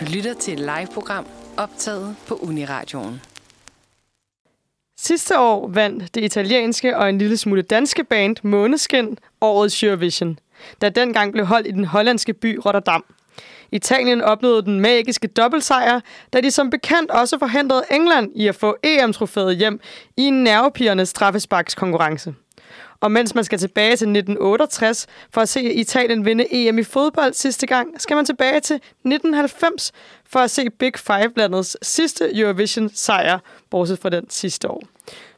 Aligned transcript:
Du 0.00 0.04
lytter 0.04 0.34
til 0.34 0.52
et 0.52 0.58
live-program 0.58 1.26
optaget 1.56 2.16
på 2.28 2.34
Uniradioen. 2.34 3.20
Sidste 4.98 5.38
år 5.38 5.68
vandt 5.68 6.14
det 6.14 6.24
italienske 6.24 6.96
og 6.96 7.08
en 7.08 7.18
lille 7.18 7.36
smule 7.36 7.62
danske 7.62 8.04
band 8.04 8.36
Måneskin 8.42 9.18
årets 9.40 9.82
Eurovision, 9.82 10.38
der 10.80 10.88
dengang 10.88 11.32
blev 11.32 11.46
holdt 11.46 11.66
i 11.66 11.70
den 11.70 11.84
hollandske 11.84 12.32
by 12.32 12.60
Rotterdam. 12.66 13.04
Italien 13.72 14.22
opnåede 14.22 14.62
den 14.62 14.80
magiske 14.80 15.28
dobbeltsejr, 15.28 16.00
da 16.32 16.40
de 16.40 16.50
som 16.50 16.70
bekendt 16.70 17.10
også 17.10 17.38
forhindrede 17.38 17.84
England 17.90 18.32
i 18.34 18.48
at 18.48 18.54
få 18.54 18.76
EM-trofæet 18.82 19.56
hjem 19.56 19.80
i 20.16 20.22
en 20.22 20.44
nervepigernes 20.44 21.08
straffesparkskonkurrence. 21.08 22.34
Og 23.00 23.12
mens 23.12 23.34
man 23.34 23.44
skal 23.44 23.58
tilbage 23.58 23.90
til 23.90 24.08
1968 24.08 25.06
for 25.30 25.40
at 25.40 25.48
se 25.48 25.72
Italien 25.72 26.24
vinde 26.24 26.46
EM 26.50 26.78
i 26.78 26.82
fodbold 26.82 27.32
sidste 27.32 27.66
gang, 27.66 28.00
skal 28.00 28.14
man 28.16 28.24
tilbage 28.24 28.60
til 28.60 28.76
1990 28.76 29.92
for 30.26 30.40
at 30.40 30.50
se 30.50 30.70
Big 30.70 30.92
Five-landets 30.96 31.76
sidste 31.82 32.38
Eurovision-sejr, 32.38 33.38
bortset 33.70 33.98
fra 33.98 34.08
den 34.08 34.30
sidste 34.30 34.70
år. 34.70 34.82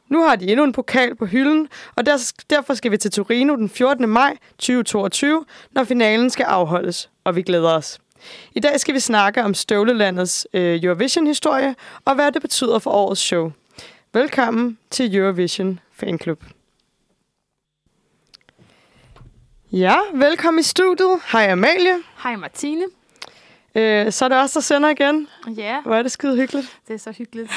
Nu 0.09 0.23
har 0.23 0.35
de 0.35 0.47
endnu 0.47 0.63
en 0.63 0.71
pokal 0.71 1.15
på 1.15 1.25
hylden, 1.25 1.67
og 1.95 2.05
derfor 2.49 2.73
skal 2.73 2.91
vi 2.91 2.97
til 2.97 3.11
Torino 3.11 3.55
den 3.55 3.69
14. 3.69 4.09
maj 4.09 4.37
2022, 4.57 5.45
når 5.71 5.83
finalen 5.83 6.29
skal 6.29 6.43
afholdes, 6.43 7.09
og 7.23 7.35
vi 7.35 7.41
glæder 7.41 7.73
os. 7.73 7.99
I 8.55 8.59
dag 8.59 8.79
skal 8.79 8.93
vi 8.93 8.99
snakke 8.99 9.43
om 9.43 9.53
Støvlelandets 9.53 10.47
øh, 10.53 10.83
Eurovision-historie 10.83 11.75
og 12.05 12.15
hvad 12.15 12.31
det 12.31 12.41
betyder 12.41 12.79
for 12.79 12.91
årets 12.91 13.21
show. 13.21 13.51
Velkommen 14.13 14.77
til 14.91 15.15
Eurovision 15.15 15.79
Fanklub. 15.93 16.56
Ja, 19.71 19.95
velkommen 20.13 20.59
i 20.59 20.63
studiet. 20.63 21.19
Hej 21.31 21.47
Amalie. 21.51 21.93
Hej 22.23 22.35
Martine. 22.35 22.85
Øh, 23.75 24.11
så 24.11 24.25
er 24.25 24.29
det 24.29 24.37
også 24.37 24.59
der 24.59 24.63
sender 24.63 24.89
igen. 24.89 25.27
Ja. 25.57 25.81
Hvor 25.81 25.95
er 25.95 26.01
det 26.01 26.11
skide 26.11 26.35
hyggeligt. 26.35 26.77
Det 26.87 26.93
er 26.93 26.97
så 26.97 27.11
hyggeligt. 27.11 27.51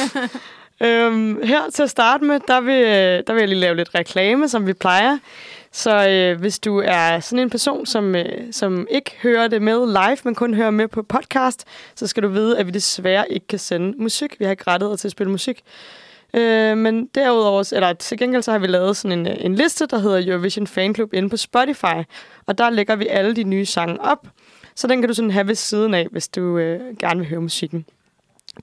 øhm, 0.86 1.42
her 1.42 1.70
til 1.70 1.82
at 1.82 1.90
starte 1.90 2.24
med, 2.24 2.40
der 2.48 2.60
vil, 2.60 2.84
der 3.26 3.32
vil 3.32 3.40
jeg 3.40 3.48
lige 3.48 3.60
lave 3.60 3.76
lidt 3.76 3.94
reklame, 3.94 4.48
som 4.48 4.66
vi 4.66 4.72
plejer. 4.72 5.18
Så 5.72 6.08
øh, 6.08 6.40
hvis 6.40 6.58
du 6.58 6.78
er 6.84 7.20
sådan 7.20 7.38
en 7.38 7.50
person, 7.50 7.86
som, 7.86 8.14
øh, 8.14 8.52
som 8.52 8.86
ikke 8.90 9.16
hører 9.22 9.48
det 9.48 9.62
med 9.62 9.86
live, 9.86 10.18
men 10.24 10.34
kun 10.34 10.54
hører 10.54 10.70
med 10.70 10.88
på 10.88 11.02
podcast, 11.02 11.64
så 11.94 12.06
skal 12.06 12.22
du 12.22 12.28
vide, 12.28 12.58
at 12.58 12.66
vi 12.66 12.70
desværre 12.70 13.32
ikke 13.32 13.46
kan 13.46 13.58
sende 13.58 14.02
musik. 14.02 14.36
Vi 14.38 14.44
har 14.44 14.50
ikke 14.50 14.64
rettet 14.66 15.00
til 15.00 15.08
at 15.08 15.12
spille 15.12 15.30
musik. 15.30 15.62
Øh, 16.34 16.76
men 16.78 17.06
derudover, 17.14 17.72
eller 17.74 17.92
til 17.92 18.18
gengæld 18.18 18.42
så 18.42 18.52
har 18.52 18.58
vi 18.58 18.66
lavet 18.66 18.96
sådan 18.96 19.18
en, 19.18 19.26
øh, 19.26 19.36
en 19.38 19.54
liste, 19.54 19.86
der 19.86 19.98
hedder 19.98 20.22
Eurovision 20.26 20.66
Fanclub 20.66 21.14
inde 21.14 21.30
på 21.30 21.36
Spotify. 21.36 22.02
Og 22.46 22.58
der 22.58 22.70
lægger 22.70 22.96
vi 22.96 23.06
alle 23.06 23.36
de 23.36 23.44
nye 23.44 23.66
sange 23.66 24.00
op. 24.00 24.26
Så 24.76 24.86
den 24.86 25.00
kan 25.00 25.08
du 25.08 25.14
sådan 25.14 25.30
have 25.30 25.48
ved 25.48 25.54
siden 25.54 25.94
af, 25.94 26.06
hvis 26.10 26.28
du 26.28 26.58
øh, 26.58 26.80
gerne 26.98 27.20
vil 27.20 27.28
høre 27.28 27.40
musikken. 27.40 27.86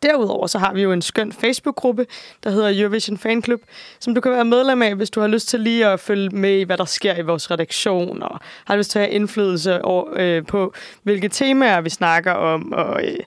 Derudover 0.04 0.48
så 0.48 0.60
har 0.60 0.74
vi 0.74 0.82
jo 0.82 0.92
en 0.92 1.02
skøn 1.02 1.32
Facebook-gruppe, 1.32 2.06
der 2.44 2.50
hedder 2.50 2.82
Eurovision 2.82 3.18
Fanclub, 3.18 3.62
som 4.00 4.16
du 4.16 4.22
kan 4.22 4.32
være 4.32 4.46
medlem 4.46 4.82
af, 4.82 4.96
hvis 4.96 5.10
du 5.10 5.20
har 5.20 5.28
lyst 5.28 5.48
til 5.48 5.60
lige 5.60 5.88
at 5.88 6.00
følge 6.00 6.30
med 6.30 6.60
i, 6.60 6.64
hvad 6.64 6.78
der 6.78 6.86
sker 6.86 7.18
i 7.18 7.22
vores 7.22 7.52
redaktion, 7.52 8.24
og 8.24 8.40
har 8.66 8.76
lyst 8.76 8.92
til 8.92 9.00
at 9.00 9.06
have 9.06 9.16
indflydelse 9.16 9.86
over, 9.86 10.06
øh, 10.16 10.46
på, 10.46 10.74
hvilke 11.04 11.30
temaer 11.30 11.82
vi 11.82 11.90
snakker 11.90 12.32
om, 12.32 12.74
og, 12.74 13.04
øh, 13.08 13.20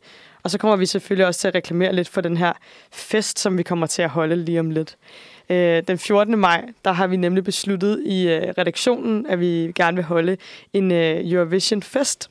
og 0.44 0.50
så 0.50 0.58
kommer 0.58 0.76
vi 0.76 0.86
selvfølgelig 0.86 1.26
også 1.26 1.40
til 1.40 1.48
at 1.48 1.54
reklamere 1.54 1.92
lidt 1.92 2.08
for 2.08 2.20
den 2.20 2.36
her 2.36 2.52
fest, 2.92 3.38
som 3.38 3.58
vi 3.58 3.62
kommer 3.62 3.86
til 3.86 4.02
at 4.02 4.10
holde 4.10 4.36
lige 4.36 4.60
om 4.60 4.70
lidt. 4.70 4.96
Øh, 5.50 5.82
den 5.88 5.98
14. 5.98 6.38
maj, 6.38 6.64
der 6.84 6.92
har 6.92 7.06
vi 7.06 7.16
nemlig 7.16 7.44
besluttet 7.44 8.02
i 8.06 8.28
øh, 8.28 8.54
redaktionen, 8.58 9.26
at 9.26 9.40
vi 9.40 9.72
gerne 9.74 9.94
vil 9.94 10.04
holde 10.04 10.36
en 10.72 10.92
øh, 10.92 11.32
Eurovision-fest, 11.32 12.28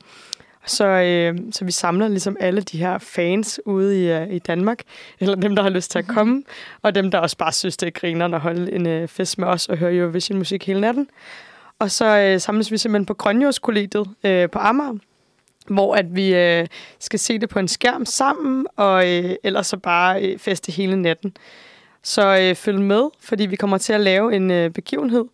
så, 0.66 0.84
øh, 0.84 1.38
så 1.52 1.64
vi 1.64 1.72
samler 1.72 2.08
ligesom 2.08 2.36
alle 2.40 2.60
de 2.60 2.78
her 2.78 2.98
fans 2.98 3.60
ude 3.66 4.04
i, 4.04 4.22
uh, 4.22 4.34
i 4.34 4.38
Danmark, 4.38 4.82
eller 5.20 5.34
dem, 5.34 5.56
der 5.56 5.62
har 5.62 5.70
lyst 5.70 5.90
til 5.90 5.98
at 5.98 6.06
komme, 6.06 6.34
mm-hmm. 6.34 6.78
og 6.82 6.94
dem, 6.94 7.10
der 7.10 7.18
også 7.18 7.36
bare 7.36 7.52
synes, 7.52 7.76
det 7.76 7.86
er 7.86 7.90
griner 7.90 8.34
at 8.34 8.40
holde 8.40 8.72
en 8.72 9.02
uh, 9.02 9.08
fest 9.08 9.38
med 9.38 9.48
os 9.48 9.68
og 9.68 9.76
høre 9.76 9.94
Eurovision-musik 9.94 10.66
hele 10.66 10.80
natten. 10.80 11.08
Og 11.78 11.90
så 11.90 12.18
øh, 12.18 12.40
samles 12.40 12.72
vi 12.72 12.78
simpelthen 12.78 13.06
på 13.06 13.14
Grønjordskollegiet 13.14 14.06
øh, 14.24 14.50
på 14.50 14.58
Amager, 14.58 14.98
hvor 15.66 15.94
at 15.94 16.16
vi 16.16 16.34
øh, 16.34 16.66
skal 16.98 17.18
se 17.18 17.38
det 17.38 17.48
på 17.48 17.58
en 17.58 17.68
skærm 17.68 18.04
sammen, 18.04 18.66
og 18.76 19.10
øh, 19.10 19.34
ellers 19.42 19.66
så 19.66 19.76
bare 19.76 20.22
øh, 20.22 20.38
feste 20.38 20.72
hele 20.72 21.02
natten. 21.02 21.36
Så 22.02 22.38
øh, 22.40 22.54
følg 22.54 22.80
med, 22.80 23.08
fordi 23.20 23.46
vi 23.46 23.56
kommer 23.56 23.78
til 23.78 23.92
at 23.92 24.00
lave 24.00 24.34
en 24.36 24.50
øh, 24.50 24.70
begivenhed 24.70 25.24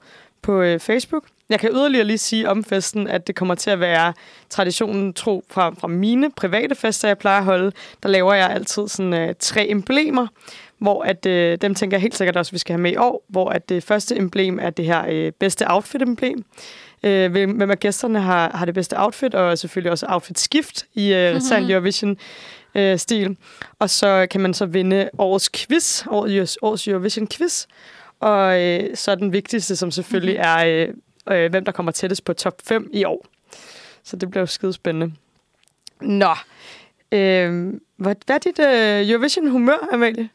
på 0.43 0.61
øh, 0.61 0.81
Facebook, 0.81 1.25
jeg 1.51 1.61
kan 1.61 1.71
yderligere 1.73 2.05
lige 2.05 2.19
sige 2.19 2.49
om 2.49 2.65
festen, 2.65 3.09
at 3.09 3.27
det 3.27 3.35
kommer 3.35 3.55
til 3.55 3.71
at 3.71 3.81
være 3.81 4.13
traditionen 4.51 5.13
tro 5.13 5.45
fra, 5.51 5.75
fra 5.79 5.89
mine 5.89 6.31
private 6.31 6.75
fester, 6.75 7.09
jeg 7.09 7.19
plejer 7.19 7.39
at 7.39 7.45
holde. 7.45 7.73
Der 8.03 8.09
laver 8.09 8.35
jeg 8.35 8.51
altid 8.51 8.89
sådan 8.89 9.15
øh, 9.15 9.35
tre 9.39 9.71
emblemer, 9.71 10.27
hvor 10.79 11.03
at, 11.03 11.27
øh, 11.27 11.59
dem 11.61 11.75
tænker 11.75 11.97
jeg 11.97 12.03
helt 12.03 12.17
sikkert 12.17 12.37
også, 12.37 12.51
at 12.51 12.53
vi 12.53 12.59
skal 12.59 12.73
have 12.73 12.83
med 12.83 12.93
i 12.93 12.97
år, 12.97 13.25
hvor 13.29 13.49
at 13.49 13.69
det 13.69 13.85
første 13.85 14.17
emblem 14.17 14.59
er 14.63 14.71
det 14.71 14.85
her 14.85 15.05
øh, 15.09 15.33
bedste 15.33 15.71
outfit-emblem. 15.71 16.45
Uh, 17.03 17.33
hvem 17.33 17.71
af 17.71 17.79
gæsterne 17.79 18.21
har, 18.21 18.51
har 18.55 18.65
det 18.65 18.75
bedste 18.75 19.01
outfit, 19.01 19.35
og 19.35 19.59
selvfølgelig 19.59 19.93
også 19.93 20.07
outfit-skift 20.09 20.87
i 20.95 21.13
uh, 21.13 21.19
mm-hmm. 21.19 21.41
Sand 21.41 21.71
Eurovision 21.71 22.17
uh, 22.75 22.97
stil. 22.97 23.37
Og 23.79 23.91
så 23.91 24.27
kan 24.31 24.41
man 24.41 24.55
så 24.55 24.67
vinde 24.67 25.11
årets 25.19 25.51
quiz, 25.51 26.07
årets, 26.07 26.59
årets 26.63 26.89
Eurovision 26.89 27.29
quiz. 27.29 27.67
Og 28.21 28.63
øh, 28.63 28.97
så 28.97 29.15
den 29.15 29.33
vigtigste, 29.33 29.77
som 29.77 29.91
selvfølgelig 29.91 30.35
mm-hmm. 30.35 30.63
er 30.63 30.95
øh, 31.29 31.45
øh, 31.45 31.51
hvem 31.51 31.65
der 31.65 31.73
kommer 31.73 31.93
tættest 31.93 32.25
på 32.25 32.33
top 32.33 32.55
5 32.65 32.91
i 32.93 33.05
år. 33.05 33.27
Så 34.05 34.17
det 34.17 34.31
bliver 34.31 34.43
jo 34.43 34.47
skide 34.47 34.73
spændende. 34.73 35.15
Nå, 36.01 36.35
øh, 37.13 37.73
hvad, 37.97 38.15
hvad 38.27 38.37
er 38.37 38.39
dit 38.39 38.59
øh, 38.59 39.11
Eurovision-humør, 39.11 39.89
Amalie? 39.93 40.29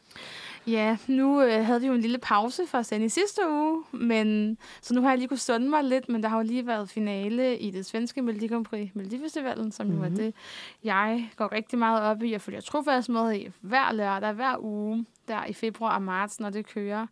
Ja, 0.66 0.96
nu 1.06 1.42
øh, 1.42 1.64
havde 1.64 1.80
vi 1.80 1.86
jo 1.86 1.92
en 1.92 2.00
lille 2.00 2.18
pause 2.18 2.66
fra 2.66 2.78
at 2.78 2.86
sende 2.86 3.06
i 3.06 3.08
sidste 3.08 3.40
uge, 3.50 3.84
men 3.92 4.58
så 4.82 4.94
nu 4.94 5.02
har 5.02 5.08
jeg 5.08 5.18
lige 5.18 5.28
kunnet 5.28 5.40
sunde 5.40 5.68
mig 5.68 5.84
lidt, 5.84 6.08
men 6.08 6.22
der 6.22 6.28
har 6.28 6.36
jo 6.36 6.42
lige 6.42 6.66
været 6.66 6.90
finale 6.90 7.58
i 7.58 7.70
det 7.70 7.86
svenske 7.86 8.22
Melodi 8.22 8.46
Grand 8.46 8.64
Prix 8.64 8.90
Melodifestivalen, 8.94 9.72
som 9.72 9.86
mm-hmm. 9.86 10.00
jo 10.00 10.04
er 10.04 10.08
mhm. 10.08 10.18
det, 10.18 10.34
jeg 10.84 11.30
går 11.36 11.52
rigtig 11.52 11.78
meget 11.78 12.02
op 12.02 12.22
i. 12.22 12.32
Jeg 12.32 12.40
følger 12.40 12.60
trofast 12.60 13.08
med 13.08 13.34
i 13.34 13.50
hver 13.60 13.92
lørdag, 13.92 14.32
hver 14.32 14.56
uge, 14.58 15.06
der 15.28 15.44
i 15.44 15.52
februar 15.52 15.94
og 15.94 16.02
marts, 16.02 16.40
når 16.40 16.50
det 16.50 16.66
kører. 16.66 17.06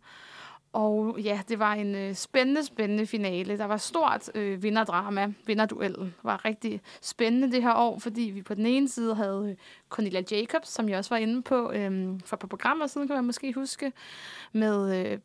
Og 0.75 1.19
ja, 1.19 1.41
det 1.49 1.59
var 1.59 1.73
en 1.73 1.95
øh, 1.95 2.13
spændende, 2.13 2.65
spændende 2.65 3.05
finale. 3.05 3.57
Der 3.57 3.65
var 3.65 3.77
stort 3.77 4.31
øh, 4.35 4.63
vinderdrama. 4.63 5.33
Vinderduellen 5.45 6.15
var 6.23 6.45
rigtig 6.45 6.81
spændende 7.01 7.51
det 7.51 7.63
her 7.63 7.73
år, 7.73 7.99
fordi 7.99 8.21
vi 8.21 8.41
på 8.41 8.53
den 8.53 8.65
ene 8.65 8.89
side 8.89 9.15
havde 9.15 9.47
øh, 9.49 9.55
Cornelia 9.89 10.23
Jacobs, 10.31 10.69
som 10.69 10.89
jeg 10.89 10.97
også 10.97 11.09
var 11.09 11.17
inde 11.17 11.41
på 11.41 11.71
øh, 11.71 12.19
for 12.25 12.35
på 12.35 12.47
programmer 12.47 12.87
siden, 12.87 13.07
kan 13.07 13.15
man 13.15 13.25
måske 13.25 13.53
huske, 13.53 13.91
med 14.51 15.11
øh, 15.11 15.19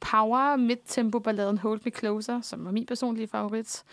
power 0.00 0.56
midt-tempo 0.56 1.18
balladen 1.18 1.58
Hold 1.58 1.80
Me 1.84 1.90
Closer, 1.90 2.40
som 2.40 2.64
var 2.64 2.70
min 2.70 2.86
personlige 2.86 3.28
favorit. 3.28 3.84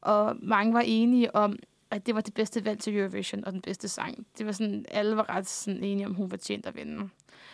Og 0.00 0.36
mange 0.42 0.74
var 0.74 0.82
enige 0.86 1.34
om, 1.34 1.58
at 1.90 2.06
det 2.06 2.14
var 2.14 2.20
det 2.20 2.34
bedste 2.34 2.64
valg 2.64 2.78
til 2.78 2.98
Eurovision 2.98 3.44
og 3.44 3.52
den 3.52 3.60
bedste 3.60 3.88
sang. 3.88 4.26
Det 4.38 4.46
var 4.46 4.52
sådan, 4.52 4.84
alle 4.90 5.16
var 5.16 5.36
ret 5.36 5.48
sådan 5.48 5.84
enige 5.84 6.06
om, 6.06 6.14
hun 6.14 6.30
var 6.30 6.36
tjent 6.36 6.66
at 6.66 6.76
vinde. 6.76 7.08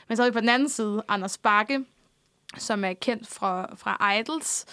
Men 0.09 0.17
så 0.17 0.23
havde 0.23 0.33
vi 0.33 0.37
på 0.37 0.41
den 0.41 0.49
anden 0.49 0.69
side 0.69 1.03
Anders 1.09 1.39
Bakke, 1.39 1.85
som 2.59 2.85
er 2.85 2.93
kendt 2.93 3.29
fra, 3.29 3.75
fra 3.77 4.13
Idols 4.13 4.65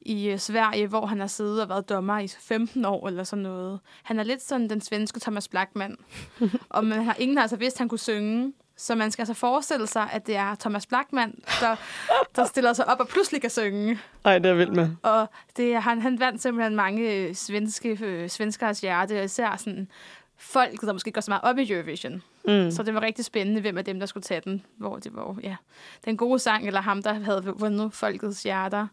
i 0.00 0.28
øh, 0.28 0.38
Sverige, 0.38 0.86
hvor 0.86 1.06
han 1.06 1.20
har 1.20 1.26
siddet 1.26 1.62
og 1.62 1.68
været 1.68 1.88
dommer 1.88 2.18
i 2.18 2.28
15 2.28 2.84
år 2.84 3.08
eller 3.08 3.24
sådan 3.24 3.42
noget. 3.42 3.80
Han 4.02 4.18
er 4.18 4.22
lidt 4.22 4.42
sådan 4.42 4.70
den 4.70 4.80
svenske 4.80 5.20
Thomas 5.20 5.48
Blackman. 5.48 5.96
og 6.68 6.84
man 6.84 7.04
har, 7.04 7.16
ingen 7.18 7.36
har 7.36 7.42
altså 7.42 7.56
vidst, 7.56 7.76
at 7.76 7.78
han 7.78 7.88
kunne 7.88 7.98
synge. 7.98 8.52
Så 8.78 8.94
man 8.94 9.10
skal 9.10 9.22
altså 9.22 9.34
forestille 9.34 9.86
sig, 9.86 10.08
at 10.12 10.26
det 10.26 10.36
er 10.36 10.54
Thomas 10.54 10.86
Blackman, 10.86 11.38
der, 11.60 11.76
der 12.36 12.44
stiller 12.44 12.72
sig 12.72 12.88
op 12.88 13.00
og 13.00 13.08
pludselig 13.08 13.40
kan 13.40 13.50
synge. 13.50 13.98
Nej, 14.24 14.38
det 14.38 14.50
er 14.50 14.54
vildt 14.54 14.76
med. 14.76 14.88
Og 15.02 15.26
det, 15.56 15.82
han, 15.82 16.02
han 16.02 16.20
vandt 16.20 16.42
simpelthen 16.42 16.76
mange 16.76 17.34
svenske, 17.34 17.98
øh, 18.02 18.28
svenskers 18.30 18.80
hjerte, 18.80 19.24
især 19.24 19.56
sådan 19.56 19.88
folk, 20.36 20.80
der 20.80 20.92
måske 20.92 21.12
går 21.12 21.20
så 21.20 21.30
meget 21.30 21.44
op 21.44 21.58
i 21.58 21.72
Eurovision. 21.72 22.22
Mm. 22.46 22.70
Så 22.70 22.82
det 22.82 22.94
var 22.94 23.02
rigtig 23.02 23.24
spændende, 23.24 23.60
hvem 23.60 23.78
af 23.78 23.84
dem, 23.84 23.98
der 23.98 24.06
skulle 24.06 24.22
tage 24.22 24.40
den. 24.40 24.64
Hvor 24.76 24.96
det 24.96 25.14
var 25.14 25.38
ja, 25.42 25.56
den 26.04 26.16
gode 26.16 26.38
sang, 26.38 26.66
eller 26.66 26.80
ham, 26.80 27.02
der 27.02 27.12
havde 27.12 27.42
vundet 27.44 27.92
folkets 27.92 28.42
hjerter. 28.42 28.86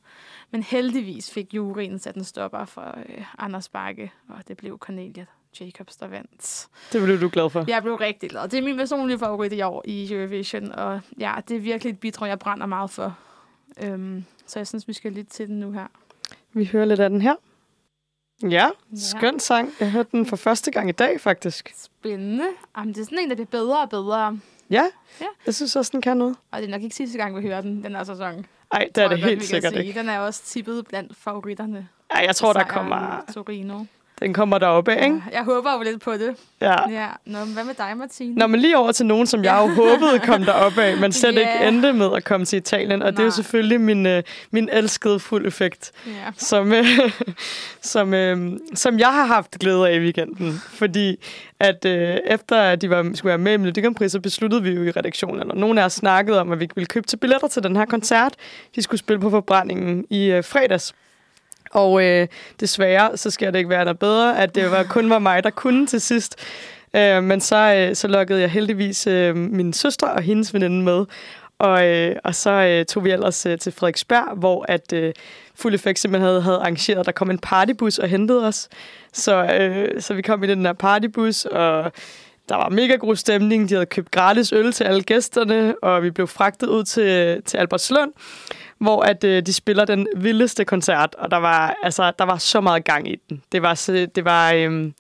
Men 0.52 0.64
heldigvis 0.64 1.32
fik 1.32 1.54
juryen 1.54 2.00
sat 2.00 2.16
en 2.16 2.24
stopper 2.24 2.66
for 2.66 2.98
øh, 3.10 3.26
Anders 3.38 3.70
Bakke, 3.70 4.12
og 4.30 4.48
det 4.48 4.58
blev 4.58 4.78
Cornelia 4.78 5.26
Jacobs, 5.60 5.98
der 5.98 6.08
vandt. 6.08 6.68
Det 6.94 7.04
blev 7.04 7.22
du 7.22 7.30
glad 7.34 7.50
for? 7.50 7.66
Jeg 7.68 7.82
blev 7.82 7.96
rigtig 7.96 8.30
glad. 8.30 8.50
Det 8.50 8.58
er 8.58 8.62
min 8.62 8.78
personlige 8.78 9.20
favorit 9.20 9.54
i 9.54 9.62
år 9.62 9.82
i 9.86 10.14
Eurovision, 10.14 10.72
og 10.72 11.02
ja, 11.20 11.34
det 11.48 11.58
er 11.58 11.62
virkelig 11.62 11.92
et 11.92 12.00
bidrag, 12.00 12.30
jeg 12.30 12.40
brænder 12.40 12.66
meget 12.66 12.90
for. 12.90 13.18
Øhm, 13.84 14.24
så 14.46 14.60
jeg 14.60 14.68
synes, 14.68 14.88
vi 14.88 14.94
skal 14.94 15.12
lytte 15.12 15.32
til 15.32 15.48
den 15.48 15.60
nu 15.60 15.72
her. 15.72 15.88
Vi 16.54 16.66
hører 16.66 16.86
lidt 16.86 17.00
af 17.00 17.10
den 17.10 17.22
her. 17.22 17.36
Ja, 18.50 18.70
skøn 18.96 19.40
sang. 19.40 19.74
Jeg 19.80 19.92
hørte 19.92 20.10
den 20.12 20.26
for 20.26 20.36
første 20.36 20.72
gang 20.72 20.90
i 20.90 20.92
dag, 20.92 21.22
faktisk. 21.22 21.74
Spændende. 21.76 22.46
Jamen, 22.78 22.94
det 22.94 23.02
er 23.02 23.06
sådan 23.06 23.20
en, 23.20 23.30
der 23.30 23.36
bliver 23.36 23.48
bedre 23.48 23.82
og 23.82 23.90
bedre. 23.90 24.40
Ja, 24.70 24.84
ja. 25.22 25.26
jeg 25.46 25.56
synes 25.56 25.76
også, 25.76 25.90
den 25.94 26.02
kan 26.02 26.18
noget. 26.18 26.36
Og 26.52 26.60
det 26.60 26.68
er 26.68 26.72
nok 26.72 26.82
ikke 26.82 26.96
sidste 26.96 27.18
gang, 27.18 27.38
vi 27.38 27.42
hører 27.42 27.62
den, 27.62 27.84
den 27.84 27.96
her 27.96 28.04
sæson. 28.04 28.46
Nej, 28.74 28.90
det 28.96 29.04
er 29.04 29.08
det 29.08 29.20
helt 29.24 29.44
sikkert 29.44 29.76
ikke. 29.76 30.00
Den 30.00 30.10
er 30.10 30.20
også 30.20 30.44
tippet 30.44 30.88
blandt 30.88 31.18
favoritterne. 31.18 31.88
Ja, 32.16 32.20
jeg 32.26 32.36
tror, 32.36 32.54
der 32.54 32.64
kommer... 32.64 33.22
Torino. 33.34 33.84
Den 34.22 34.34
kommer 34.34 34.58
deroppe 34.58 34.92
ikke? 35.04 35.24
Jeg 35.32 35.44
håber 35.44 35.74
jo 35.74 35.82
lidt 35.84 36.02
på 36.02 36.14
det. 36.14 36.36
Ja. 36.62 36.90
Ja. 36.90 37.08
Nå, 37.26 37.40
men 37.46 37.54
hvad 37.54 37.64
med 37.64 37.74
dig, 37.74 37.98
Martine? 37.98 38.36
Nå, 38.36 38.48
men 38.48 38.60
lige 38.60 38.78
over 38.78 38.92
til 38.92 39.06
nogen, 39.06 39.28
som 39.28 39.44
jeg 39.44 39.60
jo 39.62 39.68
håbede 39.84 40.20
kom 40.20 40.44
derop 40.44 40.78
af, 40.78 40.98
men 40.98 41.12
slet 41.12 41.34
Ja. 41.36 41.40
ikke 41.40 41.68
endte 41.68 41.94
med 41.94 42.10
at 42.16 42.24
komme 42.24 42.46
til 42.46 42.58
Italien. 42.58 43.02
Og 43.02 43.12
det 43.12 43.20
er 43.20 43.24
jo 43.24 43.28
Nej. 43.30 43.36
selvfølgelig 43.36 43.82
min, 43.82 44.06
øh, 44.06 44.24
min 44.52 44.70
elskede 44.72 45.20
fuld 45.20 45.48
effekt, 45.48 45.92
Ja. 46.08 46.12
som, 46.38 46.74
øh, 46.74 46.86
som, 47.82 48.14
øh, 48.14 48.52
som 48.76 49.00
jeg 49.00 49.14
har 49.14 49.26
haft 49.26 49.60
glæde 49.60 49.90
af 49.90 49.96
i 49.96 50.00
weekenden. 50.00 50.54
Fordi 50.70 51.16
at 51.60 51.86
øh, 51.86 52.18
efter 52.28 52.58
at 52.62 52.82
de 52.82 52.90
var, 52.90 53.12
skulle 53.14 53.30
være 53.30 53.38
med 53.38 53.54
i 53.54 53.58
Melodi 53.58 53.82
Grand 53.82 53.96
Prix, 53.96 54.12
så 54.12 54.20
besluttede 54.20 54.64
vi 54.64 54.70
jo 54.70 54.84
i 54.84 54.92
redaktionen, 54.92 55.52
og 55.52 55.58
nogen 55.58 55.78
af 55.78 55.84
os 55.86 55.94
snakkede 55.94 56.42
om, 56.42 56.52
at 56.52 56.60
vi 56.60 56.68
ville 56.76 56.88
købe 56.88 57.08
til 57.08 57.18
billetter 57.18 57.48
til 57.48 57.64
den 57.64 57.76
her 57.76 57.86
koncert. 57.86 58.34
De 58.76 58.82
skulle 58.82 59.00
spille 59.00 59.20
på 59.20 59.30
forbrændingen 59.30 60.06
i 60.10 60.26
øh, 60.26 60.44
fredags. 60.44 60.94
Og 61.74 62.04
øh, 62.04 62.28
desværre, 62.60 63.18
så 63.18 63.30
skal 63.30 63.54
det 63.54 63.60
ikke 63.60 63.70
være 63.70 63.86
der 63.86 63.94
bedre, 63.94 64.40
at 64.40 64.56
det 64.56 64.72
var, 64.72 64.84
kun 64.84 65.10
var 65.10 65.20
mig, 65.20 65.44
der 65.44 65.50
kunne 65.50 65.88
til 65.88 66.02
sidst. 66.02 66.36
Øh, 66.96 67.24
men 67.24 67.42
så, 67.42 67.74
øh, 67.76 67.96
så 67.96 68.08
lukkede 68.08 68.42
jeg 68.42 68.50
heldigvis 68.50 69.08
øh, 69.08 69.36
min 69.36 69.74
søster 69.74 70.08
og 70.08 70.22
hendes 70.22 70.54
veninde 70.54 70.84
med. 70.84 71.06
Og, 71.60 71.88
øh, 71.88 72.16
og 72.24 72.36
så 72.36 72.52
øh, 72.52 72.86
tog 72.86 73.04
vi 73.04 73.12
ellers 73.12 73.46
øh, 73.46 73.58
til 73.58 73.72
Frederiksberg, 73.72 74.38
hvor 74.38 74.66
at 74.68 74.94
øh, 74.94 75.14
Fuld 75.56 75.74
Effekt 75.74 76.00
simpelthen 76.00 76.28
havde, 76.28 76.42
havde 76.42 76.58
arrangeret, 76.58 77.00
at 77.00 77.06
der 77.06 77.12
kom 77.12 77.30
en 77.30 77.40
partybus 77.40 77.98
og 77.98 78.08
hentede 78.08 78.48
os. 78.48 78.70
Så, 79.14 79.44
øh, 79.44 80.02
så 80.02 80.14
vi 80.14 80.22
kom 80.22 80.44
i 80.44 80.48
den 80.48 80.66
der 80.66 80.74
partybus, 80.74 81.46
og 81.46 81.92
der 82.50 82.56
var 82.56 82.70
mega 82.70 82.96
god 82.96 83.16
stemning. 83.16 83.70
De 83.70 83.74
havde 83.74 83.86
købt 83.86 84.12
gratis 84.12 84.52
øl 84.52 84.72
til 84.72 84.84
alle 84.84 85.04
gæsterne, 85.04 85.76
og 85.84 86.04
vi 86.04 86.12
blev 86.12 86.28
fragtet 86.28 86.68
ud 86.68 86.84
til, 86.84 87.42
til 87.44 87.58
Albertslund, 87.58 88.12
hvor 88.84 89.02
at, 89.02 89.24
øh, 89.24 89.46
de 89.46 89.54
spiller 89.54 89.86
den 89.86 90.08
vildeste 90.16 90.66
koncert, 90.66 91.16
og 91.18 91.32
der 91.32 91.38
var, 91.38 91.76
altså, 91.84 92.12
der 92.20 92.26
var 92.26 92.38
så 92.38 92.62
meget 92.62 92.84
gang 92.84 93.12
i 93.12 93.16
den. 93.30 93.42
Det 93.52 93.62
var, 93.62 93.90
det 94.16 94.26
var, 94.26 94.54
øhm, 94.54 94.94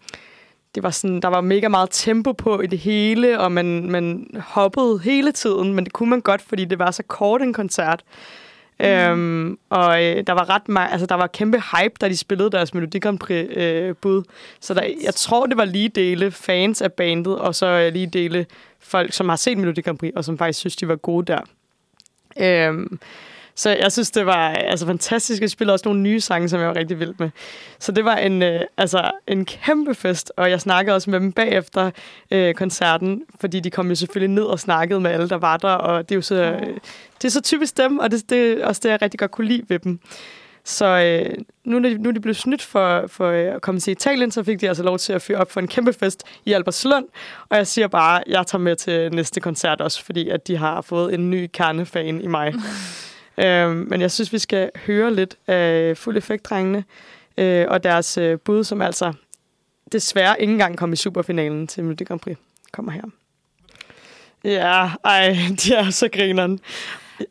det 0.76 0.84
var 0.84 0.90
sådan, 0.90 1.20
der 1.20 1.28
var 1.28 1.42
mega 1.42 1.68
meget 1.68 1.90
tempo 1.92 2.32
på 2.32 2.62
i 2.62 2.68
det 2.68 2.80
hele, 2.80 3.40
og 3.40 3.52
man, 3.52 3.90
man 3.90 4.28
hoppede 4.40 5.00
hele 5.00 5.32
tiden, 5.32 5.74
men 5.74 5.86
det 5.86 5.94
kunne 5.94 6.10
man 6.10 6.22
godt, 6.22 6.42
fordi 6.42 6.66
det 6.66 6.80
var 6.80 6.92
så 6.92 7.04
kort 7.04 7.42
en 7.42 7.54
koncert. 7.54 8.04
Mm. 8.80 8.86
Øhm, 8.86 9.58
og 9.70 10.04
øh, 10.04 10.24
der 10.28 10.34
var 10.34 10.50
ret 10.50 10.70
meget, 10.70 10.92
altså 10.92 11.06
der 11.06 11.16
var 11.16 11.28
kæmpe 11.28 11.58
hype, 11.58 11.94
da 12.02 12.10
de 12.10 12.18
spillede 12.18 12.52
deres 12.52 12.74
Melodi 12.74 13.00
Grand 13.00 13.20
Prix 13.20 13.48
øh, 13.50 13.96
bud. 13.96 14.24
Så 14.60 14.74
der, 14.74 14.82
jeg 15.04 15.16
tror, 15.16 15.46
det 15.46 15.58
var 15.58 15.66
lige 15.66 15.90
dele 15.90 16.32
fans 16.32 16.82
af 16.82 16.94
bandet, 16.94 17.40
og 17.40 17.56
så 17.56 17.66
øh, 17.66 17.94
lige 17.94 18.08
dele 18.08 18.46
folk, 18.80 19.14
som 19.14 19.30
har 19.30 19.36
set 19.36 19.58
Melodi 19.58 19.82
Grand 19.82 19.98
Prix, 19.98 20.14
og 20.16 20.26
som 20.26 20.38
faktisk 20.38 20.60
synes, 20.60 20.76
de 20.76 20.88
var 20.88 20.96
gode 20.96 21.26
der. 21.26 21.40
Øhm, 22.40 23.00
så 23.56 23.70
jeg 23.70 23.92
synes, 23.92 24.12
det 24.12 24.26
var 24.26 24.50
altså, 24.50 24.86
fantastisk. 24.86 25.42
Jeg 25.42 25.50
spillede 25.50 25.74
også 25.74 25.84
nogle 25.86 26.02
nye 26.02 26.20
sange, 26.20 26.50
som 26.50 26.60
jeg 26.60 26.68
var 26.68 26.76
rigtig 26.76 27.00
vild 27.00 27.14
med. 27.18 27.30
Så 27.80 27.92
det 27.92 28.06
var 28.06 28.16
en, 28.16 28.44
øh, 28.44 28.62
altså, 28.78 29.12
en 29.28 29.46
kæmpe 29.46 29.96
fest, 29.96 30.32
og 30.38 30.50
jeg 30.50 30.62
snakkede 30.62 30.96
også 30.96 31.10
med 31.10 31.20
dem 31.20 31.32
bagefter 31.32 31.92
øh, 32.32 32.54
koncerten, 32.54 33.24
fordi 33.40 33.60
de 33.60 33.70
kom 33.70 33.90
jo 33.90 33.96
selvfølgelig 33.96 34.36
ned 34.36 34.44
og 34.44 34.60
snakkede 34.60 35.00
med 35.00 35.12
alle, 35.12 35.30
der 35.30 35.38
var 35.38 35.58
der, 35.58 35.74
og 35.74 36.10
det 36.10 36.16
er 36.16 36.18
jo 36.18 36.22
så, 36.22 36.36
øh, 36.36 36.78
det 37.22 37.26
er 37.26 37.30
så 37.30 37.42
typisk 37.42 37.78
dem, 37.78 38.00
og 38.00 38.12
det, 38.12 38.30
det 38.30 38.62
er 38.62 38.66
også 38.66 38.82
det, 38.84 38.90
jeg 38.90 39.02
rigtig 39.02 39.20
godt 39.20 39.32
kunne 39.32 39.48
lide 39.48 39.64
ved 39.70 39.80
dem. 39.80 40.00
Så 40.66 40.86
øh, 40.86 41.38
nu, 41.64 41.78
er 41.78 41.82
de, 41.82 41.98
nu 41.98 42.10
er 42.10 42.14
de 42.14 42.20
blevet 42.20 42.38
snydt 42.38 42.62
for, 42.62 43.08
for 43.08 43.28
øh, 43.28 43.56
at 43.56 43.62
komme 43.62 43.80
til 43.80 43.92
Italien, 43.92 44.32
så 44.32 44.44
fik 44.44 44.62
de 44.62 44.68
altså 44.68 44.84
lov 44.84 44.98
til 44.98 45.14
at 45.14 45.22
fyre 45.22 45.38
op 45.38 45.52
for 45.52 45.60
en 45.60 45.68
kæmpe 45.68 45.94
fest 45.94 46.24
i 46.46 46.54
Albertslund. 46.54 47.06
Og 47.50 47.58
jeg 47.58 47.68
siger 47.68 47.88
bare, 47.88 48.20
at 48.20 48.24
jeg 48.28 48.48
tager 48.48 48.62
med 48.62 48.76
til 48.76 49.14
næste 49.14 49.40
koncert 49.40 49.82
også, 49.82 50.04
fordi 50.04 50.30
at 50.30 50.48
de 50.48 50.58
har 50.58 50.82
fået 50.82 51.14
en 51.14 51.30
ny 51.30 51.50
kernefan 51.54 52.22
i 52.22 52.28
mig. 52.28 52.54
øhm, 53.38 53.86
men 53.90 54.02
jeg 54.02 54.12
synes, 54.12 54.34
vi 54.34 54.40
skal 54.40 54.70
høre 54.86 55.14
lidt 55.14 55.36
af 55.48 55.98
Fuld 55.98 56.18
Effekt-drengene 56.18 56.84
øh, 57.38 57.66
og 57.70 57.84
deres 57.84 58.18
øh, 58.18 58.40
bud, 58.40 58.64
som 58.64 58.82
altså 58.82 59.14
desværre 59.92 60.42
ikke 60.42 60.52
engang 60.54 60.78
kom 60.78 60.94
i 60.94 60.96
superfinalen 60.96 61.68
til 61.68 61.84
Melodi 61.84 62.04
Grand 62.04 62.20
Prix. 62.20 62.38
Kommer 62.72 62.92
her. 62.92 63.02
Ja, 64.44 64.90
ej, 65.04 65.36
de 65.64 65.74
er 65.74 65.90
så 65.90 66.10
grineren. 66.14 66.60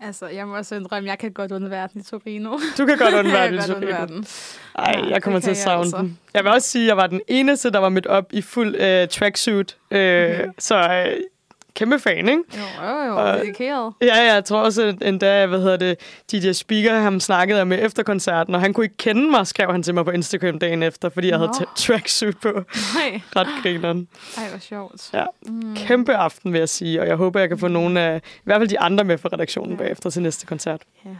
Altså, 0.00 0.26
jeg 0.26 0.46
må 0.46 0.56
også 0.56 0.75
indrømme, 0.75 1.08
jeg 1.10 1.19
kan 1.19 1.32
godt 1.32 1.52
undvære 1.52 1.88
den 1.93 2.00
i 2.00 2.05
Torino. 2.05 2.50
Du 2.78 2.87
kan 2.87 2.98
godt 2.98 3.14
undvære 3.25 3.50
godt 3.56 3.70
undvære 3.70 4.00
Sofie. 4.00 4.16
den. 4.16 4.26
Ej, 4.78 4.94
Ja, 4.98 5.06
jeg 5.08 5.22
kommer 5.22 5.40
til 5.40 5.50
at 5.50 5.56
kan 5.56 5.58
jeg 5.58 5.64
savne 5.64 5.82
altså. 5.82 5.96
den. 5.96 6.19
Jeg 6.34 6.44
vil 6.44 6.52
også 6.52 6.69
sige, 6.69 6.82
at 6.84 6.88
jeg 6.88 6.96
var 6.96 7.06
den 7.06 7.20
eneste, 7.28 7.70
der 7.70 7.78
var 7.78 7.88
mødt 7.88 8.06
op 8.06 8.25
i 8.32 8.43
fuld 8.43 8.76
øh, 8.76 9.08
tracksuit. 9.08 9.76
Øh, 9.90 9.98
Okay. 9.98 10.46
Så 10.58 11.05
øh, 11.08 11.16
kæmpe 11.74 11.98
fan, 11.98 12.28
ikke? 12.28 12.42
Jo, 12.56 12.86
jo, 12.86 13.04
jo, 13.06 13.16
Og- 13.16 13.38
dedikeret. 13.38 13.92
Ja, 14.00 14.06
ja, 14.06 14.34
jeg 14.34 14.44
tror 14.44 14.58
også 14.58 14.82
at 14.82 14.94
endda, 15.08 15.46
hvad 15.46 15.60
hedder 15.60 15.76
det, 15.76 15.96
DJ 16.32 16.52
Speaker, 16.52 16.94
ham 16.98 17.20
snakkede 17.20 17.58
jeg 17.58 17.66
med 17.66 17.78
efter 17.82 18.02
koncerten, 18.02 18.54
og 18.54 18.60
han 18.60 18.72
kunne 18.72 18.84
ikke 18.84 18.96
kende 18.96 19.30
mig, 19.30 19.46
skrev 19.46 19.72
han 19.72 19.82
til 19.82 19.94
mig 19.94 20.04
på 20.04 20.10
Instagram 20.10 20.58
dagen 20.58 20.82
efter, 20.82 21.08
fordi 21.08 21.28
jeg 21.28 21.36
havde 21.38 21.48
Nå. 21.60 21.66
t- 21.66 21.74
tracksuit 21.76 22.40
på. 22.40 22.48
Nej, 22.94 23.20
Ret 23.36 23.48
grineren. 23.62 24.08
ej, 24.38 24.48
hvor 24.48 24.58
sjovt. 24.58 25.10
Ja. 25.14 25.24
Mm. 25.46 25.74
Kæmpe 25.76 26.14
aften, 26.14 26.52
vil 26.52 26.58
jeg 26.58 26.69
sige, 26.69 27.00
og 27.00 27.06
jeg 27.06 27.16
håber, 27.16 27.40
jeg 27.40 27.48
kan 27.48 27.58
få 27.58 27.69
nogle 27.69 28.00
af, 28.00 28.20
i 28.36 28.40
hvert 28.44 28.60
fald 28.60 28.69
de 28.69 28.80
andre 28.80 29.04
med 29.04 29.19
fra 29.19 29.28
redaktionen 29.32 29.70
Ja. 29.72 29.76
bagefter 29.76 30.10
til 30.10 30.22
næste 30.22 30.46
koncert. 30.46 30.82
Ja. 31.04 31.10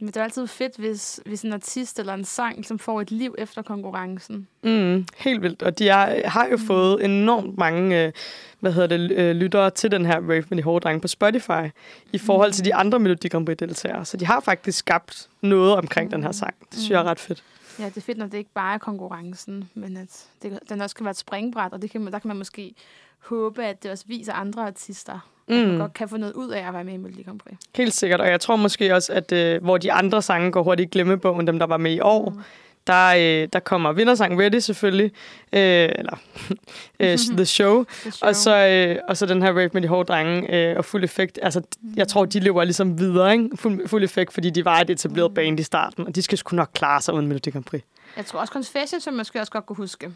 Men 0.00 0.06
det 0.06 0.16
er 0.16 0.24
altid 0.24 0.46
fedt, 0.46 0.76
hvis, 0.76 1.20
hvis 1.26 1.42
en 1.42 1.52
artist 1.52 1.98
eller 1.98 2.14
en 2.14 2.24
sang 2.24 2.56
ligesom 2.56 2.78
får 2.78 3.00
et 3.00 3.10
liv 3.10 3.34
efter 3.38 3.62
konkurrencen. 3.62 4.48
Mm, 4.62 5.06
helt 5.16 5.42
vildt. 5.42 5.62
Og 5.62 5.78
de 5.78 5.88
er, 5.88 6.28
har 6.28 6.46
jo 6.46 6.56
fået 6.56 7.04
enormt 7.04 7.58
mange 7.58 8.04
øh, 8.04 8.12
hvad 8.60 8.72
hedder 8.72 8.96
det, 8.96 9.12
øh, 9.12 9.36
lyttere 9.36 9.70
til 9.70 9.90
den 9.90 10.06
her 10.06 10.16
Rave 10.16 10.44
med 10.48 10.58
de 10.58 10.62
hårde 10.62 10.82
drenge 10.82 11.00
på 11.00 11.08
Spotify, 11.08 11.70
i 12.12 12.18
forhold 12.18 12.52
til 12.52 12.64
de 12.64 12.74
andre 12.74 12.98
Melodi 12.98 13.28
Grand 13.28 13.46
Prix-deltagere. 13.46 14.04
Så 14.04 14.16
de 14.16 14.26
har 14.26 14.40
faktisk 14.40 14.78
skabt 14.78 15.28
noget 15.40 15.76
omkring 15.76 16.10
den 16.10 16.22
her 16.22 16.32
sang. 16.32 16.54
Det 16.60 16.78
synes 16.78 16.90
jeg 16.90 17.00
er 17.00 17.04
ret 17.04 17.20
fedt. 17.20 17.44
Ja, 17.78 17.84
det 17.84 17.96
er 17.96 18.00
fedt, 18.00 18.18
når 18.18 18.26
det 18.26 18.38
ikke 18.38 18.52
bare 18.54 18.74
er 18.74 18.78
konkurrencen, 18.78 19.70
men 19.74 19.96
at 19.96 20.26
det, 20.42 20.58
den 20.68 20.80
også 20.80 20.96
kan 20.96 21.04
være 21.04 21.10
et 21.10 21.16
springbræt, 21.16 21.72
og 21.72 21.82
det 21.82 21.90
kan, 21.90 22.06
der 22.06 22.18
kan 22.18 22.28
man 22.28 22.36
måske 22.36 22.74
håbe, 23.18 23.64
at 23.64 23.82
det 23.82 23.90
også 23.90 24.04
viser 24.06 24.32
andre 24.32 24.66
artister, 24.66 25.28
mm. 25.50 25.56
at 25.56 25.66
man 25.66 25.72
Mm. 25.74 25.80
godt 25.80 25.94
kan 25.94 26.08
få 26.08 26.16
noget 26.16 26.32
ud 26.32 26.48
af 26.48 26.68
at 26.68 26.74
være 26.74 26.84
med 26.84 26.92
i 26.94 26.96
Melodi 26.96 27.22
Grand 27.22 27.38
Prix. 27.38 27.54
Helt 27.76 27.94
sikkert. 27.94 28.20
Og 28.20 28.28
jeg 28.28 28.40
tror 28.40 28.56
måske 28.56 28.94
også, 28.94 29.12
at 29.12 29.32
øh, 29.32 29.62
hvor 29.62 29.78
de 29.78 29.92
andre 29.92 30.22
sange 30.22 30.52
går 30.52 30.62
hurtigt 30.62 30.86
i 30.86 30.90
glemmebogen, 30.90 31.46
dem 31.46 31.58
der 31.58 31.66
var 31.66 31.76
med 31.76 31.92
i 31.92 32.00
år, 32.00 32.30
Mm. 32.30 32.38
der, 32.86 33.06
øh, 33.42 33.48
der 33.52 33.60
kommer 33.60 33.92
vindersangen 33.92 34.40
Ready 34.40 34.58
selvfølgelig, 34.58 35.12
øh, 35.52 35.60
eller 35.98 36.16
øh, 37.00 37.18
The 37.18 37.44
Show, 37.46 37.78
Det 38.04 38.06
er 38.22 38.26
Og 38.26 38.36
så, 38.36 38.56
øh, 38.66 38.96
og 39.08 39.16
så 39.16 39.26
den 39.26 39.42
her 39.42 39.48
rave 39.52 39.70
med 39.72 39.82
de 39.82 39.88
hårde 39.88 40.06
drenge 40.06 40.54
øh, 40.70 40.76
og 40.76 40.84
fuld 40.84 41.04
effekt. 41.04 41.38
Altså, 41.42 41.62
jeg 41.96 42.08
tror, 42.08 42.24
de 42.24 42.40
lever 42.40 42.64
ligesom 42.64 42.98
videre, 42.98 43.32
ikke? 43.32 43.48
Fuld, 43.56 43.88
fuld 43.88 44.04
effekt, 44.04 44.32
fordi 44.32 44.50
de 44.50 44.64
var 44.64 44.80
et 44.80 44.90
etableret 44.90 45.34
band 45.34 45.60
i 45.60 45.62
starten, 45.62 46.06
og 46.06 46.14
de 46.14 46.22
skal 46.22 46.38
sgu 46.38 46.56
nok 46.56 46.70
klare 46.74 47.00
sig 47.00 47.14
uden 47.14 47.26
Melodi 47.26 47.50
Grand 47.50 47.64
Prix. 47.64 47.82
Jeg 48.16 48.26
tror 48.26 48.40
også 48.40 48.52
Confession, 48.52 49.00
som 49.00 49.12
jeg 49.14 49.16
måske 49.18 49.40
også 49.40 49.52
godt 49.52 49.66
kunne 49.66 49.76
huske. 49.76 50.06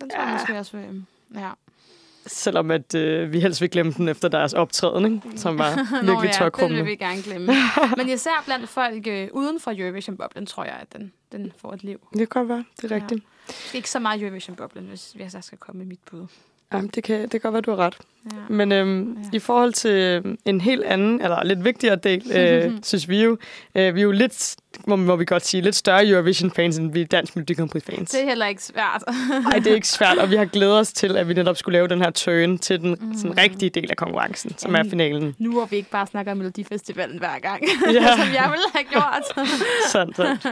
Den 0.00 0.10
tror 0.10 0.20
jeg 0.20 0.28
Ja. 0.28 0.32
måske 0.32 0.58
også 0.58 0.76
vil... 0.76 1.04
Ja. 1.34 1.48
Selvom 2.26 2.70
at 2.70 2.94
øh, 2.94 3.32
vi 3.32 3.40
helst 3.40 3.60
vil 3.60 3.70
glemme 3.70 3.92
den 3.92 4.08
efter 4.08 4.28
deres 4.28 4.52
optræden, 4.52 5.04
ikke? 5.04 5.38
som 5.38 5.58
var 5.58 5.74
Nå 5.76 5.82
virkelig 5.82 6.08
ja, 6.08 6.12
den 6.12 6.22
vil 6.22 6.30
tørkrummende. 6.30 6.84
vi 6.84 6.96
gerne 6.96 7.22
glemme. 7.22 7.52
Men 7.96 8.08
især 8.08 8.42
blandt 8.44 8.68
folk 8.68 9.06
øh, 9.06 9.28
uden 9.32 9.60
for 9.60 9.72
Eurovision-boblen, 9.78 10.46
tror 10.46 10.64
jeg, 10.64 10.78
at 10.80 10.92
den, 10.92 11.12
den 11.32 11.52
får 11.58 11.72
et 11.72 11.84
liv. 11.84 11.98
Det 12.12 12.18
kan 12.18 12.26
godt 12.26 12.48
være, 12.48 12.64
det 12.82 12.92
er 12.92 12.96
Ja. 12.96 13.02
rigtigt. 13.02 13.24
Måske 13.46 13.76
ikke 13.76 13.90
så 13.90 13.98
meget 13.98 14.22
Eurovision-boblen, 14.22 14.84
hvis, 14.86 15.12
hvis 15.12 15.34
jeg 15.34 15.44
skal 15.44 15.58
komme 15.58 15.78
med 15.78 15.86
mit 15.86 16.00
bud. 16.10 16.26
Ja. 16.74 16.78
Jamen, 16.78 16.90
det, 16.94 17.04
kan, 17.04 17.22
det 17.22 17.30
kan 17.30 17.40
godt 17.40 17.52
være, 17.52 17.60
du 17.62 17.70
har 17.70 17.78
ret. 17.78 17.94
Ja. 18.32 18.36
Men 18.48 18.72
øhm, 18.72 19.12
Ja. 19.32 19.36
i 19.36 19.38
forhold 19.38 19.72
til 19.72 19.90
øhm, 19.90 20.38
en 20.44 20.60
helt 20.60 20.84
anden, 20.84 21.20
eller 21.20 21.44
lidt 21.44 21.64
vigtigere 21.64 21.96
del, 21.96 22.22
øh, 22.38 22.72
synes 22.82 23.08
vi 23.08 23.22
jo, 23.22 23.38
øh, 23.74 23.94
vi 23.94 24.00
er 24.00 24.04
jo 24.04 24.10
lidt, 24.10 24.56
må, 24.86 24.96
må 24.96 25.16
vi 25.16 25.24
godt 25.24 25.46
sige, 25.46 25.60
lidt 25.60 25.74
større 25.76 26.06
Eurovision-fans, 26.08 26.78
end 26.78 26.92
vi 26.92 27.00
er 27.00 27.04
Dansk 27.06 27.36
Melodi 27.36 27.54
Grand 27.54 27.70
Prix-fans. 27.70 28.10
Det 28.10 28.22
er 28.22 28.28
heller 28.28 28.46
ikke 28.46 28.62
svært. 28.62 29.02
Nej, 29.48 29.58
det 29.58 29.66
er 29.66 29.74
ikke 29.74 29.88
svært, 29.88 30.18
og 30.18 30.30
vi 30.30 30.36
har 30.36 30.44
glædet 30.44 30.78
os 30.78 30.92
til, 30.92 31.16
at 31.16 31.28
vi 31.28 31.34
netop 31.34 31.56
skulle 31.56 31.72
lave 31.78 31.88
den 31.88 32.00
her 32.02 32.10
turn 32.10 32.58
til 32.58 32.80
den 32.80 32.96
mm. 33.00 33.14
sådan, 33.18 33.38
rigtige 33.38 33.70
del 33.70 33.90
af 33.90 33.96
konkurrencen, 33.96 34.54
som 34.58 34.74
er 34.74 34.82
finalen. 34.90 35.34
nu 35.38 35.52
hvor 35.52 35.64
vi 35.64 35.76
ikke 35.76 35.90
bare 35.90 36.06
snakker 36.06 36.32
om 36.32 36.38
Melodifestivalen 36.38 37.18
hver 37.18 37.38
gang, 37.42 37.62
Ja. 37.92 38.16
som 38.22 38.34
jeg 38.34 38.50
ville 38.50 38.70
have 38.74 38.84
gjort. 38.90 39.48
Sandt, 39.92 40.16
sandt. 40.16 40.46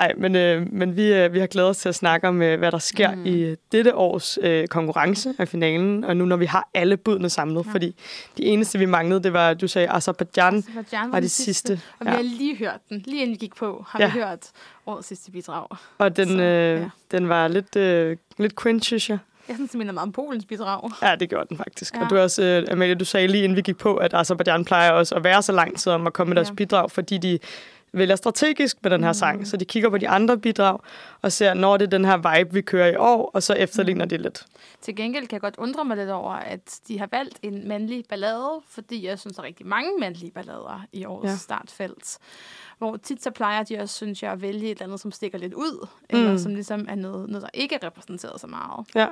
Ej, 0.00 0.12
men, 0.16 0.36
øh, 0.36 0.72
men 0.72 0.96
vi, 0.96 1.12
øh, 1.14 1.32
vi 1.32 1.38
har 1.38 1.46
glædet 1.46 1.70
os 1.70 1.78
til 1.78 1.88
at 1.88 1.94
snakke 1.94 2.28
om, 2.28 2.42
øh, 2.42 2.58
hvad 2.58 2.72
der 2.72 2.78
sker 2.78 3.14
mm. 3.14 3.26
i 3.26 3.54
dette 3.72 3.94
års 3.94 4.38
øh, 4.42 4.66
konkurrence 4.68 5.34
af 5.38 5.48
finalen, 5.48 6.04
og 6.04 6.16
nu 6.16 6.24
når 6.24 6.36
vi 6.36 6.46
har 6.46 6.68
alle 6.74 6.96
budene 6.96 7.30
samlet, 7.30 7.64
ja. 7.64 7.68
Ja. 7.68 7.72
fordi 7.72 7.94
de 8.36 8.44
eneste, 8.44 8.78
vi 8.78 8.86
manglede, 8.86 9.22
det 9.22 9.32
var, 9.32 9.54
du 9.54 9.68
sagde, 9.68 9.90
Azerbaijan 9.90 10.54
Aserbajdsjan 10.58 11.12
var 11.12 11.20
det 11.20 11.30
sidste. 11.30 11.80
Og 11.98 12.06
vi 12.06 12.10
har 12.10 12.22
lige 12.22 12.56
hørt 12.56 12.78
den. 12.88 13.02
Lige 13.06 13.22
inden 13.22 13.34
vi 13.34 13.38
gik 13.38 13.54
på, 13.56 13.84
har 13.88 13.98
Ja. 14.00 14.06
vi 14.06 14.12
hørt 14.12 14.46
årets 14.86 15.08
sidste 15.08 15.30
bidrag. 15.30 15.66
Og 15.98 16.16
den, 16.16 16.28
Så, 16.28 16.42
øh, 16.42 16.80
ja. 16.80 16.88
den 17.10 17.28
var 17.28 17.48
lidt, 17.48 17.76
øh, 17.76 18.16
lidt 18.38 18.52
cringe, 18.52 18.82
synes 18.82 19.10
jeg. 19.10 19.18
Jeg 19.48 19.56
synes, 19.56 19.70
det 19.70 19.78
minder 19.78 19.92
meget 19.92 20.06
om 20.06 20.12
Polens 20.12 20.44
bidrag. 20.44 20.90
Ja, 21.02 21.14
det 21.16 21.28
gjorde 21.28 21.46
den 21.48 21.56
faktisk. 21.56 21.94
Ja. 21.94 21.98
Ja. 21.98 22.04
Og 22.04 22.10
du 22.10 22.18
også, 22.18 22.42
øh, 22.42 22.72
Amalie, 22.72 22.94
du 22.94 23.04
sagde 23.04 23.26
lige 23.28 23.44
inden 23.44 23.56
vi 23.56 23.62
gik 23.62 23.78
på, 23.78 23.96
at 23.96 24.14
Azerbaijan 24.14 24.64
plejer 24.64 24.90
også 24.90 25.14
at 25.14 25.24
være 25.24 25.42
så 25.42 25.52
lang 25.52 25.78
tid 25.78 25.92
om 25.92 26.06
at 26.06 26.12
komme 26.12 26.28
med 26.28 26.36
deres 26.36 26.48
Ja. 26.48 26.54
bidrag, 26.54 26.90
fordi 26.90 27.18
de 27.18 27.38
vælger 27.92 28.16
strategisk 28.16 28.76
med 28.82 28.90
den 28.90 29.02
her 29.02 29.10
Mm. 29.10 29.14
sang. 29.14 29.46
Så 29.46 29.56
de 29.56 29.64
kigger 29.64 29.90
på 29.90 29.98
de 29.98 30.08
andre 30.08 30.38
bidrag 30.38 30.78
og 31.22 31.32
ser, 31.32 31.54
når 31.54 31.76
det 31.76 31.86
er 31.86 31.90
den 31.90 32.04
her 32.04 32.36
vibe, 32.38 32.54
vi 32.54 32.60
kører 32.60 32.92
i 32.92 32.96
år, 32.96 33.30
og 33.34 33.42
så 33.42 33.54
efterligner 33.54 34.04
Mm. 34.04 34.08
det 34.08 34.20
lidt. 34.20 34.44
Til 34.80 34.96
gengæld 34.96 35.26
kan 35.26 35.32
jeg 35.34 35.40
godt 35.40 35.54
undre 35.58 35.84
mig 35.84 35.96
lidt 35.96 36.10
over, 36.10 36.32
at 36.32 36.78
de 36.88 36.98
har 36.98 37.08
valgt 37.12 37.38
en 37.42 37.68
mandlig 37.68 38.04
ballade, 38.08 38.60
fordi 38.70 39.06
jeg 39.06 39.18
synes, 39.18 39.36
der 39.36 39.42
er 39.42 39.46
rigtig 39.46 39.66
mange 39.66 39.90
mandlige 40.00 40.30
ballader 40.30 40.84
i 40.92 41.04
årets 41.04 41.30
ja. 41.30 41.36
startfelt. 41.36 42.18
Hvor 42.80 42.96
tit 42.96 43.22
så 43.22 43.30
plejer 43.30 43.62
de 43.62 43.78
også, 43.78 43.94
synes 43.94 44.22
jeg, 44.22 44.32
at 44.32 44.42
vælge 44.42 44.64
et 44.64 44.70
eller 44.70 44.84
andet, 44.84 45.00
som 45.00 45.12
stikker 45.12 45.38
lidt 45.38 45.54
ud, 45.54 45.86
mm. 46.12 46.18
eller 46.18 46.36
som 46.36 46.54
ligesom 46.54 46.86
er 46.88 46.94
noget, 46.94 47.28
noget, 47.28 47.42
der 47.42 47.48
ikke 47.54 47.74
er 47.74 47.86
repræsenteret 47.86 48.40
så 48.40 48.46
meget. 48.46 48.86
Ja. 48.94 49.06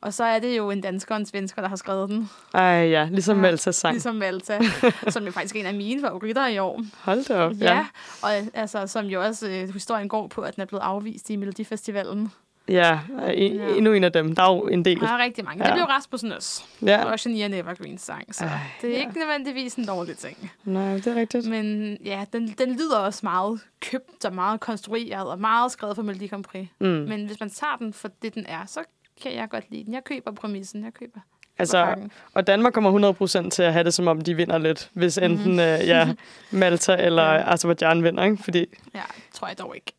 Og 0.00 0.14
så 0.14 0.24
er 0.24 0.38
det 0.38 0.56
jo 0.56 0.70
en 0.70 0.80
dansker 0.80 1.14
og 1.14 1.20
en 1.20 1.26
svensker, 1.26 1.62
der 1.62 1.68
har 1.68 1.76
skrevet 1.76 2.10
den. 2.10 2.30
Ej 2.54 2.62
ja, 2.62 3.08
ligesom 3.10 3.36
ja, 3.36 3.42
Maltas 3.42 3.76
sang. 3.76 3.94
Ligesom 3.94 4.14
Malta, 4.14 4.60
som 5.08 5.26
er 5.26 5.30
faktisk 5.30 5.56
en 5.56 5.66
af 5.66 5.74
mine 5.74 6.00
favoritter 6.00 6.46
i 6.46 6.58
år. 6.58 6.82
Hold 7.00 7.24
da 7.24 7.38
op, 7.38 7.52
ja. 7.60 7.74
ja. 7.74 7.86
Og 8.22 8.30
altså, 8.54 8.86
som 8.86 9.06
jo 9.06 9.22
også 9.22 9.48
øh, 9.48 9.72
historien 9.72 10.08
går 10.08 10.26
på, 10.26 10.40
at 10.40 10.54
den 10.54 10.60
er 10.60 10.66
blevet 10.66 10.82
afvist 10.82 11.30
i 11.30 11.36
Melodifestivalen. 11.36 12.32
Ja, 12.68 13.00
en, 13.34 13.56
ja, 13.56 13.68
endnu 13.76 13.92
en 13.92 14.04
af 14.04 14.12
dem. 14.12 14.34
Der 14.34 14.42
er 14.42 14.54
jo 14.54 14.62
en 14.62 14.84
del. 14.84 15.00
Der 15.00 15.08
er 15.08 15.18
rigtig 15.18 15.44
mange. 15.44 15.64
Ja. 15.64 15.70
Det 15.70 15.74
blev 15.76 15.84
Rasmussen 15.84 16.32
også. 16.32 16.64
Ja. 16.82 17.04
Og 17.04 17.10
også 17.12 17.22
Shania 17.22 17.58
Evergreen 17.58 17.98
sang, 17.98 18.34
så 18.34 18.44
Ej, 18.44 18.58
det 18.82 18.90
er 18.90 18.94
ja. 18.94 19.00
ikke 19.00 19.18
nødvendigvis 19.18 19.74
en 19.74 19.86
dårlig 19.86 20.16
ting. 20.16 20.52
Nej, 20.64 20.94
det 20.94 21.06
er 21.06 21.14
rigtigt. 21.14 21.48
Men 21.48 21.96
ja, 22.04 22.24
den, 22.32 22.48
den 22.48 22.72
lyder 22.72 22.98
også 22.98 23.20
meget 23.22 23.60
købt 23.80 24.24
og 24.24 24.34
meget 24.34 24.60
konstrueret 24.60 25.30
og 25.30 25.38
meget 25.38 25.72
skrevet 25.72 25.96
for 25.96 26.02
Melodi 26.02 26.26
Grand 26.26 26.44
Prix. 26.44 26.68
Mm. 26.80 26.86
Men 26.86 27.26
hvis 27.26 27.40
man 27.40 27.50
tager 27.50 27.76
den 27.76 27.92
for 27.92 28.08
det, 28.22 28.34
den 28.34 28.46
er, 28.46 28.66
så 28.66 28.80
kan 29.22 29.34
jeg 29.34 29.48
godt 29.48 29.70
lide 29.70 29.84
den. 29.84 29.94
Jeg 29.94 30.04
køber 30.04 30.32
præmissen. 30.32 30.84
Jeg 30.84 30.94
køber 30.94 31.20
Altså, 31.58 31.94
og 32.34 32.46
Danmark 32.46 32.72
kommer 32.72 33.14
100% 33.46 33.50
til 33.50 33.62
at 33.62 33.72
have 33.72 33.84
det, 33.84 33.94
som 33.94 34.08
om 34.08 34.20
de 34.20 34.34
vinder 34.34 34.58
lidt, 34.58 34.90
hvis 34.92 35.16
mhm. 35.16 35.30
enten 35.30 35.52
mm. 35.52 35.58
øh, 35.58 35.86
ja, 35.86 36.14
Malta 36.50 36.96
eller 36.96 37.22
ja. 37.22 37.52
Azerbaijan 37.52 38.04
vinder, 38.04 38.24
ikke? 38.24 38.42
Fordi... 38.42 38.66
Ja, 38.94 39.02
tror 39.32 39.48
jeg 39.48 39.58
dog 39.58 39.74
ikke. 39.74 39.92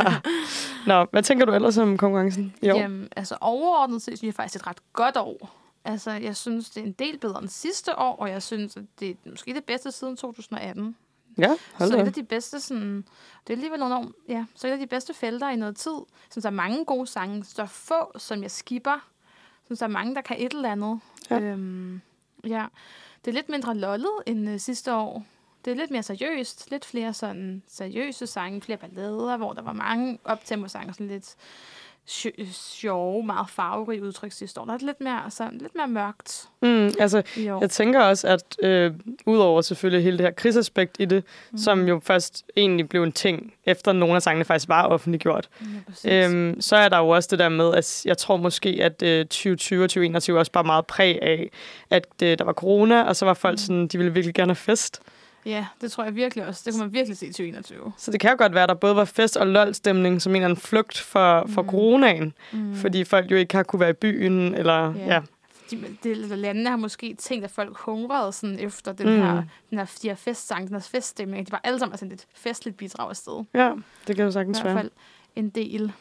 Nå, 0.86 1.06
hvad 1.10 1.22
tænker 1.22 1.44
du 1.44 1.52
ellers 1.52 1.78
om 1.78 1.96
konkurrencen 1.96 2.54
i 2.62 2.70
år? 2.70 2.76
Jamen, 2.76 3.08
altså 3.16 3.36
overordnet 3.40 4.02
set 4.02 4.18
synes 4.18 4.28
jeg 4.28 4.34
faktisk 4.34 4.62
et 4.62 4.66
ret 4.66 4.78
godt 4.92 5.16
år. 5.16 5.50
Altså, 5.84 6.10
jeg 6.10 6.36
synes, 6.36 6.70
det 6.70 6.80
er 6.80 6.86
en 6.86 6.92
del 6.92 7.18
bedre 7.18 7.40
end 7.40 7.48
sidste 7.48 7.98
år, 7.98 8.16
og 8.16 8.30
jeg 8.30 8.42
synes, 8.42 8.76
at 8.76 8.82
det 9.00 9.10
er 9.10 9.14
måske 9.30 9.54
det 9.54 9.64
bedste 9.64 9.92
siden 9.92 10.16
2018. 10.16 10.96
Ja, 11.38 11.48
hold 11.74 11.90
Så 11.90 11.96
et 11.96 12.06
af 12.06 12.12
de 12.12 12.22
bedste, 12.22 12.60
sådan, 12.60 13.04
det 13.46 13.52
er 13.52 13.54
alligevel 13.54 13.78
nogle, 13.78 14.08
ja, 14.28 14.44
så 14.54 14.66
et 14.66 14.72
af 14.72 14.78
de 14.78 14.86
bedste 14.86 15.14
felter 15.14 15.50
i 15.50 15.56
noget 15.56 15.76
tid. 15.76 15.96
Så 16.30 16.40
der 16.40 16.46
er 16.46 16.50
mange 16.50 16.84
gode 16.84 17.06
sange, 17.06 17.44
så 17.44 17.52
der 17.56 17.62
er 17.62 17.66
få, 17.66 18.18
som 18.18 18.42
jeg 18.42 18.50
skipper. 18.50 19.08
Så 19.68 19.74
der 19.74 19.82
er 19.82 19.86
mange, 19.86 20.14
der 20.14 20.20
kan 20.20 20.36
et 20.38 20.52
eller 20.52 20.72
andet. 20.72 21.00
Ja. 21.30 21.40
Øhm, 21.40 22.00
ja. 22.46 22.66
Det 23.24 23.30
er 23.30 23.34
lidt 23.34 23.48
mindre 23.48 23.74
lollet 23.74 24.12
end 24.26 24.50
øh, 24.50 24.60
sidste 24.60 24.94
år. 24.94 25.24
Det 25.64 25.70
er 25.70 25.76
lidt 25.76 25.90
mere 25.90 26.02
seriøst. 26.02 26.70
Lidt 26.70 26.84
flere 26.84 27.14
sådan 27.14 27.62
seriøse 27.66 28.26
sange, 28.26 28.62
flere 28.62 28.78
ballader, 28.78 29.36
hvor 29.36 29.52
der 29.52 29.62
var 29.62 29.72
mange 29.72 30.18
optempo-sange, 30.24 30.92
sådan 30.92 31.08
lidt 31.08 31.36
sjove, 32.52 33.26
meget 33.26 33.50
farverige 33.50 34.02
udtryk 34.02 34.32
sidste 34.32 34.60
år. 34.60 34.64
Der 34.64 34.72
er 34.72 34.78
lidt 34.80 35.00
mere, 35.00 35.30
sådan, 35.30 35.58
lidt 35.58 35.74
mere 35.74 35.88
mørkt. 35.88 36.48
Mm, 36.62 36.92
altså, 37.00 37.22
jeg 37.36 37.70
tænker 37.70 38.00
også, 38.00 38.28
at 38.28 38.56
øh, 38.62 38.92
udover 39.26 39.60
selvfølgelig 39.60 40.04
hele 40.04 40.18
det 40.18 40.26
her 40.26 40.32
krigsaspekt 40.32 40.96
i 40.98 41.04
det, 41.04 41.24
mm. 41.52 41.58
som 41.58 41.88
jo 41.88 42.00
først 42.04 42.44
egentlig 42.56 42.88
blev 42.88 43.02
en 43.02 43.12
ting, 43.12 43.54
efter 43.66 43.92
nogle 43.92 44.14
af 44.14 44.22
sangene 44.22 44.44
faktisk 44.44 44.68
var 44.68 44.86
offentliggjort, 44.86 45.48
ja, 46.04 46.28
øhm, 46.28 46.60
så 46.60 46.76
er 46.76 46.88
der 46.88 46.98
jo 46.98 47.08
også 47.08 47.28
det 47.30 47.38
der 47.38 47.48
med, 47.48 47.74
at 47.74 48.02
jeg 48.04 48.18
tror 48.18 48.36
måske, 48.36 48.78
at 48.82 49.02
øh, 49.02 49.26
2020 49.26 49.84
og 49.84 49.90
2021 49.90 50.38
også 50.38 50.52
bare 50.52 50.64
meget 50.64 50.86
præg 50.86 51.18
af, 51.22 51.50
at 51.90 52.06
øh, 52.22 52.38
der 52.38 52.44
var 52.44 52.52
corona, 52.52 53.02
og 53.02 53.16
så 53.16 53.24
var 53.24 53.34
folk 53.34 53.54
mm. 53.54 53.58
sådan, 53.58 53.86
de 53.86 53.98
ville 53.98 54.12
virkelig 54.12 54.34
gerne 54.34 54.50
have 54.50 54.56
fest. 54.56 55.02
Ja, 55.46 55.66
det 55.80 55.92
tror 55.92 56.04
jeg 56.04 56.14
virkelig 56.14 56.46
også. 56.46 56.62
Det 56.64 56.72
kunne 56.72 56.84
man 56.84 56.92
virkelig 56.92 57.18
se 57.18 57.26
i 57.26 57.30
2021. 57.30 57.92
Så 57.96 58.10
det 58.10 58.20
kan 58.20 58.30
jo 58.30 58.36
godt 58.38 58.54
være, 58.54 58.62
at 58.62 58.68
der 58.68 58.74
både 58.74 58.96
var 58.96 59.04
fest 59.04 59.36
og 59.36 59.46
lol-stemning 59.46 60.22
som 60.22 60.32
en 60.32 60.36
eller 60.36 60.44
anden 60.44 60.60
flugt 60.60 60.98
for, 60.98 61.46
for 61.48 61.62
mm. 61.62 61.68
coronaen. 61.68 62.32
Mm. 62.52 62.74
Fordi 62.74 63.04
folk 63.04 63.30
jo 63.30 63.36
ikke 63.36 63.56
har 63.56 63.62
kunne 63.62 63.80
være 63.80 63.90
i 63.90 63.92
byen, 63.92 64.54
eller 64.54 64.94
ja. 64.94 65.14
ja. 65.14 65.20
De, 65.70 65.96
de, 66.04 66.14
landene 66.14 66.70
har 66.70 66.76
måske 66.76 67.14
tænkt, 67.14 67.44
at 67.44 67.50
folk 67.50 67.76
hungrede 67.76 68.32
sådan 68.32 68.58
efter 68.58 68.92
den 68.92 69.06
mm. 69.06 69.22
her, 69.22 69.42
den 69.70 69.78
her, 69.78 69.98
de 70.02 70.08
her 70.08 70.14
festsang, 70.14 70.66
den 70.66 70.74
her 70.74 70.80
feststemning. 70.80 71.46
De 71.46 71.52
var 71.52 71.60
alle 71.64 71.78
sammen 71.78 71.98
sådan 71.98 72.12
et 72.12 72.26
festligt 72.34 72.76
bidrag 72.76 73.10
afsted. 73.10 73.44
Ja, 73.54 73.72
det 74.06 74.16
kan 74.16 74.24
jo 74.24 74.30
sagtens 74.30 74.64
være. 74.64 74.70
I 74.70 74.72
hvert 74.72 74.82
fald 74.82 74.90
en 75.36 75.48
del. 75.48 75.92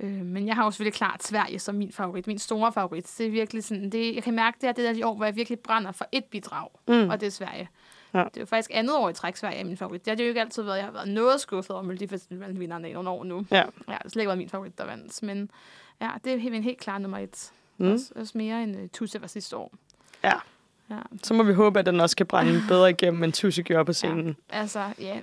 Øh, 0.00 0.10
men 0.10 0.46
jeg 0.46 0.54
har 0.54 0.64
jo 0.64 0.70
selvfølgelig 0.70 0.94
klart 0.94 1.24
Sverige 1.24 1.58
som 1.58 1.74
min 1.74 1.92
favorit, 1.92 2.26
min 2.26 2.38
store 2.38 2.72
favorit. 2.72 3.14
Det 3.18 3.26
er 3.26 3.30
virkelig 3.30 3.64
sådan, 3.64 3.90
det, 3.90 4.14
jeg 4.14 4.22
kan 4.22 4.34
mærke, 4.34 4.58
det 4.60 4.68
er 4.68 4.72
det 4.72 4.84
der 4.84 4.92
de 4.92 5.06
år, 5.06 5.14
hvor 5.14 5.24
jeg 5.24 5.36
virkelig 5.36 5.58
brænder 5.58 5.92
for 5.92 6.06
et 6.12 6.24
bidrag, 6.24 6.68
mm. 6.88 7.08
og 7.08 7.20
det 7.20 7.26
er 7.26 7.30
Sverige. 7.30 7.68
Ja. 8.14 8.18
Det 8.18 8.36
er 8.36 8.40
jo 8.40 8.46
faktisk 8.46 8.70
andet 8.74 8.96
år 8.96 9.08
i 9.08 9.12
træk, 9.12 9.36
Sverige 9.36 9.58
er 9.58 9.64
min 9.64 9.76
favorit. 9.76 10.04
Det 10.04 10.10
har 10.10 10.16
det 10.16 10.24
jo 10.24 10.28
ikke 10.28 10.40
altid 10.40 10.62
været. 10.62 10.76
Jeg 10.76 10.84
har 10.84 10.92
været 10.92 11.08
noget 11.08 11.40
skuffet 11.40 11.70
over 11.70 11.82
Melodifestivalen-vinderne 11.82 12.90
i 12.90 12.92
nogle 12.92 13.10
år 13.10 13.24
nu. 13.24 13.46
Ja. 13.50 13.56
ja 13.56 13.62
det 13.62 13.72
har 13.88 14.08
slet 14.08 14.22
ikke 14.22 14.28
været 14.28 14.38
min 14.38 14.48
favorit, 14.48 14.78
der 14.78 14.84
vandt. 14.84 15.22
Men 15.22 15.50
ja, 16.00 16.10
det 16.24 16.32
er 16.32 16.36
helt, 16.36 16.64
helt 16.64 16.78
klart 16.78 17.00
nummer 17.00 17.18
et. 17.18 17.52
Mm. 17.78 17.92
Også, 17.92 18.12
også 18.16 18.38
mere 18.38 18.62
end 18.62 18.76
uh, 18.76 18.88
Tusse 18.92 19.20
var 19.20 19.26
sidste 19.26 19.56
år. 19.56 19.72
Ja. 20.24 20.32
Ja. 20.90 20.98
Så 21.22 21.34
må 21.34 21.42
vi 21.42 21.52
håbe, 21.52 21.78
at 21.78 21.86
den 21.86 22.00
også 22.00 22.16
kan 22.16 22.26
brænde 22.26 22.62
bedre 22.68 22.90
igennem, 22.90 23.24
end 23.24 23.32
Tusse 23.32 23.62
gjorde 23.62 23.84
på 23.84 23.92
scenen. 23.92 24.36
Ja, 24.52 24.58
altså, 24.58 24.92
ja, 24.98 25.20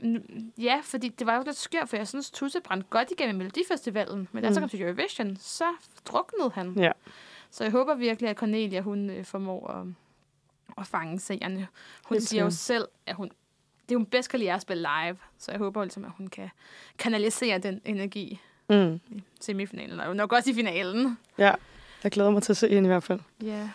ja, 0.57 0.79
fordi 0.83 1.09
det 1.09 1.27
var 1.27 1.35
jo 1.35 1.43
lidt 1.45 1.57
skørt, 1.57 1.89
for 1.89 1.97
jeg 1.97 2.07
synes, 2.07 2.31
Tusse 2.31 2.61
brændte 2.61 2.87
godt 2.89 3.11
igennem 3.11 3.35
Melodifestivalen, 3.35 4.27
men 4.31 4.41
mm. 4.41 4.41
da 4.41 4.53
så 4.53 4.59
kom 4.59 4.69
til 4.69 4.81
Eurovision, 4.81 5.37
så 5.39 5.63
druknede 6.05 6.51
han. 6.53 6.73
Ja. 6.77 6.91
Så 7.51 7.63
jeg 7.63 7.71
håber 7.71 7.95
virkelig, 7.95 8.29
at 8.29 8.37
Cornelia, 8.37 8.81
hun 8.81 9.09
øh, 9.09 9.25
formår 9.25 9.67
at, 9.67 9.87
at 10.77 10.87
fange 10.87 11.19
seerne. 11.19 11.67
Hun 12.05 12.17
det 12.17 12.27
siger 12.27 12.43
jo 12.43 12.49
selv, 12.49 12.87
at 13.05 13.15
hun, 13.15 13.31
det 13.89 13.95
er 13.95 13.97
hun 13.97 14.05
bedst 14.05 14.29
kan 14.29 14.39
lide 14.39 14.53
at 14.53 14.61
spille 14.61 14.87
live, 15.03 15.17
så 15.37 15.51
jeg 15.51 15.59
håber 15.59 15.83
ligesom, 15.83 16.05
at 16.05 16.11
hun 16.17 16.27
kan 16.27 16.49
kanalisere 16.97 17.57
den 17.57 17.81
energi 17.85 18.39
mm. 18.69 18.99
i 19.09 19.23
semifinalen, 19.41 19.99
og 19.99 20.15
nok 20.15 20.33
også 20.33 20.49
i 20.49 20.53
finalen. 20.53 21.17
Ja, 21.37 21.53
jeg 22.03 22.11
glæder 22.11 22.29
mig 22.29 22.43
til 22.43 22.53
at 22.53 22.57
se 22.57 22.69
hende 22.69 22.87
i 22.87 22.91
hvert 22.91 23.03
fald. 23.03 23.19
Ja. 23.43 23.69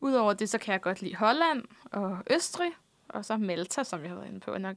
Udover 0.00 0.32
det, 0.32 0.48
så 0.48 0.58
kan 0.58 0.72
jeg 0.72 0.80
godt 0.80 1.02
lide 1.02 1.14
Holland 1.14 1.64
og 1.92 2.18
Østrig, 2.30 2.70
og 3.08 3.24
så 3.24 3.36
Malta, 3.36 3.84
som 3.84 4.00
jeg 4.00 4.08
har 4.08 4.16
været 4.16 4.28
inde 4.28 4.40
på, 4.40 4.58
nok 4.58 4.76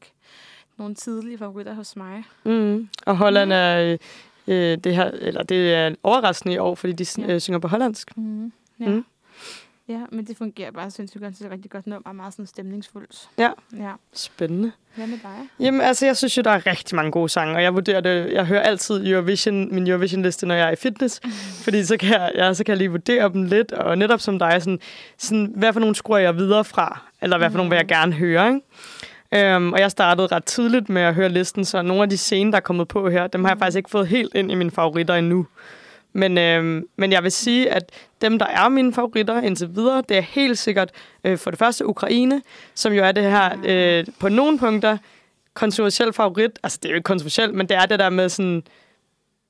nogle 0.77 0.95
tidlige 0.95 1.37
favoritter 1.37 1.73
hos 1.73 1.95
mig. 1.95 2.23
Mm. 2.43 2.89
Og 3.05 3.17
Holland 3.17 3.47
mm. 3.47 3.51
er 3.51 3.97
øh, 4.47 4.77
det 4.77 4.95
her, 4.95 5.05
eller 5.05 5.43
det 5.43 5.73
er 5.73 5.95
overraskende 6.03 6.55
i 6.55 6.57
år, 6.57 6.75
fordi 6.75 6.93
de 6.93 7.21
ja. 7.21 7.33
øh, 7.33 7.41
synger 7.41 7.59
på 7.59 7.67
hollandsk. 7.67 8.17
Mm. 8.17 8.53
Ja. 8.79 8.89
Mm. 8.89 9.05
Ja, 9.89 9.99
men 10.11 10.25
det 10.25 10.37
fungerer 10.37 10.71
bare 10.71 10.91
sindssygt 10.91 11.23
godt. 11.23 11.39
Det 11.39 11.45
er 11.45 11.51
rigtig 11.51 11.71
godt 11.71 11.87
nummer, 11.87 12.11
meget 12.11 12.33
sådan 12.33 12.47
stemningsfuldt. 12.47 13.29
Ja. 13.37 13.49
ja. 13.77 13.91
Spændende. 14.13 14.71
Hvad 14.95 15.07
med 15.07 15.17
dig? 15.23 15.49
Jamen, 15.59 15.81
altså, 15.81 16.05
jeg 16.05 16.17
synes 16.17 16.37
jo, 16.37 16.41
der 16.41 16.51
er 16.51 16.67
rigtig 16.67 16.95
mange 16.95 17.11
gode 17.11 17.29
sange, 17.29 17.55
og 17.55 17.63
jeg 17.63 17.73
vurderer 17.73 18.01
det, 18.01 18.33
jeg 18.33 18.45
hører 18.45 18.61
altid 18.61 19.07
Eurovision, 19.07 19.75
min 19.75 19.87
Eurovision-liste, 19.87 20.45
når 20.45 20.55
jeg 20.55 20.67
er 20.67 20.71
i 20.71 20.75
fitness, 20.75 21.21
fordi 21.65 21.85
så 21.85 21.97
kan 21.97 22.09
jeg, 22.09 22.31
ja, 22.35 22.53
så 22.53 22.63
kan 22.63 22.71
jeg 22.71 22.77
lige 22.77 22.89
vurdere 22.89 23.29
dem 23.29 23.43
lidt, 23.43 23.71
og 23.71 23.97
netop 23.97 24.19
som 24.19 24.39
dig, 24.39 24.61
sådan, 24.61 24.79
sådan, 25.17 25.53
hvad 25.55 25.73
for 25.73 25.79
nogle 25.79 25.95
skruer 25.95 26.17
jeg 26.17 26.35
videre 26.35 26.63
fra, 26.63 27.01
eller 27.21 27.37
hvad 27.37 27.49
for 27.49 27.53
mm. 27.53 27.57
nogle 27.57 27.69
vil 27.69 27.75
jeg 27.75 27.87
gerne 27.87 28.13
høre, 28.13 28.47
ikke? 28.47 28.61
Um, 29.55 29.73
og 29.73 29.79
jeg 29.79 29.91
startede 29.91 30.27
ret 30.27 30.43
tidligt 30.43 30.89
med 30.89 31.01
at 31.01 31.15
høre 31.15 31.29
listen, 31.29 31.65
så 31.65 31.81
nogle 31.81 32.03
af 32.03 32.09
de 32.09 32.17
scener, 32.17 32.51
der 32.51 32.57
er 32.57 32.61
kommet 32.61 32.87
på 32.87 33.09
her, 33.09 33.27
dem 33.27 33.43
har 33.43 33.51
jeg 33.51 33.55
mm. 33.55 33.59
faktisk 33.59 33.77
ikke 33.77 33.89
fået 33.89 34.07
helt 34.07 34.35
ind 34.35 34.51
i 34.51 34.55
mine 34.55 34.71
favoritter 34.71 35.15
endnu. 35.15 35.45
Men, 36.13 36.37
øh, 36.37 36.83
men 36.95 37.11
jeg 37.11 37.23
vil 37.23 37.31
sige, 37.31 37.71
at 37.71 37.83
dem, 38.21 38.39
der 38.39 38.45
er 38.45 38.69
mine 38.69 38.93
favoritter 38.93 39.41
indtil 39.41 39.75
videre, 39.75 40.03
det 40.09 40.17
er 40.17 40.21
helt 40.21 40.57
sikkert 40.57 40.91
øh, 41.23 41.37
for 41.37 41.49
det 41.49 41.59
første 41.59 41.85
Ukraine, 41.85 42.41
som 42.75 42.93
jo 42.93 43.03
er 43.03 43.11
det 43.11 43.23
her 43.23 43.49
øh, 43.65 44.05
på 44.19 44.29
nogle 44.29 44.59
punkter 44.59 44.97
kontroversiel 45.53 46.13
favorit. 46.13 46.59
Altså, 46.63 46.79
det 46.83 46.89
er 46.89 46.93
jo 46.93 46.95
ikke 46.95 47.05
kontroversielt, 47.05 47.53
men 47.53 47.69
det 47.69 47.77
er 47.77 47.85
det 47.85 47.99
der 47.99 48.09
med 48.09 48.29
sådan 48.29 48.63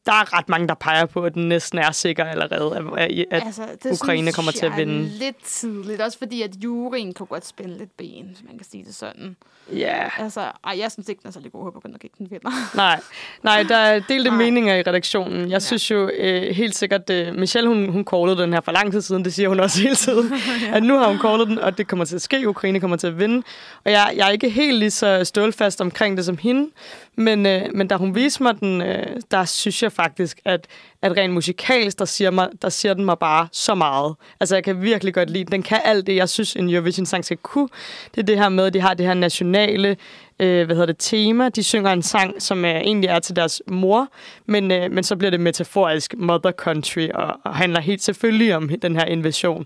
der 0.05 0.12
er 0.12 0.38
ret 0.38 0.50
mange, 0.50 0.67
der 0.67 0.74
peger 0.74 1.05
på, 1.05 1.25
at 1.25 1.33
den 1.33 1.48
næsten 1.50 1.79
er 1.79 1.91
sikker 1.91 2.25
allerede, 2.25 2.77
at, 2.98 3.10
at 3.31 3.45
altså, 3.45 3.62
det 3.83 3.91
Ukraine 3.91 4.31
kommer 4.31 4.51
til 4.51 4.65
at 4.65 4.77
vinde. 4.77 5.03
lidt 5.03 5.43
tidligt, 5.43 6.01
også 6.01 6.17
fordi, 6.17 6.41
at 6.41 6.51
juryen 6.63 7.13
kan 7.13 7.25
godt 7.25 7.45
spænde 7.45 7.77
lidt 7.77 7.98
ben, 7.98 8.25
hvis 8.25 8.43
man 8.48 8.57
kan 8.57 8.67
sige 8.72 8.83
det 8.83 8.95
sådan. 8.95 9.36
Ja. 9.72 9.77
Yeah. 9.77 10.19
Altså, 10.19 10.41
ej, 10.41 10.79
jeg 10.79 10.91
synes 10.91 11.10
ikke, 11.10 11.19
den 11.19 11.27
er 11.27 11.31
særlig 11.31 11.51
god. 11.51 11.60
Jeg 11.60 11.63
håber 11.63 11.89
nok 11.89 12.03
ikke, 12.03 12.15
den 12.17 12.31
vinder. 12.31 12.50
Nej. 12.75 13.00
Nej, 13.43 13.63
der 13.63 13.75
er 13.75 14.00
delte 14.00 14.29
Nej. 14.29 14.38
meninger 14.38 14.75
i 14.75 14.81
redaktionen. 14.81 15.41
Jeg 15.41 15.50
ja. 15.50 15.60
synes 15.60 15.91
jo 15.91 16.10
øh, 16.17 16.55
helt 16.55 16.75
sikkert, 16.75 17.10
at 17.10 17.36
Michelle, 17.36 17.69
hun, 17.69 17.89
hun 17.89 18.05
callede 18.13 18.38
den 18.38 18.53
her 18.53 18.62
for 18.62 18.72
lang 18.72 18.91
tid 18.91 19.01
siden. 19.01 19.25
Det 19.25 19.33
siger 19.33 19.50
hun 19.50 19.60
også 19.60 19.81
hele 19.81 19.95
tiden. 19.95 20.33
ja. 20.65 20.75
At 20.75 20.83
nu 20.83 20.98
har 20.98 21.07
hun 21.07 21.19
callet 21.19 21.48
den, 21.48 21.60
og 21.60 21.77
det 21.77 21.88
kommer 21.88 22.05
til 22.05 22.15
at 22.15 22.22
ske. 22.22 22.50
Ukraine 22.50 22.79
kommer 22.79 22.98
til 22.98 23.07
at 23.07 23.19
vinde. 23.19 23.43
Og 23.86 23.91
jeg, 23.91 24.13
jeg 24.15 24.27
er 24.27 24.31
ikke 24.31 24.50
helt 24.50 24.77
lige 24.79 24.91
så 24.91 25.24
stålfast 25.24 25.81
omkring 25.81 26.17
det 26.17 26.25
som 26.25 26.38
hende. 26.38 26.69
Men, 27.15 27.46
øh, 27.46 27.62
men 27.74 27.88
da 27.88 27.96
hun 27.96 28.15
viste 28.15 28.43
mig 28.43 28.60
den, 28.60 28.82
øh, 28.82 29.05
der 29.32 29.46
synes 29.46 29.84
jeg 29.84 29.91
faktisk, 29.91 30.39
at, 30.46 30.67
at 31.01 31.17
rent 31.17 31.34
musikalsk, 31.34 32.00
der 32.00 32.05
siger, 32.05 32.32
mig, 32.32 32.50
der 32.62 32.70
siger 32.70 32.93
den 32.93 33.05
mig 33.05 33.20
bare 33.20 33.48
så 33.51 33.75
meget. 33.75 34.15
Altså, 34.39 34.55
jeg 34.55 34.63
kan 34.63 34.82
virkelig 34.82 35.13
godt 35.13 35.29
lide 35.29 35.43
den. 35.43 35.51
Den 35.51 35.63
kan 35.63 35.82
alt 35.86 36.08
det, 36.08 36.15
jeg 36.15 36.29
synes, 36.29 36.55
en 36.55 36.70
Eurovision-sang 36.70 37.25
skal 37.25 37.38
kunne. 37.38 37.70
Det 38.15 38.22
er 38.22 38.25
det 38.25 38.38
her 38.38 38.50
med, 38.50 38.65
at 38.65 38.74
de 38.74 38.79
har 38.79 38.93
det 38.93 39.05
her 39.05 39.13
nationale 39.13 39.98
øh, 40.39 40.65
hvad 40.65 40.75
hedder 40.75 40.86
det, 40.86 40.96
tema. 41.00 41.50
De 41.50 41.63
synger 41.63 41.91
en 41.91 42.01
sang, 42.01 42.41
som 42.41 42.65
er, 42.65 42.77
egentlig 42.77 43.08
er 43.08 43.20
til 43.20 43.36
deres 43.36 43.62
mor, 43.67 44.08
men, 44.46 44.72
øh, 44.72 44.91
men 44.91 45.03
så 45.03 45.15
bliver 45.15 45.32
det 45.32 45.39
metaforisk 45.39 46.13
mother 46.17 46.51
country, 46.51 47.08
og, 47.13 47.39
og 47.43 47.55
handler 47.55 47.79
helt 47.79 48.03
selvfølgelig 48.03 48.55
om 48.55 48.70
den 48.82 48.96
her 48.96 49.05
invasion 49.05 49.65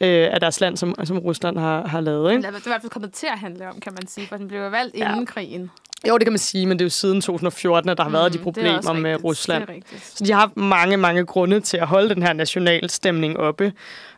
øh, 0.00 0.28
af 0.32 0.40
deres 0.40 0.60
land, 0.60 0.76
som, 0.76 0.94
som 1.04 1.18
Rusland 1.18 1.58
har, 1.58 1.88
har 1.88 2.00
lavet. 2.00 2.30
Ikke? 2.32 2.42
Det 2.42 2.54
er 2.54 2.58
i 2.58 2.62
hvert 2.64 2.80
fald 2.80 2.90
kommet 2.90 3.12
til 3.12 3.26
at 3.26 3.38
handle 3.38 3.68
om, 3.68 3.80
kan 3.80 3.92
man 3.92 4.06
sige, 4.06 4.26
for 4.26 4.36
den 4.36 4.48
blev 4.48 4.72
valgt 4.72 4.96
ja. 4.96 5.10
inden 5.10 5.26
krigen. 5.26 5.70
Jo, 6.08 6.18
det 6.18 6.24
kan 6.26 6.32
man 6.32 6.38
sige, 6.38 6.66
men 6.66 6.78
det 6.78 6.84
er 6.84 6.86
jo 6.86 6.90
siden 6.90 7.20
2014, 7.20 7.90
at 7.90 7.96
der 7.98 8.02
har 8.04 8.10
været 8.10 8.32
mm, 8.32 8.38
de 8.38 8.42
problemer 8.42 8.92
med 8.92 9.24
Rusland. 9.24 9.82
Så 10.00 10.24
de 10.24 10.32
har 10.32 10.40
haft 10.40 10.56
mange, 10.56 10.96
mange 10.96 11.24
grunde 11.26 11.60
til 11.60 11.76
at 11.76 11.86
holde 11.86 12.14
den 12.14 12.22
her 12.22 12.32
nationalstemning 12.32 13.38
oppe. 13.38 13.72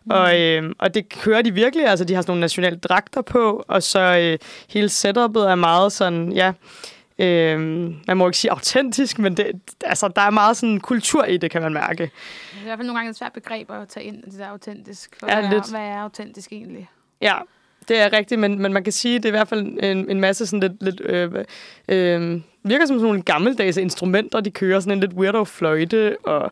Mm. 0.04 0.10
Og, 0.10 0.40
øh, 0.40 0.70
og 0.78 0.94
det 0.94 1.08
kører 1.08 1.42
de 1.42 1.54
virkelig. 1.54 1.86
Altså, 1.86 2.04
de 2.04 2.14
har 2.14 2.22
sådan 2.22 2.30
nogle 2.30 2.40
nationale 2.40 2.76
dragter 2.76 3.22
på, 3.22 3.64
og 3.68 3.82
så 3.82 4.00
øh, 4.00 4.38
hele 4.70 4.88
setupet 4.88 5.50
er 5.50 5.54
meget 5.54 5.92
sådan, 5.92 6.32
ja, 6.32 6.52
Øh, 7.18 7.60
man 8.06 8.16
må 8.16 8.26
ikke 8.28 8.38
sige 8.38 8.50
autentisk, 8.50 9.18
men 9.18 9.36
det, 9.36 9.52
altså, 9.84 10.08
der 10.08 10.22
er 10.22 10.30
meget 10.30 10.56
sådan 10.56 10.80
kultur 10.80 11.24
i 11.24 11.36
det, 11.36 11.50
kan 11.50 11.62
man 11.62 11.72
mærke. 11.72 12.02
Det 12.02 12.10
er 12.56 12.60
i 12.60 12.64
hvert 12.64 12.78
fald 12.78 12.86
nogle 12.86 12.98
gange 12.98 13.10
et 13.10 13.16
svært 13.16 13.32
begreb 13.32 13.70
at 13.70 13.88
tage 13.88 14.06
ind, 14.06 14.22
det 14.22 14.38
der 14.38 14.46
autentisk. 14.46 15.16
For 15.20 15.26
Ja, 15.28 15.40
hvad, 15.40 15.50
lidt. 15.50 15.64
er, 15.64 15.70
hvad 15.70 15.80
er 15.80 15.98
autentisk 15.98 16.52
egentlig? 16.52 16.88
Ja, 17.20 17.34
det 17.88 18.00
er 18.00 18.12
rigtigt, 18.12 18.40
men, 18.40 18.62
men 18.62 18.72
man 18.72 18.84
kan 18.84 18.92
sige, 18.92 19.16
at 19.16 19.22
det 19.22 19.28
er 19.28 19.32
i 19.32 19.38
hvert 19.38 19.48
fald 19.48 19.60
en, 19.60 20.10
en 20.10 20.20
masse 20.20 20.46
sådan 20.46 20.60
lidt... 20.60 20.82
lidt 20.82 21.00
øh, 21.00 21.44
øh, 21.88 22.40
virker 22.68 22.86
som 22.86 22.96
sådan 22.96 23.06
nogle 23.06 23.22
gammeldags 23.22 23.76
instrumenter, 23.76 24.40
de 24.40 24.50
kører 24.50 24.80
sådan 24.80 24.92
en 24.92 25.00
lidt 25.00 25.12
weirdo 25.12 25.44
fløjte 25.44 26.16
og 26.24 26.50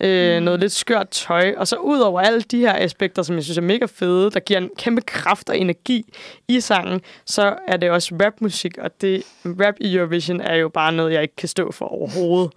øh, 0.00 0.38
mm. 0.38 0.44
noget 0.44 0.60
lidt 0.60 0.72
skørt 0.72 1.08
tøj. 1.08 1.54
Og 1.56 1.68
så 1.68 1.76
ud 1.76 1.98
over 1.98 2.20
alle 2.20 2.40
de 2.40 2.58
her 2.58 2.74
aspekter, 2.78 3.22
som 3.22 3.36
jeg 3.36 3.44
synes 3.44 3.58
er 3.58 3.62
mega 3.62 3.86
fede, 3.86 4.30
der 4.30 4.40
giver 4.40 4.60
en 4.60 4.70
kæmpe 4.78 5.00
kraft 5.00 5.48
og 5.48 5.58
energi 5.58 6.04
i 6.48 6.60
sangen, 6.60 7.00
så 7.24 7.56
er 7.68 7.76
det 7.76 7.90
også 7.90 8.14
rapmusik, 8.24 8.78
og 8.78 9.00
det 9.00 9.22
rap 9.44 9.74
i 9.80 9.96
Eurovision 9.96 10.40
er 10.40 10.54
jo 10.54 10.68
bare 10.68 10.92
noget, 10.92 11.12
jeg 11.12 11.22
ikke 11.22 11.36
kan 11.36 11.48
stå 11.48 11.72
for 11.72 11.86
overhovedet. 11.86 12.52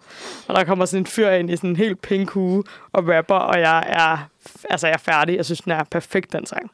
Og 0.47 0.55
der 0.55 0.63
kommer 0.63 0.85
sådan 0.85 1.01
en 1.01 1.05
fyr 1.05 1.29
ind 1.29 1.51
i 1.51 1.55
sådan 1.55 1.69
en 1.69 1.75
helt 1.75 2.01
pink 2.01 2.29
hue 2.29 2.63
og 2.91 3.07
rapper, 3.07 3.35
og 3.35 3.59
jeg 3.59 3.83
er, 3.87 4.29
altså 4.69 4.87
jeg 4.87 4.93
er 4.93 4.97
færdig. 4.97 5.35
Jeg 5.35 5.45
synes, 5.45 5.61
den 5.61 5.71
er 5.71 5.83
perfekt, 5.83 6.33
den 6.33 6.45
sang. 6.45 6.71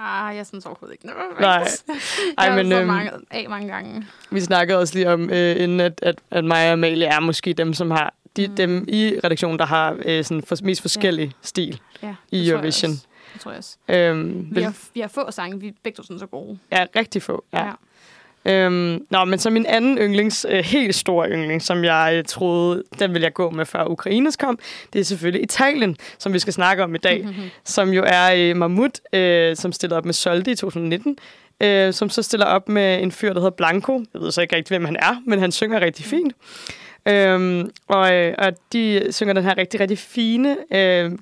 Ah, 0.00 0.36
jeg 0.36 0.46
synes 0.46 0.66
overhovedet 0.66 0.94
ikke 0.94 1.06
noget. 1.06 1.40
Nej. 1.40 1.68
Ej, 2.38 2.44
jeg 2.46 2.54
men, 2.54 2.68
men, 2.68 2.72
så 2.72 2.78
øhm, 2.78 2.86
mange, 2.86 3.10
af 3.30 3.46
mange 3.48 3.68
gange. 3.68 4.06
Vi 4.30 4.40
snakkede 4.40 4.78
også 4.78 4.94
lige 4.94 5.10
om, 5.12 5.30
øh, 5.30 5.62
inden 5.62 5.80
at, 5.80 6.00
at, 6.02 6.18
at 6.30 6.44
mig 6.44 6.66
og 6.66 6.72
Amalie 6.72 7.06
er 7.06 7.20
måske 7.20 7.52
dem, 7.52 7.74
som 7.74 7.90
har 7.90 8.14
de, 8.36 8.46
mm. 8.48 8.56
dem 8.56 8.84
i 8.88 9.20
redaktionen, 9.24 9.58
der 9.58 9.66
har 9.66 9.96
øh, 10.04 10.24
sådan 10.24 10.42
for, 10.42 10.56
mest 10.62 10.80
forskellige 10.80 11.26
ja. 11.26 11.32
stil 11.42 11.80
Ja, 12.02 12.14
i 12.30 12.38
det 12.38 12.50
tror 12.50 12.58
jeg 12.58 12.66
også. 12.66 12.86
Det 13.32 13.40
tror 13.40 13.50
jeg 13.50 13.58
også. 13.58 13.76
Øhm, 13.88 14.48
Vi 14.50 14.54
vel, 14.54 14.64
har, 14.64 14.74
vi 14.94 15.00
har 15.00 15.08
få 15.08 15.30
sange, 15.30 15.60
vi 15.60 15.68
er 15.68 15.72
begge 15.82 15.96
to 15.96 16.02
sådan 16.02 16.18
så 16.18 16.26
gode. 16.26 16.58
ja, 16.72 16.86
rigtig 16.96 17.22
få. 17.22 17.44
Ja. 17.52 17.66
ja. 17.66 17.72
Øhm, 18.48 19.06
nå, 19.10 19.24
men 19.24 19.38
så 19.38 19.50
min 19.50 19.66
anden 19.66 19.98
yndlings, 19.98 20.46
øh, 20.48 20.64
helt 20.64 20.94
store 20.94 21.30
yndling, 21.30 21.62
som 21.62 21.84
jeg 21.84 22.12
øh, 22.16 22.24
troede, 22.24 22.82
den 22.98 23.12
ville 23.12 23.24
jeg 23.24 23.32
gå 23.32 23.50
med 23.50 23.66
før 23.66 23.84
Ukraines 23.84 24.36
kom, 24.36 24.58
det 24.92 25.00
er 25.00 25.04
selvfølgelig 25.04 25.42
Italien, 25.42 25.96
som 26.18 26.32
vi 26.32 26.38
skal 26.38 26.52
snakke 26.52 26.84
om 26.84 26.94
i 26.94 26.98
dag, 26.98 27.26
som 27.64 27.92
jo 27.92 28.04
er 28.06 28.32
øh, 28.36 28.56
Mahmoud, 28.56 29.14
øh, 29.18 29.56
som 29.56 29.72
stillede 29.72 29.96
op 29.98 30.04
med 30.04 30.14
Soldi 30.14 30.50
i 30.50 30.54
2019, 30.54 31.16
øh, 31.62 31.92
som 31.92 32.10
så 32.10 32.22
stiller 32.22 32.46
op 32.46 32.68
med 32.68 33.02
en 33.02 33.12
fyr, 33.12 33.32
der 33.32 33.40
hedder 33.40 33.56
Blanco. 33.56 34.04
Jeg 34.14 34.22
ved 34.22 34.32
så 34.32 34.40
ikke 34.40 34.56
rigtig, 34.56 34.76
hvem 34.76 34.84
han 34.84 34.96
er, 34.96 35.22
men 35.26 35.38
han 35.38 35.52
synger 35.52 35.80
rigtig 35.80 36.04
fint. 36.04 36.32
Øhm, 37.08 37.70
og, 37.88 38.14
øh, 38.14 38.34
og 38.38 38.52
de 38.72 39.08
synger 39.10 39.34
den 39.34 39.44
her 39.44 39.56
rigtig, 39.56 39.80
rigtig 39.80 39.98
fine... 39.98 40.56
Øh, 40.72 41.12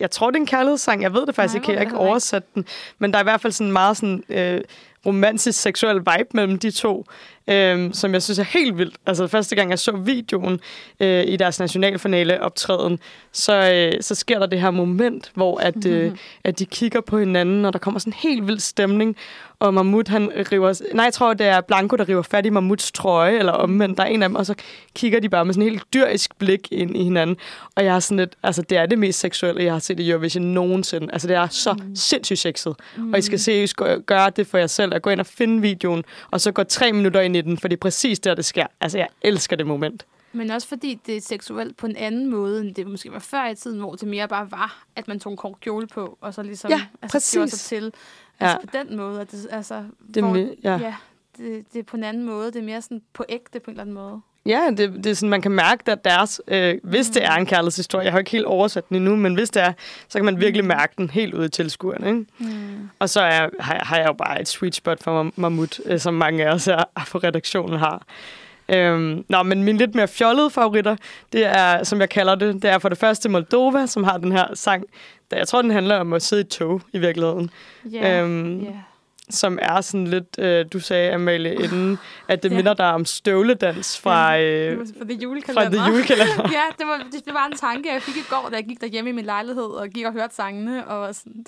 jeg 0.00 0.10
tror, 0.10 0.30
det 0.30 0.36
er 0.36 0.40
en 0.40 0.46
kærlighedssang. 0.46 1.02
Jeg 1.02 1.14
ved 1.14 1.26
det 1.26 1.34
faktisk 1.34 1.54
Nej, 1.54 1.62
ikke. 1.62 1.72
Jeg 1.72 1.78
har 1.78 1.84
ved 1.84 1.92
ikke 1.92 1.98
oversat 1.98 2.54
den. 2.54 2.64
Men 2.98 3.12
der 3.12 3.18
er 3.18 3.22
i 3.22 3.24
hvert 3.24 3.40
fald 3.40 3.52
sådan 3.52 3.72
meget 3.72 3.96
sådan... 3.96 4.22
Øh, 4.28 4.60
romantisk 5.06 5.60
seksuel 5.60 5.98
vibe 5.98 6.28
mellem 6.34 6.58
de 6.58 6.70
to, 6.70 7.04
øhm, 7.50 7.92
som 7.92 8.12
jeg 8.12 8.22
synes 8.22 8.38
er 8.38 8.44
helt 8.44 8.78
vildt. 8.78 8.94
Altså 9.06 9.26
første 9.26 9.56
gang 9.56 9.70
jeg 9.70 9.78
så 9.78 9.92
videoen 9.92 10.60
øh, 11.00 11.24
i 11.26 11.36
deres 11.36 11.60
nationalfinale 11.60 12.42
optræden, 12.42 12.98
så, 13.32 13.72
øh, 13.72 14.02
så 14.02 14.14
sker 14.14 14.38
der 14.38 14.46
det 14.46 14.60
her 14.60 14.70
moment, 14.70 15.30
hvor 15.34 15.58
at, 15.58 15.86
øh, 15.86 16.12
at 16.44 16.58
de 16.58 16.66
kigger 16.66 17.00
på 17.00 17.18
hinanden, 17.18 17.64
og 17.64 17.72
der 17.72 17.78
kommer 17.78 18.00
sådan 18.00 18.12
en 18.12 18.30
helt 18.30 18.46
vild 18.46 18.60
stemning, 18.60 19.16
og 19.60 19.74
Mahmoud, 19.74 20.08
han 20.08 20.30
river... 20.52 20.94
Nej, 20.94 21.04
jeg 21.04 21.12
tror, 21.12 21.34
det 21.34 21.46
er 21.46 21.60
Blanco, 21.60 21.96
der 21.96 22.08
river 22.08 22.22
fat 22.22 22.46
i 22.46 22.50
Mahmouds 22.50 22.92
trøje, 22.92 23.38
eller 23.38 23.52
omvendt. 23.52 23.98
Der 23.98 24.04
er 24.04 24.08
en 24.08 24.22
af 24.22 24.28
dem, 24.28 24.36
og 24.36 24.46
så 24.46 24.54
kigger 24.94 25.20
de 25.20 25.28
bare 25.28 25.44
med 25.44 25.54
sådan 25.54 25.62
en 25.62 25.70
helt 25.70 25.84
dyrisk 25.94 26.38
blik 26.38 26.68
ind 26.70 26.96
i 26.96 27.04
hinanden. 27.04 27.36
Og 27.76 27.84
jeg 27.84 27.94
er 27.94 28.00
sådan 28.00 28.16
lidt... 28.16 28.36
Altså, 28.42 28.62
det 28.62 28.78
er 28.78 28.86
det 28.86 28.98
mest 28.98 29.20
seksuelle, 29.20 29.64
jeg 29.64 29.72
har 29.72 29.78
set 29.78 30.00
i 30.00 30.10
Eurovision 30.10 30.44
nogensinde. 30.44 31.08
Altså, 31.12 31.28
det 31.28 31.36
er 31.36 31.48
så 31.48 31.72
mm. 31.72 31.96
sindssygt 31.96 32.38
sexet. 32.38 32.74
Mm. 32.96 33.12
Og 33.12 33.18
I 33.18 33.22
skal 33.22 33.38
seriøst 33.38 33.76
gø- 33.76 33.98
gøre 34.06 34.30
det 34.30 34.46
for 34.46 34.58
jer 34.58 34.66
selv, 34.66 34.94
at 34.94 35.02
gå 35.02 35.10
ind 35.10 35.20
og 35.20 35.26
finde 35.26 35.62
videoen, 35.62 36.04
og 36.30 36.40
så 36.40 36.52
gå 36.52 36.62
tre 36.62 36.92
minutter 36.92 37.20
ind 37.20 37.36
i 37.36 37.39
den, 37.42 37.58
for 37.58 37.68
det 37.68 37.76
er 37.76 37.80
præcis 37.80 38.20
der, 38.20 38.34
det 38.34 38.44
sker. 38.44 38.66
Altså, 38.80 38.98
jeg 38.98 39.08
elsker 39.22 39.56
det 39.56 39.66
moment. 39.66 40.06
Men 40.32 40.50
også 40.50 40.68
fordi 40.68 41.00
det 41.06 41.16
er 41.16 41.20
seksuelt 41.20 41.76
på 41.76 41.86
en 41.86 41.96
anden 41.96 42.26
måde, 42.30 42.60
end 42.60 42.74
det 42.74 42.86
måske 42.86 43.12
var 43.12 43.18
før 43.18 43.46
i 43.48 43.54
tiden, 43.54 43.78
hvor 43.80 43.94
det 43.94 44.08
mere 44.08 44.28
bare 44.28 44.50
var, 44.50 44.84
at 44.96 45.08
man 45.08 45.20
tog 45.20 45.30
en 45.32 45.36
kort 45.36 45.60
kjole 45.60 45.86
på, 45.86 46.18
og 46.20 46.34
så 46.34 46.42
ligesom 46.42 46.70
Ja, 46.70 46.82
altså, 47.02 47.32
gjorde 47.34 47.48
sig 47.50 47.56
præcis. 47.56 47.68
til. 47.68 47.92
Ja. 48.40 48.46
Altså 48.46 48.66
på 48.68 48.76
den 48.78 48.96
måde, 48.96 49.20
at 49.20 49.30
det, 49.30 49.46
altså, 49.50 49.84
Det, 50.14 50.22
hvor, 50.22 50.36
ja. 50.36 50.76
ja, 50.78 50.94
det, 51.36 51.72
det 51.72 51.78
er 51.78 51.82
på 51.82 51.96
en 51.96 52.04
anden 52.04 52.24
måde. 52.24 52.46
Det 52.46 52.56
er 52.56 52.62
mere 52.62 52.82
sådan 52.82 53.02
på 53.12 53.24
ægte 53.28 53.60
på 53.60 53.70
en 53.70 53.72
eller 53.72 53.82
anden 53.82 53.94
måde. 53.94 54.20
Ja, 54.46 54.60
det, 54.76 54.92
det 55.04 55.06
er 55.06 55.14
sådan, 55.14 55.28
man 55.28 55.42
kan 55.42 55.50
mærke, 55.52 55.92
at 55.92 56.04
deres, 56.04 56.40
øh, 56.48 56.74
hvis 56.82 57.08
det 57.08 57.24
er 57.24 57.32
en 57.34 57.46
kærlighedshistorie, 57.46 58.04
jeg 58.04 58.12
har 58.12 58.18
ikke 58.18 58.30
helt 58.30 58.44
oversat 58.46 58.88
den 58.88 58.96
endnu, 58.96 59.16
men 59.16 59.34
hvis 59.34 59.50
det 59.50 59.62
er, 59.62 59.72
så 60.08 60.18
kan 60.18 60.24
man 60.24 60.40
virkelig 60.40 60.64
mærke 60.64 60.94
den 60.98 61.10
helt 61.10 61.34
ude 61.34 61.46
i 61.46 61.48
tilskueren. 61.48 62.06
Ikke? 62.06 62.26
Mm. 62.56 62.90
Og 62.98 63.08
så 63.10 63.20
er, 63.20 63.48
har, 63.60 63.74
jeg- 63.74 63.82
har 63.86 63.96
jeg 63.98 64.06
jo 64.08 64.12
bare 64.12 64.40
et 64.40 64.48
sweet 64.48 64.74
spot 64.74 65.02
for 65.02 65.24
Mam- 65.24 65.32
Mahmoud, 65.36 65.82
øh, 65.86 65.98
som 65.98 66.14
mange 66.14 66.44
af 66.46 66.52
os 66.54 66.68
er, 66.68 66.84
på 67.12 67.18
redaktionen 67.18 67.78
har. 67.78 68.02
Øhm, 68.68 69.24
nå, 69.28 69.42
men 69.42 69.62
mine 69.64 69.78
lidt 69.78 69.94
mere 69.94 70.08
fjollede 70.08 70.50
favoritter, 70.50 70.96
det 71.32 71.46
er, 71.46 71.84
som 71.84 72.00
jeg 72.00 72.08
kalder 72.08 72.34
det, 72.34 72.54
det 72.62 72.70
er 72.70 72.78
for 72.78 72.88
det 72.88 72.98
første 72.98 73.28
Moldova, 73.28 73.86
som 73.86 74.04
har 74.04 74.18
den 74.18 74.32
her 74.32 74.44
sang, 74.54 74.84
der 75.30 75.36
jeg 75.36 75.48
tror, 75.48 75.62
den 75.62 75.70
handler 75.70 75.96
om 75.96 76.12
at 76.12 76.22
sidde 76.22 76.42
i 76.42 76.44
tog 76.44 76.80
i 76.92 76.98
virkeligheden. 76.98 77.50
Ja, 77.92 78.20
Øhm, 78.22 78.60
ja. 78.60 78.70
Som 79.30 79.58
er 79.62 79.80
sådan 79.80 80.06
lidt, 80.06 80.38
øh, 80.38 80.64
du 80.72 80.80
sagde, 80.80 81.12
Amalie, 81.12 81.54
inden, 81.54 81.98
at 82.28 82.42
det 82.42 82.50
Ja. 82.50 82.56
minder 82.56 82.74
dig 82.74 82.92
om 82.92 83.04
støvledans 83.04 83.98
fra, 83.98 84.38
øh, 84.40 84.78
fra 84.78 85.12
julekalender. 85.14 85.70
The 85.78 85.90
Julekalender. 85.90 86.48
ja, 86.58 86.62
det 86.78 86.86
var, 86.86 86.96
det, 87.12 87.24
det 87.24 87.34
var 87.34 87.46
en 87.52 87.56
tanke, 87.58 87.92
jeg 87.92 88.02
fik 88.02 88.16
i 88.16 88.24
går, 88.30 88.48
da 88.50 88.56
jeg 88.56 88.64
gik 88.64 88.80
derhjemme 88.80 89.10
i 89.10 89.12
min 89.12 89.24
lejlighed 89.24 89.62
og 89.64 89.88
gik 89.88 90.06
og 90.06 90.12
hørte 90.12 90.34
sangene, 90.34 90.86
og 90.86 91.00
var 91.00 91.12
sådan, 91.12 91.32
det, 91.38 91.46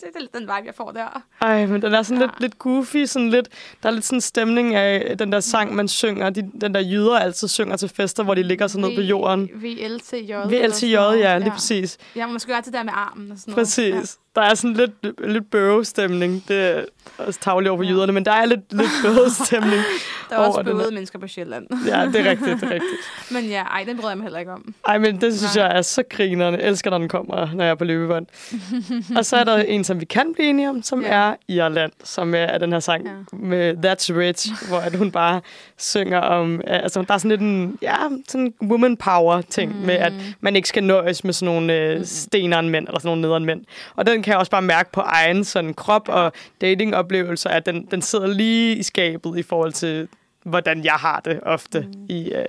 det 0.00 0.08
er 0.16 0.20
lidt 0.20 0.32
den 0.32 0.42
vibe, 0.42 0.52
jeg 0.66 0.74
får 0.74 0.90
der. 0.90 1.22
Ej, 1.42 1.66
men 1.66 1.82
den 1.82 1.94
er 1.94 2.02
sådan 2.02 2.20
Ja. 2.20 2.26
lidt, 2.26 2.40
lidt 2.40 2.58
goofy, 2.58 3.04
sådan 3.04 3.30
lidt, 3.30 3.48
der 3.82 3.88
er 3.88 3.92
lidt 3.92 4.04
sådan 4.04 4.16
en 4.16 4.20
stemning 4.20 4.74
af 4.74 5.18
den 5.18 5.32
der 5.32 5.40
sang, 5.40 5.74
man 5.74 5.88
synger, 5.88 6.30
de, 6.30 6.50
den 6.60 6.74
der 6.74 6.80
jyder 6.80 7.18
altid 7.18 7.48
synger 7.48 7.76
til 7.76 7.88
fester, 7.88 8.22
hvor 8.22 8.34
de 8.34 8.42
ligger 8.42 8.66
sådan 8.66 8.88
ned 8.88 8.96
på 8.96 9.02
jorden. 9.02 9.50
VLTJ. 9.54 10.32
VLTJ, 10.46 10.94
ja, 10.94 11.38
lige 11.38 11.50
præcis. 11.50 11.98
Ja, 12.16 12.26
man 12.26 12.40
skal 12.40 12.54
gøre 12.54 12.62
det 12.64 12.72
der 12.72 12.82
med 12.82 12.92
armen 12.94 13.32
og 13.32 13.38
sådan 13.38 13.52
noget. 13.52 13.66
Præcis. 13.66 14.18
Der 14.34 14.42
er 14.42 14.54
sådan 14.54 14.74
lidt, 14.76 14.92
lidt 15.30 15.50
bøvestemning. 15.50 16.44
Det 16.48 16.56
er 16.78 16.82
også 17.18 17.40
tavligt 17.40 17.70
over 17.70 17.82
Ja. 17.84 17.90
jyderne, 17.90 18.12
men 18.12 18.24
der 18.24 18.32
er 18.32 18.44
lidt, 18.44 18.60
lidt 18.72 18.88
bøvestemning. 19.04 19.82
Der 20.30 20.36
er 20.36 20.40
også 20.40 20.62
bøvede 20.62 20.94
mennesker 20.94 21.18
på 21.18 21.26
Sjælland. 21.28 21.66
Ja, 21.86 22.06
det 22.06 22.26
er 22.26 22.30
rigtigt, 22.30 22.60
det 22.60 22.62
er 22.68 22.74
rigtigt. 22.74 23.00
Men 23.34 23.44
ja, 23.44 23.62
ej, 23.62 23.84
den 23.88 23.96
bryder 23.96 24.08
jeg 24.08 24.16
mig 24.18 24.24
heller 24.24 24.38
ikke 24.38 24.52
om. 24.52 24.74
Ej, 24.86 24.98
men 24.98 25.20
det 25.20 25.38
synes 25.38 25.56
Nej. 25.56 25.64
jeg 25.64 25.78
er 25.78 25.82
så 25.82 26.02
grinerende. 26.10 26.58
Jeg 26.58 26.68
elsker, 26.68 26.90
når 26.90 26.98
den 26.98 27.08
kommer, 27.08 27.54
når 27.54 27.64
jeg 27.64 27.70
er 27.70 27.74
på 27.74 27.84
løbebånd. 27.84 28.26
og 29.18 29.24
så 29.26 29.36
er 29.36 29.44
der 29.44 29.56
en, 29.56 29.84
som 29.84 30.00
vi 30.00 30.04
kan 30.04 30.34
blive 30.34 30.48
enige 30.48 30.68
om, 30.68 30.82
som 30.82 31.02
Ja. 31.02 31.08
er 31.08 31.34
Irland, 31.48 31.92
som 32.04 32.34
er 32.34 32.58
den 32.58 32.72
her 32.72 32.80
sang 32.80 33.04
Ja. 33.06 33.10
med 33.32 33.74
That's 33.84 34.16
Rich, 34.16 34.48
hvor 34.68 34.78
at 34.78 34.94
hun 34.96 35.10
bare 35.12 35.40
synger 35.78 36.18
om... 36.20 36.60
Altså, 36.66 37.02
der 37.02 37.14
er 37.14 37.18
sådan 37.18 37.28
lidt 37.30 37.40
en 37.40 37.78
ja, 37.82 37.96
sådan 38.28 38.54
woman 38.62 38.96
power 38.96 39.40
ting 39.40 39.80
mm. 39.80 39.86
med, 39.86 39.94
at 39.94 40.12
man 40.40 40.56
ikke 40.56 40.68
skal 40.68 40.84
nøjes 40.84 41.24
med 41.24 41.32
sådan 41.32 41.54
nogle 41.54 41.74
øh, 41.76 42.04
steneren 42.04 42.68
mænd, 42.68 42.86
eller 42.86 42.98
sådan 42.98 43.08
nogle 43.08 43.22
nederen 43.22 43.44
mænd. 43.44 43.64
Og 43.96 44.06
den 44.06 44.19
kan 44.22 44.30
jeg 44.30 44.38
også 44.38 44.50
bare 44.50 44.62
mærke 44.62 44.92
på 44.92 45.00
egen 45.00 45.44
sådan 45.44 45.74
krop 45.74 46.08
og 46.08 46.32
datingoplevelser, 46.60 47.50
at 47.50 47.66
den, 47.66 47.86
den 47.90 48.02
sidder 48.02 48.26
lige 48.26 48.76
i 48.76 48.82
skabet 48.82 49.38
i 49.38 49.42
forhold 49.42 49.72
til, 49.72 50.08
hvordan 50.44 50.84
jeg 50.84 50.92
har 50.94 51.20
det 51.20 51.40
ofte 51.42 51.80
mm. 51.94 52.06
i 52.08 52.24
øh, 52.24 52.44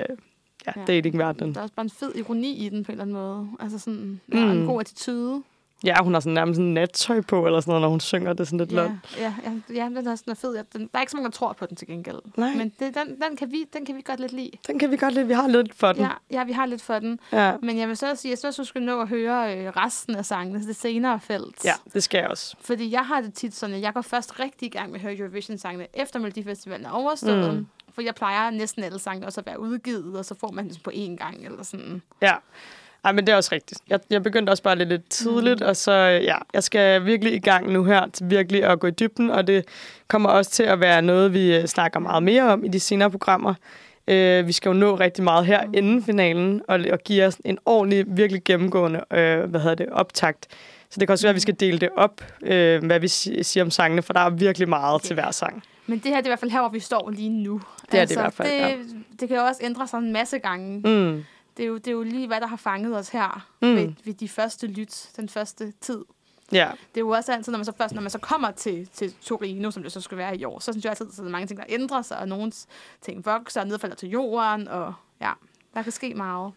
ja, 0.68 0.74
Ja. 0.76 0.82
datingverdenen. 0.88 1.54
Der 1.54 1.60
er 1.60 1.64
også 1.64 1.76
bare 1.76 1.84
en 1.84 1.90
fed 2.00 2.16
ironi 2.16 2.66
i 2.66 2.70
den 2.70 2.84
på 2.84 2.92
en 2.92 2.94
eller 2.94 3.04
anden 3.04 3.16
måde. 3.16 3.48
Altså 3.60 3.80
sådan, 3.80 4.22
Mm. 4.28 4.38
en 4.38 4.66
god 4.66 4.80
attitude. 4.82 5.44
Ja, 5.86 5.96
hun 6.04 6.14
har 6.14 6.20
sådan 6.22 6.34
nærmest 6.34 6.58
sådan 6.58 6.72
nattøj 6.74 7.22
på, 7.22 7.46
eller 7.46 7.60
sådan 7.60 7.70
noget, 7.72 7.82
når 7.82 7.90
hun 7.90 8.00
synger 8.00 8.34
det 8.34 8.40
er 8.40 8.44
sådan 8.44 8.60
lidt 8.60 8.72
Ja, 8.72 8.76
lort. 8.76 8.92
ja, 9.18 9.34
ja, 9.44 9.52
ja, 9.76 9.86
den 9.86 10.08
er 10.08 10.16
sådan 10.16 10.36
fed. 10.36 10.56
Ja, 10.56 10.62
Den, 10.74 10.82
der 10.82 10.88
er 10.94 11.00
ikke 11.00 11.12
så 11.12 11.18
mange, 11.18 11.26
der 11.26 11.32
tror 11.32 11.54
på 11.54 11.66
den 11.66 11.76
til 11.76 11.88
gengæld. 11.88 12.16
Nej. 12.38 12.56
Men 12.56 12.70
det, 12.80 12.96
den, 12.96 13.22
den, 13.30 13.38
kan 13.38 13.52
vi, 13.52 13.66
den 13.74 13.86
kan 13.86 13.96
vi 13.96 14.02
godt 14.02 14.20
lidt 14.20 14.32
lide. 14.34 14.52
Den 14.68 14.80
kan 14.80 14.92
vi 14.92 14.98
godt 14.98 15.14
lide. 15.14 15.28
Vi 15.28 15.34
har 15.34 15.48
lidt 15.48 15.76
for 15.76 15.94
den. 15.94 16.02
Ja, 16.02 16.10
ja, 16.32 16.44
vi 16.44 16.52
har 16.52 16.66
lidt 16.66 16.82
for 16.82 17.00
den. 17.00 17.20
Ja, 17.32 17.54
Men 17.62 17.78
jeg 17.78 17.88
vil 17.88 17.98
så 17.98 18.16
sige, 18.16 18.30
jeg 18.30 18.38
synes, 18.38 18.56
du 18.56 18.64
skal 18.64 18.82
nå 18.82 19.02
at 19.02 19.08
høre 19.08 19.58
øh, 19.58 19.68
resten 19.70 20.16
af 20.16 20.26
sangene, 20.26 20.68
det 20.68 20.76
senere 20.76 21.20
felt. 21.20 21.66
ja 21.66 21.74
det 21.94 22.04
skal 22.04 22.18
jeg 22.18 22.28
også. 22.28 22.56
Fordi 22.62 22.92
jeg 22.92 23.06
har 23.06 23.22
det 23.22 23.34
tit 23.34 23.56
sådan, 23.56 23.76
at 23.76 23.82
jeg 23.82 23.94
går 23.94 24.02
først 24.02 24.40
rigtig 24.40 24.66
i 24.66 24.70
gang 24.70 24.92
med 24.92 25.00
at 25.00 25.02
høre 25.02 25.18
Eurovision-sangene, 25.18 25.88
efter 25.94 26.20
Melodifestivalen 26.20 26.86
er 26.86 26.92
overstået. 26.92 27.54
Mm. 27.54 27.68
For 27.94 28.02
jeg 28.02 28.16
plejer 28.16 28.50
næsten 28.50 28.84
alle 28.84 29.00
sangene 29.00 29.26
også 29.28 29.42
at 29.42 29.46
være 29.46 29.60
udgivet, 29.60 30.18
og 30.18 30.26
så 30.26 30.36
får 30.40 30.52
man 30.52 30.66
ligesom 30.66 30.84
på 30.84 30.92
én 30.94 31.16
gang, 31.16 31.46
eller 31.46 31.64
sådan. 31.64 32.02
Ja. 32.22 32.34
Ej, 33.04 33.12
men 33.12 33.28
det 33.28 33.34
er 33.34 33.36
også 33.36 33.50
rigtigt. 33.52 33.82
Jeg, 33.90 34.00
jeg 34.10 34.24
begyndte 34.24 34.52
også 34.52 34.64
bare 34.64 34.76
lidt, 34.76 34.90
lidt 34.90 35.10
tidligt, 35.10 35.60
mm. 35.60 35.66
og 35.68 35.76
så, 35.76 35.92
øh, 35.92 36.24
ja, 36.24 36.36
jeg 36.54 36.64
skal 36.64 37.06
virkelig 37.06 37.34
i 37.34 37.40
gang 37.40 37.72
nu 37.72 37.84
her, 37.84 38.08
til 38.14 38.30
virkelig 38.30 38.64
at 38.64 38.80
gå 38.80 38.88
i 38.88 38.92
dybden, 38.92 39.30
og 39.30 39.48
det 39.48 39.66
kommer 40.08 40.30
også 40.30 40.52
til 40.52 40.64
at 40.64 40.80
være 40.80 41.02
noget, 41.02 41.34
vi 41.34 41.56
øh, 41.56 41.66
snakker 41.66 42.00
meget 42.00 42.24
mere 42.24 42.44
om 42.44 42.64
i 42.64 42.68
de 42.68 42.80
senere 42.80 43.12
programmer. 43.12 43.54
Øh, 44.08 44.48
vi 44.48 44.52
skal 44.52 44.70
jo 44.70 44.74
nå 44.74 44.96
rigtig 44.96 45.24
meget 45.24 45.46
her 45.46 45.66
mm. 45.66 45.74
inden 45.74 46.04
finalen, 46.04 46.62
og, 46.68 46.80
og 46.92 47.00
give 47.00 47.26
os 47.26 47.38
en 47.46 47.58
ordentlig, 47.66 48.06
virkelig 48.08 48.44
gennemgående, 48.44 49.00
øh, 49.14 49.44
hvad 49.44 49.60
hedder 49.60 49.76
det, 49.76 49.90
optakt. 49.92 50.48
Så 50.90 51.00
det 51.00 51.08
kan 51.08 51.14
også 51.14 51.26
være, 51.26 51.30
at 51.30 51.36
vi 51.36 51.40
skal 51.40 51.56
dele 51.60 51.78
det 51.80 51.90
op, 51.96 52.22
øh, 52.42 52.86
hvad 52.86 53.00
vi 53.00 53.08
si- 53.08 53.44
siger 53.44 53.64
om 53.64 53.72
sangene, 53.72 54.02
for 54.02 54.14
der 54.14 54.20
er 54.20 54.30
virkelig 54.30 54.70
meget 54.70 54.96
okay. 54.96 55.06
til 55.06 55.14
hver 55.14 55.32
sang. 55.32 55.64
Men 55.88 56.00
det 56.00 56.08
her 56.08 56.16
det 56.18 56.22
er 56.22 56.28
i 56.28 56.30
hvert 56.30 56.40
fald 56.40 56.52
her, 56.52 56.60
hvor 56.60 56.70
vi 56.70 56.80
står 56.80 57.10
lige 57.10 57.30
nu. 57.30 57.62
Det 57.92 58.00
er 58.00 58.06
det 58.06 58.16
i 58.16 58.20
hvert 58.20 58.34
fald, 58.34 58.50
det, 58.50 58.60
ja. 58.60 58.74
det 59.20 59.28
kan 59.28 59.38
jo 59.38 59.44
også 59.44 59.62
ændre 59.64 59.88
sig 59.88 59.98
en 59.98 60.14
masse 60.14 60.40
gange. 60.40 60.80
Mm. 60.80 61.24
Det, 61.62 61.66
er 61.66 61.70
jo, 61.70 61.78
det 61.78 61.88
er 61.88 61.92
jo 61.92 62.04
lige, 62.04 62.28
hvad 62.28 62.42
der 62.42 62.48
har 62.48 62.56
fanget 62.58 62.98
os 62.98 63.10
her 63.10 63.48
Mm. 63.62 63.76
ved, 63.76 63.94
ved 64.06 64.14
de 64.14 64.30
første 64.30 64.68
lyt, 64.68 65.10
den 65.18 65.30
første 65.30 65.74
tid. 65.82 66.00
Ja. 66.52 66.70
Det 66.96 66.98
er 66.98 67.02
jo 67.02 67.10
også 67.10 67.34
altid, 67.34 67.52
når 67.52 67.58
man 67.60 67.66
så 67.66 67.72
først, 67.78 67.94
når 67.96 68.02
man 68.02 68.12
så 68.12 68.18
kommer 68.20 68.52
til, 68.52 68.88
til 68.94 69.14
Torino, 69.22 69.72
som 69.72 69.84
det 69.84 69.92
så 69.92 70.02
skal 70.02 70.18
være 70.18 70.38
i 70.38 70.44
år, 70.46 70.60
så 70.60 70.72
synes 70.72 70.86
jeg 70.86 70.90
altid, 70.92 71.06
at 71.12 71.18
der 71.18 71.24
er 71.24 71.30
mange 71.30 71.48
ting, 71.48 71.60
der 71.60 71.66
ændrer 71.70 72.02
sig, 72.02 72.18
og 72.20 72.28
nogle 72.28 72.52
ting 73.02 73.26
vokser 73.26 73.62
og 73.62 73.68
nedfalder 73.68 73.96
til 73.96 74.10
jorden, 74.10 74.68
og 74.68 74.94
ja, 75.22 75.32
der 75.74 75.82
kan 75.82 75.92
ske 75.92 76.14
meget. 76.16 76.54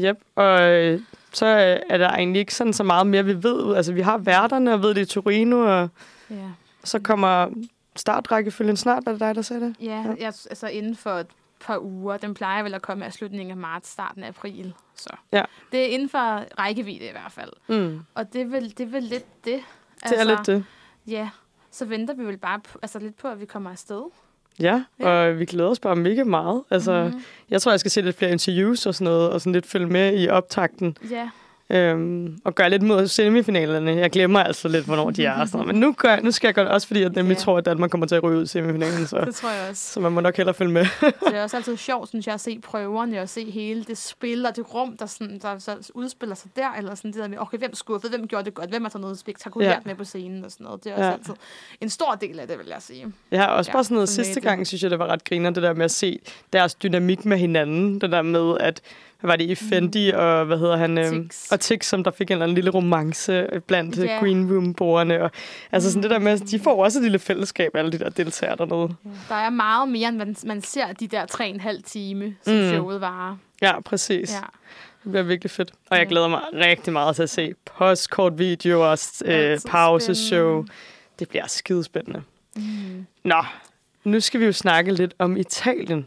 Yep, 0.00 0.16
og 0.34 0.60
øh, 0.62 1.00
så 1.32 1.46
øh, 1.46 1.80
er 1.90 1.98
der 1.98 2.08
egentlig 2.10 2.40
ikke 2.40 2.54
sådan 2.54 2.72
så 2.72 2.82
meget 2.84 3.06
mere, 3.06 3.24
vi 3.24 3.42
ved. 3.42 3.74
Altså, 3.76 3.92
vi 3.92 4.00
har 4.00 4.18
værterne 4.18 4.72
og 4.72 4.82
ved 4.82 4.94
det 4.94 5.00
i 5.00 5.04
Torino, 5.04 5.80
og 5.80 5.88
Ja, 6.30 6.36
så 6.84 6.98
kommer 6.98 7.48
startrækkefølgen 7.96 8.76
snart. 8.76 9.02
Er 9.06 9.10
det 9.10 9.20
dig, 9.20 9.34
der 9.34 9.42
sagde 9.42 9.64
det? 9.66 9.76
ja 9.80 10.04
jeg, 10.18 10.26
altså 10.26 10.66
inden 10.66 10.96
for 10.96 11.10
et 11.10 11.26
par 11.66 11.78
uger, 11.78 12.16
den 12.16 12.34
plejer 12.34 12.62
vel 12.62 12.74
at 12.74 12.82
komme 12.82 13.04
af 13.04 13.12
slutningen 13.12 13.50
af 13.50 13.56
marts, 13.56 13.88
starten 13.88 14.24
af 14.24 14.28
april. 14.28 14.74
Så 14.94 15.10
Ja. 15.32 15.42
det 15.72 15.80
er 15.80 15.86
inden 15.86 16.08
for 16.08 16.58
rækkevidde 16.60 17.08
i 17.08 17.10
hvert 17.12 17.32
fald. 17.32 17.52
Mm. 17.68 18.00
Og 18.14 18.32
det 18.32 18.40
er 18.40 18.46
vel, 18.46 18.70
det 18.78 18.80
er 18.80 18.86
vel 18.90 19.02
lidt 19.02 19.44
det. 19.44 19.60
Det 20.04 20.20
er 20.20 20.24
lidt 20.24 20.46
det. 20.46 20.64
Ja, 21.06 21.28
så 21.70 21.84
venter 21.84 22.14
vi 22.14 22.24
vel 22.24 22.36
bare 22.36 22.60
på, 22.60 22.78
altså 22.82 22.98
lidt 22.98 23.16
på, 23.16 23.28
at 23.28 23.40
vi 23.40 23.46
kommer 23.46 23.70
afsted. 23.70 24.02
Ja, 24.60 24.84
Ja. 25.00 25.08
og 25.08 25.38
vi 25.38 25.44
glæder 25.44 25.70
os 25.70 25.80
bare 25.80 25.96
mega 25.96 26.24
meget. 26.24 26.62
Altså, 26.70 27.04
Mhm. 27.04 27.14
mm. 27.14 27.22
jeg 27.50 27.62
tror, 27.62 27.72
jeg 27.72 27.80
skal 27.80 27.90
se 27.90 28.00
lidt 28.00 28.16
flere 28.16 28.30
interviews 28.32 28.86
og 28.86 28.94
sådan 28.94 29.04
noget, 29.12 29.30
og 29.30 29.40
sådan 29.40 29.52
lidt 29.52 29.66
følge 29.66 29.86
med 29.86 30.20
i 30.22 30.28
optakten. 30.28 30.96
Ja, 31.10 31.30
Øhm, 31.70 32.38
og 32.44 32.54
gøre 32.54 32.70
lidt 32.70 32.82
mod 32.82 33.06
semifinalerne. 33.06 33.90
Jeg 33.90 34.10
glemmer 34.10 34.40
altså 34.40 34.68
lidt, 34.68 34.84
hvornår 34.84 35.10
de 35.10 35.24
er. 35.24 35.44
Sådan. 35.44 35.66
Men 35.66 35.76
nu, 35.76 35.92
gør, 35.98 36.20
nu 36.20 36.30
skal 36.30 36.48
jeg 36.48 36.56
det 36.64 36.68
også, 36.72 36.86
fordi 36.86 37.00
jeg 37.00 37.10
nemlig 37.10 37.34
Ja. 37.36 37.40
tror, 37.40 37.58
at 37.58 37.64
Danmark 37.64 37.90
kommer 37.90 38.06
til 38.06 38.14
at 38.14 38.22
ryge 38.22 38.38
ud 38.38 38.42
i 38.42 38.46
semifinalen. 38.46 39.06
Så, 39.06 39.20
det 39.24 39.34
tror 39.34 39.50
jeg 39.50 39.70
også. 39.70 39.92
så 39.92 40.00
man 40.00 40.12
må 40.12 40.20
nok 40.20 40.36
hellere 40.36 40.54
følge 40.54 40.72
med. 40.72 40.86
Det 41.28 41.34
er 41.36 41.42
også 41.44 41.56
altid 41.56 41.76
sjovt, 41.76 42.08
synes 42.08 42.26
jeg, 42.26 42.34
at 42.34 42.40
se 42.40 42.58
prøverne 42.58 43.20
og 43.20 43.28
se 43.28 43.50
hele 43.50 43.84
det 43.84 43.98
spil 43.98 44.46
og 44.46 44.56
det 44.56 44.74
rum, 44.74 44.96
der, 44.96 45.06
sådan, 45.06 45.38
der 45.42 45.58
så 45.58 45.90
udspiller 45.94 46.34
sig 46.34 46.50
der. 46.56 46.72
Eller 46.78 46.94
sådan 46.94 47.12
det 47.12 47.20
der 47.20 47.28
med, 47.28 47.38
okay, 47.40 47.58
hvem 47.58 47.74
skuffede, 47.74 48.16
hvem 48.16 48.28
gjorde 48.28 48.44
det 48.44 48.54
godt, 48.54 48.70
hvem 48.70 48.82
har 48.82 48.88
taget 48.90 49.00
noget 49.00 49.18
spektakulært 49.18 49.68
Ja. 49.68 49.72
ja. 49.74 49.80
med 49.84 49.94
på 49.94 50.04
scenen 50.04 50.44
og 50.44 50.50
sådan 50.50 50.64
noget. 50.64 50.84
Det 50.84 50.90
er 50.92 50.94
også 50.94 51.04
Ja. 51.04 51.10
ja. 51.10 51.16
altid 51.16 51.34
en 51.80 51.88
stor 51.90 52.14
del 52.20 52.40
af 52.40 52.48
det, 52.48 52.58
vil 52.58 52.66
jeg 52.68 52.76
sige. 52.82 53.12
Har 53.32 53.46
også 53.46 53.70
Ja, 53.70 53.72
bare 53.72 53.84
sådan 53.84 53.94
noget 53.94 54.08
sidste 54.08 54.40
gang, 54.40 54.66
synes 54.66 54.82
jeg, 54.82 54.90
det 54.90 54.98
var 54.98 55.06
ret 55.06 55.24
griner, 55.24 55.50
det 55.50 55.62
der 55.62 55.74
med 55.74 55.84
at 55.84 55.90
se 55.90 56.18
deres 56.52 56.74
dynamik 56.74 57.24
med 57.24 57.38
hinanden. 57.38 58.00
Det 58.00 58.12
der 58.12 58.22
med, 58.22 58.56
at 58.60 58.80
var 59.22 59.36
det 59.36 59.44
i 59.50 59.54
Fendi 59.54 60.10
og 60.14 60.44
hvad 60.44 60.58
hedder 60.58 60.76
han? 60.76 60.96
Tix. 61.30 61.50
og 61.52 61.60
Tix, 61.60 61.86
som 61.86 62.04
der 62.04 62.10
fik 62.10 62.30
en 62.30 62.32
eller 62.32 62.44
anden 62.44 62.54
lille 62.54 62.70
romance 62.70 63.46
blandt 63.66 63.98
Ja. 63.98 64.04
yeah. 64.04 64.20
Green 64.20 64.50
Room-bordene. 64.52 65.22
Og, 65.22 65.30
altså 65.72 65.90
sådan 65.92 66.02
det 66.02 66.10
der 66.10 66.18
med, 66.18 66.32
at 66.32 66.42
de 66.50 66.58
får 66.58 66.84
også 66.84 66.98
et 66.98 67.02
lille 67.02 67.18
fællesskab, 67.18 67.70
alle 67.74 67.92
de 67.92 67.98
der 67.98 68.08
deltagere 68.08 68.56
dernede. 68.56 68.94
Der 69.28 69.34
er 69.34 69.50
meget 69.50 69.88
mere, 69.88 70.08
end 70.08 70.16
man, 70.16 70.36
man 70.46 70.62
ser 70.62 70.92
de 70.92 71.06
der 71.08 71.26
tre 71.26 71.44
og 71.44 71.50
en 71.50 71.60
halv 71.60 71.82
time, 71.82 72.34
som 72.42 72.54
Mm. 72.54 72.60
mm. 72.60 72.68
showet 72.68 73.00
varer. 73.00 73.36
Ja, 73.62 73.80
præcis. 73.80 74.32
Ja. 74.32 74.40
Det 75.04 75.12
bliver 75.12 75.22
virkelig 75.22 75.50
fedt. 75.50 75.72
Og 75.90 75.98
jeg 75.98 76.06
glæder 76.06 76.28
mig 76.28 76.40
rigtig 76.54 76.92
meget 76.92 77.16
til 77.16 77.22
at 77.22 77.30
se 77.30 77.54
postkortvideoer, 77.76 79.20
øh, 79.24 79.58
pauseshow. 79.68 80.64
Det 81.18 81.28
bliver 81.28 81.46
skidespændende. 81.46 82.22
Mm. 82.56 83.06
Nå, 83.24 83.42
nu 84.04 84.20
skal 84.20 84.40
vi 84.40 84.44
jo 84.46 84.52
snakke 84.52 84.92
lidt 84.92 85.14
om 85.18 85.36
Italien. 85.36 86.06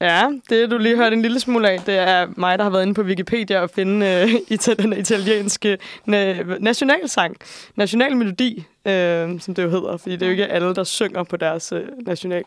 Ja, 0.00 0.28
det 0.50 0.70
du 0.70 0.78
lige 0.78 0.96
hørte 0.96 1.16
en 1.16 1.22
lille 1.22 1.40
smule 1.40 1.70
af, 1.70 1.80
det 1.80 1.94
er 1.98 2.26
mig, 2.36 2.58
der 2.58 2.64
har 2.64 2.70
været 2.70 2.82
inde 2.82 2.94
på 2.94 3.02
Wikipedia 3.02 3.60
og 3.60 3.70
finde 3.70 4.06
øh, 4.06 4.56
ita- 4.58 4.74
den 4.74 4.92
italienske 4.92 5.78
na- 6.08 6.58
nationalsang, 6.58 7.36
nationalmelodi, 7.76 8.64
øh, 8.84 9.40
som 9.40 9.54
det 9.54 9.62
jo 9.62 9.70
hedder, 9.70 9.96
fordi 9.96 10.12
det 10.16 10.22
er 10.22 10.26
jo 10.26 10.30
ikke 10.30 10.46
alle, 10.46 10.74
der 10.74 10.84
synger 10.84 11.22
på 11.22 11.36
deres 11.36 11.72
øh, 11.72 11.82
national 12.06 12.44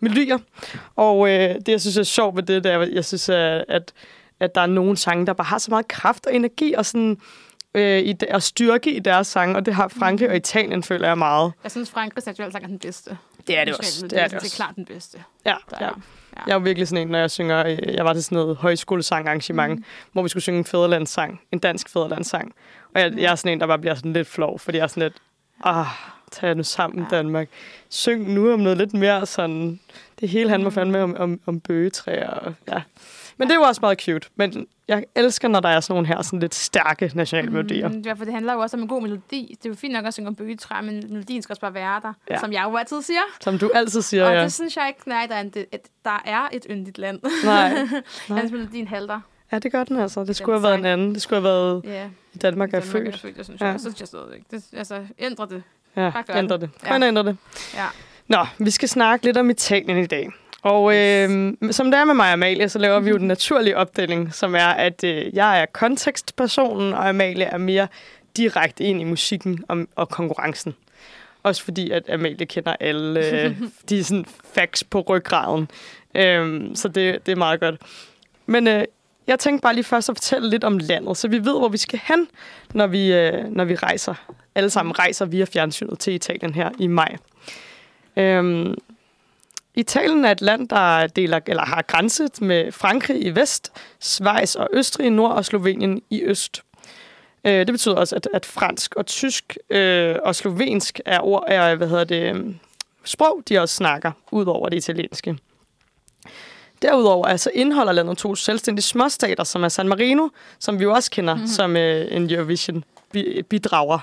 melodier. 0.00 0.38
Og 0.96 1.28
øh, 1.30 1.54
det, 1.54 1.68
jeg 1.68 1.80
synes 1.80 1.96
er 1.96 2.02
sjovt 2.02 2.36
ved 2.36 2.42
det, 2.42 2.64
det 2.64 2.72
er, 2.72 2.78
at 2.78 2.92
jeg 2.92 3.04
synes, 3.04 3.28
at, 3.28 3.64
at, 3.68 3.92
at 4.40 4.54
der 4.54 4.60
er 4.60 4.66
nogle 4.66 4.96
sange, 4.96 5.26
der 5.26 5.32
bare 5.32 5.44
har 5.46 5.58
så 5.58 5.70
meget 5.70 5.88
kraft 5.88 6.26
og 6.26 6.34
energi 6.34 6.72
og 6.74 6.86
sådan 6.86 7.18
øh, 7.74 7.98
i, 7.98 8.14
og 8.30 8.42
styrke 8.42 8.92
i 8.92 8.98
deres 8.98 9.26
sange, 9.26 9.56
og 9.56 9.66
det 9.66 9.74
har 9.74 9.88
Frankrig 9.88 10.28
og 10.30 10.36
Italien, 10.36 10.82
føler 10.82 11.08
jeg 11.08 11.18
meget. 11.18 11.52
Jeg 11.62 11.70
synes, 11.70 11.90
Frankrigs 11.90 12.26
nationalsang 12.26 12.64
er 12.64 12.68
den 12.68 12.78
bedste. 12.78 13.16
Det 13.46 13.58
er 13.58 13.64
det 13.64 13.74
også. 13.76 14.06
Det 14.06 14.18
er 14.20 14.28
det. 14.28 14.40
Det 14.42 14.52
er 14.52 14.56
klart 14.56 14.76
den 14.76 14.84
bedste. 14.84 15.18
Ja, 15.46 15.54
Der 15.70 15.76
ja. 15.80 15.86
er. 15.86 16.00
Jeg 16.46 16.52
er 16.52 16.56
jo 16.58 16.62
virkelig 16.64 16.88
sådan 16.88 17.02
en, 17.02 17.08
når 17.08 17.18
jeg 17.18 17.30
synger... 17.30 17.66
øh, 17.66 17.78
Jeg 17.94 18.04
var 18.04 18.12
til 18.12 18.24
sådan 18.24 18.36
noget 18.36 18.56
højskolesang-arrangement, 18.56 19.78
mm. 19.78 19.84
hvor 20.12 20.22
vi 20.22 20.28
skulle 20.28 20.42
synge 20.42 20.58
en 20.58 20.64
fædrelandssang. 20.64 21.40
En 21.52 21.58
dansk 21.58 21.88
fædrelandssang. 21.88 22.54
Og 22.94 23.00
jeg, 23.00 23.12
jeg 23.16 23.30
er 23.32 23.34
sådan 23.34 23.52
en, 23.52 23.60
der 23.60 23.66
bare 23.66 23.78
bliver 23.78 23.94
sådan 23.94 24.12
lidt 24.12 24.28
flov, 24.28 24.58
fordi 24.58 24.78
jeg 24.78 24.82
er 24.84 24.88
sådan 24.88 25.02
lidt... 25.02 25.14
Ah, 25.64 25.86
tag 26.32 26.56
nu 26.56 26.62
sammen, 26.62 27.06
Ja. 27.10 27.16
Danmark. 27.16 27.48
Syng 27.88 28.34
nu 28.34 28.52
om 28.52 28.60
noget 28.60 28.78
lidt 28.78 28.94
mere 28.94 29.26
sådan... 29.26 29.80
Det 30.20 30.28
hele 30.28 30.50
handler 30.50 30.70
fandme 30.70 31.02
om, 31.02 31.16
om, 31.18 31.40
om 31.46 31.60
bøgetræer. 31.60 32.30
Og, 32.30 32.54
ja. 32.68 32.82
Men 33.38 33.48
det 33.48 33.54
er 33.54 33.58
jo 33.58 33.62
også 33.62 33.78
meget 33.80 34.00
cute. 34.02 34.28
Men 34.36 34.66
jeg 34.88 35.04
elsker, 35.14 35.48
når 35.48 35.60
der 35.60 35.68
er 35.68 35.80
sådan 35.80 35.94
nogle 35.94 36.08
her 36.08 36.22
sådan 36.22 36.38
lidt 36.38 36.54
stærke 36.54 37.10
nationalmelodier. 37.14 37.88
Mm, 37.88 38.02
ja, 38.06 38.12
for 38.12 38.24
det 38.24 38.34
handler 38.34 38.52
jo 38.52 38.60
også 38.60 38.76
om 38.76 38.82
en 38.82 38.88
god 38.88 39.02
melodi. 39.02 39.54
Det 39.58 39.66
er 39.66 39.70
jo 39.70 39.74
fint 39.74 39.92
nok 39.92 40.04
at 40.06 40.14
synge 40.14 40.28
om 40.28 40.34
bøgetræ, 40.34 40.80
men 40.82 41.04
melodien 41.08 41.42
skal 41.42 41.52
også 41.52 41.60
bare 41.60 41.74
være 41.74 42.00
der, 42.02 42.12
Ja. 42.30 42.38
som 42.38 42.52
jeg 42.52 42.64
jo 42.70 42.76
altid 42.76 43.02
siger. 43.02 43.20
Som 43.40 43.58
du 43.58 43.70
altid 43.74 44.02
siger, 44.02 44.24
og 44.24 44.34
ja. 44.34 44.42
det 44.42 44.52
synes 44.52 44.76
jeg 44.76 44.88
ikke, 44.88 45.08
nej, 45.08 45.26
der 45.28 45.34
er, 45.34 45.40
en, 45.40 45.52
et, 45.56 45.80
der 46.04 46.22
er 46.24 46.48
et 46.52 46.66
yndigt 46.70 46.98
land. 46.98 47.20
Nej. 47.44 47.72
Nej. 48.28 48.38
Hans 48.38 48.52
melodien 48.52 48.88
halter. 48.88 49.20
Ja, 49.52 49.58
det 49.58 49.72
gør 49.72 49.84
den 49.84 49.96
altså. 50.00 50.24
Det 50.24 50.36
skulle 50.36 50.54
Den 50.56 50.62
have 50.64 50.68
været 50.70 50.78
en 50.78 50.84
sang. 50.84 50.92
anden. 50.92 51.14
Det 51.14 51.22
skulle 51.22 51.36
have 51.40 51.44
været 51.44 51.82
Ja, 51.84 52.04
i 52.34 52.38
Danmark 52.38 52.68
er 52.68 52.80
Danmark 52.80 52.92
født. 52.92 53.14
Er 53.14 53.18
født 53.18 53.36
jeg 53.36 53.44
synes 53.44 53.60
Ja. 53.60 53.66
jeg. 53.66 53.80
Så 53.80 53.84
synes 53.84 54.00
jeg 54.00 54.08
stadigvæk. 54.08 54.42
Det, 54.50 54.64
altså, 54.72 55.06
ændre 55.18 55.46
det. 55.46 55.62
Ja, 55.96 56.12
ændre 56.36 56.54
det. 56.58 56.60
det. 56.80 56.88
Kun 56.90 57.02
Ja. 57.02 57.08
ændre 57.08 57.22
det. 57.22 57.36
Ja. 57.74 57.84
Nå, 58.28 58.46
vi 58.58 58.70
skal 58.70 58.88
snakke 58.88 59.24
lidt 59.24 59.36
om 59.36 59.50
Italien 59.50 59.98
i 59.98 60.06
dag. 60.06 60.28
Og 60.62 60.96
øh, 60.96 61.52
som 61.70 61.90
det 61.90 62.00
er 62.00 62.04
med 62.04 62.14
mig 62.14 62.26
og 62.26 62.32
Amalie, 62.32 62.68
så 62.68 62.78
laver 62.78 63.00
vi 63.00 63.10
jo 63.10 63.18
den 63.18 63.26
naturlige 63.26 63.76
opdeling, 63.76 64.34
som 64.34 64.54
er, 64.54 64.68
at 64.68 65.04
øh, 65.04 65.34
jeg 65.34 65.62
er 65.62 65.66
kontekstpersonen, 65.72 66.92
og 66.92 67.08
Amalie 67.08 67.44
er 67.44 67.58
mere 67.58 67.88
direkte 68.36 68.84
ind 68.84 69.00
i 69.00 69.04
musikken 69.04 69.64
og, 69.68 69.86
og 69.96 70.08
konkurrencen. 70.08 70.74
Også 71.42 71.64
fordi, 71.64 71.90
at 71.90 72.10
Amalie 72.10 72.46
kender 72.46 72.76
alle 72.80 73.42
øh, 73.44 73.56
de 73.88 74.04
sådan, 74.04 74.24
facts 74.54 74.84
på 74.84 75.00
ryggraden. 75.00 75.70
Øhm, 76.14 76.74
så 76.74 76.88
det, 76.88 77.26
det 77.26 77.32
er 77.32 77.36
meget 77.36 77.60
godt. 77.60 77.80
Men 78.46 78.66
øh, 78.66 78.84
jeg 79.26 79.38
tænkte 79.38 79.62
bare 79.62 79.74
lige 79.74 79.84
først 79.84 80.08
at 80.08 80.16
fortælle 80.16 80.50
lidt 80.50 80.64
om 80.64 80.78
landet, 80.78 81.16
så 81.16 81.28
vi 81.28 81.38
ved, 81.38 81.58
hvor 81.58 81.68
vi 81.68 81.76
skal 81.76 82.00
hen, 82.04 82.28
når 82.74 82.86
vi, 82.86 83.12
øh, 83.12 83.44
når 83.44 83.64
vi 83.64 83.74
rejser. 83.74 84.14
Alle 84.54 84.70
sammen 84.70 84.98
rejser 84.98 85.26
via 85.26 85.44
fjernsynet 85.44 85.98
til 85.98 86.14
Italien 86.14 86.54
her 86.54 86.70
i 86.78 86.86
maj. 86.86 87.16
Øhm, 88.16 88.74
Italien 89.78 90.24
er 90.24 90.30
et 90.30 90.40
land, 90.40 90.68
der 90.68 91.06
deler, 91.06 91.40
eller 91.46 91.64
har 91.64 91.82
grænset 91.82 92.40
med 92.40 92.72
Frankrig 92.72 93.26
i 93.26 93.30
vest, 93.30 93.72
Schweiz 94.00 94.54
og 94.54 94.68
Østrig 94.72 95.06
i 95.06 95.10
nord 95.10 95.32
og 95.32 95.44
Slovenien 95.44 96.02
i 96.10 96.22
øst. 96.22 96.62
Øh, 97.44 97.52
det 97.52 97.66
betyder 97.66 97.94
også, 97.94 98.16
at, 98.16 98.28
at 98.34 98.46
fransk 98.46 98.94
og 98.94 99.06
tysk 99.06 99.58
øh, 99.70 100.16
og 100.24 100.34
slovensk 100.34 101.00
er, 101.04 101.20
ord, 101.20 101.44
er 101.46 101.74
hvad 101.74 101.88
hedder 101.88 102.04
det, 102.04 102.36
øh, 102.36 102.54
sprog, 103.04 103.42
de 103.48 103.58
også 103.58 103.74
snakker, 103.74 104.12
ud 104.32 104.46
over 104.46 104.68
det 104.68 104.76
italienske. 104.76 105.38
Derudover 106.82 107.26
altså 107.26 107.50
indeholder 107.54 107.92
landet 107.92 108.18
to 108.18 108.34
selvstændige 108.34 108.82
småstater, 108.82 109.44
som 109.44 109.64
er 109.64 109.68
San 109.68 109.88
Marino, 109.88 110.28
som 110.58 110.78
vi 110.78 110.84
jo 110.84 110.92
også 110.92 111.10
kender 111.10 111.34
mm-hmm. 111.34 111.48
som 111.48 111.76
øh, 111.76 112.06
en 112.10 112.30
Eurovision 112.30 112.84
bi- 113.12 113.42
bidrager 113.42 113.98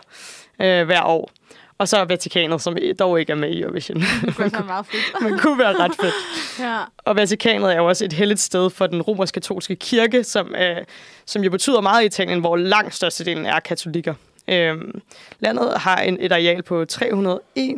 øh, 0.61 0.85
hver 0.85 1.03
år. 1.03 1.29
Og 1.77 1.87
så 1.87 2.03
Vatikanet, 2.03 2.61
som 2.61 2.77
dog 2.99 3.19
ikke 3.19 3.31
er 3.31 3.35
med 3.35 3.49
i 3.49 3.61
Eurovision. 3.61 4.01
Det 4.01 4.35
kunne 4.35 4.51
være 4.53 4.65
meget 4.75 4.85
fedt. 4.85 5.21
Men 5.21 5.39
kunne 5.39 5.59
være 5.59 5.73
ret 5.79 5.91
fedt. 6.01 6.13
ja. 6.67 6.77
Og 6.97 7.15
Vatikanet 7.15 7.71
er 7.73 7.77
jo 7.77 7.85
også 7.85 8.05
et 8.05 8.13
helligt 8.13 8.39
sted 8.39 8.69
for 8.69 8.87
den 8.87 9.01
romersk-katolske 9.01 9.75
kirke, 9.75 10.23
som, 10.23 10.55
øh, 10.55 10.77
som 11.25 11.43
jo 11.43 11.49
betyder 11.49 11.81
meget 11.81 12.03
i 12.03 12.05
Italien, 12.05 12.39
hvor 12.39 12.55
langt 12.55 12.95
størstedelen 12.95 13.45
er 13.45 13.59
katolikker. 13.59 14.13
Øhm, 14.47 15.01
landet 15.39 15.73
har 15.77 15.97
en, 15.97 16.17
et 16.21 16.31
areal 16.31 16.63
på 16.63 16.85
301 16.85 17.77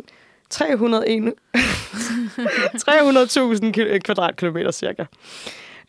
301 0.50 1.32
300.000 1.56 1.62
ki- 3.76 3.98
kvadratkilometer 3.98 4.70
cirka. 4.70 5.04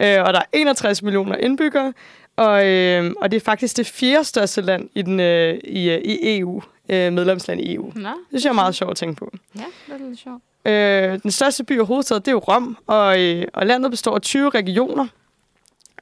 Øh, 0.02 0.24
og 0.24 0.34
der 0.34 0.39
er 0.39 0.43
61 0.54 1.02
millioner 1.02 1.36
indbyggere, 1.36 1.93
og, 2.38 2.67
øh, 2.67 3.12
og 3.22 3.32
det 3.32 3.41
er 3.41 3.45
faktisk 3.45 3.78
det 3.78 3.88
fjerde 3.88 4.24
største 4.24 4.62
land 4.62 4.89
i, 4.95 5.02
den, 5.02 5.19
øh, 5.19 5.58
i, 5.63 5.89
øh, 5.89 6.02
i 6.02 6.39
EU, 6.39 6.62
øh, 6.89 7.13
medlemsland 7.13 7.62
i 7.62 7.75
EU. 7.75 7.91
Det 7.95 8.02
Nå, 8.04 8.10
synes 8.30 8.43
jeg 8.43 8.49
er 8.49 8.54
meget 8.54 8.75
sjovt 8.75 8.91
at 8.91 8.97
tænke 8.97 9.15
på. 9.15 9.32
ja, 9.56 9.63
det 9.88 10.02
er 10.02 10.08
lidt 10.10 10.19
sjovt. 10.19 10.43
Øh, 10.65 11.21
den 11.23 11.32
største 11.32 11.63
by 11.63 11.80
og 11.80 11.86
hovedstad, 11.86 12.19
det 12.19 12.28
er 12.28 12.32
jo 12.32 12.39
Rom, 12.39 12.78
og, 12.88 13.21
øh, 13.21 13.45
og 13.54 13.65
landet 13.65 13.91
består 13.91 14.15
af 14.15 14.21
20 14.21 14.49
regioner. 14.49 15.08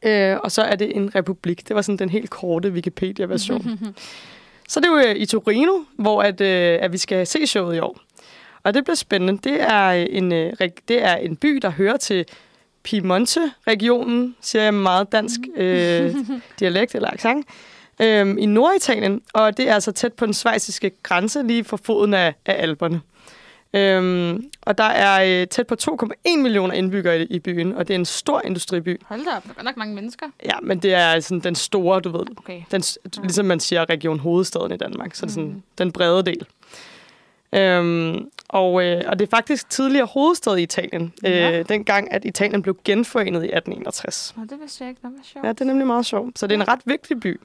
Øh, 0.04 0.38
og 0.44 0.52
så 0.52 0.62
er 0.62 0.76
det 0.76 0.96
en 0.96 1.16
republik. 1.16 1.68
Det 1.68 1.76
var 1.76 1.82
sådan 1.82 1.98
den 1.98 2.10
helt 2.10 2.30
korte 2.30 2.70
Wikipedia-version. 2.70 3.80
så 4.70 4.80
det 4.80 4.86
er 4.86 4.92
jo 4.92 4.98
øh, 4.98 5.16
i 5.16 5.26
Torino, 5.26 5.74
hvor 5.98 6.22
at, 6.24 6.42
øh, 6.42 6.80
at 6.82 6.92
vi 6.92 6.98
skal 6.98 7.28
se 7.28 7.48
showet 7.48 7.76
i 7.76 7.80
år. 7.80 8.00
Og 8.64 8.74
det 8.74 8.84
bliver 8.84 8.96
spændende. 8.96 9.50
Det 9.50 9.62
er 9.62 9.90
en, 9.92 10.32
øh, 10.32 10.54
det 10.88 11.04
er 11.04 11.16
en 11.16 11.36
by, 11.36 11.60
der 11.62 11.70
hører 11.70 11.98
til 11.98 12.26
Piemonte-regionen, 12.84 14.36
siger 14.42 14.64
jeg 14.64 14.74
meget 14.74 15.12
dansk 15.12 15.40
øh, 15.56 16.16
dialekt 16.60 16.96
eller 16.96 17.10
accent, 17.10 17.48
øh, 18.02 18.36
i 18.40 18.46
Norditalien. 18.46 19.22
Og 19.34 19.58
det 19.58 19.70
er 19.70 19.74
altså 19.74 19.92
tæt 19.92 20.14
på 20.14 20.26
den 20.26 20.34
svejsiske 20.34 20.92
grænse, 21.04 21.44
lige 21.44 21.64
for 21.64 21.78
foden 21.84 22.14
af, 22.14 22.34
af 22.46 22.56
Alperne. 22.64 23.02
Øhm, 23.74 24.46
og 24.62 24.78
der 24.78 24.84
er 24.84 25.42
øh, 25.42 25.48
tæt 25.48 25.68
på 25.68 25.76
2,1 25.82 26.38
millioner 26.38 26.74
indbyggere 26.74 27.20
i, 27.22 27.24
i 27.24 27.40
byen, 27.40 27.74
og 27.76 27.88
det 27.88 27.94
er 27.94 28.00
en 28.00 28.06
stor 28.06 28.42
industriby. 28.46 29.02
Hold 29.06 29.26
da 29.26 29.30
op, 29.38 29.44
der 29.44 29.50
er 29.58 29.64
nok 29.64 29.78
mange 29.78 29.96
mennesker. 29.96 30.26
Ja, 30.46 30.60
men 30.64 30.80
det 30.80 30.94
er 30.94 31.20
sådan 31.20 31.40
den 31.40 31.56
store, 31.56 32.00
du 32.00 32.10
ved, 32.10 32.26
Okay. 32.38 32.62
den, 32.72 32.82
s- 32.84 33.00
ligesom 33.22 33.46
man 33.46 33.60
siger 33.60 33.90
Region 33.90 34.20
Hovedstaden 34.20 34.72
i 34.72 34.78
Danmark, 34.78 35.16
så 35.16 35.26
er 35.26 35.28
det 35.28 35.34
sådan 35.34 35.50
Mhm. 35.50 35.62
den 35.78 35.92
brede 35.92 36.24
del. 36.26 36.46
Øhm, 37.54 38.30
og, 38.48 38.84
øh, 38.84 39.02
og 39.08 39.20
det 39.20 39.26
er 39.26 39.30
faktisk 39.30 39.70
tidligere 39.70 40.06
hovedstad 40.06 40.58
i 40.58 40.62
Italien, 40.64 41.14
Ja. 41.24 41.60
øh, 41.60 41.66
dengang 41.70 42.12
at 42.12 42.26
Italien 42.26 42.62
blev 42.62 42.78
genforenet 42.84 43.44
i 43.44 43.48
1861. 43.48 44.34
Nå, 44.38 44.44
det 44.50 44.60
vidste 44.62 44.84
jeg 44.84 44.90
ikke. 44.90 45.02
Nå, 45.04 45.10
hvor 45.10 45.20
sjovt. 45.24 45.46
Ja, 45.46 45.50
det 45.52 45.62
er 45.62 45.66
nemlig 45.66 45.88
meget 45.88 46.06
sjovt. 46.06 46.40
Så 46.40 46.48
det 46.48 46.56
er 46.56 46.62
en 46.62 46.68
ret 46.68 46.80
vigtig 46.86 47.20
by. 47.20 47.40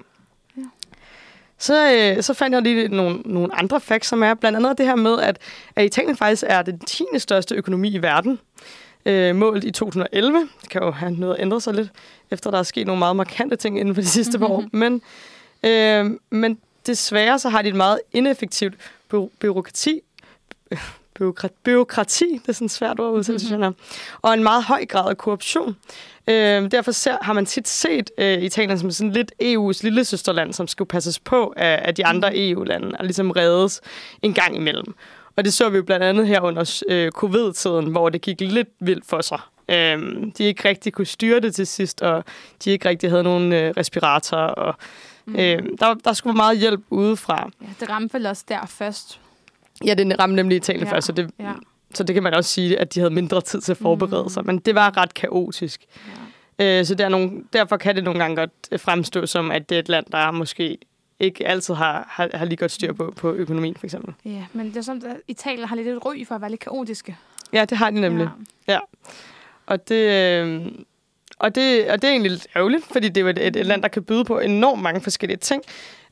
Så, 1.63 1.93
øh, 1.93 2.23
så 2.23 2.35
fandt 2.35 2.55
jeg 2.55 2.63
lige 2.63 2.89
nogle, 2.89 3.19
nogle 3.25 3.55
andre 3.59 3.81
facts, 3.81 4.09
som 4.09 4.23
er 4.23 4.35
blandt 4.35 4.57
andet 4.57 4.79
det 4.79 4.87
her 4.87 4.95
med, 4.97 5.19
at, 5.19 5.39
at 5.77 5.85
Italien 5.85 6.17
faktisk 6.17 6.45
er 6.47 6.63
den 6.63 6.79
10. 6.79 7.05
største 7.19 7.55
økonomi 7.55 7.89
i 7.89 8.03
verden, 8.03 8.39
øh, 9.07 9.37
målt 9.37 9.65
i 9.65 9.71
2011. 9.71 10.49
Det 10.63 10.71
kan 10.71 10.83
jo 10.83 10.91
have 10.91 11.13
noget 11.13 11.37
ændret 11.39 11.63
sig 11.63 11.75
lidt, 11.75 11.89
efter 12.31 12.51
der 12.51 12.59
er 12.59 12.63
sket 12.63 12.87
nogle 12.87 12.99
meget 12.99 13.17
markante 13.17 13.57
ting 13.57 13.81
inden 13.81 13.95
for 13.95 14.03
de 14.03 14.09
sidste 14.09 14.39
par 14.39 14.47
år. 14.47 14.65
Men, 14.73 15.03
øh, 15.63 16.19
men 16.31 16.59
desværre 16.87 17.39
så 17.39 17.49
har 17.49 17.63
de 17.63 17.69
et 17.69 17.75
meget 17.75 18.01
ineffektivt 18.13 18.75
by- 19.09 19.29
byråkrati, 19.41 20.01
byråkrati, 21.15 21.55
byråkrati, 21.65 22.33
det 22.43 22.49
er 22.49 22.53
sådan 22.53 22.69
svært 22.69 23.01
ord 23.01 23.09
at 23.09 23.19
udtale, 23.19 23.39
synes 23.39 23.61
jeg, 23.61 23.73
og 24.23 24.35
en 24.35 24.43
meget 24.43 24.65
høj 24.65 24.87
grad 24.87 25.11
af 25.11 25.19
korruption. 25.19 25.77
Øh, 26.29 26.71
derfor 26.71 26.93
ser, 26.93 27.17
har 27.23 27.33
man 27.33 27.47
tit 27.47 27.69
set 27.69 28.11
øh, 28.19 28.43
Italien 28.43 28.79
som 28.79 28.91
sådan 28.91 29.13
lidt 29.13 29.33
EU's 29.43 29.81
lille 29.83 30.05
søsterland, 30.05 30.53
som 30.53 30.69
skulle 30.69 30.89
passes 30.89 31.19
på 31.19 31.55
af, 31.57 31.81
af 31.85 31.95
de 31.95 32.07
andre 32.07 32.31
EU-lande, 32.35 32.97
og 32.99 33.05
ligesom 33.05 33.31
reddes 33.31 33.81
en 34.23 34.35
gang 34.35 34.57
imellem. 34.57 34.95
Og 35.37 35.45
det 35.45 35.53
så 35.53 35.69
vi 35.69 35.77
jo 35.77 35.83
blandt 35.83 36.05
andet 36.05 36.27
her 36.27 36.41
under 36.41 36.83
øh, 36.89 37.11
covid-tiden, 37.11 37.87
hvor 37.87 38.09
det 38.09 38.21
gik 38.21 38.41
lidt 38.41 38.69
vildt 38.81 39.07
for 39.07 39.21
sig. 39.21 39.39
Øh, 39.69 40.17
de 40.39 40.45
ikke 40.45 40.69
rigtig 40.69 40.93
kunne 40.93 41.07
styre 41.07 41.41
det 41.41 41.55
til 41.55 41.67
sidst, 41.67 42.03
og 42.03 42.25
de 42.65 42.71
ikke 42.71 42.89
rigtig 42.89 43.11
havde 43.11 43.23
nogen 43.23 43.53
øh, 43.53 43.75
respiratorer. 43.77 44.47
Og, 44.47 44.75
øh, 45.27 45.63
der, 45.81 45.95
der 46.05 46.13
skulle 46.13 46.37
meget 46.37 46.59
hjælp 46.59 46.81
udefra. 46.91 47.51
Ja, 47.61 47.67
det 47.81 47.89
ramte 47.89 48.15
vel 48.15 48.27
også 48.27 48.45
der 48.49 48.67
først. 48.67 49.21
Ja, 49.85 49.95
det 49.95 50.19
ramte 50.19 50.37
nemlig 50.37 50.57
Italien 50.57 50.87
Ja, 50.87 50.93
først, 50.93 51.07
så 51.07 51.13
det, 51.13 51.31
ja. 51.39 51.53
Så 51.95 52.03
det 52.05 52.15
kan 52.15 52.23
man 52.23 52.35
også 52.35 52.51
sige, 52.51 52.79
at 52.79 52.95
de 52.95 53.01
havde 53.01 53.15
mindre 53.15 53.41
tid 53.41 53.61
til 53.61 53.73
at 53.73 53.79
forberede 53.79 54.23
Mm. 54.23 54.29
sig. 54.29 54.47
Men 54.47 54.59
det 54.59 54.75
var 54.75 54.97
ret 54.97 55.15
kaotisk. 55.15 55.85
Ja. 56.59 56.79
Øh, 56.81 56.85
så 56.87 56.95
der 56.95 57.05
er 57.05 57.09
nogle, 57.09 57.31
derfor 57.53 57.77
kan 57.77 57.97
det 57.97 58.05
nogle 58.05 58.21
gange 58.21 58.37
godt 58.37 58.51
øh, 58.73 58.81
fremstå 58.81 59.27
som, 59.27 59.51
at 59.51 59.69
det 59.69 59.75
er 59.75 59.79
et 59.79 59.89
land, 59.89 60.07
der 60.13 60.31
måske 60.31 60.79
ikke 61.21 61.47
altid 61.47 61.75
har, 61.75 62.07
har, 62.11 62.31
har 62.35 62.45
lige 62.45 62.57
godt 62.57 62.71
styr 62.73 62.93
på, 62.93 63.13
på 63.17 63.33
økonomien, 63.33 63.77
for 63.77 63.87
eksempel. 63.87 64.15
Ja, 64.25 64.45
men 64.53 64.67
det 64.67 64.77
er 64.77 64.81
sådan, 64.83 65.07
at 65.07 65.17
Italien 65.29 65.69
har 65.69 65.77
lidt 65.77 65.89
et 65.89 66.05
ry 66.07 66.27
for 66.29 66.35
at 66.35 66.41
være 66.41 66.51
lidt 66.51 66.61
kaotiske. 66.61 67.17
Ja, 67.53 67.65
det 67.65 67.79
har 67.79 67.91
de 67.91 68.01
nemlig. 68.01 68.29
Ja. 68.69 68.79
Og 69.67 69.89
det... 69.89 70.11
Øh, 70.45 70.67
og 71.39 71.55
det, 71.55 71.91
og 71.91 72.03
det 72.03 72.09
er 72.09 72.13
egentlig 72.13 72.31
lidt 72.31 72.47
ærgerligt, 72.57 72.85
fordi 72.93 73.09
det 73.09 73.23
er 73.27 73.29
et, 73.47 73.57
et 73.57 73.67
land, 73.67 73.83
der 73.83 73.89
kan 73.89 74.03
byde 74.05 74.25
på 74.25 74.39
enormt 74.39 74.83
mange 74.83 75.01
forskellige 75.01 75.37
ting. 75.39 75.63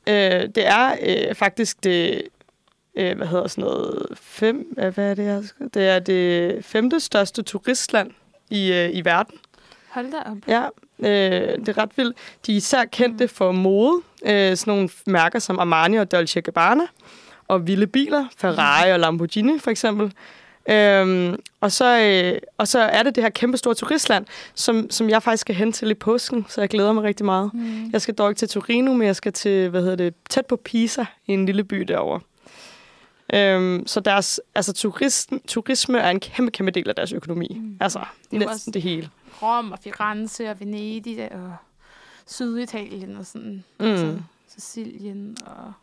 Øh, 0.07 0.13
det 0.55 0.67
er 0.67 0.95
øh, 1.07 1.35
faktisk 1.35 1.83
det, 1.83 2.21
øh, 2.95 3.17
hvad 3.17 3.27
hedder 3.27 3.47
sådan 3.47 3.63
noget, 3.63 4.07
fem, 4.15 4.73
hvad 4.75 4.97
er 4.97 5.13
det, 5.13 5.25
jeg 5.25 5.43
det 5.73 5.87
er 5.87 5.99
det 5.99 6.65
femte 6.65 6.99
største 6.99 7.41
turistland 7.41 8.11
i, 8.49 8.73
øh, 8.73 8.89
i 8.93 9.05
verden. 9.05 9.39
Hold 9.89 10.11
da 10.11 10.17
op. 10.31 10.37
Ja, 10.47 10.63
øh, 10.99 11.59
det 11.59 11.69
er 11.69 11.77
ret 11.77 11.97
vildt. 11.97 12.17
De 12.45 12.51
er 12.51 12.57
især 12.57 12.85
kendte 12.85 13.27
for 13.27 13.51
mode. 13.51 14.01
Øh, 14.25 14.57
sådan 14.57 14.73
nogle 14.73 14.89
mærker 15.05 15.39
som 15.39 15.59
Armani 15.59 15.97
og 15.97 16.11
Dolce 16.11 16.41
Gabbana. 16.41 16.83
Og 17.47 17.67
vilde 17.67 17.87
biler. 17.87 18.25
Ferrari 18.37 18.91
og 18.91 18.99
Lamborghini 18.99 19.59
for 19.59 19.71
eksempel. 19.71 20.13
Øhm, 20.69 21.35
og, 21.61 21.71
så, 21.71 21.99
øh, 21.99 22.39
og 22.57 22.67
så 22.67 22.79
er 22.79 23.03
det 23.03 23.15
det 23.15 23.23
her 23.23 23.29
kæmpe 23.29 23.57
store 23.57 23.75
turistland, 23.75 24.25
som, 24.55 24.89
som 24.89 25.09
jeg 25.09 25.23
faktisk 25.23 25.41
skal 25.41 25.55
hen 25.55 25.71
til 25.71 25.91
i 25.91 25.93
påsken, 25.93 26.45
så 26.49 26.61
jeg 26.61 26.69
glæder 26.69 26.93
mig 26.93 27.03
rigtig 27.03 27.25
meget. 27.25 27.51
Mm. 27.53 27.89
Jeg 27.93 28.01
skal 28.01 28.13
dog 28.13 28.29
ikke 28.29 28.39
til 28.39 28.49
Torino, 28.49 28.93
men 28.93 29.07
jeg 29.07 29.15
skal 29.15 29.33
til, 29.33 29.69
hvad 29.69 29.81
hedder 29.81 29.95
det, 29.95 30.13
tæt 30.29 30.45
på 30.45 30.55
Pisa, 30.55 31.05
i 31.27 31.33
en 31.33 31.45
lille 31.45 31.63
by 31.63 31.79
derovre. 31.79 32.19
Øhm, 33.33 33.87
så 33.87 33.99
deres, 33.99 34.41
altså 34.55 34.73
turisten, 34.73 35.41
turisme 35.47 35.99
er 35.99 36.09
en 36.09 36.19
kæmpe, 36.19 36.51
kæmpe 36.51 36.71
del 36.71 36.89
af 36.89 36.95
deres 36.95 37.11
økonomi. 37.13 37.57
Mm. 37.61 37.77
Altså, 37.79 37.99
Det 37.99 38.31
næsten 38.39 38.49
også- 38.49 38.71
det 38.73 38.81
hele. 38.81 39.09
Rom 39.41 39.71
og 39.71 39.79
Firenze 39.83 40.49
og 40.49 40.59
Venedig 40.59 41.31
og 41.31 41.55
Syditalien 42.27 43.17
og 43.17 43.25
sådan. 43.25 43.63
Mm. 43.79 43.85
Altså, 43.85 44.17
Sicilien 44.57 45.37
og... 45.45 45.73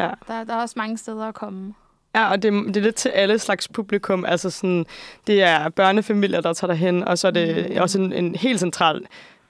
Ja, 0.00 0.04
Ja. 0.04 0.10
Der, 0.28 0.44
der 0.44 0.54
er 0.54 0.60
også 0.60 0.74
mange 0.76 0.98
steder 0.98 1.24
at 1.24 1.34
komme. 1.34 1.74
Ja, 2.14 2.30
og 2.30 2.42
det, 2.42 2.52
det 2.52 2.76
er 2.76 2.80
lidt 2.80 2.94
til 2.94 3.08
alle 3.08 3.38
slags 3.38 3.68
publikum. 3.68 4.24
Altså 4.24 4.50
sådan, 4.50 4.86
det 5.26 5.42
er 5.42 5.68
børnefamilier, 5.68 6.40
der 6.40 6.52
tager 6.52 6.72
derhen, 6.72 7.04
og 7.04 7.18
så 7.18 7.26
er 7.26 7.30
det 7.30 7.70
Mm. 7.70 7.76
også 7.80 8.00
en, 8.00 8.12
en 8.12 8.34
helt 8.34 8.60
central 8.60 8.96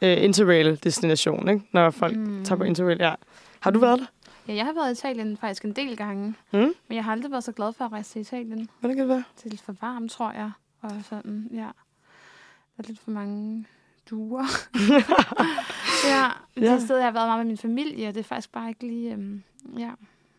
uh, 0.02 0.08
interrail-destination, 0.08 1.48
ikke? 1.48 1.62
når 1.72 1.90
folk 1.90 2.16
mm. 2.16 2.44
tager 2.44 2.58
på 2.58 2.64
interrail. 2.64 2.96
Ja. 3.00 3.14
Har 3.60 3.70
du 3.70 3.78
været 3.78 3.98
der? 3.98 4.06
Ja, 4.48 4.54
jeg 4.54 4.64
har 4.64 4.72
været 4.72 4.88
i 4.88 4.92
Italien 4.92 5.36
faktisk 5.36 5.64
en 5.64 5.72
del 5.72 5.96
gange. 5.96 6.34
Mm? 6.52 6.58
Men 6.58 6.74
jeg 6.96 7.04
har 7.04 7.12
aldrig 7.12 7.30
været 7.30 7.44
så 7.44 7.52
glad 7.52 7.72
for 7.72 7.84
at 7.84 7.92
rejse 7.92 8.10
til 8.12 8.20
Italien. 8.20 8.68
Hvordan 8.80 8.96
kan 8.96 9.02
det 9.02 9.08
være? 9.08 9.24
Det 9.36 9.44
er 9.46 9.50
lidt 9.50 9.62
for 9.62 9.74
varmt, 9.80 10.10
tror 10.10 10.32
jeg. 10.32 10.50
Og 10.82 10.90
sådan, 11.08 11.48
ja. 11.52 11.56
Der 12.76 12.78
er 12.78 12.82
lidt 12.88 13.00
for 13.00 13.10
mange 13.10 13.66
duer. 14.10 14.44
ja, 16.08 16.26
det 16.54 16.62
Ja. 16.62 16.78
sted, 16.78 16.96
jeg 16.96 17.06
har 17.06 17.12
været 17.12 17.28
meget 17.28 17.38
med 17.38 17.46
min 17.46 17.58
familie, 17.58 18.08
og 18.08 18.14
det 18.14 18.20
er 18.20 18.24
faktisk 18.24 18.52
bare 18.52 18.68
ikke 18.68 18.86
lige... 18.86 19.12
Øhm, 19.12 19.42
ja. 19.78 19.90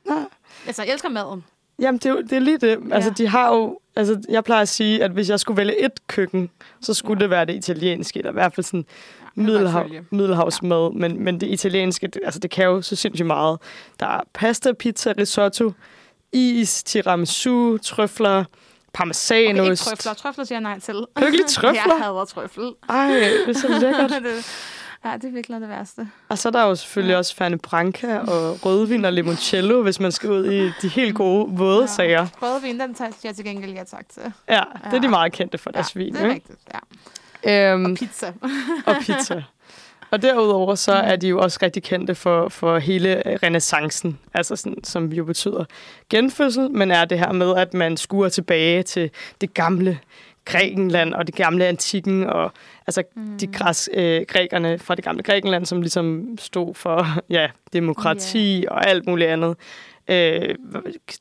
Nej. 0.06 0.24
Altså, 0.68 0.84
jeg 0.84 0.94
elsker 0.94 1.10
maden. 1.10 1.44
Jamen, 1.80 1.98
det 2.00 2.06
er, 2.06 2.10
jo, 2.10 2.22
det 2.22 2.32
er 2.34 2.39
lige 2.39 2.58
det. 2.58 2.80
Altså, 2.92 3.10
Ja. 3.10 3.13
de 3.24 3.28
har 3.28 3.54
jo... 3.54 3.80
Altså, 3.96 4.22
jeg 4.30 4.44
plejer 4.44 4.62
at 4.62 4.70
sige, 4.70 5.04
at 5.04 5.12
hvis 5.12 5.30
jeg 5.30 5.39
skulle 5.39 5.58
vælge 5.58 5.86
et 5.86 6.08
køkken, 6.08 6.50
så 6.82 6.94
skulle 6.94 7.20
Ja. 7.20 7.24
det 7.24 7.30
være 7.30 7.46
det 7.46 7.56
italienske, 7.56 8.20
eller 8.20 8.32
i 8.32 8.34
hvert 8.34 8.54
fald 8.56 8.63
sådan 8.63 8.86
Ja, 9.38 9.41
jeg 9.41 9.46
middelhav, 9.52 9.89
middelhavsmad. 10.12 10.93
Men, 10.93 11.24
men 11.24 11.41
det 11.41 11.48
italienske, 11.48 12.08
det, 12.08 12.22
altså, 12.26 12.39
det 12.39 12.52
kan 12.52 12.65
jo 12.65 12.82
så 12.82 12.96
sindssygt 12.96 13.28
meget. 13.28 13.60
Der 14.00 14.06
er 14.08 14.22
pasta, 14.34 14.72
pizza, 14.74 15.13
risotto, 15.17 15.72
is, 16.34 16.84
tiramisu, 16.84 17.78
trøfler, 17.78 18.43
parmesanost. 18.93 19.60
Okay, 19.60 19.69
ikke 19.72 19.76
trøfler. 19.76 20.13
Trøfler 20.13 20.43
siger 20.43 20.56
jeg 20.56 20.62
nej 20.62 20.80
til. 20.80 20.93
Kan 20.93 21.22
du 21.22 21.26
ikke 21.26 21.38
lide 21.38 21.48
trøfler? 21.58 21.82
jeg 21.96 22.04
hader 22.06 22.26
trøffel. 22.26 22.72
Ej, 22.89 23.08
det 23.48 23.56
er 23.56 23.60
så 23.60 23.67
lækkert. 23.82 24.10
det, 24.10 24.46
ja, 25.06 25.13
det 25.13 25.24
er 25.26 25.32
virkelig 25.32 25.62
det 25.62 25.69
værste. 25.69 26.08
Og 26.30 26.38
så 26.38 26.50
er 26.50 26.52
der 26.52 26.63
jo 26.67 26.76
selvfølgelig 26.76 27.12
Ja. 27.13 27.17
også 27.17 27.36
Ferne 27.36 27.58
Branca 27.58 28.17
og 28.19 28.65
rødvin 28.65 29.06
og 29.06 29.13
limoncello, 29.13 29.82
hvis 29.84 30.00
man 30.00 30.12
skal 30.12 30.30
ud 30.30 30.46
i 30.52 30.72
de 30.82 30.88
helt 30.88 31.15
gode 31.15 31.52
våde 31.58 31.82
Ja. 31.82 31.88
sager. 31.88 32.28
Rødvin, 32.41 32.80
den 32.80 32.93
tager 32.96 33.12
jeg 33.24 33.36
til 33.36 33.46
gengæld 33.46 33.72
ja 33.72 33.84
tak 33.84 34.06
til. 34.10 34.22
Ja, 34.50 34.62
det 34.86 34.93
er 34.93 35.00
de 35.00 35.06
Ja. 35.06 35.10
meget 35.10 35.34
kendte 35.34 35.58
for 35.58 35.72
deres 35.72 35.96
ja, 35.96 36.00
vin. 36.00 36.13
det 36.13 36.22
er 36.22 36.24
ikke? 36.24 36.36
rigtigt. 36.36 36.60
Ja. 36.74 36.80
Øhm, 37.47 37.95
Pizza. 37.95 38.34
og 38.88 38.95
pizza. 39.01 39.43
Og 40.12 40.21
derudover 40.21 40.75
så 40.75 40.91
er 40.91 41.15
de 41.15 41.27
jo 41.27 41.39
også 41.39 41.60
rigtig 41.62 41.84
kendte 41.84 42.15
for, 42.15 42.49
for 42.49 42.77
hele 42.79 43.23
renaissancen, 43.43 44.19
altså 44.34 44.56
sådan, 44.56 44.84
som 44.84 45.12
jo 45.13 45.23
betyder 45.23 45.65
genfødsel, 46.10 46.71
men 46.71 46.91
er 46.91 47.06
det 47.06 47.19
her 47.19 47.32
med, 47.32 47.56
at 47.56 47.73
man 47.73 47.97
skuer 47.97 48.29
tilbage 48.29 48.84
til 48.84 49.10
det 49.41 49.53
gamle 49.53 49.99
Grækenland 50.45 51.13
og 51.13 51.27
det 51.27 51.36
gamle 51.36 51.65
antikken, 51.65 52.23
og 52.23 52.51
altså 52.88 53.03
mm. 53.15 53.38
de 53.38 53.47
græs, 53.47 53.89
øh, 53.93 54.21
grækerne 54.27 54.79
fra 54.79 54.95
det 54.95 55.03
gamle 55.03 55.23
Grækenland, 55.23 55.65
som 55.65 55.82
ligesom 55.82 56.38
stod 56.39 56.73
for 56.75 57.08
ja, 57.29 57.47
demokrati 57.73 58.60
yeah. 58.60 58.65
og 58.71 58.88
alt 58.89 59.08
muligt 59.08 59.29
andet, 59.29 59.58
øh, 60.08 60.56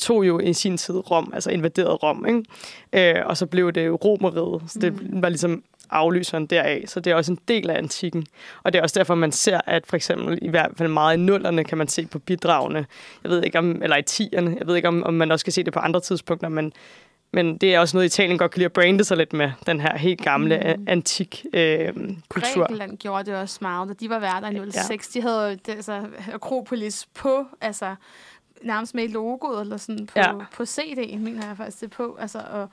tog 0.01 0.27
jo 0.27 0.39
i 0.39 0.53
sin 0.53 0.77
tid 0.77 1.11
Rom, 1.11 1.31
altså 1.35 1.51
invaderede 1.51 1.95
Rom, 1.95 2.27
ikke? 2.29 3.15
Øh, 3.19 3.27
og 3.27 3.37
så 3.37 3.47
blev 3.47 3.73
det 3.73 3.87
jo 3.87 3.95
Romeriet, 3.97 4.63
så 4.71 4.79
det 4.79 4.93
Mm. 5.13 5.23
var 5.23 5.29
ligesom 5.29 5.63
afløseren 5.91 6.47
deraf, 6.47 6.85
så 6.87 7.01
det 7.01 7.11
er 7.11 7.15
også 7.15 7.33
en 7.33 7.39
del 7.49 7.71
af 7.71 7.79
antikken. 7.79 8.27
Og 8.63 8.73
det 8.73 8.79
er 8.79 8.83
også 8.83 8.99
derfor, 8.99 9.15
man 9.15 9.33
ser, 9.33 9.61
at 9.67 9.87
for 9.87 9.97
eksempel 9.97 10.39
i 10.43 10.49
hvert 10.49 10.71
fald 10.77 10.89
meget 10.89 11.17
i 11.17 11.21
nullerne 11.21 11.65
kan 11.65 11.79
man 11.79 11.89
se 11.89 12.07
på 12.07 12.19
bidragene, 12.19 12.87
jeg 13.23 13.31
ved 13.31 13.43
ikke 13.45 13.59
om, 13.59 13.83
eller 13.83 13.97
i 13.97 14.03
tierne, 14.03 14.57
jeg 14.59 14.67
ved 14.67 14.77
ikke 14.77 14.89
om, 14.89 15.03
om 15.03 15.15
man 15.15 15.31
også 15.33 15.45
kan 15.45 15.53
se 15.53 15.63
det 15.65 15.73
på 15.73 15.79
andre 15.79 16.01
tidspunkter, 16.01 16.49
men, 16.49 16.73
men 17.33 17.57
det 17.59 17.75
er 17.75 17.81
også 17.81 17.97
noget, 17.97 18.07
Italien 18.07 18.39
godt 18.39 18.51
kan 18.51 18.59
lide 18.59 18.67
at 18.67 18.73
brande 18.73 19.05
sig 19.05 19.17
lidt 19.17 19.33
med, 19.33 19.51
den 19.67 19.81
her 19.81 19.99
helt 19.99 20.23
gamle 20.23 20.75
Mm. 20.79 20.85
antik 20.89 21.45
øh, 21.55 21.89
kultur. 22.29 22.61
Grækenland 22.61 22.99
gjorde 22.99 23.31
det 23.31 23.35
også 23.41 23.59
meget, 23.61 23.89
da 23.89 23.95
de 24.01 24.09
var 24.11 24.19
værter 24.19 24.51
i 24.67 24.71
06. 24.71 25.17
Ja. 25.17 25.21
De 25.21 25.27
havde 25.27 25.59
altså, 25.69 26.01
Akropolis 26.35 27.09
på, 27.15 27.45
altså 27.61 27.95
nærmest 28.65 28.95
med 28.95 29.05
i 29.05 29.13
logoet, 29.13 29.61
eller 29.61 29.77
sådan 29.77 30.07
på, 30.07 30.13
Ja. 30.19 30.33
på 30.57 30.63
CD'en, 30.63 31.19
mener 31.19 31.47
jeg 31.47 31.57
faktisk 31.57 31.81
det 31.81 31.91
på. 31.91 32.17
Altså, 32.21 32.39
og, 32.53 32.69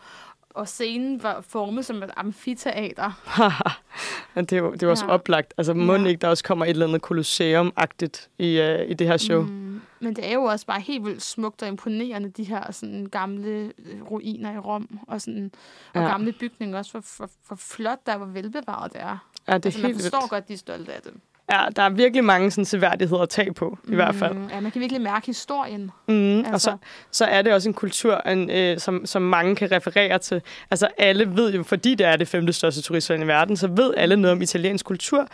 og 0.49 0.67
scenen 0.67 1.23
var 1.23 1.41
formet 1.41 1.85
som 1.85 2.03
et 2.03 2.11
amfiteater. 2.17 3.11
Men 4.35 4.45
det 4.45 4.53
er 4.57 4.59
jo 4.61 4.71
det 4.71 4.83
er 4.83 4.87
jo 4.87 4.91
også 4.91 5.05
Ja. 5.05 5.11
oplagt. 5.11 5.53
Altså, 5.57 5.73
må 5.73 5.95
Ja. 5.95 6.05
ikke 6.05 6.19
der 6.21 6.27
også 6.27 6.43
kommer 6.43 6.65
et 6.65 6.69
eller 6.69 6.87
andet 6.87 7.01
kolosseum-agtigt 7.01 8.29
i, 8.39 8.59
uh, 8.61 8.89
i 8.89 8.93
det 8.93 9.07
her 9.07 9.17
show? 9.17 9.41
Mm. 9.41 9.81
Men 9.99 10.15
det 10.15 10.27
er 10.29 10.33
jo 10.33 10.43
også 10.43 10.65
bare 10.65 10.79
helt 10.81 11.05
vildt 11.05 11.21
smukt 11.21 11.61
og 11.61 11.67
imponerende, 11.67 12.29
de 12.29 12.43
her 12.43 12.71
sådan, 12.71 13.05
gamle 13.05 13.49
øh, 13.49 14.01
ruiner 14.11 14.53
i 14.53 14.57
Rom, 14.57 14.99
og, 15.07 15.21
sådan, 15.21 15.51
og 15.93 16.01
Ja. 16.01 16.07
gamle 16.07 16.31
bygninger 16.39 16.77
også, 16.77 16.91
for, 16.91 17.01
for, 17.01 17.29
for 17.45 17.55
flot 17.55 17.97
der, 18.05 18.17
hvor 18.17 18.25
velbevaret 18.25 18.93
det 18.93 19.01
er. 19.01 19.17
Ja, 19.47 19.53
det 19.57 19.65
er 19.65 19.67
altså, 19.67 19.81
man 19.81 19.93
forstår 19.93 20.19
vildt. 20.19 20.29
godt, 20.29 20.47
de 20.47 20.53
er 20.53 20.57
stolte 20.57 20.93
af 20.93 21.01
det. 21.01 21.13
Ja, 21.51 21.65
der 21.75 21.83
er 21.83 21.89
virkelig 21.89 22.23
mange 22.23 22.51
sådan, 22.51 22.65
seværdigheder 22.65 23.21
at 23.21 23.29
tage 23.29 23.53
på, 23.53 23.77
i 23.83 23.89
mm. 23.89 23.95
hvert 23.95 24.15
fald. 24.15 24.35
Ja, 24.51 24.59
man 24.59 24.71
kan 24.71 24.81
virkelig 24.81 25.01
mærke 25.01 25.25
historien. 25.25 25.91
Mm, 26.07 26.37
altså. 26.37 26.53
Og 26.53 26.61
så, 26.61 26.77
så 27.11 27.25
er 27.25 27.41
det 27.41 27.53
også 27.53 27.69
en 27.69 27.73
kultur, 27.73 28.15
en, 28.15 28.49
øh, 28.49 28.79
som, 28.79 29.05
som 29.05 29.21
mange 29.21 29.55
kan 29.55 29.71
referere 29.71 30.19
til. 30.19 30.41
Altså 30.71 30.87
alle 30.97 31.35
ved 31.35 31.53
jo, 31.53 31.63
fordi 31.63 31.95
det 31.95 32.07
er 32.07 32.15
det 32.15 32.27
femte 32.27 32.53
største 32.53 32.81
turistland 32.81 33.23
i 33.23 33.27
verden, 33.27 33.57
så 33.57 33.67
ved 33.67 33.93
alle 33.97 34.15
noget 34.15 34.31
om 34.31 34.41
italiensk 34.41 34.85
kultur 34.85 35.27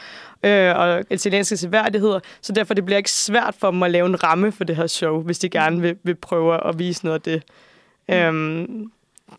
øh, 0.44 0.76
og 0.76 1.04
italienske 1.10 1.58
seværdigheder. 1.58 2.20
Så 2.42 2.54
derfor 2.54 2.74
det 2.74 2.86
bliver 2.86 2.98
ikke 2.98 3.12
svært 3.12 3.56
for 3.60 3.72
dem 3.72 3.84
at 3.84 3.92
lave 3.92 4.06
en 4.06 4.24
ramme 4.24 4.52
for 4.52 4.64
det 4.64 4.76
her 4.76 4.88
show, 4.88 5.22
hvis 5.22 5.40
de 5.40 5.50
gerne 5.50 5.82
vil, 5.82 5.98
vil 6.04 6.16
prøve 6.16 6.68
at 6.68 6.80
vise 6.80 7.06
noget 7.06 7.16
af 7.16 7.22
det. 7.22 7.44
Mm. 8.08 8.16
Øhm, 8.16 8.92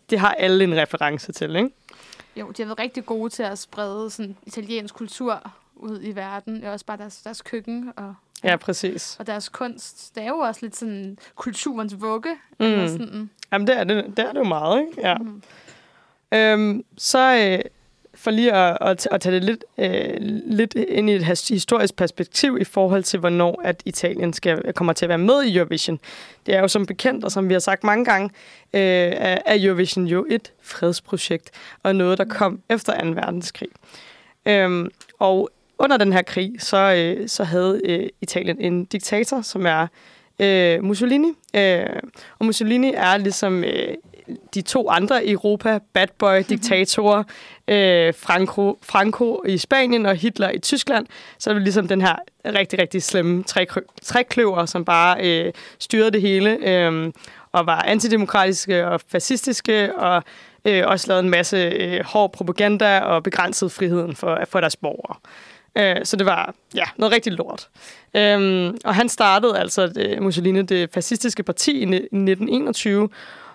det 0.09 0.19
har 0.19 0.31
alle 0.31 0.63
en 0.63 0.77
reference 0.77 1.31
til, 1.31 1.55
ikke? 1.55 1.69
Jo, 2.35 2.51
de 2.51 2.61
har 2.61 2.65
været 2.65 2.79
rigtig 2.79 3.05
gode 3.05 3.29
til 3.29 3.43
at 3.43 3.59
sprede 3.59 4.09
sådan 4.09 4.37
italiensk 4.45 4.95
kultur 4.95 5.51
ud 5.79 5.99
i 6.03 6.15
verden. 6.15 6.55
Det 6.55 6.63
er 6.63 6.71
også 6.71 6.85
bare 6.85 6.97
deres, 6.97 7.21
deres 7.21 7.41
køkken 7.41 7.91
og 7.97 8.15
Ja, 8.43 8.55
præcis. 8.55 9.15
Og 9.19 9.27
deres 9.27 9.49
kunst, 9.49 10.15
det 10.15 10.23
er 10.23 10.27
jo 10.27 10.37
også 10.37 10.59
lidt 10.63 10.75
sådan 10.75 11.17
kulturens 11.35 12.01
vugge. 12.01 12.29
Mm. 12.59 12.65
Eller 12.65 12.87
sådan. 12.87 13.29
Jamen, 13.51 13.67
det 13.67 13.77
er 13.77 13.83
det, 13.83 14.05
det 14.17 14.25
er 14.25 14.31
det 14.31 14.39
jo 14.39 14.43
meget, 14.43 14.79
ikke? 14.81 15.01
Ja. 15.01 15.17
Mm. 15.17 15.41
Øhm, 16.31 16.83
så 16.97 17.37
øh, 17.37 17.59
for 18.15 18.31
lige 18.31 18.53
at, 18.53 18.77
at, 18.81 19.07
at 19.11 19.21
tage 19.21 19.35
det 19.35 19.43
lidt, 19.43 19.63
øh, 19.77 20.17
lidt 20.45 20.73
ind 20.73 21.09
i 21.09 21.13
et 21.13 21.23
historisk 21.49 21.95
perspektiv 21.95 22.57
i 22.61 22.63
forhold 22.63 23.03
til, 23.03 23.19
hvornår 23.19 23.61
at 23.63 23.81
Italien 23.85 24.33
skal, 24.33 24.73
kommer 24.73 24.93
til 24.93 25.05
at 25.05 25.09
være 25.09 25.17
med 25.17 25.43
i 25.43 25.57
Eurovision. 25.57 25.99
Det 26.45 26.55
er 26.55 26.59
jo 26.59 26.67
som 26.67 26.85
bekendt, 26.85 27.25
og 27.25 27.31
som 27.31 27.49
vi 27.49 27.53
har 27.53 27.59
sagt 27.59 27.83
mange 27.83 28.05
gange, 28.05 28.29
øh, 28.73 28.81
er 29.45 29.65
Eurovision 29.65 30.05
jo 30.05 30.25
et 30.29 30.53
fredsprojekt, 30.61 31.51
og 31.83 31.95
noget, 31.95 32.17
der 32.17 32.25
kom 32.25 32.61
efter 32.69 33.03
2. 33.03 33.09
verdenskrig. 33.09 33.69
Øhm, 34.45 34.89
og 35.19 35.49
under 35.79 35.97
den 35.97 36.13
her 36.13 36.21
krig, 36.21 36.55
så, 36.59 36.77
øh, 36.77 37.29
så 37.29 37.43
havde 37.43 37.81
øh, 37.83 38.09
Italien 38.21 38.61
en 38.61 38.85
diktator, 38.85 39.41
som 39.41 39.65
er 39.65 39.87
øh, 40.39 40.83
Mussolini. 40.83 41.31
Øh, 41.55 41.85
og 42.39 42.45
Mussolini 42.45 42.93
er 42.93 43.17
ligesom 43.17 43.63
øh, 43.63 43.93
de 44.53 44.61
to 44.61 44.89
andre 44.89 45.25
i 45.25 45.31
Europa, 45.31 45.79
bad 45.93 46.07
boy-diktatorer, 46.17 47.23
øh, 47.67 48.13
Franco, 48.13 48.79
Franco 48.81 49.43
i 49.45 49.57
Spanien 49.57 50.05
og 50.05 50.15
Hitler 50.15 50.49
i 50.49 50.59
Tyskland, 50.59 51.07
så 51.39 51.49
er 51.49 51.53
det 51.53 51.63
ligesom 51.63 51.87
den 51.87 52.01
her 52.01 52.15
rigtig, 52.45 52.79
rigtig 52.79 53.03
slemme 53.03 53.43
trækløver, 54.01 54.65
som 54.65 54.85
bare 54.85 55.17
øh, 55.23 55.53
styrede 55.79 56.11
det 56.11 56.21
hele, 56.21 56.57
øh, 56.69 57.11
og 57.51 57.65
var 57.65 57.81
antidemokratiske 57.81 58.87
og 58.87 59.01
fascistiske, 59.11 59.95
og 59.95 60.23
øh, 60.65 60.83
også 60.87 61.07
lavede 61.07 61.23
en 61.23 61.29
masse 61.29 61.57
øh, 61.57 62.03
hård 62.05 62.31
propaganda 62.31 62.99
og 62.99 63.23
begrænsede 63.23 63.69
friheden 63.69 64.15
for, 64.15 64.39
for 64.49 64.59
deres 64.59 64.75
borgere. 64.75 65.15
Øh, 65.15 65.46
Øh, 65.77 65.95
så 66.03 66.15
det 66.15 66.25
var 66.25 66.53
ja, 66.75 66.83
noget 66.97 67.13
rigtig 67.13 67.33
lort. 67.33 67.67
Øhm, 68.13 68.77
og 68.85 68.95
han 68.95 69.09
startede 69.09 69.59
altså 69.59 69.87
det, 69.87 70.21
Mussolini 70.21 70.61
det 70.61 70.89
fascistiske 70.93 71.43
parti 71.43 71.71
i 71.71 71.85
1921, 71.85 73.09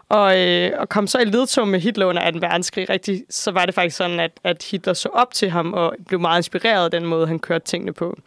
og, 0.09 0.41
øh, 0.41 0.71
og 0.79 0.89
kom 0.89 1.07
så 1.07 1.19
i 1.19 1.25
ledtog 1.25 1.69
med 1.69 1.81
Hitler 1.81 2.07
under 2.07 2.31
2. 2.31 2.39
verdenskrig. 2.39 2.91
Rigtig, 2.91 3.25
så 3.31 3.51
var 3.51 3.67
det 3.67 3.75
faktisk 3.75 3.97
sådan, 3.97 4.21
at, 4.21 4.31
at 4.45 4.69
Hitler 4.71 4.93
så 4.93 5.09
op 5.09 5.35
til 5.35 5.51
ham 5.51 5.73
og 5.73 5.95
blev 6.07 6.21
meget 6.21 6.39
inspireret 6.39 6.85
af 6.85 6.91
den 6.91 7.07
måde, 7.07 7.27
han 7.27 7.39
kørte 7.39 7.65
tingene 7.65 7.93
på. 7.93 8.19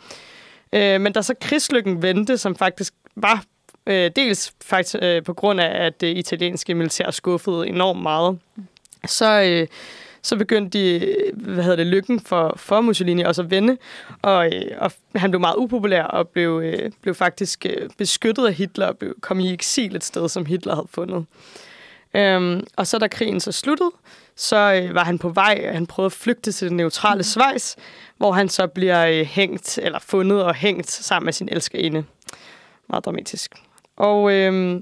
Øh, 0.73 1.01
men 1.01 1.13
der 1.13 1.21
så 1.21 1.34
krigslykken 1.41 2.01
vendte, 2.01 2.38
som 2.38 2.55
faktisk 2.55 2.93
var 3.15 3.43
øh, 3.88 4.12
dels 4.15 4.53
faktisk 4.65 4.95
øh, 5.01 5.23
på 5.23 5.34
grund 5.34 5.62
af, 5.62 5.86
at 5.86 6.01
det 6.01 6.17
italienske 6.17 6.73
militær 6.73 7.12
skuffede 7.12 7.67
enormt 7.67 8.01
meget, 8.01 8.39
så... 9.05 9.41
Øh, 9.41 9.67
så 10.25 10.35
begyndte 10.35 10.79
de, 10.79 11.15
hvad 11.33 11.63
hedder 11.63 11.75
det, 11.75 11.88
lykken 11.88 12.19
for, 12.19 12.53
for 12.57 12.81
Mussolini 12.81 13.23
også 13.23 13.41
at 13.41 13.49
vende, 13.49 13.77
og, 14.21 14.53
øh, 14.53 14.61
og 14.77 14.91
han 15.15 15.31
blev 15.31 15.39
meget 15.39 15.55
upopulær 15.57 16.03
og 16.03 16.27
blev, 16.27 16.61
øh, 16.63 16.91
blev 17.01 17.15
faktisk 17.15 17.65
øh, 17.65 17.89
beskyttet 17.97 18.47
af 18.47 18.53
Hitler 18.53 18.88
og 18.88 18.97
blev, 18.97 19.13
kom 19.21 19.39
i 19.39 19.53
eksil 19.53 19.95
et 19.95 20.03
sted, 20.03 20.29
som 20.29 20.45
Hitler 20.45 20.75
havde 20.75 20.88
fundet. 20.91 21.25
Øhm, 22.15 22.67
og 22.75 22.88
så 22.88 22.97
da 22.97 23.07
krigen 23.07 23.39
så 23.39 23.51
sluttede, 23.51 23.91
så 24.35 24.81
øh, 24.83 24.95
var 24.95 25.03
han 25.03 25.19
på 25.19 25.29
vej, 25.29 25.71
han 25.73 25.88
prøvede 25.88 26.05
at 26.05 26.11
flygte 26.11 26.51
til 26.51 26.67
det 26.67 26.75
neutrale 26.77 27.23
Schweiz, 27.23 27.75
hvor 28.17 28.31
han 28.31 28.49
så 28.49 28.67
bliver 28.67 29.07
øh, 29.07 29.25
hængt, 29.25 29.79
eller 29.81 29.99
fundet 29.99 30.43
og 30.43 30.55
hængt 30.55 30.91
sammen 30.91 31.25
med 31.25 31.33
sin 31.33 31.49
elskerinde. 31.51 32.03
Meget 32.89 33.05
dramatisk. 33.05 33.51
Og 33.97 34.33
øh, 34.33 34.81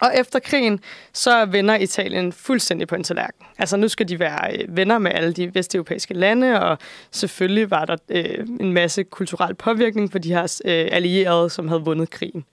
og 0.00 0.12
efter 0.14 0.38
krigen, 0.38 0.80
så 1.12 1.44
vender 1.44 1.74
Italien 1.74 2.32
fuldstændig 2.32 2.88
på 2.88 2.94
en 2.94 3.04
tallerken. 3.04 3.46
Altså 3.58 3.76
nu 3.76 3.88
skal 3.88 4.08
de 4.08 4.18
være 4.18 4.56
øh, 4.56 4.76
venner 4.76 4.98
med 4.98 5.10
alle 5.14 5.32
de 5.32 5.54
vesteuropæiske 5.54 6.14
lande, 6.14 6.60
og 6.60 6.78
selvfølgelig 7.10 7.70
var 7.70 7.84
der 7.84 7.96
øh, 8.08 8.46
en 8.60 8.72
masse 8.72 9.02
kulturel 9.02 9.54
påvirkning 9.54 10.12
for 10.12 10.18
de 10.18 10.34
her 10.34 10.60
øh, 10.64 10.88
allierede, 10.92 11.50
som 11.50 11.68
havde 11.68 11.82
vundet 11.82 12.10
krigen. 12.10 12.44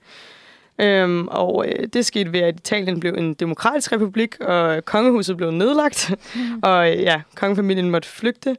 Øhm, 0.78 1.28
og 1.28 1.68
øh, 1.68 1.86
det 1.92 2.06
skete 2.06 2.32
ved, 2.32 2.40
at 2.40 2.54
Italien 2.56 3.00
blev 3.00 3.14
en 3.14 3.34
demokratisk 3.34 3.92
republik, 3.92 4.40
og 4.40 4.84
kongehuset 4.84 5.36
blev 5.36 5.50
nedlagt, 5.50 6.14
mm. 6.34 6.60
og 6.62 6.90
øh, 6.90 7.02
ja, 7.02 7.20
kongefamilien 7.34 7.90
måtte 7.90 8.08
flygte. 8.08 8.56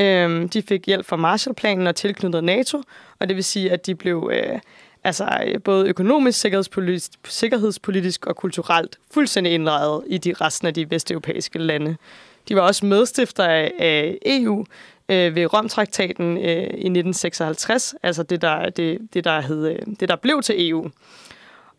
Øhm, 0.00 0.48
de 0.48 0.62
fik 0.62 0.86
hjælp 0.86 1.06
fra 1.06 1.16
Marshallplanen 1.16 1.86
og 1.86 1.96
tilknyttet 1.96 2.44
NATO, 2.44 2.82
og 3.18 3.28
det 3.28 3.36
vil 3.36 3.44
sige, 3.44 3.72
at 3.72 3.86
de 3.86 3.94
blev... 3.94 4.30
Øh, 4.32 4.58
altså 5.04 5.38
øh, 5.46 5.62
både 5.62 5.88
økonomisk, 5.88 6.40
sikkerhedspolitisk, 6.40 7.10
sikkerhedspolitisk 7.24 8.26
og 8.26 8.36
kulturelt 8.36 8.98
fuldstændig 9.10 9.52
indlejret 9.52 10.04
i 10.06 10.18
de 10.18 10.32
resten 10.40 10.68
af 10.68 10.74
de 10.74 10.90
vesteuropæiske 10.90 11.58
lande. 11.58 11.96
De 12.48 12.56
var 12.56 12.60
også 12.60 12.86
medstifter 12.86 13.44
af, 13.44 14.18
EU 14.26 14.64
øh, 15.08 15.34
ved 15.34 15.54
Romtraktaten 15.54 16.36
øh, 16.36 16.62
i 16.62 16.90
1956, 16.90 17.94
altså 18.02 18.22
det 18.22 18.42
der, 18.42 18.70
det, 18.70 18.98
det, 19.14 19.24
der 19.24 19.40
hed, 19.40 19.66
øh, 19.66 19.78
det, 20.00 20.08
der 20.08 20.16
blev 20.16 20.42
til 20.42 20.68
EU. 20.68 20.90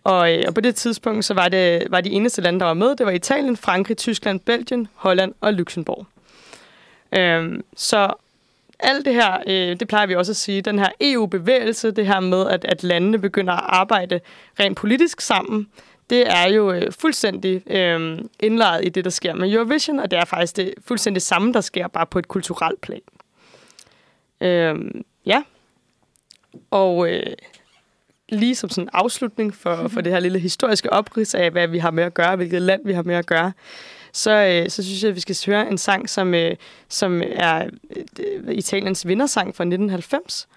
Og, 0.03 0.33
øh, 0.33 0.43
og 0.47 0.53
på 0.53 0.61
det 0.61 0.75
tidspunkt 0.75 1.25
så 1.25 1.33
var 1.33 1.49
det 1.49 1.87
var 1.89 2.01
de 2.01 2.09
eneste 2.09 2.41
lande, 2.41 2.59
der 2.59 2.65
var 2.65 2.73
med. 2.73 2.95
Det 2.95 3.05
var 3.05 3.11
Italien, 3.11 3.57
Frankrig, 3.57 3.97
Tyskland, 3.97 4.39
Belgien, 4.39 4.87
Holland 4.93 5.33
og 5.41 5.53
Luxembourg. 5.53 6.05
Øhm, 7.17 7.63
så 7.75 8.13
alt 8.79 9.05
det 9.05 9.13
her, 9.13 9.37
øh, 9.47 9.79
det 9.79 9.87
plejer 9.87 10.07
vi 10.07 10.15
også 10.15 10.31
at 10.31 10.35
sige, 10.35 10.61
den 10.61 10.79
her 10.79 10.89
EU-bevægelse, 11.01 11.91
det 11.91 12.07
her 12.07 12.19
med, 12.19 12.47
at, 12.47 12.65
at 12.65 12.83
landene 12.83 13.19
begynder 13.19 13.53
at 13.53 13.63
arbejde 13.63 14.19
rent 14.59 14.77
politisk 14.77 15.21
sammen, 15.21 15.67
det 16.09 16.31
er 16.31 16.49
jo 16.49 16.71
øh, 16.71 16.91
fuldstændig 16.91 17.71
øh, 17.71 18.19
indlejet 18.39 18.85
i 18.85 18.89
det, 18.89 19.03
der 19.03 19.09
sker 19.09 19.33
med 19.33 19.53
Eurovision, 19.53 19.99
og 19.99 20.11
det 20.11 20.19
er 20.19 20.25
faktisk 20.25 20.57
det 20.57 20.73
fuldstændig 20.85 21.21
samme, 21.21 21.53
der 21.53 21.61
sker, 21.61 21.87
bare 21.87 22.05
på 22.05 22.19
et 22.19 22.27
kulturelt 22.27 22.81
plan. 22.81 23.01
Øh, 24.41 24.75
ja. 25.25 25.43
Og 26.71 27.09
øh, 27.09 27.33
lige 28.29 28.55
som 28.55 28.69
sådan 28.69 28.83
en 28.83 28.89
afslutning 28.93 29.55
for, 29.55 29.87
for 29.87 30.01
det 30.01 30.11
her 30.11 30.19
lille 30.19 30.39
historiske 30.39 30.93
oprids 30.93 31.35
af, 31.35 31.51
hvad 31.51 31.67
vi 31.67 31.77
har 31.77 31.91
med 31.91 32.03
at 32.03 32.13
gøre, 32.13 32.35
hvilket 32.35 32.61
land 32.61 32.81
vi 32.85 32.93
har 32.93 33.03
med 33.03 33.15
at 33.15 33.25
gøre, 33.25 33.51
så, 34.15 34.31
øh, 34.31 34.69
så 34.69 34.83
synes 34.83 35.03
jeg, 35.03 35.09
at 35.09 35.15
vi 35.15 35.19
skal 35.19 35.37
høre 35.45 35.67
en 35.67 35.77
sang, 35.77 36.09
som, 36.09 36.33
øh, 36.33 36.55
som 36.89 37.21
er 37.25 37.65
øh, 38.19 38.55
Italiens 38.55 39.07
vindersang 39.07 39.55
fra 39.55 39.63
1990. 39.63 40.47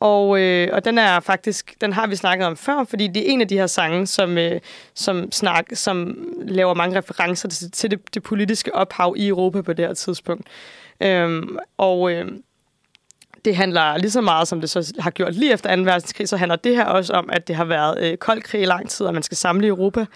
Og, 0.00 0.40
øh, 0.40 0.68
og 0.72 0.84
den 0.84 0.98
er 0.98 1.20
faktisk, 1.20 1.74
den 1.80 1.92
har 1.92 2.06
vi 2.06 2.16
snakket 2.16 2.46
om 2.46 2.56
før, 2.56 2.84
fordi 2.84 3.08
det 3.08 3.28
er 3.28 3.32
en 3.32 3.40
af 3.40 3.48
de 3.48 3.58
her 3.58 3.66
sange, 3.66 4.06
som, 4.06 4.38
øh, 4.38 4.60
som, 4.94 5.32
snak, 5.32 5.66
som 5.72 6.28
laver 6.42 6.74
mange 6.74 6.98
referencer 6.98 7.48
til, 7.48 7.70
til 7.70 7.90
det, 7.90 8.14
det 8.14 8.22
politiske 8.22 8.74
ophav 8.74 9.14
i 9.16 9.28
Europa 9.28 9.62
på 9.62 9.72
det 9.72 9.86
her 9.86 9.94
tidspunkt. 9.94 10.46
Øhm, 11.00 11.58
og 11.78 12.12
øh, 12.12 12.26
det 13.44 13.56
handler 13.56 13.96
lige 13.98 14.10
så 14.10 14.20
meget, 14.20 14.48
som 14.48 14.60
det 14.60 14.70
så 14.70 14.94
har 14.98 15.10
gjort 15.10 15.34
lige 15.34 15.52
efter 15.52 15.76
2. 15.76 15.82
verdenskrig, 15.82 16.28
så 16.28 16.36
handler 16.36 16.56
det 16.56 16.76
her 16.76 16.84
også 16.84 17.12
om, 17.12 17.30
at 17.32 17.48
det 17.48 17.56
har 17.56 17.64
været 17.64 18.02
øh, 18.02 18.16
kold 18.16 18.42
krig 18.42 18.62
i 18.62 18.64
lang 18.64 18.90
tid, 18.90 19.06
og 19.06 19.14
man 19.14 19.22
skal 19.22 19.36
samle 19.36 19.66
Europa. 19.66 20.06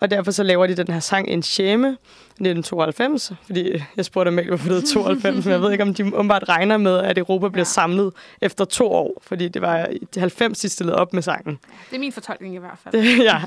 Og 0.00 0.10
derfor 0.10 0.30
så 0.30 0.42
laver 0.42 0.66
de 0.66 0.74
den 0.74 0.88
her 0.88 1.00
sang 1.00 1.30
Incheme 1.30 1.88
1992, 1.88 3.32
fordi 3.46 3.82
jeg 3.96 4.04
spurgte 4.04 4.30
ikke, 4.30 4.48
hvorfor 4.50 4.68
det 4.68 4.82
er 4.82 4.86
92, 4.94 5.44
men 5.44 5.52
jeg 5.52 5.60
ved 5.60 5.72
ikke, 5.72 5.84
om 5.84 5.94
de 5.94 6.04
umiddelbart 6.04 6.48
regner 6.48 6.76
med, 6.76 6.98
at 6.98 7.18
Europa 7.18 7.48
bliver 7.48 7.64
samlet 7.64 8.12
efter 8.42 8.64
to 8.64 8.92
år, 8.92 9.22
fordi 9.22 9.48
det 9.48 9.62
var 9.62 9.88
de 10.14 10.20
90, 10.20 10.60
de 10.60 10.68
stillede 10.68 10.96
op 10.96 11.12
med 11.12 11.22
sangen. 11.22 11.58
Det 11.90 11.96
er 11.96 12.00
min 12.00 12.12
fortolkning 12.12 12.54
i 12.54 12.58
hvert 12.58 12.78
fald. 12.82 12.92
Det, 12.92 13.24
ja. 13.24 13.40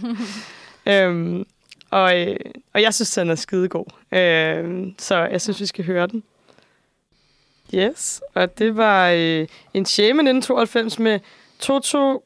øhm, 1.05 1.45
og, 1.91 2.27
øh, 2.27 2.35
og 2.73 2.81
jeg 2.81 2.93
synes, 2.93 3.11
den 3.11 3.29
er 3.29 3.35
skidegod. 3.35 3.85
Øhm, 4.11 4.95
så 4.99 5.15
jeg 5.17 5.41
synes, 5.41 5.61
vi 5.61 5.65
skal 5.65 5.85
høre 5.85 6.07
den. 6.07 6.23
Yes, 7.75 8.21
og 8.33 8.57
det 8.57 8.77
var 8.77 9.09
øh, 9.09 9.47
en 9.73 9.85
shame 9.85 10.07
1992 10.07 10.99
med 10.99 11.19
Toto 11.59 12.23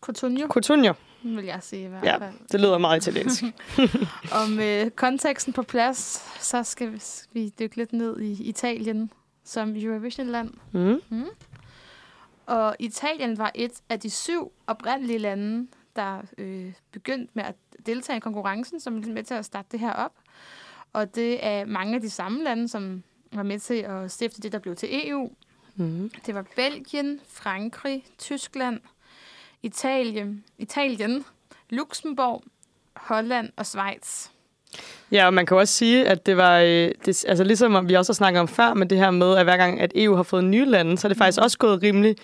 Cotugno. 0.00 0.46
Cotugno 0.48 0.92
vil 1.24 1.44
jeg 1.44 1.58
sige 1.62 1.84
i 1.84 1.88
hvert 1.88 2.04
ja, 2.04 2.16
fald. 2.16 2.34
det 2.52 2.60
lyder 2.60 2.78
meget 2.78 3.06
italiensk. 3.06 3.42
og 4.36 4.50
med 4.50 4.90
konteksten 4.90 5.52
på 5.52 5.62
plads, 5.62 6.22
så 6.40 6.62
skal 6.62 7.00
vi 7.32 7.48
dykke 7.58 7.76
lidt 7.76 7.92
ned 7.92 8.20
i 8.20 8.42
Italien 8.42 9.10
som 9.44 9.76
Eurovision-land. 9.76 10.50
Mm. 10.72 11.00
Mm. 11.08 11.24
Og 12.46 12.76
Italien 12.78 13.38
var 13.38 13.52
et 13.54 13.82
af 13.88 14.00
de 14.00 14.10
syv 14.10 14.52
oprindelige 14.66 15.18
lande, 15.18 15.68
der 15.96 16.22
øh, 16.38 16.72
begyndte 16.92 17.30
med 17.34 17.44
at 17.44 17.54
deltage 17.86 18.16
i 18.16 18.20
konkurrencen, 18.20 18.80
som 18.80 18.96
er 18.96 19.06
med 19.06 19.24
til 19.24 19.34
at 19.34 19.44
starte 19.44 19.68
det 19.72 19.80
her 19.80 19.92
op. 19.92 20.12
Og 20.92 21.14
det 21.14 21.46
er 21.46 21.64
mange 21.64 21.94
af 21.94 22.00
de 22.00 22.10
samme 22.10 22.44
lande, 22.44 22.68
som 22.68 23.02
var 23.32 23.42
med 23.42 23.58
til 23.58 23.74
at 23.74 24.10
stifte 24.10 24.42
det, 24.42 24.52
der 24.52 24.58
blev 24.58 24.76
til 24.76 25.08
EU. 25.08 25.30
Mm. 25.76 26.10
Det 26.26 26.34
var 26.34 26.44
Belgien, 26.56 27.20
Frankrig, 27.28 28.04
Tyskland, 28.18 28.80
Italien, 29.64 30.44
Italien, 30.58 31.24
Luxembourg, 31.70 32.42
Holland 32.96 33.48
og 33.56 33.66
Schweiz. 33.66 34.28
Ja, 35.12 35.26
og 35.26 35.34
man 35.34 35.46
kan 35.46 35.56
også 35.56 35.74
sige, 35.74 36.08
at 36.08 36.26
det 36.26 36.36
var, 36.36 36.58
øh, 36.58 36.90
det, 37.04 37.24
altså 37.28 37.44
ligesom 37.44 37.74
om 37.74 37.88
vi 37.88 37.94
også 37.94 38.12
har 38.12 38.14
snakket 38.14 38.40
om 38.40 38.48
før, 38.48 38.74
med 38.74 38.86
det 38.86 38.98
her 38.98 39.10
med, 39.10 39.36
at 39.36 39.44
hver 39.44 39.56
gang, 39.56 39.80
at 39.80 39.92
EU 39.94 40.14
har 40.14 40.22
fået 40.22 40.44
nye 40.44 40.64
lande, 40.64 40.98
så 40.98 41.06
er 41.06 41.08
det 41.08 41.18
faktisk 41.18 41.40
også 41.42 41.58
gået 41.58 41.82
rimelig 41.82 42.16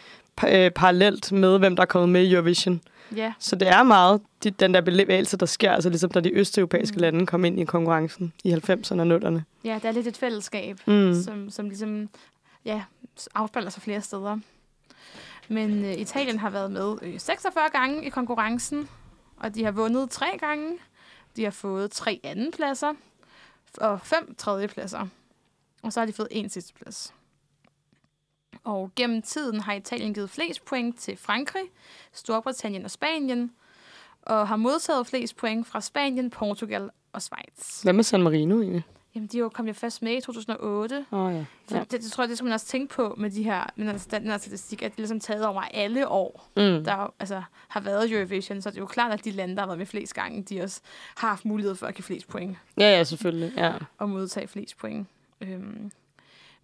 øh, 0.48 0.70
parallelt 0.70 1.32
med, 1.32 1.58
hvem 1.58 1.76
der 1.76 1.82
er 1.82 1.86
kommet 1.86 2.08
med 2.08 2.22
i 2.22 2.32
Eurovision. 2.34 2.80
Ja, 3.16 3.32
Så 3.38 3.56
det 3.56 3.68
er 3.68 3.82
meget 3.82 4.20
de, 4.44 4.50
den 4.50 4.74
der 4.74 4.80
bevægelse, 4.80 5.36
der 5.36 5.46
sker, 5.46 5.72
altså 5.72 5.88
ligesom 5.88 6.10
da 6.10 6.20
de 6.20 6.32
østeuropæiske 6.34 6.94
mm. 6.96 7.00
lande 7.00 7.26
kom 7.26 7.44
ind 7.44 7.60
i 7.60 7.64
konkurrencen 7.64 8.32
i 8.44 8.52
90'erne 8.52 9.00
og 9.00 9.16
0'erne. 9.16 9.40
ja, 9.64 9.74
det 9.74 9.84
er 9.84 9.92
lidt 9.92 10.06
et 10.06 10.16
fællesskab, 10.16 10.78
Mm. 10.86 10.92
mm. 10.94 11.22
som, 11.22 11.50
som 11.50 11.68
ligesom 11.68 12.08
ja, 12.64 12.82
afspejler 13.34 13.70
sig 13.70 13.82
flere 13.82 14.00
steder. 14.00 14.38
Men 15.50 15.84
øh, 15.84 15.92
Italien 15.92 16.38
har 16.38 16.50
været 16.50 16.72
med 16.72 16.96
øh, 17.02 17.20
46 17.20 17.68
gange 17.72 18.04
i 18.06 18.08
konkurrencen, 18.08 18.88
og 19.36 19.54
de 19.54 19.64
har 19.64 19.70
vundet 19.70 20.10
tre 20.10 20.38
gange. 20.38 20.78
De 21.36 21.44
har 21.44 21.50
fået 21.50 21.90
tre 21.90 22.20
andenpladser 22.24 22.94
og 23.78 24.00
fem 24.00 24.34
tredjepladser. 24.34 25.06
Og 25.82 25.92
så 25.92 26.00
har 26.00 26.06
de 26.06 26.12
fået 26.12 26.28
en 26.30 26.48
sidsteplads. 26.48 27.14
Og 28.64 28.90
gennem 28.96 29.22
tiden 29.22 29.60
har 29.60 29.72
Italien 29.72 30.14
givet 30.14 30.30
flest 30.30 30.64
point 30.64 30.98
til 30.98 31.16
Frankrig, 31.16 31.64
Storbritannien 32.12 32.84
og 32.84 32.90
Spanien, 32.90 33.52
og 34.22 34.48
har 34.48 34.56
modtaget 34.56 35.06
flest 35.06 35.36
point 35.36 35.66
fra 35.66 35.80
Spanien, 35.80 36.30
Portugal 36.30 36.90
og 37.12 37.22
Schweiz. 37.22 37.82
Hvad 37.82 37.92
med 37.92 38.04
San 38.04 38.22
Marino 38.22 38.60
egentlig? 38.60 38.84
Jamen, 39.14 39.26
de 39.26 39.50
kom 39.54 39.66
jo 39.66 39.72
først 39.72 40.02
med 40.02 40.16
i 40.16 40.20
2008. 40.20 41.06
Åh 41.12 41.20
oh, 41.20 41.32
ja. 41.34 41.44
Ja. 41.70 41.78
det, 41.80 41.90
det, 41.92 42.02
tror 42.12 42.24
jeg, 42.24 42.28
det 42.28 42.36
skal 42.38 42.44
man 42.44 42.52
også 42.52 42.66
tænke 42.66 42.94
på 42.94 43.14
med 43.18 43.30
de 43.30 43.42
her, 43.42 43.66
med 43.76 43.98
den, 44.10 44.26
her 44.26 44.38
statistik, 44.38 44.82
at 44.82 44.90
det 44.90 44.96
er 44.96 45.00
ligesom 45.00 45.20
taget 45.20 45.46
over 45.46 45.60
alle 45.62 46.08
år, 46.08 46.48
Mm. 46.56 46.84
der 46.84 47.14
altså, 47.20 47.42
har 47.68 47.80
været 47.80 48.12
Eurovision. 48.12 48.62
Så 48.62 48.70
det 48.70 48.76
er 48.76 48.80
jo 48.80 48.86
klart, 48.86 49.12
at 49.12 49.24
de 49.24 49.30
lande, 49.30 49.54
der 49.54 49.60
har 49.60 49.66
været 49.66 49.78
med 49.78 49.86
flest 49.86 50.14
gange, 50.14 50.42
de 50.42 50.62
også 50.62 50.80
har 51.16 51.28
haft 51.28 51.44
mulighed 51.44 51.74
for 51.74 51.86
at 51.86 51.94
give 51.94 52.02
flest 52.04 52.28
point 52.28 52.56
Ja, 52.78 52.96
ja, 52.96 53.04
selvfølgelig. 53.04 53.52
Ja. 53.56 53.72
og 53.98 54.08
modtage 54.08 54.46
flest 54.48 54.76
point. 54.78 55.06
Øhm. 55.40 55.90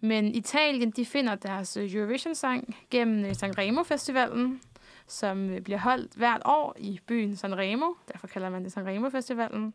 Men 0.01 0.35
Italien, 0.35 0.91
de 0.91 1.05
finder 1.05 1.35
deres 1.35 1.77
øh, 1.77 1.93
Eurovision-sang 1.95 2.75
gennem 2.89 3.25
øh, 3.25 3.35
Sanremo-festivalen, 3.35 4.61
som 5.07 5.49
øh, 5.49 5.61
bliver 5.61 5.79
holdt 5.79 6.13
hvert 6.15 6.41
år 6.45 6.75
i 6.79 6.99
byen 7.07 7.35
Sanremo. 7.35 7.85
Derfor 8.13 8.27
kalder 8.27 8.49
man 8.49 8.63
det 8.63 8.71
Sanremo-festivalen. 8.71 9.73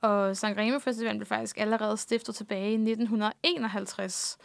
Og 0.00 0.36
Sanremo-festivalen 0.36 1.18
blev 1.18 1.26
faktisk 1.26 1.58
allerede 1.58 1.96
stiftet 1.96 2.34
tilbage 2.34 2.70
i 2.70 2.74
1951, 2.74 4.38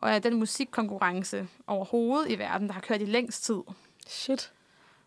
og 0.00 0.10
er 0.10 0.18
den 0.18 0.36
musikkonkurrence 0.36 1.48
overhovedet 1.66 2.30
i 2.30 2.38
verden, 2.38 2.66
der 2.66 2.72
har 2.74 2.80
kørt 2.80 3.02
i 3.02 3.04
længst 3.04 3.44
tid. 3.44 3.60
Shit. 4.06 4.52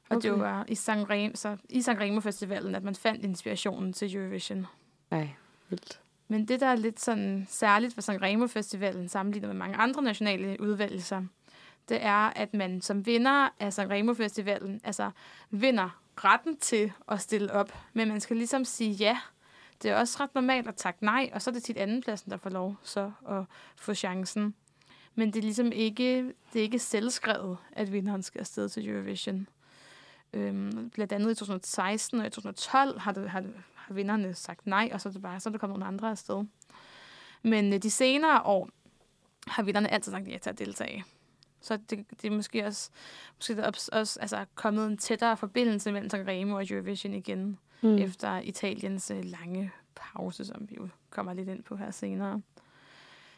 Og 0.10 0.18
Okay. 0.18 0.30
det 0.30 0.40
var 0.40 0.66
i 0.68 0.76
Sanremo, 0.76 1.32
så 1.36 1.58
i 1.70 1.82
Sanremo-festivalen, 1.82 2.76
at 2.76 2.84
man 2.84 2.96
fandt 2.96 3.26
inspirationen 3.26 3.94
til 3.94 4.16
Eurovision. 4.16 4.68
Nej, 5.12 5.30
vildt. 5.70 6.00
Men 6.28 6.48
det, 6.48 6.60
der 6.60 6.68
er 6.68 6.76
lidt 6.76 7.00
sådan 7.00 7.48
særligt 7.50 7.94
for 7.94 8.02
Sanremo 8.02 8.48
Festivalen 8.48 9.10
sammenlignet 9.10 9.50
med 9.50 9.56
mange 9.58 9.76
andre 9.76 10.02
nationale 10.02 10.62
udvalgelser, 10.62 11.24
det 11.90 12.04
er, 12.04 12.34
at 12.36 12.54
man 12.54 12.82
som 12.82 13.06
vinder 13.06 13.50
af 13.60 13.74
Sanremo 13.74 14.14
Festivalen 14.14 14.82
altså 14.84 15.12
vinder 15.50 16.02
retten 16.18 16.58
til 16.58 16.92
at 17.08 17.22
stille 17.22 17.54
op. 17.54 17.74
Men 17.94 18.08
man 18.08 18.22
skal 18.22 18.38
ligesom 18.38 18.66
sige 18.66 18.92
ja. 18.92 19.18
Det 19.82 19.92
er 19.92 19.96
også 19.96 20.18
ret 20.20 20.36
normalt 20.36 20.68
at 20.68 20.76
takke 20.76 21.06
nej, 21.06 21.30
og 21.34 21.42
så 21.42 21.50
er 21.50 21.54
det 21.54 21.64
tit 21.64 21.78
andenpladsen, 21.78 22.32
der 22.32 22.38
får 22.38 22.50
lov 22.50 22.76
så 22.84 23.12
at 23.30 23.44
få 23.76 23.94
chancen. 23.94 24.56
Men 25.16 25.34
det 25.34 25.40
er 25.40 25.44
ligesom 25.44 25.72
ikke, 25.72 26.34
det 26.54 26.60
er 26.60 26.64
ikke 26.64 26.80
selvskrevet, 26.80 27.58
at 27.72 27.92
vinderen 27.92 28.24
skal 28.24 28.40
afsted 28.40 28.70
til 28.70 28.90
Eurovision. 28.90 29.48
Øhm, 30.34 30.90
blandt 30.90 31.14
andet 31.14 31.32
i 31.32 31.36
2016 31.36 32.20
og 32.20 32.28
i 32.28 32.30
2012 32.30 33.00
har, 33.00 33.12
det, 33.12 33.30
har, 33.30 33.40
det, 33.40 33.54
har 33.76 33.94
vinderne 33.94 34.34
sagt 34.34 34.68
nej, 34.68 34.90
og 34.94 35.02
så 35.02 35.10
er 35.10 35.14
det 35.14 35.22
bare 35.22 35.40
så 35.40 35.50
er 35.50 35.52
der 35.52 35.60
kommet 35.60 35.80
nogle 35.80 35.94
andre 35.94 36.12
afsted. 36.12 36.46
Men 37.44 37.74
øh, 37.74 37.80
de 37.80 37.92
senere 37.92 38.42
år 38.42 38.70
har 39.48 39.64
vinderne 39.64 39.94
altid 39.94 40.12
sagt 40.12 40.28
ja 40.28 40.38
til 40.38 40.50
at 40.50 40.60
deltage. 40.60 41.06
Så 41.62 41.78
det, 41.78 42.06
det 42.22 42.32
er 42.32 42.36
måske 42.36 42.66
også, 42.66 42.90
måske 43.36 43.56
der 43.56 43.64
er 43.64 43.72
også 43.92 44.20
altså, 44.22 44.46
kommet 44.56 44.88
en 44.88 44.98
tættere 44.98 45.38
forbindelse 45.38 45.92
mellem 45.92 46.10
Sanremo 46.10 46.56
og 46.56 46.66
Eurovision 46.70 47.14
igen, 47.14 47.60
Mm. 47.82 47.98
efter 47.98 48.40
Italiens 48.40 49.12
øh, 49.12 49.24
lange 49.24 49.72
pause, 49.96 50.46
som 50.46 50.68
vi 50.70 50.76
jo 50.76 50.88
kommer 51.10 51.34
lidt 51.34 51.50
ind 51.50 51.64
på 51.64 51.76
her 51.76 51.92
senere. 51.92 52.42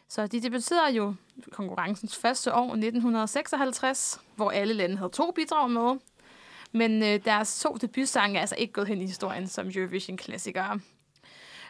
Så 0.08 0.28
de 0.28 0.42
debuterede 0.42 0.96
jo 0.96 1.14
konkurrencens 1.52 2.18
første 2.18 2.54
år, 2.54 2.72
1956, 2.72 4.22
hvor 4.36 4.52
alle 4.52 4.74
lande 4.74 4.98
havde 4.98 5.12
to 5.12 5.32
bidrag 5.32 5.72
med. 5.72 6.00
Men 6.72 7.04
øh, 7.04 7.26
deres 7.26 7.60
to 7.60 7.78
debutsange 7.82 8.38
er 8.38 8.42
altså 8.42 8.56
ikke 8.58 8.74
gået 8.74 8.88
hen 8.88 9.02
i 9.02 9.06
historien 9.06 9.48
som 9.48 9.72
Eurovision-klassikere. 9.76 10.80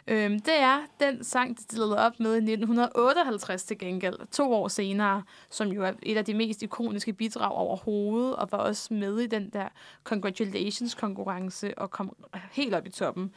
Øhm, 0.06 0.38
det 0.40 0.60
er 0.60 0.78
den 1.00 1.24
sang, 1.24 1.56
de 1.58 1.62
stillede 1.62 1.98
op 1.98 2.12
med 2.20 2.34
i 2.34 2.36
1958 2.36 3.64
til 3.64 3.78
gengæld, 3.78 4.14
to 4.30 4.52
år 4.52 4.68
senere, 4.68 5.22
som 5.50 5.68
jo 5.68 5.84
er 5.84 5.92
et 6.02 6.16
af 6.16 6.24
de 6.24 6.34
mest 6.34 6.62
ikoniske 6.62 7.12
bidrag 7.12 7.52
overhovedet, 7.52 8.36
og 8.36 8.48
var 8.52 8.58
også 8.58 8.94
med 8.94 9.18
i 9.18 9.26
den 9.26 9.50
der 9.50 9.68
Congratulations-konkurrence 10.04 11.78
og 11.78 11.90
kom 11.90 12.16
helt 12.52 12.74
op 12.74 12.86
i 12.86 12.90
toppen. 12.90 13.34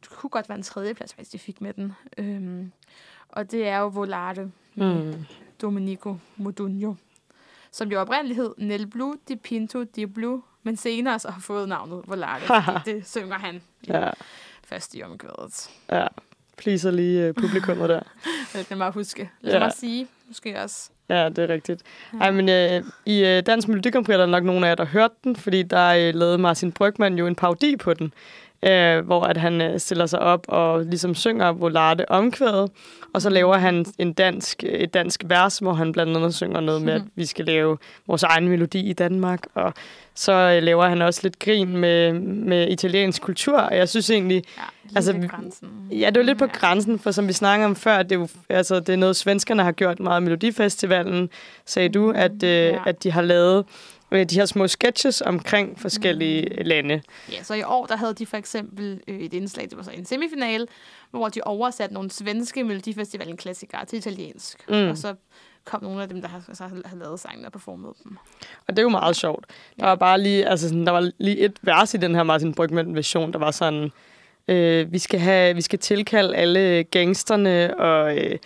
Det 0.00 0.10
kunne 0.10 0.30
godt 0.30 0.48
være 0.48 0.58
en 0.58 0.62
tredjeplads, 0.62 1.12
hvis 1.12 1.28
de 1.28 1.38
fik 1.38 1.60
med 1.60 1.72
den. 1.72 1.92
Øhm, 2.18 2.72
og 3.28 3.50
det 3.50 3.68
er 3.68 3.78
jo 3.78 3.86
Volare 3.86 4.50
Mm. 4.78 5.24
Domenico 5.62 6.16
Modugno, 6.36 6.94
som 7.70 7.88
jo 7.92 8.00
oprindeligt 8.00 8.36
hed 8.40 8.54
Nel 8.58 8.86
Blu 8.86 9.14
di 9.28 9.36
Pinto 9.36 9.82
di 9.82 10.06
Blu, 10.06 10.42
men 10.62 10.76
senere 10.76 11.18
så 11.18 11.30
har 11.30 11.40
fået 11.40 11.68
navnet 11.68 12.04
fordi 12.06 12.22
det 12.94 13.06
synger 13.08 13.38
han 13.38 13.54
i 13.82 13.86
Ja, 13.88 14.10
først 14.68 14.94
i 14.94 15.02
omkvædet. 15.02 15.70
ja. 15.92 16.06
Pleaser 16.58 16.90
lige 16.90 17.28
uh, 17.28 17.34
publikummet 17.34 17.88
der. 17.88 18.00
Man 18.70 18.78
bare 18.78 18.90
huske. 18.92 19.30
Lad 19.40 19.52
Ja. 19.52 19.58
mig 19.58 19.72
sige, 19.72 20.06
måske 20.28 20.62
også. 20.62 20.90
Ja, 21.08 21.28
det 21.28 21.38
er 21.38 21.48
rigtigt. 21.48 21.82
Ja. 22.12 22.18
Ej, 22.18 22.30
men 22.30 22.48
øh, 22.48 22.84
i 23.06 23.24
øh, 23.24 23.42
Dansk 23.46 23.68
Melodi 23.68 23.90
Grand 23.90 24.04
Prix 24.04 24.14
er 24.14 24.18
der 24.18 24.26
nok 24.26 24.44
nogle 24.44 24.66
af 24.66 24.70
jer, 24.70 24.74
der 24.74 24.84
hørte 24.84 25.14
den, 25.24 25.36
fordi 25.36 25.62
der 25.62 25.86
øh, 25.88 26.14
lavede 26.14 26.38
Martin 26.38 26.72
Brygman 26.72 27.18
jo 27.18 27.26
en 27.26 27.34
parodi 27.34 27.76
på 27.76 27.94
den, 27.94 28.12
øh, 28.66 29.06
hvor 29.06 29.22
at 29.22 29.36
han 29.36 29.60
øh, 29.60 29.80
stiller 29.80 30.06
sig 30.06 30.18
op 30.18 30.44
og 30.48 30.84
ligesom 30.84 31.14
synger 31.14 31.52
Volarte 31.52 32.10
omkvædet, 32.10 32.70
og 33.12 33.22
så 33.22 33.30
laver 33.30 33.56
han 33.56 33.86
en 33.98 34.12
dansk, 34.12 34.64
øh, 34.66 34.72
et 34.80 34.94
dansk 34.94 35.22
vers, 35.26 35.58
hvor 35.58 35.72
han 35.72 35.92
blandt 35.92 36.16
andet 36.16 36.34
synger 36.34 36.60
noget 36.60 36.82
med, 36.82 36.92
at 36.92 37.02
vi 37.14 37.26
skal 37.26 37.44
lave 37.44 37.78
vores 38.06 38.22
egen 38.22 38.48
melodi 38.48 38.80
i 38.90 38.92
Danmark, 38.92 39.40
og 39.54 39.74
så 40.14 40.32
øh, 40.32 40.62
laver 40.62 40.86
han 40.88 41.02
også 41.02 41.20
lidt 41.22 41.38
grin 41.38 41.76
med, 41.76 42.12
med 42.22 42.68
italiensk 42.68 43.22
kultur, 43.22 43.58
og 43.58 43.76
jeg 43.76 43.88
synes 43.88 44.10
egentlig, 44.10 44.42
Ja, 44.58 44.62
Altså, 44.96 45.12
grænsen. 45.30 45.68
Ja, 45.90 46.06
det 46.06 46.16
var 46.16 46.22
lidt 46.22 46.38
på 46.38 46.46
grænsen, 46.46 46.98
for 46.98 47.10
som 47.10 47.28
vi 47.28 47.32
snakker 47.32 47.66
om 47.66 47.76
før, 47.76 48.02
det 48.02 48.12
er, 48.12 48.16
jo, 48.20 48.28
altså, 48.48 48.80
det 48.80 48.88
er 48.88 48.96
noget, 48.96 49.16
svenskerne 49.16 49.62
har 49.62 49.72
gjort 49.72 50.00
meget 50.00 50.20
i 50.20 50.24
Melodifestivalen, 50.24 51.30
sagde 51.64 51.88
du, 51.88 52.10
at, 52.10 52.42
øh, 52.42 52.48
Ja. 52.50 52.78
at 52.86 53.02
de 53.02 53.10
har 53.12 53.22
lavet 53.22 53.64
de 54.10 54.34
her 54.34 54.44
små 54.46 54.66
sketches 54.66 55.20
omkring 55.20 55.80
forskellige 55.80 56.62
lande. 56.64 57.02
Ja, 57.32 57.42
så 57.42 57.54
i 57.54 57.62
år, 57.62 57.86
der 57.86 57.96
havde 57.96 58.14
de 58.14 58.26
for 58.26 58.36
eksempel 58.36 59.00
øh, 59.08 59.18
et 59.20 59.34
indslag, 59.34 59.64
det 59.70 59.76
var 59.76 59.82
så 59.82 59.90
en 59.90 60.04
semifinale, 60.04 60.66
hvor 61.10 61.28
de 61.28 61.40
oversatte 61.44 61.94
nogle 61.94 62.10
svenske 62.10 62.64
Melodifestivalen-klassikere 62.64 63.84
til 63.84 63.96
italiensk. 63.96 64.68
Mm. 64.68 64.74
Mm. 64.76 64.88
Og 64.88 64.98
så 64.98 65.14
kom 65.64 65.82
nogle 65.82 66.02
af 66.02 66.08
dem, 66.08 66.20
der 66.20 66.28
har, 66.28 66.42
så 66.52 66.62
har 66.84 66.96
lavet 66.96 67.20
sangene 67.20 67.48
og 67.48 67.52
performet 67.52 67.92
dem. 68.04 68.16
Og 68.68 68.76
det 68.76 68.78
er 68.78 68.82
jo 68.82 68.88
meget 68.88 69.16
sjovt. 69.16 69.44
Der 69.48 69.84
Ja. 69.84 69.86
var 69.88 69.94
bare 69.94 70.20
lige, 70.20 70.48
altså 70.48 70.68
sådan, 70.68 70.86
der 70.86 70.92
var 70.92 71.10
lige 71.18 71.38
et 71.38 71.52
vers 71.62 71.94
i 71.94 71.96
den 71.96 72.14
her 72.14 72.22
Martin 72.22 72.54
Brygman-version, 72.54 73.32
der 73.32 73.38
var 73.38 73.50
sådan, 73.50 73.90
øh, 74.48 74.92
vi, 74.92 74.98
skal 74.98 75.20
have, 75.20 75.54
vi 75.54 75.60
skal 75.60 75.78
tilkalde 75.78 76.36
alle 76.36 76.82
gangsterne 76.84 77.76
og 77.80 78.16
øh, 78.18 78.38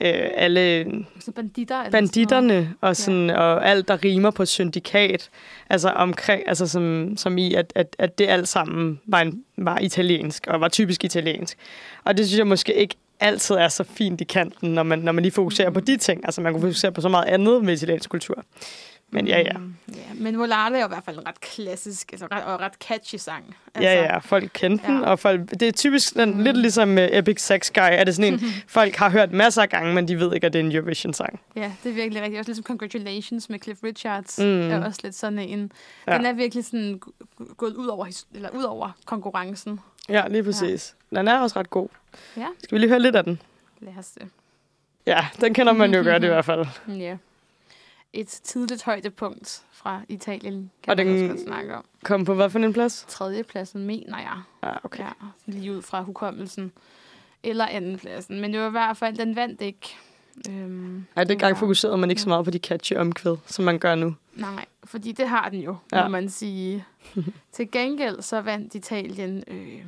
øh, 0.00 0.30
alle 0.34 0.86
Så 1.20 1.32
banditter. 1.32 1.90
Banditterne 1.90 2.74
og, 2.80 2.96
sådan, 2.96 3.26
ja. 3.26 3.36
og 3.36 3.68
alt, 3.68 3.88
der 3.88 4.04
rimer 4.04 4.30
på 4.30 4.44
syndikat. 4.44 5.30
Altså, 5.70 5.88
omkring, 5.88 6.48
altså 6.48 6.66
som, 6.66 7.16
som 7.16 7.38
i, 7.38 7.54
at, 7.54 7.72
at, 7.74 7.96
at 7.98 8.18
det 8.18 8.28
alt 8.28 8.48
sammen 8.48 9.00
var, 9.06 9.20
en, 9.20 9.44
var 9.56 9.78
italiensk, 9.78 10.46
og 10.46 10.60
var 10.60 10.68
typisk 10.68 11.04
italiensk. 11.04 11.58
Og 12.04 12.16
det 12.16 12.26
synes 12.26 12.38
jeg 12.38 12.46
måske 12.46 12.74
ikke 12.74 12.96
altid 13.20 13.54
er 13.54 13.68
så 13.68 13.84
fint 13.84 14.20
i 14.20 14.24
kanten, 14.24 14.74
når 14.74 14.82
man, 14.82 14.98
når 14.98 15.12
man 15.12 15.22
lige 15.22 15.32
fokuserer 15.32 15.70
på 15.70 15.80
de 15.80 15.96
ting. 15.96 16.24
Altså, 16.24 16.40
man 16.40 16.52
kunne 16.52 16.62
fokusere 16.62 16.92
på 16.92 17.00
så 17.00 17.08
meget 17.08 17.24
andet 17.24 17.64
med 17.64 17.74
italiensk 17.74 18.10
kultur. 18.10 18.44
Men 19.14 19.26
ja, 19.26 19.38
ja. 19.40 19.58
Mm, 19.58 19.74
ja. 19.88 19.94
Men 20.14 20.38
Volare 20.38 20.74
er 20.76 20.80
jo 20.80 20.84
i 20.86 20.88
hvert 20.88 21.04
fald 21.04 21.18
en 21.18 21.26
ret 21.28 21.40
klassisk 21.40 22.12
altså 22.12 22.26
ret, 22.32 22.44
og 22.44 22.60
ret 22.60 22.72
catchy 22.74 23.16
sang. 23.16 23.56
Altså, 23.74 23.90
Ja, 23.90 24.02
ja, 24.02 24.18
folk 24.18 24.50
kendte 24.54 24.86
den, 24.86 25.00
ja. 25.00 25.06
og 25.10 25.18
folk, 25.18 25.50
det 25.50 25.62
er 25.62 25.72
typisk 25.72 26.08
sådan, 26.08 26.42
lidt 26.44 26.56
ligesom 26.56 26.88
med 26.88 27.08
Epic 27.12 27.40
Sex 27.40 27.70
Guy, 27.72 27.80
er 27.82 28.04
det 28.04 28.14
sådan 28.14 28.32
en, 28.34 28.40
folk 28.68 28.96
har 28.96 29.10
hørt 29.10 29.32
masser 29.32 29.62
af 29.62 29.68
gange, 29.68 29.94
men 29.94 30.08
de 30.08 30.20
ved 30.20 30.34
ikke, 30.34 30.46
at 30.46 30.52
det 30.52 30.60
er 30.60 30.64
en 30.64 30.72
Eurovision-sang. 30.72 31.40
Ja, 31.56 31.72
det 31.84 31.90
er 31.90 31.94
virkelig 31.94 32.22
rigtigt. 32.22 32.38
Også 32.38 32.48
ligesom 32.48 32.64
Congratulations 32.64 33.50
med 33.50 33.58
Cliff 33.62 33.82
Richards 33.84 34.38
Mm. 34.38 34.44
mm. 34.44 34.70
er 34.70 34.84
også 34.84 35.00
lidt 35.04 35.14
sådan 35.14 35.38
en... 35.38 35.72
Ja. 36.06 36.12
Ja. 36.12 36.18
Den 36.18 36.26
er 36.26 36.32
virkelig 36.32 36.64
sådan 36.64 37.00
gået 37.56 37.74
ud 37.74 37.86
over, 37.86 38.06
eller 38.34 38.50
ud 38.50 38.62
over 38.62 38.90
konkurrencen. 39.04 39.80
Ja, 40.08 40.28
lige 40.28 40.42
præcis. 40.44 40.94
Ja. 41.12 41.18
Den 41.18 41.28
er 41.28 41.38
også 41.40 41.58
ret 41.58 41.70
god. 41.70 41.88
Ja. 42.36 42.46
Skal 42.62 42.76
vi 42.76 42.80
lige 42.80 42.88
høre 42.90 43.00
lidt 43.00 43.16
af 43.16 43.24
den? 43.24 43.40
Lad 43.80 43.92
os 43.98 44.06
det. 44.10 44.28
Ja, 45.06 45.26
den 45.40 45.54
kender 45.54 45.72
man 45.72 45.94
jo 45.94 46.02
godt 46.02 46.24
i 46.24 46.26
hvert 46.34 46.44
fald. 46.44 46.66
Ja. 46.88 47.16
Et 48.14 48.28
tidligt 48.28 48.82
højdepunkt 48.82 49.62
fra 49.72 50.00
Italien, 50.08 50.70
kan 50.82 50.90
Og 50.90 50.96
man 50.96 51.06
den- 51.06 51.14
også 51.14 51.26
godt 51.34 51.40
snakke 51.40 51.76
om. 51.76 51.84
Kom 52.04 52.24
på 52.24 52.34
hvad 52.34 52.50
for 52.50 52.58
en 52.58 52.72
plads? 52.72 53.04
Tredjepladsen, 53.08 53.86
mener 53.86 54.18
jeg. 54.18 54.42
Ah, 54.62 54.76
okay. 54.84 55.02
Ja, 55.04 55.10
lige 55.46 55.72
ud 55.76 55.82
fra 55.82 56.02
hukommelsen. 56.02 56.72
Eller 57.42 57.66
andenpladsen. 57.66 58.40
Men 58.40 58.52
det 58.52 58.60
var 58.60 58.66
i 58.68 58.70
hvert 58.70 58.96
fald, 58.96 59.16
den 59.16 59.36
vandt 59.36 59.60
ikke. 59.60 59.96
Øhm, 60.50 61.04
Ej, 61.16 61.24
det 61.24 61.38
gang 61.38 61.52
var- 61.54 61.58
fokuserede 61.60 61.96
man 61.96 62.10
ikke 62.10 62.22
så 62.22 62.28
meget 62.28 62.44
på 62.44 62.50
de 62.50 62.58
catchy 62.58 62.92
omkvæd, 62.96 63.36
som 63.46 63.64
man 63.64 63.78
gør 63.78 63.94
nu. 63.94 64.14
Nej, 64.34 64.64
fordi 64.84 65.12
det 65.12 65.28
har 65.28 65.48
den 65.48 65.60
jo, 65.60 65.76
Ja. 65.92 66.02
må 66.02 66.08
man 66.08 66.28
sige. 66.28 66.84
Til 67.52 67.70
gengæld 67.70 68.22
så 68.22 68.40
vandt 68.40 68.74
Italien 68.74 69.44
øh, 69.48 69.84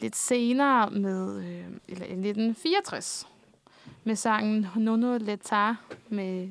lidt 0.00 0.16
senere 0.16 0.90
med, 0.90 1.36
øh, 1.38 1.64
eller 1.88 2.04
i 2.06 2.12
1964, 2.14 3.26
med 4.04 4.16
sangen 4.16 4.66
Nono 4.76 5.16
Letar 5.18 5.76
med 6.08 6.48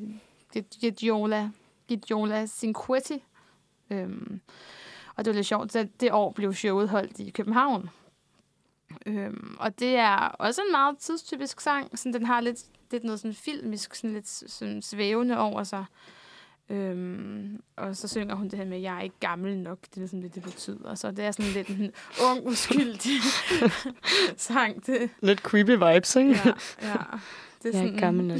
Gidiola, 0.80 1.49
Gidiola 1.88 2.45
Cinquetti. 2.45 3.24
Øhm, 3.89 4.41
og 5.16 5.26
det 5.26 5.32
var 5.32 5.36
lidt 5.36 5.47
sjovt, 5.47 5.76
at 5.76 5.88
det 5.99 6.12
år 6.12 6.32
blev 6.32 6.54
showet 6.54 6.89
holdt 6.89 7.20
i 7.20 7.30
København. 7.30 7.89
Øhm, 9.06 9.56
og 9.60 9.80
det 9.80 9.95
er 9.95 10.18
også 10.18 10.62
en 10.62 10.72
meget 10.72 10.97
tidstypisk 10.97 11.60
sang. 11.62 11.99
Sådan, 11.99 12.14
den 12.14 12.26
har 12.26 12.41
lidt, 12.41 12.60
lidt 12.91 13.04
noget 13.04 13.20
sådan 13.20 13.34
filmisk, 13.36 13.95
sådan 13.95 14.14
lidt 14.14 14.28
sådan 14.28 14.82
svævende 14.82 15.38
over 15.38 15.64
sig. 15.64 15.86
Øhm, 16.70 17.62
og 17.76 17.95
så 17.95 18.08
synger 18.08 18.36
hun 18.36 18.49
det 18.49 18.60
her 18.60 18.66
med, 18.66 18.78
at 18.78 18.84
jeg 18.84 18.97
er 18.97 19.02
ikke 19.02 19.20
gammel 19.20 19.58
nok. 19.58 19.78
Det 19.95 20.04
er 20.04 20.08
sådan 20.08 20.22
det, 20.22 20.36
det 20.36 20.43
betyder. 20.43 20.95
Så 20.95 21.12
det 21.12 21.26
er 21.26 21.32
sådan 21.32 21.52
lidt 21.52 21.68
en 21.68 21.91
ung, 22.30 22.47
uskyldig 22.47 23.22
sang. 24.38 24.86
Det, 24.86 25.10
Lidt 25.22 25.39
creepy 25.39 25.72
vibes, 25.72 26.16
ikke? 26.16 26.30
ja, 26.45 26.54
ja. 26.82 26.95
Det 27.64 27.74
Jeg 27.74 27.82
er 27.82 27.86
ikke 27.86 27.97
gammel 27.97 28.26
nok. 28.26 28.39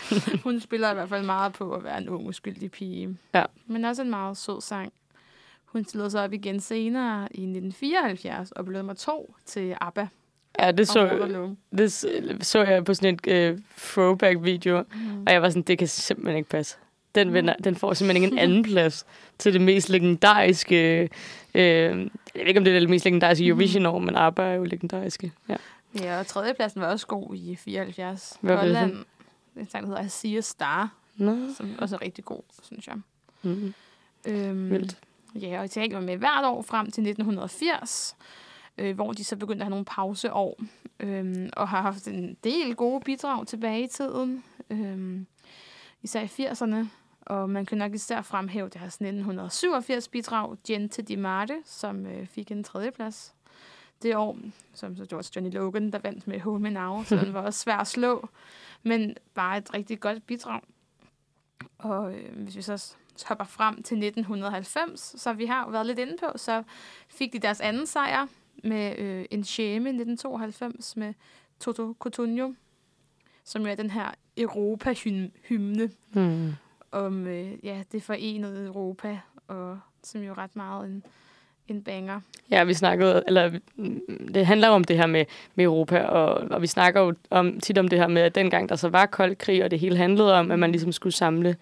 hun 0.44 0.60
spiller 0.60 0.90
i 0.90 0.94
hvert 0.94 1.08
fald 1.08 1.24
meget 1.26 1.52
på 1.52 1.72
at 1.74 1.84
være 1.84 1.98
en 1.98 2.08
ung, 2.08 2.26
uskyldig 2.28 2.70
pige. 2.70 3.16
Ja. 3.34 3.44
Men 3.66 3.84
også 3.84 4.02
en 4.02 4.10
meget 4.10 4.36
sød 4.36 4.60
sang. 4.60 4.92
Hun 5.64 5.84
stillede 5.84 6.10
sig 6.10 6.22
op 6.24 6.32
igen 6.32 6.60
senere 6.60 7.22
i 7.22 7.42
1974 7.42 8.52
og 8.52 8.64
blev 8.64 8.76
nummer 8.78 8.94
to 8.94 9.34
til 9.46 9.76
ABBA. 9.80 10.08
Ja, 10.60 10.70
det 10.72 10.88
så, 10.88 11.28
det 11.78 11.92
så 12.46 12.64
jeg 12.64 12.84
på 12.84 12.94
sådan 12.94 13.14
en 13.24 13.32
øh, 13.32 13.58
throwback-video, 13.78 14.82
Mm. 14.94 15.22
og 15.26 15.32
jeg 15.32 15.42
var 15.42 15.48
sådan, 15.50 15.62
det 15.62 15.78
kan 15.78 15.88
simpelthen 15.88 16.36
ikke 16.36 16.50
passe. 16.50 16.76
Den, 17.14 17.34
vinder, 17.34 17.54
den 17.64 17.76
får 17.76 17.94
simpelthen 17.94 18.24
ikke 18.24 18.34
en 18.34 18.38
anden 18.48 18.62
plads 18.62 19.06
til 19.38 19.52
det 19.52 19.60
mest 19.60 19.88
legendariske... 19.88 21.02
Øh, 21.54 21.60
jeg 22.34 22.40
ved 22.42 22.46
ikke, 22.46 22.58
om 22.58 22.64
det 22.64 22.76
er 22.76 22.80
det 22.80 22.90
mest 22.90 23.04
legendariske 23.04 23.44
Mhm. 23.44 23.48
Eurovision-år, 23.50 23.98
men 23.98 24.16
ABBA 24.16 24.42
er 24.42 24.54
jo 24.54 24.64
legendariske. 24.64 25.32
Ja. 25.48 25.56
Ja, 26.00 26.18
og 26.18 26.26
tredjepladsen 26.26 26.80
var 26.80 26.90
også 26.90 27.06
god 27.06 27.34
i 27.34 27.56
74. 27.56 28.38
Hvad 28.40 28.56
Holland, 28.56 28.96
en 29.60 29.68
sang, 29.70 29.82
der 29.82 29.88
hedder 29.88 30.04
I 30.04 30.08
See 30.08 30.38
a 30.38 30.40
Star, 30.40 30.94
Nå. 31.16 31.36
som 31.56 31.74
også 31.78 31.96
er 31.96 32.02
rigtig 32.02 32.24
god, 32.24 32.42
synes 32.62 32.86
jeg. 32.86 32.96
Mm. 33.42 33.74
Øhm, 34.26 34.70
Vildt. 34.70 34.98
Ja, 35.34 35.58
og 35.58 35.64
Italien 35.64 35.94
var 35.94 36.00
med 36.00 36.16
hvert 36.16 36.44
år 36.44 36.62
frem 36.62 36.90
til 36.90 37.02
1980, 37.02 38.16
øh, 38.78 38.94
hvor 38.94 39.12
de 39.12 39.24
så 39.24 39.36
begyndte 39.36 39.62
at 39.62 39.64
have 39.64 39.70
nogle 39.70 39.84
pauseår, 39.84 40.60
øhm, 41.00 41.50
og 41.52 41.68
har 41.68 41.82
haft 41.82 42.08
en 42.08 42.36
del 42.44 42.74
gode 42.74 43.00
bidrag 43.04 43.46
tilbage 43.46 43.84
i 43.84 43.86
tiden, 43.86 44.44
øhm, 44.70 45.26
især 46.02 46.22
i 46.22 46.26
80'erne. 46.26 46.86
Og 47.20 47.50
man 47.50 47.66
kan 47.66 47.78
nok 47.78 47.94
især 47.94 48.22
fremhæve 48.22 48.68
deres 48.68 48.94
1987 48.94 50.08
bidrag, 50.08 50.56
Gente 50.66 51.02
di 51.02 51.16
Marte, 51.16 51.54
som 51.64 52.06
øh, 52.06 52.26
fik 52.26 52.50
en 52.50 52.64
tredjeplads 52.64 53.34
det 54.02 54.16
år, 54.16 54.38
som 54.74 54.96
så 54.96 55.16
også 55.16 55.32
Johnny 55.36 55.52
Logan, 55.52 55.92
der 55.92 55.98
vandt 55.98 56.26
med 56.26 56.40
Home 56.40 56.70
Now, 56.70 57.04
så 57.04 57.16
den 57.16 57.32
var 57.34 57.40
også 57.42 57.60
svær 57.60 57.76
at 57.76 57.86
slå, 57.86 58.28
men 58.82 59.16
bare 59.34 59.58
et 59.58 59.74
rigtig 59.74 60.00
godt 60.00 60.26
bidrag. 60.26 60.60
Og 61.78 62.14
øh, 62.14 62.36
hvis 62.42 62.56
vi 62.56 62.62
så 62.62 62.94
hopper 63.26 63.44
frem 63.44 63.74
til 63.82 63.96
1990, 63.96 65.20
så 65.20 65.32
vi 65.32 65.46
har 65.46 65.70
været 65.70 65.86
lidt 65.86 65.98
inde 65.98 66.16
på, 66.20 66.38
så 66.38 66.62
fik 67.08 67.32
de 67.32 67.38
deres 67.38 67.60
anden 67.60 67.86
sejr 67.86 68.26
med 68.64 68.98
øh, 68.98 69.24
en 69.30 69.44
Shame 69.44 69.88
1992 69.88 70.96
med 70.96 71.14
Toto 71.60 71.94
Cotugno, 71.98 72.52
som 73.44 73.62
jo 73.62 73.68
er 73.68 73.74
den 73.74 73.90
her 73.90 74.10
Europa-hymne 74.36 75.90
Mm. 76.12 76.52
om 76.92 77.26
øh, 77.26 77.64
ja, 77.64 77.82
det 77.92 78.02
forenede 78.02 78.66
Europa, 78.66 79.20
og 79.48 79.80
som 80.02 80.22
jo 80.22 80.32
ret 80.34 80.56
meget 80.56 80.86
en, 80.86 81.04
en 81.70 81.82
banger. 81.82 82.20
Ja, 82.50 82.64
vi 82.64 82.74
snakkede, 82.74 83.22
eller 83.26 83.50
mm, 83.76 84.00
det 84.34 84.46
handler 84.46 84.68
om 84.68 84.84
det 84.84 84.96
her 84.96 85.06
med, 85.06 85.24
med 85.54 85.64
Europa, 85.64 86.00
og, 86.00 86.50
og 86.50 86.62
vi 86.62 86.66
snakker 86.66 87.00
jo 87.00 87.14
om, 87.30 87.60
tit 87.60 87.78
om 87.78 87.88
det 87.88 87.98
her 87.98 88.08
med, 88.08 88.22
at 88.22 88.34
dengang 88.34 88.68
der 88.68 88.76
så 88.76 88.88
var 88.88 89.06
kold 89.06 89.36
krig, 89.36 89.64
og 89.64 89.70
det 89.70 89.78
hele 89.78 89.96
handlede 89.96 90.34
om, 90.34 90.50
at 90.50 90.58
man 90.58 90.72
ligesom 90.72 90.92
skulle 90.92 91.14
samle 91.14 91.56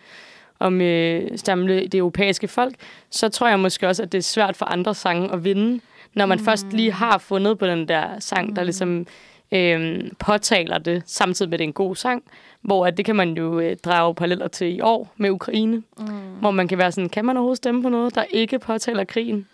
om 0.58 0.80
øh, 0.80 1.38
samle 1.38 1.86
det 1.86 1.94
europæiske 1.94 2.48
folk, 2.48 2.74
så 3.10 3.28
tror 3.28 3.48
jeg 3.48 3.60
måske 3.60 3.88
også, 3.88 4.02
at 4.02 4.12
det 4.12 4.18
er 4.18 4.22
svært 4.22 4.56
for 4.56 4.66
andre 4.66 4.94
sange 4.94 5.32
at 5.32 5.44
vinde, 5.44 5.80
når 6.14 6.26
man 6.26 6.38
mm. 6.38 6.44
først 6.44 6.66
lige 6.72 6.92
har 6.92 7.18
fundet 7.18 7.58
på 7.58 7.66
den 7.66 7.88
der 7.88 8.18
sang, 8.18 8.56
der 8.56 8.62
ligesom 8.62 9.06
øh, 9.52 10.10
påtaler 10.18 10.78
det, 10.78 11.02
samtidig 11.06 11.48
med, 11.48 11.54
at 11.54 11.58
det 11.58 11.64
er 11.64 11.68
en 11.68 11.72
god 11.72 11.96
sang, 11.96 12.22
hvor 12.60 12.86
at 12.86 12.96
det 12.96 13.04
kan 13.04 13.16
man 13.16 13.36
jo 13.36 13.60
øh, 13.60 13.76
drage 13.76 14.14
paralleller 14.14 14.48
til 14.48 14.76
i 14.76 14.80
år 14.80 15.12
med 15.16 15.30
Ukraine, 15.30 15.82
Mm. 15.98 16.06
hvor 16.40 16.50
man 16.50 16.68
kan 16.68 16.78
være 16.78 16.92
sådan, 16.92 17.08
kan 17.08 17.24
man 17.24 17.36
overhovedet 17.36 17.56
stemme 17.56 17.82
på 17.82 17.88
noget, 17.88 18.14
der 18.14 18.24
ikke 18.30 18.58
påtaler 18.58 19.04
krigen? 19.04 19.46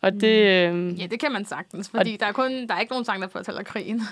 Og 0.00 0.12
det... 0.12 0.68
Øh, 0.70 1.00
Ja, 1.00 1.06
det 1.06 1.20
kan 1.20 1.32
man 1.32 1.44
sagtens, 1.44 1.88
fordi 1.88 2.16
der 2.16 2.26
er, 2.26 2.32
kun, 2.32 2.66
der 2.66 2.74
er 2.74 2.80
ikke 2.80 2.92
nogen 2.92 3.04
sang, 3.04 3.22
der 3.22 3.28
påtaler 3.28 3.62
krigen. 3.62 4.02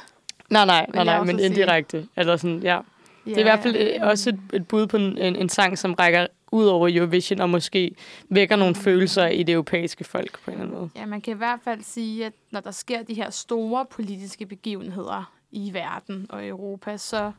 Nej, 0.51 0.65
nej, 0.65 0.87
nej, 0.95 1.05
nej, 1.05 1.25
men 1.25 1.39
sige. 1.39 1.47
indirekte. 1.49 2.07
Eller 2.17 2.37
sådan, 2.37 2.59
ja. 2.63 2.79
Det 3.25 3.35
er 3.37 3.41
i 3.41 3.43
hvert 3.43 3.61
fald 3.63 3.77
øh, 3.77 4.09
også 4.09 4.31
et, 4.31 4.39
et 4.53 4.69
bud 4.69 4.87
på 4.87 4.97
en, 4.97 5.19
en, 5.19 5.37
en 5.37 5.49
sang, 5.49 5.79
som 5.79 5.95
rækker 5.95 6.27
ud 6.53 6.67
over 6.67 6.89
Eurovision, 6.93 7.41
og 7.41 7.51
måske 7.51 7.95
vækker 8.29 8.57
nogle 8.57 8.75
følelser 8.75 9.27
i 9.27 9.43
det 9.43 9.53
europæiske 9.53 10.05
folk 10.05 10.39
på 10.45 10.51
en 10.51 10.53
eller 10.55 10.65
anden 10.67 10.79
måde. 10.79 10.91
Ja, 10.97 11.07
man 11.07 11.21
kan 11.21 11.35
i 11.35 11.37
hvert 11.37 11.61
fald 11.65 11.83
sige, 11.83 12.27
at 12.27 12.33
når 12.51 12.61
der 12.61 12.71
sker 12.71 13.03
de 13.03 13.15
her 13.15 13.31
store 13.31 13.87
politiske 13.91 14.47
begivenheder 14.47 15.33
i 15.53 15.71
verden 15.73 16.27
og 16.29 16.47
Europa, 16.49 16.97
så, 16.97 17.33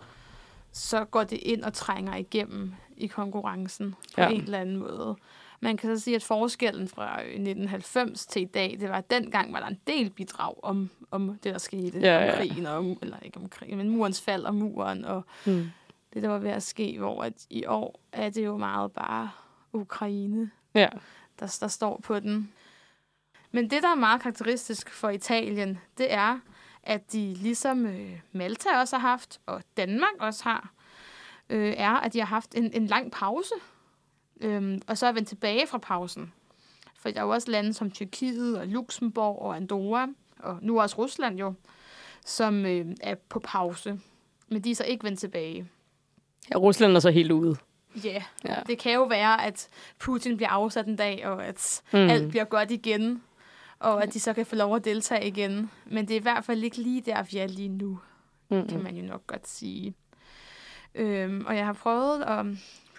så 0.71 1.05
går 1.05 1.23
det 1.23 1.39
ind 1.41 1.63
og 1.63 1.73
trænger 1.73 2.15
igennem 2.15 2.73
i 2.97 3.07
konkurrencen 3.07 3.91
på 4.15 4.21
Ja. 4.21 4.23
ja. 4.23 4.35
en 4.35 4.41
eller 4.41 4.59
anden 4.59 4.77
måde. 4.77 5.15
Man 5.60 5.78
kan 5.78 5.97
så 5.97 6.03
sige, 6.03 6.16
at 6.16 6.24
forskellen 6.24 6.88
fra 6.88 7.22
øh, 7.22 7.28
1990 7.28 8.26
til 8.26 8.41
i 8.41 8.45
dag, 8.45 8.78
det 8.80 8.89
var, 8.89 8.95
at 8.97 9.10
dengang 9.10 9.53
var 9.53 9.60
der 9.60 9.68
en 9.68 9.80
del 9.88 10.10
bidrag 10.10 10.64
om, 10.64 10.89
om 11.12 11.28
det, 11.43 11.43
der 11.53 11.58
skete. 11.58 11.99
Ja, 11.99 12.18
om 12.18 12.24
ja. 12.24 12.36
krigen, 12.36 12.66
og, 12.66 12.78
om- 12.78 12.97
eller 13.01 13.20
ikke 13.20 13.38
om 13.38 13.49
krigen, 13.49 13.78
men 13.78 13.89
murens 13.89 14.22
fald 14.22 14.43
og 14.45 14.55
muren, 14.55 15.05
og 15.05 15.26
Mm. 15.45 15.70
det, 16.14 16.24
der 16.24 16.30
var 16.30 16.38
ved 16.39 16.49
at 16.51 16.64
ske, 16.64 16.99
hvor 16.99 17.24
at 17.24 17.34
i 17.49 17.66
år 17.66 17.99
er 18.12 18.30
det 18.30 18.45
jo 18.45 18.58
meget 18.58 18.91
bare 18.91 19.30
Ukraine, 19.74 20.51
Ja. 20.76 20.88
der, 21.39 21.58
der 21.60 21.68
står 21.68 21.99
på 22.03 22.20
den. 22.20 22.53
Men 23.51 23.70
det, 23.70 23.84
der 23.84 23.89
er 23.91 23.95
meget 23.95 24.22
karakteristisk 24.22 24.89
for 24.89 25.10
Italien, 25.10 25.80
det 25.97 26.14
er, 26.14 26.39
at 26.84 27.12
de 27.14 27.34
ligesom 27.34 27.86
øh, 27.86 28.20
Malta 28.32 28.70
også 28.80 28.97
har 28.97 29.10
haft, 29.10 29.39
og 29.45 29.62
Danmark 29.78 30.14
også 30.20 30.43
har, 30.43 30.74
øh, 31.49 31.74
er, 31.78 31.91
at 31.93 32.14
de 32.14 32.20
har 32.20 32.26
haft 32.26 32.55
en, 32.55 32.74
en 32.74 32.88
lang 32.88 33.12
pause, 33.12 33.53
øhm, 34.41 34.81
og 34.88 34.97
så 34.97 35.07
er 35.07 35.11
vendt 35.11 35.27
tilbage 35.29 35.67
fra 35.67 35.77
pausen. 35.77 36.33
For 36.99 37.09
der 37.09 37.19
er 37.19 37.23
jo 37.23 37.29
også 37.29 37.51
lande 37.51 37.73
som 37.73 37.91
Tyrkiet 37.91 38.57
og 38.59 38.67
Luxembourg 38.67 39.41
og 39.41 39.55
Andorra, 39.55 40.07
og 40.39 40.57
nu 40.61 40.81
også 40.81 40.95
Rusland 40.97 41.39
jo, 41.39 41.53
som 42.25 42.65
øh, 42.65 42.85
er 43.01 43.15
på 43.29 43.39
pause. 43.39 43.99
Men 44.47 44.61
de 44.61 44.71
er 44.71 44.75
så 44.75 44.83
ikke 44.83 45.03
vendt 45.03 45.19
tilbage. 45.19 45.69
ja, 46.51 46.57
Rusland 46.57 46.95
er 46.95 46.99
så 46.99 47.11
helt 47.11 47.31
ude. 47.31 47.55
Ja, 48.03 48.09
yeah. 48.09 48.21
Ja. 48.45 48.55
det 48.67 48.79
kan 48.79 48.93
jo 48.93 49.03
være, 49.03 49.45
at 49.45 49.67
Putin 49.99 50.38
bliver 50.38 50.49
afsat 50.49 50.85
en 50.88 50.95
dag, 50.95 51.27
og 51.27 51.45
at 51.45 51.81
mm. 51.93 51.99
alt 51.99 52.29
bliver 52.29 52.43
godt 52.45 52.71
igen, 52.71 53.23
og 53.79 54.03
at 54.03 54.13
de 54.13 54.19
så 54.19 54.33
kan 54.33 54.45
få 54.45 54.55
lov 54.55 54.75
at 54.75 54.85
deltage 54.85 55.27
igen. 55.27 55.71
Men 55.85 56.07
det 56.07 56.13
er 56.15 56.19
i 56.19 56.21
hvert 56.23 56.45
fald 56.45 56.63
ikke 56.63 56.77
lige 56.77 57.01
der, 57.01 57.23
vi 57.23 57.38
er 57.38 57.47
lige 57.47 57.69
nu, 57.69 57.99
Mm. 58.49 58.67
kan 58.67 58.83
man 58.83 58.95
jo 58.95 59.03
nok 59.05 59.27
godt 59.27 59.47
sige. 59.47 59.93
Øhm, 60.95 61.45
og 61.47 61.55
jeg 61.55 61.65
har 61.65 61.73
prøvet 61.73 62.23
at 62.23 62.45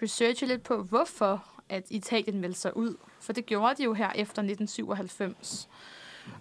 researche 0.01 0.47
lidt 0.47 0.63
på, 0.63 0.83
hvorfor 0.83 1.45
at 1.69 1.83
Italien 1.89 2.41
meldte 2.41 2.59
sig 2.59 2.77
ud. 2.77 2.95
For 3.19 3.33
det 3.33 3.45
gjorde 3.45 3.75
de 3.75 3.83
jo 3.83 3.93
her 3.93 4.09
efter 4.09 4.41
1997. 4.41 5.69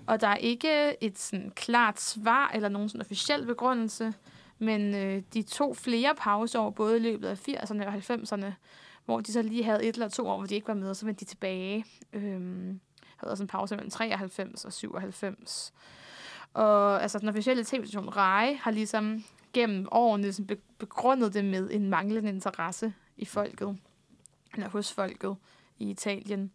Og 0.06 0.20
der 0.20 0.28
er 0.28 0.36
ikke 0.36 1.04
et 1.04 1.18
sådan 1.18 1.52
klart 1.56 2.00
svar 2.00 2.50
eller 2.54 2.68
nogen 2.68 2.88
sådan 2.88 3.00
officiel 3.00 3.46
begrundelse, 3.46 4.14
men 4.59 4.94
øh, 4.94 5.22
de 5.34 5.42
tog 5.42 5.76
flere 5.76 6.14
pauseår, 6.14 6.70
både 6.70 6.96
i 6.96 7.00
løbet 7.00 7.28
af 7.28 7.48
80'erne 7.48 7.86
og 7.86 7.94
90'erne, 7.94 8.52
hvor 9.04 9.20
de 9.20 9.32
så 9.32 9.42
lige 9.42 9.64
havde 9.64 9.84
et 9.84 9.94
eller 9.94 10.09
to 10.09 10.28
år, 10.28 10.36
hvor 10.36 10.46
de 10.46 10.54
ikke 10.54 10.68
var 10.68 10.74
med, 10.74 10.90
og 10.90 10.96
så 10.96 11.06
vendte 11.06 11.24
de 11.24 11.30
tilbage. 11.30 11.84
Øhm, 12.12 12.80
havde 13.16 13.32
også 13.32 13.44
en 13.44 13.48
pause 13.48 13.76
mellem 13.76 13.90
93 13.90 14.64
og 14.64 14.72
97. 14.72 15.72
Og 16.54 17.02
altså, 17.02 17.18
den 17.18 17.28
officielle 17.28 17.64
tv-station 17.64 18.09
RAI 18.09 18.54
har 18.54 18.70
ligesom 18.70 19.24
gennem 19.52 19.88
årene 19.92 20.22
ligesom 20.22 20.46
begrundet 20.78 21.34
det 21.34 21.44
med 21.44 21.70
en 21.70 21.90
manglende 21.90 22.28
interesse 22.28 22.94
i 23.19 23.25
folket, 23.25 23.79
eller 24.55 24.69
hos 24.69 24.93
folket 24.93 25.37
i 25.79 25.91
Italien. 25.91 26.53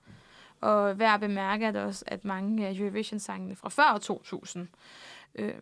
Og 0.62 1.00
værd 1.00 1.14
at 1.14 1.20
bemærke 1.20 1.66
er 1.66 1.72
det 1.72 1.82
også, 1.82 2.04
at 2.08 2.26
mange 2.26 2.68
af 2.68 2.74
Eurovision-sangene 2.74 3.56
fra 3.56 3.70
før 3.70 3.98
2000 3.98 4.68
øh, 5.36 5.54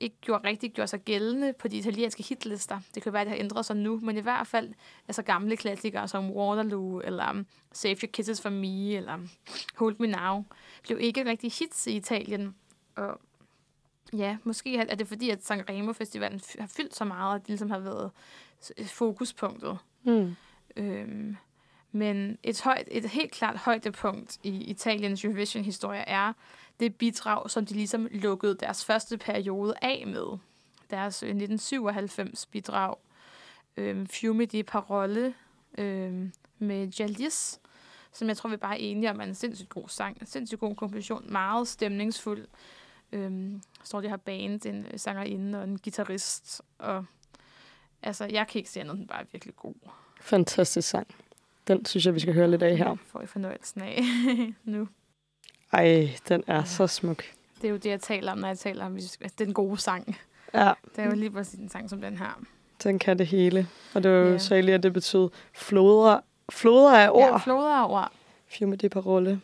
ikke 0.00 0.16
gjorde, 0.20 0.48
rigtig 0.48 0.72
gjorde 0.72 0.88
sig 0.88 1.00
gældende 1.00 1.52
på 1.52 1.68
de 1.68 1.76
italienske 1.76 2.22
hitlister. 2.22 2.80
Det 2.94 3.02
kan 3.02 3.12
være, 3.12 3.20
at 3.20 3.26
det 3.26 3.32
har 3.32 3.44
ændret 3.44 3.66
sig 3.66 3.76
nu, 3.76 4.00
men 4.02 4.16
i 4.16 4.20
hvert 4.20 4.46
fald 4.46 4.74
altså 5.08 5.22
gamle 5.22 5.56
klassikere 5.56 6.08
som 6.08 6.30
Waterloo, 6.30 7.00
eller 7.00 7.30
um, 7.30 7.46
Save 7.72 7.96
Your 8.02 8.10
Kisses 8.12 8.40
for 8.40 8.50
Me, 8.50 8.96
eller 8.96 9.14
um, 9.14 9.28
Hold 9.76 9.96
Me 9.98 10.06
Now, 10.06 10.44
blev 10.82 11.00
ikke 11.00 11.24
rigtig 11.24 11.52
hits 11.52 11.86
i 11.86 11.96
Italien. 11.96 12.54
Og 12.96 13.20
ja, 14.12 14.36
måske 14.44 14.76
er 14.76 14.94
det 14.94 15.08
fordi, 15.08 15.30
at 15.30 15.44
Sanremo 15.44 15.92
Festivalen 15.92 16.40
har 16.58 16.66
fyldt 16.66 16.94
så 16.94 17.04
meget, 17.04 17.34
at 17.34 17.40
det 17.40 17.48
ligesom 17.48 17.70
har 17.70 17.78
været 17.78 18.10
fokuspunktet. 18.86 19.78
Mm. 20.06 20.36
Øhm, 20.76 21.36
men 21.92 22.38
et, 22.42 22.60
højt, 22.60 22.88
et 22.90 23.08
helt 23.08 23.32
klart 23.32 23.56
højdepunkt 23.56 24.38
i 24.42 24.64
Italiens 24.64 25.24
Eurovision-historie 25.24 26.00
er 26.00 26.32
det 26.80 26.96
bidrag, 26.96 27.50
som 27.50 27.66
de 27.66 27.74
ligesom 27.74 28.08
lukkede 28.10 28.54
deres 28.54 28.84
første 28.84 29.18
periode 29.18 29.74
af 29.82 30.04
med. 30.06 30.38
Deres 30.90 31.22
øh, 31.22 31.36
1997-bidrag, 31.36 32.94
øhm, 33.76 34.06
Fiume 34.06 34.44
di 34.44 34.62
Parole, 34.62 35.34
øhm, 35.78 36.32
med 36.58 36.88
Jalis, 36.88 37.60
som 38.12 38.28
jeg 38.28 38.36
tror, 38.36 38.50
vi 38.50 38.56
bare 38.56 38.80
er 38.80 38.90
enige 38.90 39.10
om 39.10 39.20
er 39.20 39.24
en 39.24 39.34
sindssygt 39.34 39.68
god 39.68 39.88
sang. 39.88 40.16
En 40.20 40.26
sindssygt 40.26 40.60
god 40.60 40.74
komposition. 40.74 41.32
Meget 41.32 41.68
stemningsfuld. 41.68 42.46
Øhm, 43.12 43.62
står 43.84 44.00
de 44.00 44.08
har 44.08 44.16
band, 44.16 44.66
en 44.66 44.98
sangerinde 44.98 45.58
og 45.58 45.64
en 45.64 45.78
guitarist. 45.78 46.62
Og 46.78 47.04
altså, 48.06 48.24
jeg 48.24 48.46
kan 48.48 48.58
ikke 48.58 48.70
se 48.70 48.80
andet, 48.80 48.96
den 48.96 49.06
bare 49.06 49.20
er 49.20 49.24
virkelig 49.32 49.56
god. 49.56 49.74
Fantastisk 50.20 50.88
sang. 50.88 51.06
Den 51.68 51.84
synes 51.86 52.06
jeg, 52.06 52.14
vi 52.14 52.20
skal 52.20 52.34
høre 52.34 52.50
lidt 52.50 52.62
af 52.62 52.76
her. 52.76 52.90
Det 52.90 52.98
får 53.06 53.22
I 53.22 53.26
fornøjelsen 53.26 53.80
af 53.80 53.98
nu. 54.64 54.88
Ej, 55.72 56.10
den 56.28 56.44
er 56.46 56.64
så 56.64 56.86
smuk. 56.86 57.24
Det 57.62 57.64
er 57.64 57.70
jo 57.70 57.76
det, 57.76 57.90
jeg 57.90 58.00
taler 58.00 58.32
om, 58.32 58.38
når 58.38 58.48
jeg 58.48 58.58
taler 58.58 58.84
om 58.86 58.98
den 59.38 59.54
gode 59.54 59.78
sang. 59.78 60.16
Ja. 60.54 60.72
Det 60.96 61.04
er 61.04 61.08
jo 61.08 61.14
lige 61.14 61.30
præcis 61.30 61.58
en 61.58 61.68
sang 61.68 61.90
som 61.90 62.00
den 62.00 62.16
her. 62.18 62.42
Den 62.82 62.98
kan 62.98 63.18
det 63.18 63.26
hele. 63.26 63.68
Og 63.94 64.02
det 64.02 64.10
var 64.10 64.16
jo 64.16 64.32
Ja. 64.32 64.38
så 64.38 64.60
lige, 64.60 64.74
at 64.74 64.82
det 64.82 64.92
betød 64.92 65.28
floder, 65.54 66.20
floder 66.52 66.98
af 66.98 67.10
ord. 67.10 67.30
Ja, 67.30 67.36
floder 67.36 67.70
af 67.74 67.88
ord. 67.90 68.12
Fiume 68.46 68.76
di 68.76 68.88
parole. 68.88 69.40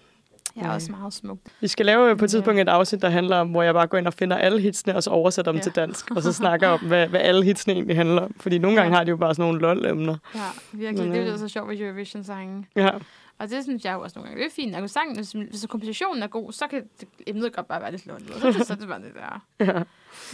Jeg 0.57 0.65
er 0.65 0.71
også 0.71 0.91
meget 0.93 1.13
smukt. 1.13 1.49
Vi 1.61 1.69
skal 1.69 1.87
lave 1.87 2.17
på 2.17 2.25
et 2.25 2.29
Ja. 2.29 2.37
tidspunkt 2.37 2.61
et 2.61 2.69
afsnit, 2.69 3.03
der 3.03 3.09
handler 3.09 3.37
om, 3.37 3.49
hvor 3.49 3.63
jeg 3.63 3.75
bare 3.75 3.87
går 3.87 3.99
ind 3.99 4.07
og 4.07 4.15
finder 4.15 4.37
alle 4.37 4.61
hitsene, 4.61 4.97
og 4.97 5.03
så 5.03 5.11
oversætter 5.11 5.53
dem 5.53 5.57
Ja. 5.59 5.63
til 5.63 5.73
dansk. 5.73 6.11
Og 6.11 6.23
så 6.23 6.33
snakker 6.43 6.69
om, 6.69 6.81
hvad, 6.81 7.07
hvad 7.09 7.21
alle 7.21 7.45
hitsene 7.45 7.75
egentlig 7.75 7.97
handler 7.97 8.23
om. 8.23 8.35
Fordi 8.41 8.59
nogle 8.59 8.77
gange 8.77 8.91
Ja. 8.93 8.97
har 8.99 9.05
de 9.05 9.11
jo 9.11 9.17
bare 9.17 9.35
sådan 9.35 9.43
nogle 9.53 9.61
lol-emner. 9.61 10.17
Ja, 10.35 10.41
virkelig. 10.73 11.05
Men, 11.05 11.13
det 11.13 11.21
er 11.21 11.27
øh, 11.27 11.33
jo 11.33 11.39
så 11.39 11.49
sjovt 11.49 11.69
ved 11.69 11.81
Eurovision-sangen. 11.81 12.67
Ja. 12.77 12.91
Og 13.39 13.51
det 13.51 13.63
synes 13.65 13.85
jeg 13.85 13.93
jo 13.95 14.01
også 14.01 14.19
nogle 14.19 14.29
gange. 14.29 14.45
Det 14.45 14.51
er 14.51 14.55
fint. 14.55 14.77
Og 14.77 14.91
sangen, 14.91 15.17
hvis, 15.17 15.33
hvis 15.33 15.67
kompositionen 15.69 16.23
er 16.23 16.27
god, 16.27 16.53
så 16.53 16.67
kan 16.67 16.85
det, 17.01 17.09
emnet 17.27 17.53
godt 17.53 17.69
bare 17.69 17.81
være 17.81 17.91
lidt 17.91 18.07
lollet. 18.07 18.29
Så, 18.41 18.47
det- 18.53 18.67
så 18.67 18.73
er 18.73 18.77
det 18.77 18.89
bare 18.89 19.01
det 19.03 19.13
der. 19.15 19.45
ja. 19.67 19.83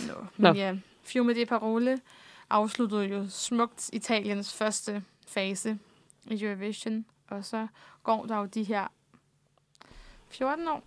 Nå. 0.09 0.15
Men 0.37 0.57
ja, 0.57 0.75
Fiume 1.05 1.35
di 1.35 1.45
Parole 1.45 1.99
afsluttede 2.51 3.05
jo 3.05 3.25
smukt 3.29 3.91
Italiens 3.93 4.55
første 4.55 5.03
fase 5.29 5.79
i 6.27 6.45
Eurovision. 6.45 7.05
Og 7.31 7.45
så 7.45 7.67
går 8.03 8.27
der 8.27 8.37
jo 8.39 8.45
de 8.45 8.63
her 8.63 8.87
14 10.31 10.69
år, 10.69 10.83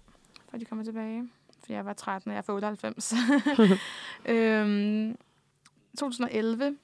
før 0.52 0.58
de 0.58 0.66
kommer 0.66 0.84
tilbage. 0.84 1.30
For 1.66 1.74
jeg 1.74 1.86
var 1.86 1.94
13, 1.94 2.30
og 2.32 2.34
jeg 2.34 2.38
er 2.38 2.42
fra 2.42 2.54
98. 2.54 3.14
øhm, 4.26 5.18
2011 6.00 6.78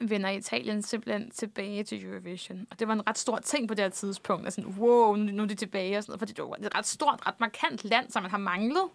vender 0.00 0.30
Italien 0.30 0.82
simpelthen 0.82 1.30
tilbage 1.30 1.84
til 1.84 2.04
Eurovision. 2.04 2.66
Og 2.70 2.78
det 2.78 2.88
var 2.88 2.94
en 2.94 3.06
ret 3.08 3.18
stor 3.18 3.38
ting 3.38 3.68
på 3.68 3.74
det 3.74 3.84
her 3.84 3.90
tidspunkt. 3.90 4.44
Altså, 4.44 4.62
wow, 4.78 5.16
nu, 5.16 5.32
nu 5.32 5.42
er 5.42 5.46
de 5.46 5.54
tilbage 5.54 5.96
og 5.96 6.02
sådan 6.02 6.10
noget. 6.10 6.20
Fordi 6.20 6.32
det 6.32 6.44
var 6.44 6.56
et 6.66 6.74
ret 6.74 6.86
stort, 6.86 7.26
ret 7.26 7.40
markant 7.40 7.84
land, 7.84 8.10
som 8.10 8.22
man 8.22 8.30
har 8.30 8.38
manglet 8.38 8.88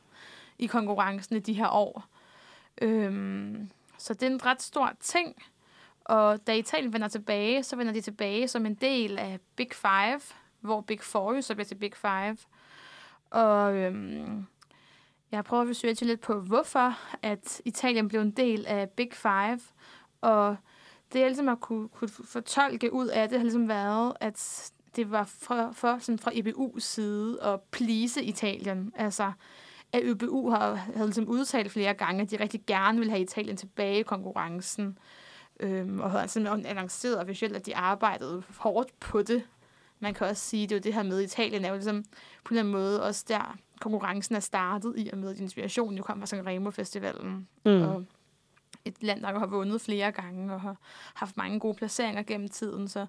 i 0.60 0.66
konkurrencen 0.66 1.36
i 1.36 1.40
de 1.40 1.54
her 1.54 1.70
år. 1.70 2.06
Øhm, 2.82 3.70
så 3.98 4.14
det 4.14 4.24
er 4.24 4.28
en 4.32 4.46
ret 4.46 4.62
stor 4.62 4.92
ting. 5.00 5.44
Og 6.06 6.48
da 6.48 6.54
Italien 6.54 6.94
vender 6.94 7.08
tilbage, 7.08 7.64
så 7.64 7.76
vender 7.76 7.94
de 7.94 8.02
tilbage 8.02 8.48
som 8.48 8.66
en 8.66 8.74
del 8.74 9.20
af 9.20 9.40
Big 9.56 9.70
Five, 9.74 10.22
hvor 10.60 10.82
Big 10.82 11.02
Four 11.02 11.34
jo 11.34 11.42
så 11.42 11.56
bliver 11.56 11.66
til 11.66 11.76
Big 11.76 11.96
Five. 11.96 12.38
Og 13.30 13.76
øhm, 13.76 14.46
jeg 15.32 15.44
prøver 15.44 15.64
at 15.64 15.70
researche 15.70 16.08
lidt 16.08 16.22
på, 16.22 16.40
hvorfor 16.40 16.98
at 17.22 17.62
Italien 17.66 18.08
blev 18.08 18.22
en 18.22 18.32
del 18.32 18.66
af 18.66 18.90
Big 18.90 19.14
Five. 19.14 19.60
Og 20.22 20.56
det, 21.14 21.20
jeg 21.20 21.28
ligesom 21.28 21.48
har 21.48 21.56
kunne, 21.56 21.90
kunne 21.90 22.10
fortolke 22.10 22.94
ud 22.94 23.08
af 23.08 23.30
det, 23.30 23.38
har 23.38 23.44
ligesom 23.44 23.70
været, 23.70 24.14
at 24.20 24.72
det 24.96 25.12
var 25.12 25.24
for, 25.24 25.72
for 25.74 25.98
sådan 26.00 26.20
fra 26.20 26.32
EBU's 26.32 26.80
side 26.80 27.44
at 27.44 27.62
please 27.72 28.24
Italien. 28.24 28.92
Altså, 28.96 29.32
at 29.94 30.04
EBU 30.04 30.50
har, 30.50 30.74
havde 30.74 31.08
ligesom 31.08 31.28
udtalt 31.28 31.72
flere 31.72 31.94
gange, 31.94 32.22
at 32.22 32.32
de 32.32 32.40
rigtig 32.40 32.62
gerne 32.68 32.98
ville 32.98 33.12
have 33.12 33.22
Italien 33.22 33.58
tilbage 33.58 34.00
i 34.00 34.04
konkurrencen. 34.04 34.98
Øhm, 35.60 36.00
og 36.00 36.12
havde 36.12 36.28
simpelthen 36.28 36.66
annonceret 36.66 37.20
officielt, 37.20 37.56
at 37.56 37.66
de 37.66 37.76
arbejdede 37.76 38.44
hårdt 38.58 39.00
på 39.00 39.22
det. 39.22 39.44
Man 40.00 40.14
kan 40.14 40.28
også 40.28 40.44
sige, 40.44 40.64
det 40.64 40.72
er 40.72 40.76
jo 40.76 40.82
det 40.82 40.94
her 40.94 41.04
med, 41.04 41.22
Italien 41.22 41.66
er 41.66 41.70
jo 41.70 41.76
ligesom 41.76 42.04
på 42.44 42.54
en 42.54 42.58
eller 42.58 42.62
anden 42.62 42.74
måde 42.74 43.04
også 43.04 43.26
der, 43.28 43.58
konkurrencen 43.82 44.36
er 44.36 44.40
startet 44.40 44.94
i, 44.98 45.10
og 45.14 45.18
med 45.18 45.30
at 45.30 45.40
inspirationen 45.40 45.98
jo 45.98 46.04
kom 46.04 46.20
fra 46.20 46.26
Sanremo 46.26 46.72
Festivalen. 46.72 47.48
Mm. 47.66 47.82
Og 47.82 48.06
et 48.86 49.04
land, 49.04 49.22
der 49.22 49.40
har 49.40 49.46
vundet 49.46 49.82
flere 49.82 50.12
gange, 50.12 50.54
og 50.54 50.62
har 50.62 50.76
haft 51.14 51.38
mange 51.38 51.60
gode 51.60 51.74
placeringer 51.74 52.24
gennem 52.24 52.50
tiden, 52.50 52.88
så 52.88 53.00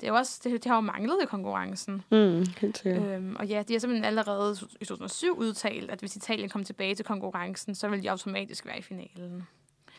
det, 0.00 0.06
er 0.06 0.12
jo 0.12 0.16
også, 0.16 0.40
det, 0.44 0.52
det 0.52 0.64
har 0.64 0.74
jo 0.74 0.80
manglet 0.80 1.16
i 1.22 1.26
konkurrencen. 1.26 2.02
Mm, 2.10 2.46
helt 2.60 2.78
sikkert. 2.78 3.02
Øhm, 3.04 3.36
og 3.38 3.46
ja, 3.46 3.62
de 3.68 3.72
har 3.74 3.80
simpelthen 3.80 4.04
allerede 4.04 4.56
i 4.80 4.84
2007 4.84 5.38
udtalt, 5.38 5.90
at 5.90 6.00
hvis 6.00 6.16
Italien 6.16 6.48
kom 6.48 6.64
tilbage 6.64 6.94
til 6.94 7.04
konkurrencen, 7.04 7.74
så 7.74 7.88
ville 7.88 8.02
de 8.02 8.10
automatisk 8.10 8.66
være 8.66 8.78
i 8.78 8.82
finalen. 8.82 9.46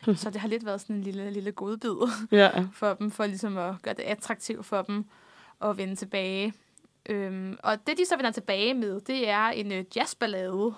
så 0.15 0.29
det 0.29 0.41
har 0.41 0.47
lidt 0.47 0.65
været 0.65 0.81
sådan 0.81 0.95
en 0.95 1.01
lille, 1.03 1.31
lille 1.31 1.51
godbid 1.51 1.95
Ja. 2.31 2.51
for 2.79 2.93
dem, 2.93 3.11
for 3.11 3.25
ligesom 3.25 3.57
at 3.57 3.81
gøre 3.81 3.93
det 3.93 4.03
attraktivt 4.03 4.65
for 4.65 4.81
dem 4.81 5.05
at 5.63 5.77
vende 5.77 5.95
tilbage. 5.95 6.53
Øhm, 7.09 7.57
og 7.63 7.87
det, 7.87 7.97
de 7.97 8.05
så 8.05 8.15
vender 8.15 8.31
tilbage 8.31 8.73
med, 8.73 9.01
det 9.01 9.29
er 9.29 9.45
en 9.47 9.71
øh, 9.71 9.85
jazzballade. 9.95 10.73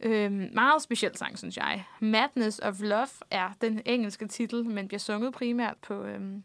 Øhm, 0.00 0.50
meget 0.54 0.82
speciel 0.82 1.16
sang, 1.16 1.38
synes 1.38 1.56
jeg. 1.56 1.84
Madness 2.00 2.60
of 2.62 2.80
Love 2.80 3.08
er 3.30 3.50
den 3.60 3.82
engelske 3.84 4.26
titel, 4.26 4.64
men 4.64 4.88
bliver 4.88 4.98
sunget 4.98 5.32
primært 5.32 5.76
på 5.82 6.02
øhm, 6.04 6.44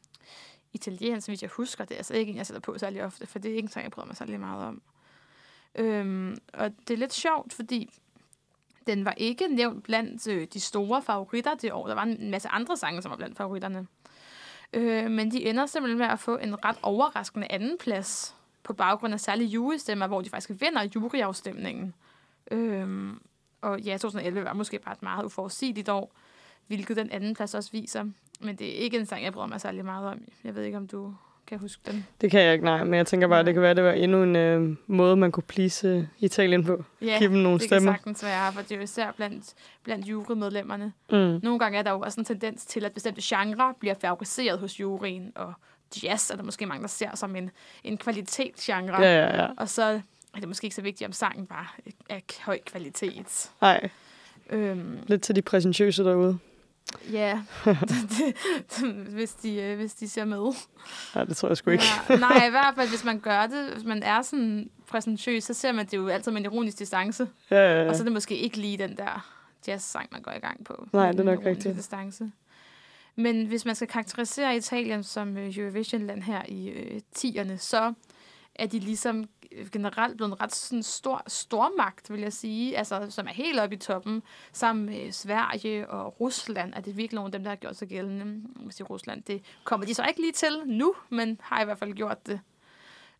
italiensk, 0.73 1.27
hvis 1.27 1.41
jeg 1.41 1.49
husker 1.49 1.85
det. 1.85 1.93
er 1.93 1.97
Altså 1.97 2.13
ikke 2.13 2.31
en, 2.31 2.37
jeg 2.37 2.45
sætter 2.45 2.61
på 2.61 2.77
særlig 2.77 3.03
ofte, 3.03 3.27
for 3.27 3.39
det 3.39 3.51
er 3.51 3.55
ikke 3.55 3.65
en 3.65 3.71
sang, 3.71 3.83
jeg 3.83 3.91
bryder 3.91 4.07
mig 4.07 4.17
særlig 4.17 4.39
meget 4.39 4.65
om. 4.65 4.81
Øhm, 5.75 6.37
og 6.53 6.71
det 6.87 6.93
er 6.93 6.97
lidt 6.97 7.13
sjovt, 7.13 7.53
fordi 7.53 7.89
den 8.87 9.05
var 9.05 9.13
ikke 9.17 9.47
nævnt 9.47 9.83
blandt 9.83 10.27
øh, 10.27 10.47
de 10.53 10.59
store 10.59 11.01
favoritter 11.01 11.55
det 11.55 11.71
år. 11.73 11.87
Der 11.87 11.95
var 11.95 12.03
en 12.03 12.31
masse 12.31 12.49
andre 12.49 12.77
sange, 12.77 13.01
som 13.01 13.09
var 13.09 13.17
blandt 13.17 13.37
favoritterne. 13.37 13.87
Øh, 14.75 15.11
men 15.11 15.31
de 15.31 15.45
ender 15.45 15.65
simpelthen 15.65 15.97
med 15.97 16.05
at 16.05 16.19
få 16.19 16.37
en 16.37 16.65
ret 16.65 16.77
overraskende 16.81 17.47
andenplads 17.49 18.35
på 18.63 18.73
baggrund 18.73 19.13
af 19.13 19.19
særlige 19.19 19.47
jurystemmer, 19.47 20.07
hvor 20.07 20.21
de 20.21 20.29
faktisk 20.29 20.61
vinder 20.61 20.87
juryafstemningen. 20.95 21.93
Øh, 22.51 23.13
og 23.61 23.79
ja, 23.79 23.97
2011 23.97 24.43
var 24.43 24.53
måske 24.53 24.79
bare 24.79 24.93
et 24.93 25.03
meget 25.03 25.25
uforudsigeligt 25.25 25.89
år, 25.89 26.11
hvilket 26.67 26.97
den 26.97 27.11
anden 27.11 27.35
plads 27.35 27.55
også 27.55 27.71
viser. 27.71 28.05
Men 28.41 28.55
det 28.55 28.69
er 28.69 28.73
ikke 28.73 28.97
en 28.97 29.05
sang, 29.05 29.23
jeg 29.23 29.33
bryder 29.33 29.47
mig 29.47 29.61
særlig 29.61 29.85
meget 29.85 30.07
om. 30.07 30.21
Jeg 30.43 30.55
ved 30.55 30.63
ikke, 30.63 30.77
om 30.77 30.87
du 30.87 31.15
kan 31.47 31.59
huske 31.59 31.81
den. 31.91 32.07
Det 32.21 32.31
kan 32.31 32.41
jeg 32.41 32.53
ikke, 32.53 32.65
nej. 32.65 32.83
Men 32.83 32.93
jeg 32.93 33.07
tænker 33.07 33.27
bare, 33.27 33.39
at 33.39 33.45
det 33.45 33.53
kan 33.53 33.61
være, 33.61 33.71
at 33.71 33.77
det 33.77 33.85
var 33.85 33.91
endnu 33.91 34.23
en 34.23 34.35
øh, 34.35 34.77
måde, 34.87 35.15
man 35.15 35.31
kunne 35.31 35.43
please 35.43 36.09
Italien 36.19 36.63
på. 36.63 36.83
Ja, 37.01 37.17
Give 37.19 37.29
dem 37.29 37.37
nogle 37.39 37.59
det 37.59 37.67
stemmer. 37.67 37.91
kan 37.91 37.97
sagtens 37.97 38.23
være, 38.23 38.53
for 38.53 38.61
det 38.61 38.71
er 38.71 38.75
jo 38.75 38.81
især 38.81 39.11
blandt, 39.11 39.53
blandt 39.83 40.05
jurymedlemmerne. 40.05 40.93
Mm. 41.11 41.39
Nogle 41.43 41.59
gange 41.59 41.77
er 41.79 41.83
der 41.83 41.91
jo 41.91 41.99
også 41.99 42.21
en 42.21 42.25
tendens 42.25 42.65
til, 42.65 42.85
at 42.85 42.91
bestemte 42.91 43.21
genre 43.23 43.73
bliver 43.79 43.95
favoriseret 44.01 44.59
hos 44.59 44.79
juryen, 44.79 45.31
og 45.35 45.53
jazz 46.03 46.29
er 46.31 46.35
der 46.35 46.43
måske 46.43 46.65
mange, 46.65 46.81
der 46.81 46.87
ser 46.87 47.15
som 47.15 47.35
en, 47.35 47.49
en 47.83 47.97
kvalitetsgenre. 47.97 49.01
Ja, 49.01 49.25
ja, 49.27 49.41
ja. 49.43 49.47
Og 49.57 49.69
så 49.69 49.83
er 50.35 50.39
det 50.39 50.47
måske 50.47 50.65
ikke 50.65 50.75
så 50.75 50.81
vigtigt, 50.81 51.07
om 51.07 51.11
sangen 51.11 51.45
bare 51.45 51.67
er 52.09 52.19
k- 52.31 52.41
høj 52.45 52.59
kvalitet. 52.65 53.51
Nej, 53.61 53.89
Øhm, 54.49 54.97
lidt 55.07 55.21
til 55.21 55.35
de 55.35 55.41
præsentøse 55.41 56.03
derude. 56.03 56.37
Ja, 57.11 57.41
det, 57.65 58.35
hvis, 59.15 59.33
de, 59.33 59.55
øh, 59.55 59.77
hvis 59.77 59.93
de 59.93 60.09
ser 60.09 60.25
med. 60.25 60.53
Ja, 61.15 61.25
det 61.25 61.37
tror 61.37 61.47
jeg 61.47 61.57
sgu 61.57 61.71
ikke. 61.71 61.83
Ja, 62.09 62.15
nej, 62.15 62.47
i 62.47 62.49
hvert 62.49 62.75
fald, 62.75 62.89
hvis 62.89 63.03
man 63.03 63.19
gør 63.19 63.47
det, 63.47 63.73
hvis 63.73 63.83
man 63.83 64.03
er 64.03 64.21
sådan 64.21 64.69
præsentøs, 64.87 65.43
så 65.43 65.53
ser 65.53 65.71
man 65.71 65.85
det 65.85 65.97
jo 65.97 66.07
altid 66.07 66.31
med 66.31 66.39
en 66.39 66.45
ironisk 66.45 66.79
distance. 66.79 67.27
Ja, 67.51 67.57
ja, 67.57 67.83
ja. 67.83 67.89
Og 67.89 67.95
så 67.95 68.01
er 68.01 68.03
det 68.03 68.13
måske 68.13 68.37
ikke 68.37 68.57
lige 68.57 68.77
den 68.77 68.97
der 68.97 69.31
jazz-sang, 69.67 70.09
man 70.11 70.21
går 70.21 70.31
i 70.31 70.39
gang 70.39 70.65
på. 70.65 70.87
Nej, 70.93 71.11
det 71.11 71.19
er 71.19 71.23
nok 71.23 71.45
rigtigt. 71.45 71.75
Distance. 71.75 72.31
Men 73.15 73.45
hvis 73.45 73.65
man 73.65 73.75
skal 73.75 73.87
karakterisere 73.87 74.55
Italien 74.55 75.03
som 75.03 75.37
øh, 75.37 75.57
Eurovision-land 75.57 76.23
her 76.23 76.41
i 76.47 76.67
øh, 76.69 77.01
10'erne, 77.17 77.57
så 77.57 77.93
er 78.55 78.65
de 78.65 78.79
ligesom 78.79 79.25
generelt 79.71 80.17
blevet 80.17 80.31
en 80.31 80.41
ret 80.41 80.55
sådan 80.55 80.83
stor 80.83 81.23
stormagt, 81.27 82.09
vil 82.09 82.21
jeg 82.21 82.33
sige, 82.33 82.77
altså, 82.77 83.05
som 83.09 83.27
er 83.27 83.31
helt 83.31 83.59
oppe 83.59 83.75
i 83.75 83.79
toppen. 83.79 84.23
Sammen 84.51 84.85
med 84.85 85.11
Sverige 85.11 85.89
og 85.89 86.21
Rusland 86.21 86.73
er 86.73 86.81
det 86.81 86.97
virkelig 86.97 87.15
nogle 87.15 87.27
af 87.27 87.31
dem, 87.31 87.43
der 87.43 87.49
har 87.49 87.55
gjort 87.55 87.75
sig 87.75 87.87
gældende. 87.87 88.47
Hvis 88.55 88.79
i 88.79 88.83
Rusland, 88.83 89.23
det 89.23 89.43
kommer 89.63 89.85
de 89.85 89.93
så 89.93 90.05
ikke 90.07 90.21
lige 90.21 90.33
til 90.33 90.61
nu, 90.65 90.95
men 91.09 91.39
har 91.41 91.61
i 91.61 91.65
hvert 91.65 91.77
fald 91.77 91.93
gjort 91.93 92.27
det. 92.27 92.39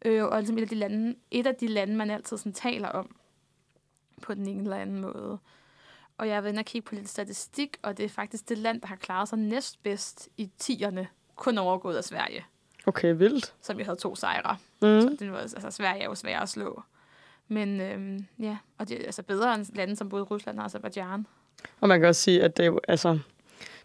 Øh, 0.06 0.24
og 0.24 0.40
ligesom 0.40 0.58
et 0.58 0.62
af 0.62 0.70
de 0.70 0.76
lande, 0.76 1.16
et 1.32 1.48
af 1.48 1.56
de 1.56 1.68
lande, 1.68 1.96
man 1.96 2.10
altid 2.10 2.38
sådan 2.38 2.54
taler 2.54 2.90
om 2.90 3.16
på 4.22 4.34
den 4.34 4.48
ene 4.48 4.62
eller 4.62 4.78
anden 4.78 5.02
måde. 5.02 5.40
Og 6.18 6.28
jeg 6.28 6.36
har 6.36 6.42
været 6.42 6.52
inde 6.52 6.62
og 6.62 6.66
kigge 6.66 6.86
på 6.86 6.96
lidt 6.96 7.10
statistik, 7.10 7.78
og 7.82 7.98
det 7.98 8.06
er 8.06 8.10
faktisk 8.10 8.50
det 8.50 8.58
land, 8.58 8.82
der 8.82 8.88
har 8.88 8.96
klaret 8.96 9.30
sig 9.30 9.40
næstbedst 9.40 10.30
i 10.38 10.52
tierne, 10.58 11.08
kun 11.36 11.58
overgået 11.58 11.98
af 11.98 12.04
Sverige, 12.04 12.46
Okay, 12.88 13.16
vildt. 13.18 13.54
som 13.62 13.78
jo 13.80 13.86
havde 13.86 13.98
to 14.00 14.16
sejre. 14.16 14.58
Mm. 14.82 15.02
Så 15.02 15.16
det 15.20 15.32
var, 15.32 15.38
altså, 15.38 15.72
Sverige 15.72 16.02
er 16.02 16.06
jo 16.06 16.16
svær 16.16 16.40
at 16.40 16.50
slå. 16.50 16.84
Men 17.48 17.82
øhm, 17.82 18.26
ja, 18.40 18.58
og 18.78 18.90
det 18.90 19.02
er 19.02 19.06
altså 19.06 19.24
bedre 19.24 19.56
end 19.56 19.66
lande 19.76 19.96
som 19.96 20.10
både 20.10 20.24
Rusland 20.24 20.60
og 20.60 20.66
Azerbaijan. 20.66 21.28
Og 21.82 21.88
man 21.88 22.00
kan 22.00 22.10
også 22.10 22.22
sige, 22.22 22.44
at 22.44 22.58
det 22.58 22.64
er 22.64 22.68
jo, 22.68 22.80
altså, 22.88 23.10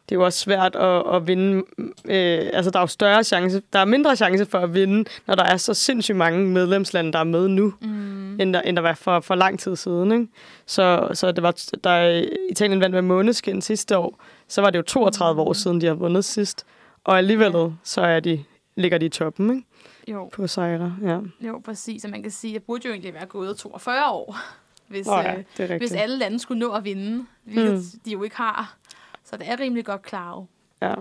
det 0.09 0.15
er 0.15 0.17
jo 0.17 0.25
også 0.25 0.39
svært 0.39 0.77
at, 0.77 1.15
at 1.17 1.27
vinde. 1.27 1.57
Øh, 2.05 2.51
altså, 2.53 2.71
der 2.71 2.79
er 2.79 2.83
jo 2.83 2.87
større 2.87 3.25
chance, 3.25 3.63
der 3.73 3.79
er 3.79 3.85
mindre 3.85 4.17
chance 4.17 4.47
for 4.47 4.59
at 4.59 4.75
vinde, 4.75 5.11
når 5.27 5.35
der 5.35 5.45
er 5.45 5.57
så 5.57 5.75
sindssygt 5.75 6.17
mange 6.17 6.47
medlemslande, 6.47 7.13
der 7.13 7.19
er 7.19 7.25
med 7.25 7.49
nu, 7.49 7.75
Mm. 7.81 8.41
end 8.41 8.55
der, 8.55 8.61
end 8.61 8.77
der 8.77 8.83
var 8.83 8.95
for, 8.95 9.21
for 9.21 9.35
lang 9.35 9.59
tid 9.61 9.77
siden. 9.77 10.13
Ikke? 10.13 10.27
Så, 10.67 11.09
så 11.13 11.33
det 11.33 11.43
var, 11.43 11.65
der 11.85 12.27
Italien 12.51 12.81
vandt 12.81 12.95
med 12.95 13.03
måneskin 13.03 13.63
sidste 13.63 13.99
år, 13.99 14.23
så 14.49 14.61
var 14.61 14.71
det 14.71 14.79
jo 14.79 14.83
32 14.83 15.41
år 15.43 15.53
siden, 15.53 15.81
de 15.81 15.87
har 15.87 15.95
vundet 15.95 16.25
sidst. 16.25 16.67
Og 17.05 17.19
alligevel, 17.19 17.53
Ja. 17.55 17.69
så 17.83 18.01
er 18.01 18.21
de, 18.21 18.45
ligger 18.81 18.99
de 18.99 19.07
i 19.07 19.09
toppen 19.09 19.51
ikke? 19.57 19.67
Jo, 20.09 20.29
på 20.33 20.47
sejre. 20.47 20.97
Ja. 21.03 21.21
jo, 21.49 21.59
præcis. 21.65 22.05
Og 22.05 22.11
man 22.11 22.23
kan 22.23 22.31
sige, 22.31 22.57
at 22.57 22.63
burde 22.63 22.87
jo 22.89 22.93
egentlig 22.93 23.15
være 23.15 23.27
gået 23.27 23.57
42 23.59 24.11
år, 24.11 24.37
hvis, 24.89 25.07
Nå 25.07 25.13
ja, 25.17 25.43
øh, 25.61 25.79
hvis 25.79 25.93
alle 25.93 26.19
lande 26.19 26.39
skulle 26.39 26.59
nå 26.59 26.73
at 26.73 26.85
vinde, 26.85 27.27
hvilket 27.45 27.75
Mm. 27.75 28.01
de 28.05 28.11
jo 28.11 28.23
ikke 28.23 28.37
har. 28.37 28.77
Så 29.25 29.37
det 29.37 29.49
er 29.51 29.61
rimelig 29.61 29.85
godt 29.85 30.03
klaret. 30.03 30.47
Ja. 30.83 30.95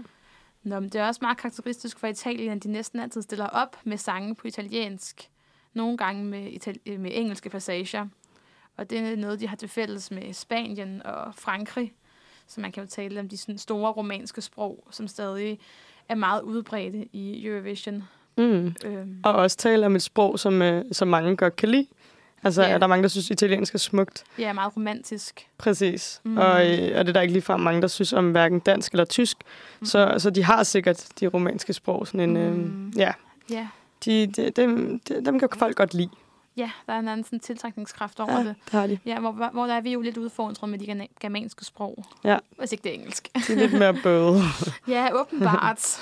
Nå, 0.63 0.79
men 0.79 0.89
det 0.89 1.01
er 1.01 1.07
også 1.07 1.19
meget 1.21 1.37
karakteristisk 1.37 1.99
for 1.99 2.07
Italien, 2.07 2.51
at 2.51 2.63
de 2.63 2.71
næsten 2.71 2.99
altid 2.99 3.21
stiller 3.21 3.45
op 3.47 3.77
med 3.83 3.97
sange 3.97 4.35
på 4.35 4.47
italiensk. 4.47 5.29
Nogle 5.73 5.97
gange 5.97 6.25
med, 6.25 6.47
itali- 6.51 6.97
med 6.97 7.11
engelske 7.13 7.49
passager. 7.49 8.07
Og 8.77 8.89
det 8.89 8.99
er 8.99 9.15
noget, 9.15 9.39
de 9.39 9.47
har 9.47 9.55
til 9.55 9.69
fælles 9.69 10.11
med 10.11 10.33
Spanien 10.33 11.01
og 11.05 11.35
Frankrig. 11.35 11.93
Så 12.47 12.61
man 12.61 12.71
kan 12.71 12.83
jo 12.83 12.89
tale 12.89 13.19
om 13.19 13.29
de 13.29 13.37
sådan 13.37 13.57
store 13.57 13.91
romanske 13.91 14.41
sprog, 14.41 14.87
som 14.91 15.07
stadig 15.07 15.59
er 16.09 16.15
meget 16.15 16.41
udbredte 16.41 17.05
i 17.13 17.45
Eurovision. 17.47 18.03
Mm. 18.37 18.75
Øhm, 18.85 19.19
Og 19.23 19.33
også 19.33 19.57
tale 19.57 19.85
om 19.85 19.95
et 19.95 20.01
sprog, 20.01 20.39
som, 20.39 20.61
øh, 20.61 20.85
som 20.91 21.07
mange 21.07 21.35
godt 21.37 21.55
kan 21.55 21.69
lide. 21.69 21.87
Altså, 22.43 22.61
Ja. 22.61 22.67
yeah. 22.67 22.75
er 22.75 22.79
der 22.79 22.87
mange, 22.87 23.03
der 23.03 23.09
synes, 23.09 23.29
italiensk 23.29 23.73
er 23.73 23.79
smukt. 23.79 24.23
det 24.37 24.45
er 24.45 24.53
meget 24.53 24.75
romantisk. 24.75 25.47
Præcis. 25.57 26.21
Mm. 26.23 26.37
Og, 26.37 26.67
øh, 26.71 26.77
og 26.99 27.05
det 27.05 27.09
er 27.09 27.13
der 27.13 27.21
ikke 27.21 27.33
ligefrem 27.33 27.59
mange, 27.59 27.81
der 27.81 27.87
synes 27.87 28.13
om 28.13 28.31
hverken 28.31 28.59
dansk 28.59 28.91
eller 28.91 29.05
tysk. 29.05 29.37
Mm. 29.79 29.85
Så, 29.85 30.15
så 30.17 30.29
de 30.29 30.43
har 30.43 30.63
sikkert 30.63 31.07
de 31.19 31.27
romanske 31.27 31.73
sprog. 31.73 32.07
Sådan 32.07 32.37
en, 32.37 32.53
Mm. 32.53 32.87
øh, 32.87 32.97
ja, 32.97 33.11
Ja, 33.49 33.67
de, 34.05 34.27
de, 34.27 34.49
dem, 34.49 34.99
de, 34.99 35.25
dem 35.25 35.39
kan 35.39 35.49
folk 35.57 35.75
godt 35.77 35.93
lide. 35.93 36.09
Ja 36.57 36.71
der 36.87 36.93
er 36.93 36.99
en 36.99 37.07
anden 37.07 37.23
sådan, 37.23 37.39
tiltrækningskraft 37.39 38.19
over 38.19 38.31
Ja, 38.31 38.39
det. 38.43 38.55
det 38.65 38.71
har 38.71 38.87
de. 38.87 38.99
Ja, 39.05 39.19
hvor, 39.19 39.31
hvor 39.31 39.65
der 39.65 39.73
er 39.73 39.81
vi 39.81 39.91
jo 39.93 40.01
lidt 40.01 40.17
udfordret 40.17 40.69
med 40.69 40.79
de 40.79 41.07
germanske 41.19 41.65
sprog. 41.65 42.03
Ja. 42.23 42.37
Hvis 42.57 42.71
ikke 42.71 42.83
det 42.83 42.89
er 42.89 42.93
engelsk. 42.93 43.29
De 43.47 43.53
er 43.53 43.55
lidt 43.57 43.73
mere 43.73 43.93
bøde. 44.03 44.41
Ja, 44.87 45.09
åbenbart. 45.13 45.99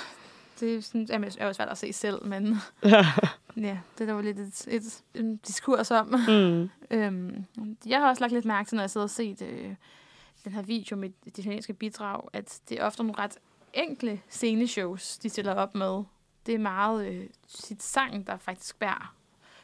det 0.60 0.74
er, 0.74 0.80
sådan, 0.80 1.06
jamen, 1.10 1.30
er 1.38 1.46
jo 1.46 1.52
svært 1.52 1.68
at 1.68 1.78
se 1.78 1.92
selv, 1.92 2.24
men 2.26 2.56
ja. 2.84 3.06
ja, 3.56 3.78
det 3.94 4.00
er 4.00 4.06
der 4.06 4.12
jo 4.12 4.20
lidt 4.20 4.38
et, 4.38 4.64
et, 4.68 5.02
en 5.14 5.36
diskurs 5.36 5.90
om. 5.90 6.06
Mm. 6.28 6.70
Øhm, 6.90 7.44
jeg 7.86 7.98
har 8.00 8.08
også 8.08 8.20
lagt 8.20 8.32
lidt 8.32 8.44
mærke 8.44 8.68
til, 8.68 8.76
når 8.76 8.82
jeg 8.82 8.90
sidder 8.90 9.04
og 9.04 9.10
set 9.10 9.42
øh, 9.42 9.74
den 10.44 10.52
her 10.52 10.62
video 10.62 10.96
med 10.96 11.08
det 11.24 11.38
italienske 11.38 11.72
bidrag, 11.72 12.20
at 12.32 12.60
det 12.68 12.80
er 12.80 12.84
ofte 12.84 13.02
nogle 13.02 13.18
ret 13.22 13.36
enkle 13.74 14.20
sceneshows, 14.28 15.18
de 15.18 15.28
stiller 15.28 15.54
op 15.54 15.74
med. 15.74 16.02
Det 16.46 16.54
er 16.54 16.58
meget 16.58 17.06
øh, 17.06 17.24
sit 17.48 17.82
sang, 17.82 18.26
der 18.26 18.36
faktisk 18.36 18.78
bærer 18.78 19.14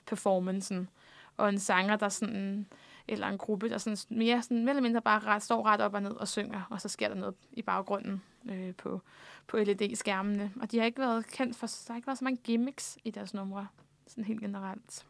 performancen. 0.06 0.88
Og 1.36 1.48
en 1.48 1.58
sanger, 1.58 1.96
der 1.96 2.08
sådan, 2.08 2.66
eller 3.08 3.26
en 3.26 3.38
gruppe, 3.38 3.68
der 3.68 3.78
sådan 3.78 4.18
mere, 4.18 4.42
sådan, 4.42 4.64
mere 4.64 4.70
eller 4.70 4.82
mindre 4.82 5.02
bare 5.02 5.18
ret, 5.18 5.42
står 5.42 5.66
ret 5.66 5.80
op 5.80 5.94
og 5.94 6.02
ned 6.02 6.12
og 6.12 6.28
synger, 6.28 6.62
og 6.70 6.80
så 6.80 6.88
sker 6.88 7.08
der 7.08 7.14
noget 7.14 7.34
i 7.52 7.62
baggrunden 7.62 8.22
øh, 8.50 8.74
på, 8.74 9.00
på 9.46 9.56
LED-skærmene. 9.56 10.52
Og 10.60 10.70
de 10.70 10.78
har 10.78 10.86
ikke 10.86 11.00
været 11.00 11.26
kendt 11.26 11.56
for, 11.56 11.66
der 11.66 11.92
har 11.92 11.96
ikke 11.96 12.06
været 12.06 12.18
så 12.18 12.24
mange 12.24 12.40
gimmicks 12.44 12.98
i 13.04 13.10
deres 13.10 13.34
numre, 13.34 13.66
sådan 14.06 14.24
helt 14.24 14.40
generelt. 14.40 15.06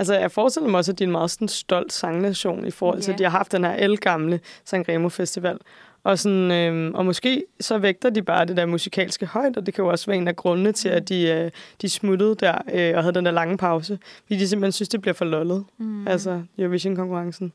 Altså, 0.00 0.14
jeg 0.14 0.30
forestiller 0.30 0.68
mig 0.68 0.78
også, 0.78 0.92
at 0.92 0.98
de 0.98 1.04
er 1.04 1.08
en 1.08 1.12
meget 1.12 1.30
sådan, 1.30 1.48
stolt 1.48 1.92
sangnation 1.92 2.66
i 2.66 2.70
forhold 2.70 3.00
til, 3.00 3.10
Ja. 3.10 3.12
at 3.12 3.18
de 3.18 3.24
har 3.24 3.30
haft 3.30 3.52
den 3.52 3.64
her 3.64 3.72
elgamle 3.72 4.40
Sanremo 4.64 5.08
Festival. 5.08 5.58
Og, 6.04 6.18
sådan, 6.18 6.50
øhm, 6.50 6.94
og 6.94 7.06
måske 7.06 7.44
så 7.60 7.78
vægter 7.78 8.10
de 8.10 8.22
bare 8.22 8.44
det 8.44 8.56
der 8.56 8.66
musikalske 8.66 9.26
højt, 9.26 9.56
og 9.56 9.66
det 9.66 9.74
kan 9.74 9.84
jo 9.84 9.90
også 9.90 10.06
være 10.06 10.16
en 10.16 10.28
af 10.28 10.36
grundene 10.36 10.72
til, 10.72 10.88
at 10.88 11.08
de, 11.08 11.22
øh, 11.28 11.50
de 11.82 11.88
smuttede 11.88 12.34
der 12.34 12.58
øh, 12.72 12.96
og 12.96 13.02
havde 13.02 13.14
den 13.14 13.24
der 13.24 13.30
lange 13.30 13.56
pause. 13.56 13.98
Fordi 14.26 14.38
de 14.38 14.48
simpelthen 14.48 14.72
synes, 14.72 14.88
det 14.88 15.00
bliver 15.00 15.14
for 15.14 15.24
lollet, 15.24 15.64
Mm. 15.78 15.86
mm. 15.86 16.08
altså 16.08 16.42
Eurovision-konkurrencen. 16.58 17.52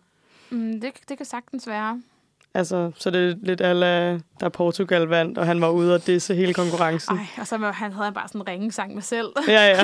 Mm, 0.50 0.82
det, 0.82 0.92
det 1.10 1.18
kan 1.18 1.26
sagtens 1.26 1.68
være. 1.68 2.02
Altså, 2.56 2.92
så 2.96 3.10
det 3.12 3.32
er 3.32 3.36
lidt 3.44 3.62
alle, 3.62 4.22
der 4.40 4.50
Portugal 4.50 5.02
vandt, 5.08 5.38
og 5.38 5.46
han 5.46 5.62
var 5.62 5.70
ude 5.70 5.96
og 5.96 6.08
disse 6.08 6.36
hele 6.36 6.54
konkurrencen. 6.54 7.18
Ej, 7.18 7.26
og 7.38 7.48
så 7.48 7.58
var, 7.58 7.72
han 7.72 7.92
havde 7.92 8.06
han 8.06 8.14
bare 8.14 8.28
sådan 8.28 8.42
en 8.42 8.48
ringesang 8.48 8.94
med 8.94 9.02
selv. 9.02 9.28
Ja, 9.48 9.66
ja. 9.68 9.78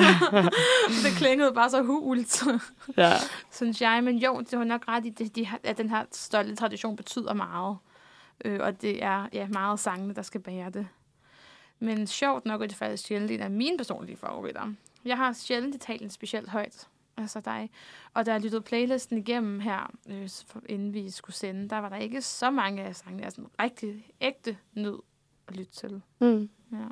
det 1.04 1.12
klingede 1.16 1.52
bare 1.52 1.70
så 1.70 1.82
hult, 1.82 2.42
ja. 2.96 3.12
synes 3.50 3.80
jeg. 3.82 4.04
Men 4.04 4.16
jo, 4.18 4.40
det 4.50 4.58
var 4.58 4.64
nok 4.64 4.84
ret 4.88 5.06
i, 5.06 5.10
det, 5.10 5.36
de, 5.36 5.46
har- 5.46 5.60
at 5.64 5.78
den 5.78 5.90
her 5.90 6.04
stolte 6.12 6.56
tradition 6.56 6.96
betyder 6.96 7.34
meget. 7.34 7.76
Øh, 8.44 8.60
og 8.62 8.82
det 8.82 9.04
er 9.04 9.26
ja, 9.32 9.46
meget 9.48 9.80
sangene, 9.80 10.14
der 10.14 10.22
skal 10.22 10.40
bære 10.40 10.70
det. 10.70 10.86
Men 11.80 12.06
sjovt 12.06 12.44
nok 12.46 12.62
er 12.62 12.66
det 12.66 12.76
faktisk 12.76 13.06
sjældent 13.06 13.30
en 13.30 13.40
af 13.40 13.50
mine 13.50 13.76
personlige 13.78 14.16
favoritter. 14.16 14.62
Jeg 15.04 15.16
har 15.16 15.32
sjældent 15.32 15.74
Italien 15.74 16.10
specielt 16.10 16.48
højt. 16.48 16.86
Altså 17.16 17.40
dig. 17.40 17.70
Og 18.14 18.26
da 18.26 18.32
jeg 18.32 18.40
lyttede 18.40 18.62
playlisten 18.62 19.18
igennem 19.18 19.60
her, 19.60 19.90
øh, 20.08 20.28
inden 20.66 20.94
vi 20.94 21.10
skulle 21.10 21.36
sende, 21.36 21.68
der 21.68 21.78
var 21.78 21.88
der 21.88 21.96
ikke 21.96 22.22
så 22.22 22.50
mange 22.50 22.82
af 22.82 22.96
sangene, 22.96 23.22
jeg 23.22 23.32
sådan 23.32 23.50
rigtig 23.60 24.06
ægte 24.20 24.56
nød 24.72 24.98
at 25.48 25.56
lytte 25.56 25.72
til. 25.72 26.02
Mm. 26.20 26.50
Ja. 26.72 26.86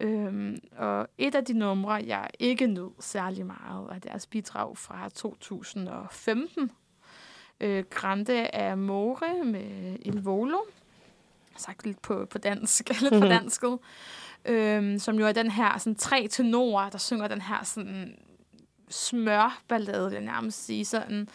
Øhm, 0.00 0.58
og 0.76 1.08
et 1.18 1.34
af 1.34 1.44
de 1.44 1.52
numre, 1.52 1.92
jeg 1.92 2.28
ikke 2.38 2.66
nød 2.66 2.90
særlig 3.00 3.46
meget, 3.46 3.88
er 3.92 3.98
deres 3.98 4.26
bidrag 4.26 4.78
fra 4.78 5.08
2015. 5.08 6.70
Øh, 7.60 7.84
Grande 7.90 8.54
Amore 8.56 9.44
med 9.44 9.96
Il 10.00 10.22
Volo. 10.22 10.58
Sagt 11.56 11.86
lidt 11.86 12.02
på, 12.02 12.26
på 12.30 12.38
dansk, 12.38 12.88
lidt 13.00 13.12
på 13.12 13.18
Mhm. 13.18 13.28
dansket. 13.28 13.78
Øhm, 14.44 14.98
som 14.98 15.18
jo 15.18 15.26
er 15.26 15.32
den 15.32 15.50
her 15.50 15.78
sådan, 15.78 15.94
tre 15.96 16.28
tenorer, 16.28 16.90
der 16.90 16.98
synger 16.98 17.28
den 17.28 17.40
her 17.40 17.64
sådan, 17.64 18.18
smørballade, 18.90 20.04
vil 20.04 20.12
jeg 20.12 20.24
nærmest 20.24 20.64
sige. 20.64 20.84
Sådan, 20.84 21.28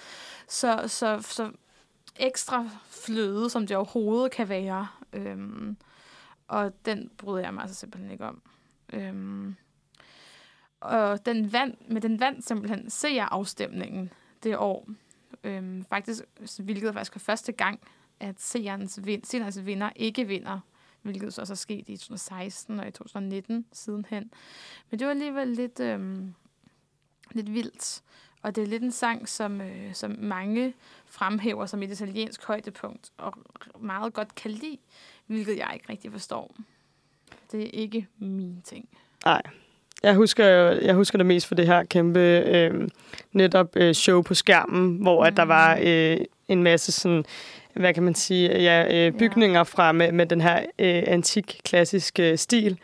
så, 0.48 0.84
så, 0.88 1.22
så 1.22 1.52
ekstra 2.16 2.70
fløde, 2.90 3.50
som 3.50 3.68
det 3.68 3.78
overhovedet 3.78 4.32
kan 4.32 4.50
være. 4.50 4.88
Øhm, 5.14 5.78
og 6.48 6.86
den 6.86 7.12
bryder 7.18 7.44
jeg 7.44 7.54
mig 7.54 7.62
altså 7.62 7.76
simpelthen 7.76 8.12
ikke 8.12 8.26
om. 8.26 8.42
Øhm, 8.94 9.56
og 10.80 11.26
den 11.26 11.54
vand, 11.54 11.74
med 11.88 12.02
den 12.02 12.20
vand 12.20 12.42
simpelthen 12.42 12.90
ser 12.90 13.10
jeg 13.10 13.28
afstemningen 13.32 14.14
det 14.44 14.58
år. 14.58 14.88
Øhm, 15.44 15.86
faktisk, 15.90 16.24
hvilket 16.60 16.94
faktisk 16.94 17.16
var 17.16 17.20
første 17.20 17.52
gang, 17.52 17.80
at 18.20 18.42
seernes, 18.42 19.06
vin, 19.06 19.24
seernes 19.24 19.66
vinder 19.66 19.90
ikke 19.96 20.28
vinder. 20.28 20.60
Hvilket 21.02 21.34
så 21.34 21.42
også 21.42 21.54
er 21.54 21.56
sket 21.56 21.90
i 21.90 21.98
2016 21.98 22.80
og 22.80 22.88
i 22.88 22.92
2019 22.92 23.66
sidenhen. 23.72 24.32
Men 24.90 25.00
det 25.00 25.08
var 25.08 25.12
alligevel 25.12 25.48
lidt, 25.48 25.80
øhm, 25.80 26.34
lidt 27.32 27.54
vildt. 27.54 28.02
Og 28.42 28.56
det 28.56 28.64
er 28.64 28.68
lidt 28.68 28.84
en 28.84 28.92
sang, 28.92 29.30
som, 29.30 29.62
øh, 29.62 29.94
som 29.94 30.16
mange 30.20 30.74
fremhæver 31.06 31.66
som 31.66 31.84
et 31.84 31.92
italiensk 31.92 32.46
højdepunkt, 32.46 33.12
og 33.18 33.34
meget 33.80 34.14
godt 34.14 34.36
kan 34.36 34.52
lide, 34.52 34.78
hvilket 35.28 35.58
jeg 35.58 35.70
ikke 35.74 35.86
rigtig 35.90 36.12
forstår. 36.12 36.56
Det 37.52 37.64
er 37.64 37.70
ikke 37.74 38.08
min 38.20 38.62
ting. 38.64 38.90
Nej. 39.26 39.42
Jeg 40.04 40.16
husker, 40.16 40.46
jeg 40.72 40.96
husker 40.96 41.18
det 41.18 41.26
mest 41.26 41.48
for 41.48 41.56
det 41.56 41.68
her 41.68 41.84
kæmpe 41.84 42.20
øh, 42.20 42.90
netop 43.32 43.76
øh, 43.76 43.94
show 43.94 44.22
på 44.22 44.34
skærmen, 44.34 44.98
hvor 45.02 45.24
mm. 45.24 45.28
at 45.28 45.38
der 45.38 45.44
var 45.44 45.80
øh, 45.82 46.18
en 46.48 46.64
masse 46.64 46.92
sådan, 46.92 47.26
hvad 47.74 47.94
kan 47.94 48.04
man 48.04 48.16
sige, 48.16 48.62
ja, 48.62 49.08
øh, 49.08 49.14
bygninger 49.14 49.64
fra 49.64 49.92
med, 49.92 50.12
med 50.12 50.26
den 50.26 50.42
her 50.42 50.60
øh, 50.60 51.04
antik 51.08 51.62
klassiske 51.64 52.38
stil, 52.38 52.80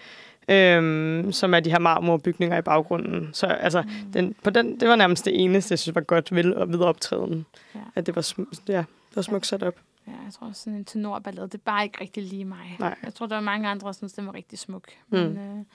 øh, 0.49 1.33
som 1.33 1.53
er 1.53 1.59
de 1.59 1.69
her 1.71 1.79
marmorbygninger 1.79 2.57
i 2.57 2.61
baggrunden. 2.61 3.29
Så 3.33 3.47
altså, 3.47 3.81
Mm. 3.81 4.11
den, 4.13 4.35
på 4.43 4.49
den, 4.49 4.79
det 4.79 4.89
var 4.89 4.95
nærmest 4.95 5.25
det 5.25 5.43
eneste, 5.43 5.71
jeg 5.71 5.79
synes 5.79 5.95
var 5.95 6.01
godt 6.01 6.35
ved, 6.35 6.67
ved 6.67 6.79
optræden. 6.79 7.45
Ja. 7.75 7.79
At 7.95 8.05
det 8.05 8.15
var, 8.15 8.21
sm- 8.21 8.61
ja, 8.67 8.77
det 8.77 9.15
var 9.15 9.21
smukt 9.21 9.47
sat 9.47 9.63
op. 9.63 9.75
Ja, 10.07 10.11
jeg 10.11 10.33
tror 10.33 10.51
sådan 10.53 10.73
en 10.77 10.85
tenorballade, 10.85 11.47
det 11.47 11.53
er 11.53 11.57
bare 11.65 11.83
ikke 11.83 12.01
rigtig 12.01 12.23
lige 12.23 12.45
mig. 12.45 12.75
Nej. 12.79 12.95
Jeg 13.03 13.13
tror, 13.13 13.25
der 13.25 13.35
er 13.35 13.41
mange 13.41 13.67
andre, 13.69 13.87
der 13.87 13.93
synes, 13.93 14.13
den 14.13 14.25
var 14.25 14.33
rigtig 14.35 14.59
smuk. 14.59 14.87
Mm. 15.09 15.17
Men 15.17 15.37
øh, 15.37 15.65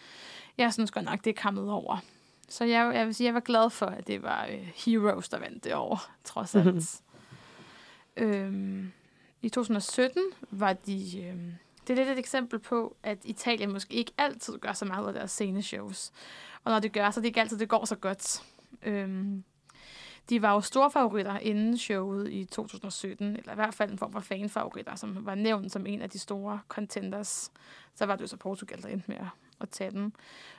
jeg 0.59 0.73
synes 0.73 0.91
godt 0.91 1.05
nok, 1.05 1.25
det 1.25 1.31
er 1.39 1.43
kommet 1.43 1.71
over. 1.71 1.97
Så 2.49 2.65
jeg, 2.65 2.93
jeg 2.95 3.07
vil 3.07 3.15
sige, 3.15 3.27
jeg 3.27 3.35
var 3.35 3.41
glad 3.41 3.71
for, 3.71 3.87
at 3.87 4.07
det 4.07 4.23
var 4.23 4.47
øh, 4.51 4.69
Heroes, 4.87 5.29
der 5.29 5.39
vandt 5.39 5.65
det 5.65 5.75
år, 5.75 6.03
trods 6.25 6.55
alt. 6.55 6.65
Mhm. 6.75 6.83
øhm, 8.17 8.93
I 9.43 9.49
2017 9.49 10.23
var 10.51 10.73
de, 10.73 11.23
øh, 11.23 11.35
det 11.87 11.91
er 11.91 12.05
lidt 12.05 12.09
et 12.09 12.19
eksempel 12.19 12.59
på, 12.59 12.97
at 13.03 13.19
Italien 13.25 13.73
måske 13.73 13.95
ikke 13.95 14.13
altid 14.19 14.59
gør 14.59 14.73
så 14.73 14.85
meget 14.85 15.07
af 15.07 15.13
deres 15.13 15.31
sceneshows. 15.31 16.13
Og 16.65 16.73
når 16.73 16.79
det 16.79 16.93
gør, 16.93 17.11
så 17.11 17.21
er 17.21 17.23
det 17.23 17.27
ikke 17.27 17.41
altid, 17.41 17.59
det 17.59 17.69
går 17.69 17.85
så 17.85 17.97
godt. 17.97 18.43
Øhm, 18.83 19.45
de 20.29 20.43
var 20.43 20.53
jo 20.53 20.61
store 20.61 20.91
favoritter 20.91 21.39
inden 21.39 21.79
showet 21.79 22.33
i 22.33 22.45
2017, 22.45 23.37
eller 23.37 23.53
i 23.53 23.55
hvert 23.55 23.75
fald 23.75 23.91
en 23.91 23.99
form 23.99 24.13
for 24.13 24.21
fanfavoritter, 24.21 24.95
som 24.95 25.27
var 25.27 25.35
nævnt 25.35 25.73
som 25.73 25.87
en 25.87 26.03
af 26.03 26.11
de 26.11 26.19
store 26.19 26.61
contenders. 26.69 27.53
Så 27.95 28.07
var 28.07 28.17
det 28.17 28.23
jo 28.23 28.27
så 28.27 28.37
Portugal, 28.37 28.83
der 28.83 28.89
endte 28.89 29.11
med 29.11 29.17
at, 29.17 29.29
at 29.61 29.71
tage 29.71 29.91
den. 29.91 30.13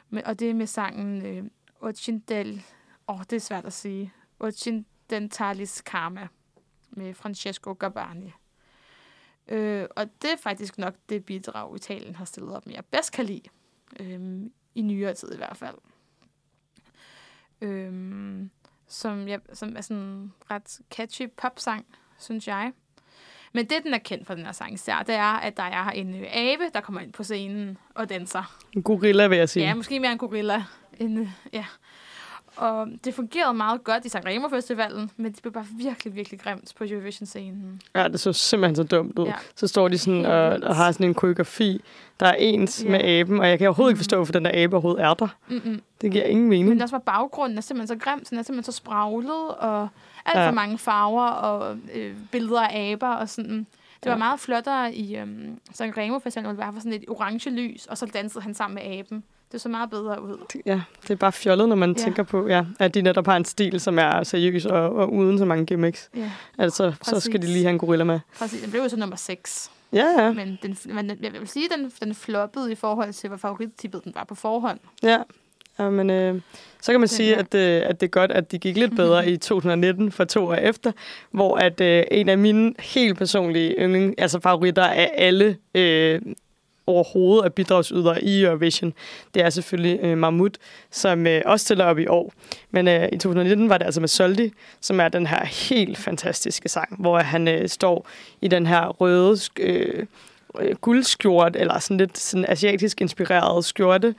Men, 0.09 0.25
og 0.25 0.39
det 0.39 0.49
er 0.49 0.53
med 0.53 0.67
sangen 0.67 1.25
øh, 1.25 1.43
Occidel... 1.80 2.63
Åh, 3.09 3.15
oh, 3.15 3.21
det 3.30 3.34
er 3.34 3.39
svært 3.39 3.65
at 3.65 3.73
sige. 3.73 4.13
Occidentalis 4.39 5.82
Karma 5.82 6.28
med 6.89 7.13
Francesco 7.13 7.73
Gabbani. 7.73 8.32
Øh, 9.49 9.87
og 9.95 10.05
det 10.21 10.31
er 10.31 10.37
faktisk 10.37 10.77
nok 10.77 10.95
det 11.09 11.25
bidrag, 11.25 11.75
Italien 11.75 12.15
har 12.15 12.25
stillet 12.25 12.55
op 12.55 12.65
med, 12.65 12.75
jeg 12.75 12.85
bedst 12.85 13.11
kan 13.11 13.25
lide. 13.25 13.49
Øh, 13.99 14.41
I 14.75 14.81
nyere 14.81 15.13
tid 15.13 15.33
i 15.33 15.37
hvert 15.37 15.57
fald. 15.57 15.75
Øh, 17.61 18.41
som, 18.87 19.27
ja, 19.27 19.37
som 19.53 19.75
er 19.77 19.81
sådan 19.81 20.03
en 20.03 20.33
ret 20.51 20.79
catchy 20.91 21.29
popsang, 21.37 21.85
synes 22.17 22.47
jeg. 22.47 22.73
Men 23.53 23.65
det, 23.65 23.83
den 23.83 23.93
er 23.93 23.97
kendt 23.97 24.27
for, 24.27 24.35
den 24.35 24.45
her 24.45 24.51
sang 24.51 24.73
især, 24.73 25.03
det 25.03 25.15
er, 25.15 25.33
at 25.33 25.57
der 25.57 25.63
er 25.63 25.89
en 25.89 26.15
øh, 26.15 26.27
abe, 26.33 26.63
der 26.73 26.81
kommer 26.81 27.01
ind 27.01 27.13
på 27.13 27.23
scenen 27.23 27.77
og 27.95 28.09
danser. 28.09 28.57
En 28.73 28.83
gorilla, 28.83 29.27
vil 29.27 29.37
jeg 29.37 29.49
sige. 29.49 29.65
Ja, 29.65 29.73
måske 29.73 29.99
mere 29.99 30.11
en 30.11 30.17
gorilla. 30.17 30.63
En, 30.99 31.17
øh, 31.17 31.29
ja. 31.53 31.65
Og 32.58 32.88
det 33.05 33.14
fungerede 33.14 33.53
meget 33.53 33.84
godt 33.84 34.05
i 34.05 34.10
Sanremo 34.10 34.47
Festivalen, 34.49 35.12
men 35.18 35.32
det 35.32 35.41
blev 35.41 35.53
bare 35.53 35.66
virkelig, 35.78 36.16
virkelig 36.16 36.39
grimt 36.39 36.74
på 36.78 36.84
Eurovision-scenen. 36.84 37.82
Ja, 37.95 38.08
det 38.08 38.20
så 38.20 38.34
simpelthen 38.34 38.76
så 38.76 38.84
dumt 38.84 39.20
ud. 39.20 39.26
Ja. 39.28 39.34
Så 39.55 39.68
står 39.68 39.88
de 39.88 39.97
sådan 39.97 40.26
og, 40.26 40.60
og 40.70 40.76
har 40.76 40.91
sådan 40.91 41.05
en 41.08 41.14
koreografi, 41.14 41.82
der 42.20 42.26
er 42.26 42.34
ens 42.39 42.84
Ja. 42.84 42.89
med 42.89 43.01
aben, 43.03 43.39
og 43.39 43.49
jeg 43.49 43.58
kan 43.58 43.68
overhovedet 43.68 43.91
ikke 43.91 43.97
Mhm. 43.97 43.99
forstå, 44.03 44.16
hvorfor 44.16 44.32
den 44.34 44.45
der 44.45 44.51
abe 44.64 44.76
overhovedet 44.76 45.03
er 45.03 45.14
der. 45.14 45.28
Mm-mm. 45.49 45.82
Det 46.01 46.12
giver 46.12 46.24
ingen 46.24 46.49
Men 46.49 46.60
mening. 46.66 46.82
også 46.84 46.95
var 46.95 46.99
baggrunden 46.99 47.58
er 47.58 47.62
simpelthen 47.62 47.99
så 47.99 48.03
grim, 48.10 48.26
så 48.26 48.30
den 48.30 48.38
er 48.39 48.43
simpelthen 48.43 48.72
så 48.72 48.78
spraglet, 48.78 49.47
og 49.60 49.82
alt 50.26 50.36
for 50.36 50.41
Ja. 50.41 50.51
mange 50.51 50.78
farver, 50.78 51.28
og 51.28 51.78
øh, 51.95 52.16
billeder 52.32 52.62
af 52.68 52.91
aber, 52.91 53.08
og 53.16 53.30
sådan. 53.30 53.68
Det 54.03 54.05
var 54.05 54.12
Ja. 54.12 54.18
meget 54.18 54.39
flottere 54.39 54.93
i 54.93 55.18
øhm, 55.18 55.60
Sanremo 55.74 56.20
Festivalen, 56.20 56.55
hvor 56.55 56.64
det 56.64 56.68
var 56.68 56.74
for 56.74 56.80
sådan 56.80 56.93
et 56.93 57.05
orange 57.08 57.49
lys, 57.49 57.86
og 57.86 57.97
så 57.97 58.05
dansede 58.05 58.43
han 58.43 58.53
sammen 58.53 58.76
med 58.84 58.97
aben. 58.99 59.24
Det 59.51 59.61
så 59.61 59.69
meget 59.69 59.89
bedre 59.89 60.21
ud. 60.23 60.37
Ja, 60.65 60.81
det 61.01 61.09
er 61.11 61.15
bare 61.15 61.31
fjollet, 61.31 61.69
når 61.69 61.75
man 61.75 61.89
Ja. 61.97 62.03
tænker 62.03 62.23
på, 62.23 62.47
ja, 62.47 62.65
at 62.79 62.93
de 62.93 63.01
netop 63.01 63.25
har 63.25 63.37
en 63.37 63.45
stil, 63.45 63.79
som 63.79 63.99
er 63.99 64.23
seriøs 64.23 64.65
og, 64.65 64.95
og 64.95 65.13
uden 65.13 65.37
så 65.37 65.45
mange 65.45 65.65
gimmicks. 65.65 66.09
Ja, 66.15 66.31
Altså, 66.57 66.93
så 67.01 67.19
skal 67.19 67.33
de 67.33 67.37
Præcis. 67.39 67.53
lige 67.53 67.63
have 67.63 67.73
en 67.73 67.77
gorilla 67.79 68.03
med. 68.03 68.19
præcis. 68.39 68.61
Den 68.61 68.71
blev 68.71 68.81
jo 68.81 68.89
så 68.89 68.97
nummer 68.97 69.15
6. 69.15 69.71
Ja, 69.93 70.05
ja. 70.17 70.31
Men, 70.33 70.57
den, 70.61 70.77
men 70.95 71.09
jeg 71.09 71.33
vil 71.39 71.47
sige, 71.47 71.65
at 71.65 71.79
den, 71.79 71.91
den 72.03 72.15
floppede 72.15 72.71
i 72.71 72.75
forhold 72.75 73.13
til, 73.13 73.27
hvor 73.27 73.37
favorittippet 73.37 74.03
den 74.03 74.11
var 74.15 74.23
på 74.23 74.35
forhånd. 74.35 74.79
Ja, 75.03 75.17
ja 75.79 75.89
men 75.89 76.09
øh, 76.09 76.41
så 76.81 76.91
kan 76.91 76.99
man 76.99 77.07
Den 77.07 77.15
sige, 77.15 77.29
her. 77.35 77.39
at, 77.39 77.53
øh, 77.55 77.89
at 77.89 78.01
det 78.01 78.07
er 78.07 78.11
godt, 78.11 78.31
at 78.31 78.51
det 78.51 78.61
gik 78.61 78.77
lidt 78.77 78.95
bedre 78.95 79.27
i 79.31 79.37
2019 79.37 80.11
for 80.11 80.23
to 80.23 80.45
år 80.45 80.53
efter, 80.53 80.91
hvor 81.31 81.57
at 81.57 81.81
øh, 81.81 82.03
en 82.11 82.29
af 82.29 82.37
mine 82.37 82.73
helt 82.79 83.17
personlige 83.17 83.75
yndling, 83.79 84.15
altså 84.21 84.39
favoritter 84.39 84.83
af 84.87 85.11
alle 85.17 85.57
øh, 85.75 86.21
overhovedet 86.88 87.43
af 87.43 87.53
bidragsyder 87.53 88.17
i 88.21 88.43
Eurovision, 88.43 88.93
det 89.33 89.43
er 89.43 89.49
selvfølgelig 89.49 89.99
øh, 90.01 90.17
Mahmoud, 90.17 90.49
som 90.91 91.27
øh, 91.27 91.41
også 91.45 91.63
stiller 91.63 91.85
op 91.85 91.99
i 91.99 92.07
år. 92.07 92.33
Men 92.71 92.88
øh, 92.88 93.09
i 93.13 93.17
2019 93.17 93.69
var 93.69 93.77
det 93.77 93.85
altså 93.85 93.99
med 93.99 94.07
Soldi, 94.07 94.53
som 94.81 94.99
er 94.99 95.09
den 95.09 95.27
her 95.27 95.45
helt 95.45 95.97
fantastiske 95.97 96.69
sang, 96.69 97.01
hvor 97.01 97.19
han 97.19 97.47
øh, 97.47 97.69
står 97.69 98.07
i 98.41 98.47
den 98.47 98.65
her 98.65 98.88
røde 98.88 99.33
sk- 99.33 99.63
øh, 99.63 100.05
øh, 100.59 100.75
guldskjort, 100.75 101.55
eller 101.55 101.79
sådan 101.79 101.97
lidt 101.97 102.17
sådan 102.17 102.45
asiatisk 102.49 103.01
inspireret 103.01 103.65
skjorte, 103.65 104.15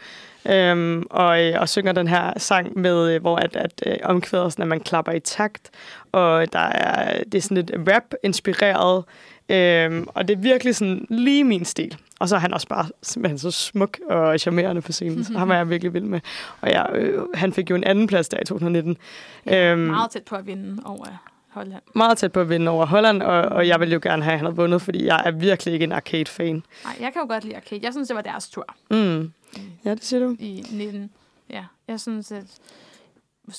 øhm, 0.47 1.07
og, 1.11 1.45
øh, 1.45 1.61
og 1.61 1.69
synger 1.69 1.93
den 1.93 2.09
her 2.09 2.33
sang 2.37 2.79
med, 2.79 3.15
øh, 3.15 3.21
hvor 3.21 3.37
at, 3.37 3.57
at 3.57 3.83
øh, 3.87 3.97
omkvædet 4.03 4.53
sådan, 4.53 4.63
at 4.63 4.69
man 4.69 4.81
klapper 4.81 5.13
i 5.13 5.21
takt, 5.21 5.71
og 6.13 6.53
der 6.53 6.59
er, 6.59 7.25
det 7.25 7.35
er 7.35 7.43
sådan 7.43 7.57
lidt 7.57 7.73
rap-inspireret, 7.89 9.05
øhm, 9.49 10.07
og 10.15 10.29
det 10.29 10.37
er 10.37 10.41
virkelig 10.41 10.77
sådan 10.77 11.07
lige 11.11 11.45
min 11.45 11.65
stil. 11.65 11.97
Og 12.19 12.29
så 12.29 12.37
er 12.37 12.41
han 12.41 12.55
også 12.55 12.69
bare 12.69 12.87
simpelthen 13.03 13.39
så 13.39 13.51
smuk 13.51 13.99
og 14.09 14.41
charmerende 14.41 14.83
på 14.83 14.93
scenen, 14.93 15.25
så 15.25 15.39
ham 15.39 15.51
er 15.51 15.55
jeg 15.57 15.71
virkelig 15.71 15.95
vild 15.95 16.05
med. 16.05 16.21
Og 16.61 16.71
jeg, 16.71 16.87
øh, 16.95 17.23
han 17.35 17.53
fik 17.53 17.71
jo 17.71 17.75
en 17.75 17.85
anden 17.85 18.07
plads 18.07 18.29
der 18.29 18.41
i 18.41 18.45
2019. 18.45 18.97
Ja, 19.47 19.73
Øhm, 19.73 19.81
meget 19.81 20.11
tæt 20.11 20.23
på 20.25 20.37
at 20.37 20.47
vinde 20.47 20.83
over 20.85 21.07
Holland. 21.49 21.83
Meget 21.95 22.19
tæt 22.19 22.33
på 22.33 22.41
at 22.41 22.49
vinde 22.49 22.71
over 22.71 22.87
Holland, 22.87 23.23
og, 23.23 23.41
og 23.43 23.69
jeg 23.69 23.81
vil 23.81 23.93
jo 23.93 24.01
gerne 24.03 24.23
have, 24.23 24.33
at 24.33 24.39
han 24.39 24.47
havde 24.47 24.57
vundet, 24.57 24.83
fordi 24.83 25.07
jeg 25.07 25.23
er 25.27 25.31
virkelig 25.31 25.75
ikke 25.75 25.85
en 25.85 25.93
arcade-fan. 25.93 26.63
Nej, 26.85 26.97
jeg 27.01 27.13
kan 27.13 27.23
jo 27.23 27.29
godt 27.29 27.45
lide 27.45 27.57
arcade. 27.57 27.81
Jeg 27.85 27.93
synes, 27.93 28.09
det 28.09 28.15
var 28.17 28.23
deres 28.23 28.49
tur 28.51 28.67
Mm. 28.91 29.33
Ja, 29.85 29.91
det 29.91 30.05
siger 30.05 30.21
du. 30.21 30.37
i 30.39 30.65
19. 30.71 31.11
Ja, 31.51 31.65
jeg 31.89 32.01
synes, 32.01 32.33
at 32.33 32.45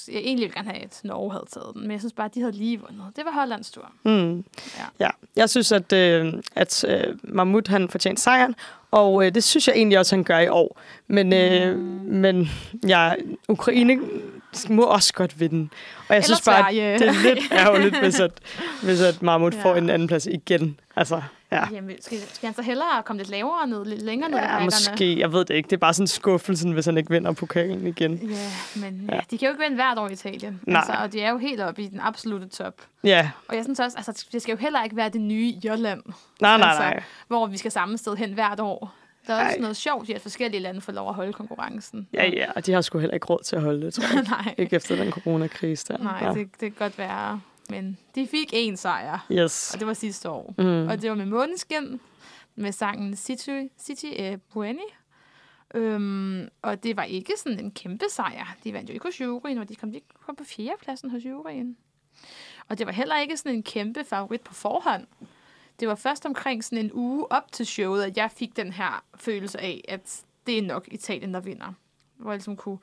jeg 0.08 0.16
egentlig 0.18 0.44
ville 0.46 0.54
gerne 0.54 0.70
have, 0.72 0.84
at 0.84 1.02
Norge 1.04 1.32
havde 1.32 1.46
taget 1.54 1.68
den, 1.74 1.82
men 1.82 1.92
jeg 1.92 2.00
synes 2.00 2.14
bare, 2.14 2.26
at 2.26 2.36
de 2.36 2.40
havde 2.40 2.54
lige 2.54 2.80
vundet. 2.80 3.04
Det 3.16 3.26
var 3.26 3.32
Hollands 3.32 3.72
tur. 3.72 3.92
Mm. 4.04 4.38
Ja. 4.38 4.44
Ja. 5.00 5.10
Jeg 5.36 5.50
synes, 5.50 5.72
at, 5.72 5.94
øh, 5.94 6.34
at 6.56 6.84
øh, 6.88 7.18
Mahmoud 7.24 7.68
han 7.70 7.90
fortjente 7.90 8.22
sejren, 8.22 8.56
og 8.92 9.26
øh, 9.26 9.36
det 9.36 9.44
synes 9.44 9.68
jeg 9.68 9.76
egentlig 9.76 10.00
også, 10.00 10.16
han 10.16 10.24
gør 10.24 10.40
i 10.40 10.48
år. 10.48 10.80
Men, 11.08 11.34
øh, 11.34 11.76
Mm. 11.78 11.82
men 12.16 12.50
ja, 12.88 13.14
Ukraine 13.50 14.00
må 14.70 14.84
også 14.84 15.14
godt 15.14 15.40
vinde. 15.40 15.70
Og 16.10 16.16
jeg 16.16 16.24
synes 16.24 16.42
bare, 16.42 16.64
Sverige. 16.74 17.00
det 17.00 17.08
er 17.08 17.24
lidt 17.24 17.40
ærgerligt, 17.66 18.00
hvis, 18.00 18.20
at, 18.20 18.32
hvis 18.84 19.02
at 19.02 19.22
Mahmoud 19.22 19.52
Ja. 19.52 19.64
får 19.64 19.76
en 19.76 19.90
anden 19.90 20.08
plads 20.08 20.26
igen. 20.26 20.80
Altså, 20.96 21.22
ja. 21.52 21.68
Jamen, 21.72 21.96
skal, 22.02 22.18
skal 22.34 22.48
han 22.48 22.56
så 22.56 22.62
hellere 22.62 23.04
komme 23.06 23.20
lidt 23.20 23.30
lavere 23.30 23.68
ned, 23.68 23.86
lidt 23.86 24.02
længere 24.02 24.30
ned 24.30 24.38
i 24.38 24.42
Ja, 24.42 24.48
rækkerne? 24.48 24.66
måske. 24.66 25.20
Jeg 25.20 25.32
ved 25.34 25.46
det 25.46 25.54
ikke. 25.56 25.68
Det 25.68 25.74
er 25.76 25.80
bare 25.80 25.94
sådan 25.94 26.08
skuffelsen, 26.08 26.72
hvis 26.72 26.86
han 26.86 26.98
ikke 26.98 27.10
vinder 27.10 27.32
pokalen 27.32 27.88
igen. 27.88 28.14
Ja, 28.16 28.80
men 28.82 29.10
Ja. 29.14 29.20
de 29.32 29.38
kan 29.38 29.46
jo 29.48 29.52
ikke 29.54 29.64
vinde 29.64 29.76
hvert 29.76 29.98
år 29.98 30.08
i 30.10 30.12
Italien. 30.14 30.60
Nej. 30.64 30.78
Altså, 30.80 30.94
og 31.04 31.14
de 31.14 31.22
er 31.22 31.30
jo 31.32 31.38
helt 31.38 31.62
oppe 31.62 31.82
i 31.82 31.88
den 31.88 32.00
absolute 32.00 32.48
top. 32.48 32.74
Ja, 33.04 33.30
Og 33.48 33.56
jeg 33.56 33.64
synes 33.64 33.80
også, 33.80 33.98
altså, 33.98 34.26
det 34.32 34.42
skal 34.42 34.52
jo 34.52 34.58
heller 34.58 34.84
ikke 34.84 34.96
være 34.96 35.10
det 35.10 35.22
nye 35.22 35.54
Irland, 35.64 36.02
nej, 36.42 36.58
nej, 36.58 36.68
Altså, 36.68 36.84
nej. 36.84 37.04
hvor 37.28 37.48
vi 37.48 37.58
skal 37.58 37.72
samme 37.72 37.98
sted 37.98 38.16
hen 38.16 38.34
hvert 38.34 38.60
år. 38.60 38.94
Der 39.30 39.36
er 39.36 39.46
også 39.46 39.56
Ej. 39.56 39.62
noget 39.62 39.78
sjovt 39.78 40.10
i, 40.10 40.14
at 40.14 40.22
forskellige 40.22 40.62
lande 40.62 40.82
får 40.82 40.92
lov 40.92 41.10
at 41.10 41.16
holde 41.16 41.34
konkurrencen. 41.34 42.08
Ja, 42.14 42.30
ja, 42.30 42.52
og 42.56 42.66
de 42.66 42.72
har 42.74 42.82
sgu 42.82 43.00
heller 43.00 43.14
ikke 43.14 43.26
råd 43.26 43.44
til 43.44 43.56
at 43.56 43.62
holde 43.62 43.86
det, 43.86 43.94
tror 43.94 44.16
jeg. 44.16 44.24
Nej, 44.46 44.56
ikke 44.58 44.76
efter 44.76 44.96
den 44.96 45.12
coronakrise 45.12 45.86
der. 45.88 45.98
nej 45.98 46.20
ja. 46.22 46.30
det, 46.34 46.48
det 46.52 46.60
kan 46.60 46.72
godt 46.72 46.98
være. 46.98 47.42
Men 47.70 47.98
de 48.16 48.28
fik 48.28 48.54
én 48.54 48.76
sejr, 48.76 49.26
Yes. 49.32 49.74
og 49.74 49.80
det 49.80 49.88
var 49.88 49.94
sidste 49.94 50.30
år. 50.30 50.54
Mm. 50.58 50.88
Og 50.88 51.02
det 51.02 51.10
var 51.10 51.16
med 51.16 51.26
Måneskin, 51.26 52.00
med 52.56 52.72
sangen 52.72 53.16
City, 53.16 53.50
City 53.80 54.06
eh, 54.14 54.38
Bueni. 54.54 54.82
Øhm, 55.76 56.48
og 56.62 56.84
det 56.84 56.98
var 56.98 57.04
ikke 57.04 57.34
sådan 57.38 57.60
en 57.60 57.72
kæmpe 57.72 58.06
sejr. 58.10 58.56
De 58.64 58.74
vandt 58.74 58.90
jo 58.90 58.94
ikke 58.94 59.06
hos 59.06 59.22
juryen, 59.22 59.58
og 59.58 59.70
de 59.70 59.76
kom, 59.76 59.92
de 59.92 60.02
kom 60.26 60.36
på 60.36 60.44
fjerdepladsen 60.44 61.10
hos 61.10 61.26
juryen. 61.26 61.78
Og 62.70 62.78
det 62.78 62.86
var 62.88 62.94
heller 62.94 63.20
ikke 63.20 63.38
sådan 63.38 63.54
en 63.56 63.64
kæmpe 63.64 64.04
favorit 64.04 64.42
på 64.42 64.54
forhånd. 64.54 65.06
Det 65.80 65.88
var 65.88 65.96
først 65.96 66.26
omkring 66.26 66.64
sådan 66.64 66.86
en 66.86 66.92
uge 66.94 67.32
op 67.32 67.52
til 67.52 67.66
showet, 67.66 68.04
at 68.04 68.18
jeg 68.18 68.32
fik 68.32 68.56
den 68.56 68.74
her 68.74 69.04
følelse 69.16 69.60
af, 69.62 69.82
at 69.88 70.24
det 70.48 70.58
er 70.58 70.62
nok 70.62 70.88
Italien, 70.92 71.34
der 71.34 71.40
vinder. 71.40 71.74
Hvor 72.18 72.32
jeg 72.32 72.38
ligesom 72.38 72.56
kunne, 72.56 72.78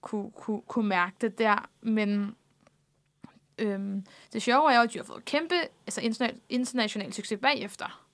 kunne, 0.00 0.30
kunne, 0.30 0.62
kunne 0.68 0.88
mærke 0.88 1.16
det 1.20 1.38
der. 1.38 1.68
Men 1.80 2.36
øhm, 3.58 4.04
det 4.32 4.42
sjove 4.42 4.72
er 4.72 4.76
jo, 4.76 4.82
at 4.82 4.92
de 4.92 4.98
har 4.98 5.04
fået 5.04 5.24
kæmpe 5.24 5.54
altså 5.86 6.00
international, 6.00 6.40
international 6.48 7.12
succes 7.12 7.38
bagefter. 7.42 8.04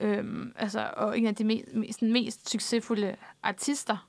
Øhm, 0.00 0.52
altså, 0.56 0.90
og 0.96 1.18
en 1.18 1.26
af 1.26 1.34
de 1.34 1.44
mest, 1.44 1.74
mest, 1.74 2.02
mest 2.02 2.50
succesfulde 2.50 3.16
artister 3.42 4.08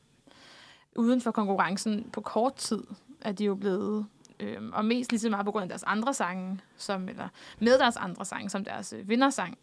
uden 0.95 1.21
for 1.21 1.31
konkurrencen 1.31 2.09
på 2.13 2.21
kort 2.21 2.55
tid, 2.55 2.83
er 3.21 3.31
de 3.31 3.45
jo 3.45 3.55
blevet. 3.55 4.07
Øhm, 4.39 4.71
og 4.73 4.85
mest 4.85 5.11
lige 5.11 5.19
så 5.19 5.29
meget 5.29 5.45
på 5.45 5.51
grund 5.51 5.63
af 5.63 5.69
deres 5.69 5.83
andre 5.83 6.13
sange, 6.13 6.59
som, 6.77 7.09
eller 7.09 7.27
med 7.59 7.79
deres 7.79 7.95
andre 7.95 8.25
sange, 8.25 8.49
som 8.49 8.65
deres 8.65 8.93
øh, 8.97 9.09
vindersang. 9.09 9.57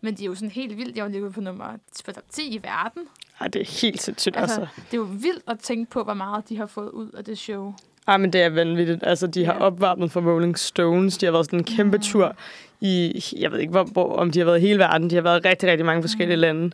Men 0.00 0.14
de 0.14 0.22
er 0.22 0.26
jo 0.26 0.34
sådan 0.34 0.50
helt 0.50 0.76
vildt. 0.76 0.94
De 0.94 1.00
har 1.00 1.06
jo 1.06 1.12
ligget 1.12 1.34
på 1.34 1.40
nummer 1.40 1.64
på 2.04 2.12
top 2.12 2.22
10 2.30 2.54
i 2.54 2.62
verden. 2.62 3.02
Ej, 3.40 3.48
det 3.48 3.60
er 3.60 3.80
helt 3.82 4.02
sindssygt, 4.02 4.36
altså. 4.36 4.60
Altså, 4.60 4.74
det 4.84 4.94
er 4.94 4.98
jo 4.98 5.08
vildt 5.10 5.42
at 5.46 5.58
tænke 5.58 5.90
på, 5.90 6.02
hvor 6.04 6.14
meget 6.14 6.48
de 6.48 6.56
har 6.56 6.66
fået 6.66 6.90
ud 6.90 7.10
af 7.10 7.24
det 7.24 7.38
show. 7.38 7.74
Ej, 8.08 8.16
men 8.16 8.32
det 8.32 8.42
er 8.42 8.48
vanvittigt. 8.48 9.00
Altså, 9.06 9.26
de 9.26 9.44
har 9.44 9.52
Ja. 9.54 9.60
opvarmet 9.60 10.12
for 10.12 10.20
Rolling 10.32 10.58
Stones. 10.58 11.18
De 11.18 11.26
har 11.26 11.32
været 11.32 11.46
sådan 11.46 11.58
en 11.58 11.64
kæmpe 11.64 11.96
Mm. 11.96 12.02
tur 12.02 12.36
i, 12.80 13.24
jeg 13.38 13.52
ved 13.52 13.58
ikke, 13.58 13.70
hvor, 13.70 13.84
hvor, 13.84 14.16
om 14.16 14.30
de 14.30 14.38
har 14.38 14.46
været 14.46 14.58
i 14.58 14.60
hele 14.60 14.78
verden. 14.78 15.10
De 15.10 15.14
har 15.14 15.22
været 15.22 15.44
rigtig, 15.44 15.68
rigtig 15.70 15.86
mange 15.86 16.02
forskellige 16.02 16.36
Mm. 16.36 16.40
lande. 16.40 16.70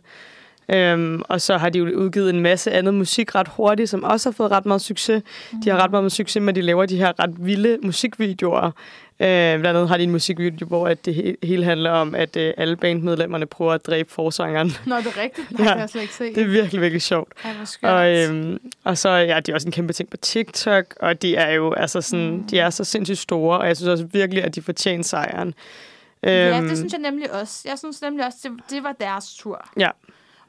Øhm, 0.69 1.21
og 1.29 1.41
så 1.41 1.57
har 1.57 1.69
de 1.69 1.79
jo 1.79 1.85
udgivet 1.85 2.29
en 2.29 2.39
masse 2.39 2.71
andet 2.71 2.93
musik 2.93 3.35
ret 3.35 3.47
hurtigt, 3.47 3.89
som 3.89 4.03
også 4.03 4.29
har 4.29 4.33
fået 4.33 4.51
ret 4.51 4.65
meget 4.65 4.81
succes. 4.81 5.23
De 5.63 5.69
har 5.69 5.83
ret 5.83 5.91
meget 5.91 6.11
succes 6.11 6.41
med, 6.41 6.49
at 6.49 6.55
de 6.55 6.61
laver 6.61 6.85
de 6.85 6.97
her 6.97 7.19
ret 7.19 7.45
vilde 7.45 7.77
musikvideoer. 7.83 8.65
Øh, 9.19 9.25
blandt 9.59 9.65
andet 9.67 9.87
har 9.89 9.97
de 9.97 10.03
en 10.03 10.11
musikvideo, 10.11 10.67
hvor 10.67 10.87
at 10.87 11.05
det 11.05 11.13
he- 11.15 11.47
hele 11.47 11.63
handler 11.63 11.91
om, 11.91 12.15
at 12.15 12.37
øh, 12.37 12.53
alle 12.57 12.75
bandmedlemmerne 12.75 13.45
prøver 13.45 13.73
at 13.73 13.85
dræbe 13.85 14.11
forsangeren. 14.11 14.71
Nå, 14.85 14.95
det 14.97 15.05
er 15.05 15.21
rigtigt. 15.23 15.51
Nej, 15.51 15.59
Ja, 15.59 15.63
det 15.63 15.73
har 15.73 15.79
jeg 15.79 15.89
slet 15.89 16.01
ikke 16.01 16.13
set. 16.13 16.35
Det 16.35 16.43
er 16.43 16.47
virkelig, 16.47 16.81
virkelig 16.81 17.01
sjovt. 17.01 17.33
Ej. 17.83 17.91
Og, 17.91 18.29
øhm, 18.29 18.59
og 18.83 18.97
så 18.97 19.09
ja, 19.09 19.39
de 19.39 19.51
er 19.51 19.55
også 19.55 19.67
en 19.67 19.71
kæmpe 19.71 19.93
ting 19.93 20.09
på 20.09 20.17
TikTok, 20.17 20.85
og 20.99 21.21
de 21.21 21.35
er 21.35 21.51
jo 21.53 21.73
altså 21.73 22.01
sådan, 22.01 22.25
Mm. 22.25 22.31
mm. 22.35 22.43
de 22.43 22.59
er 22.59 22.69
så 22.69 22.83
sindssygt 22.83 23.19
store, 23.19 23.59
og 23.59 23.67
jeg 23.67 23.77
synes 23.77 23.89
også 23.89 24.05
virkelig, 24.13 24.43
at 24.43 24.55
de 24.55 24.61
fortjener 24.61 25.03
sejren. 25.03 25.53
Ja, 26.23 26.57
Øhm, 26.57 26.67
det 26.67 26.77
synes 26.77 26.93
jeg 26.93 27.01
nemlig 27.01 27.33
også. 27.33 27.61
Jeg 27.65 27.77
synes 27.79 28.01
nemlig 28.01 28.25
også, 28.25 28.37
det, 28.43 28.51
det 28.69 28.83
var 28.83 28.91
deres 28.99 29.25
tur. 29.37 29.65
Ja. 29.79 29.89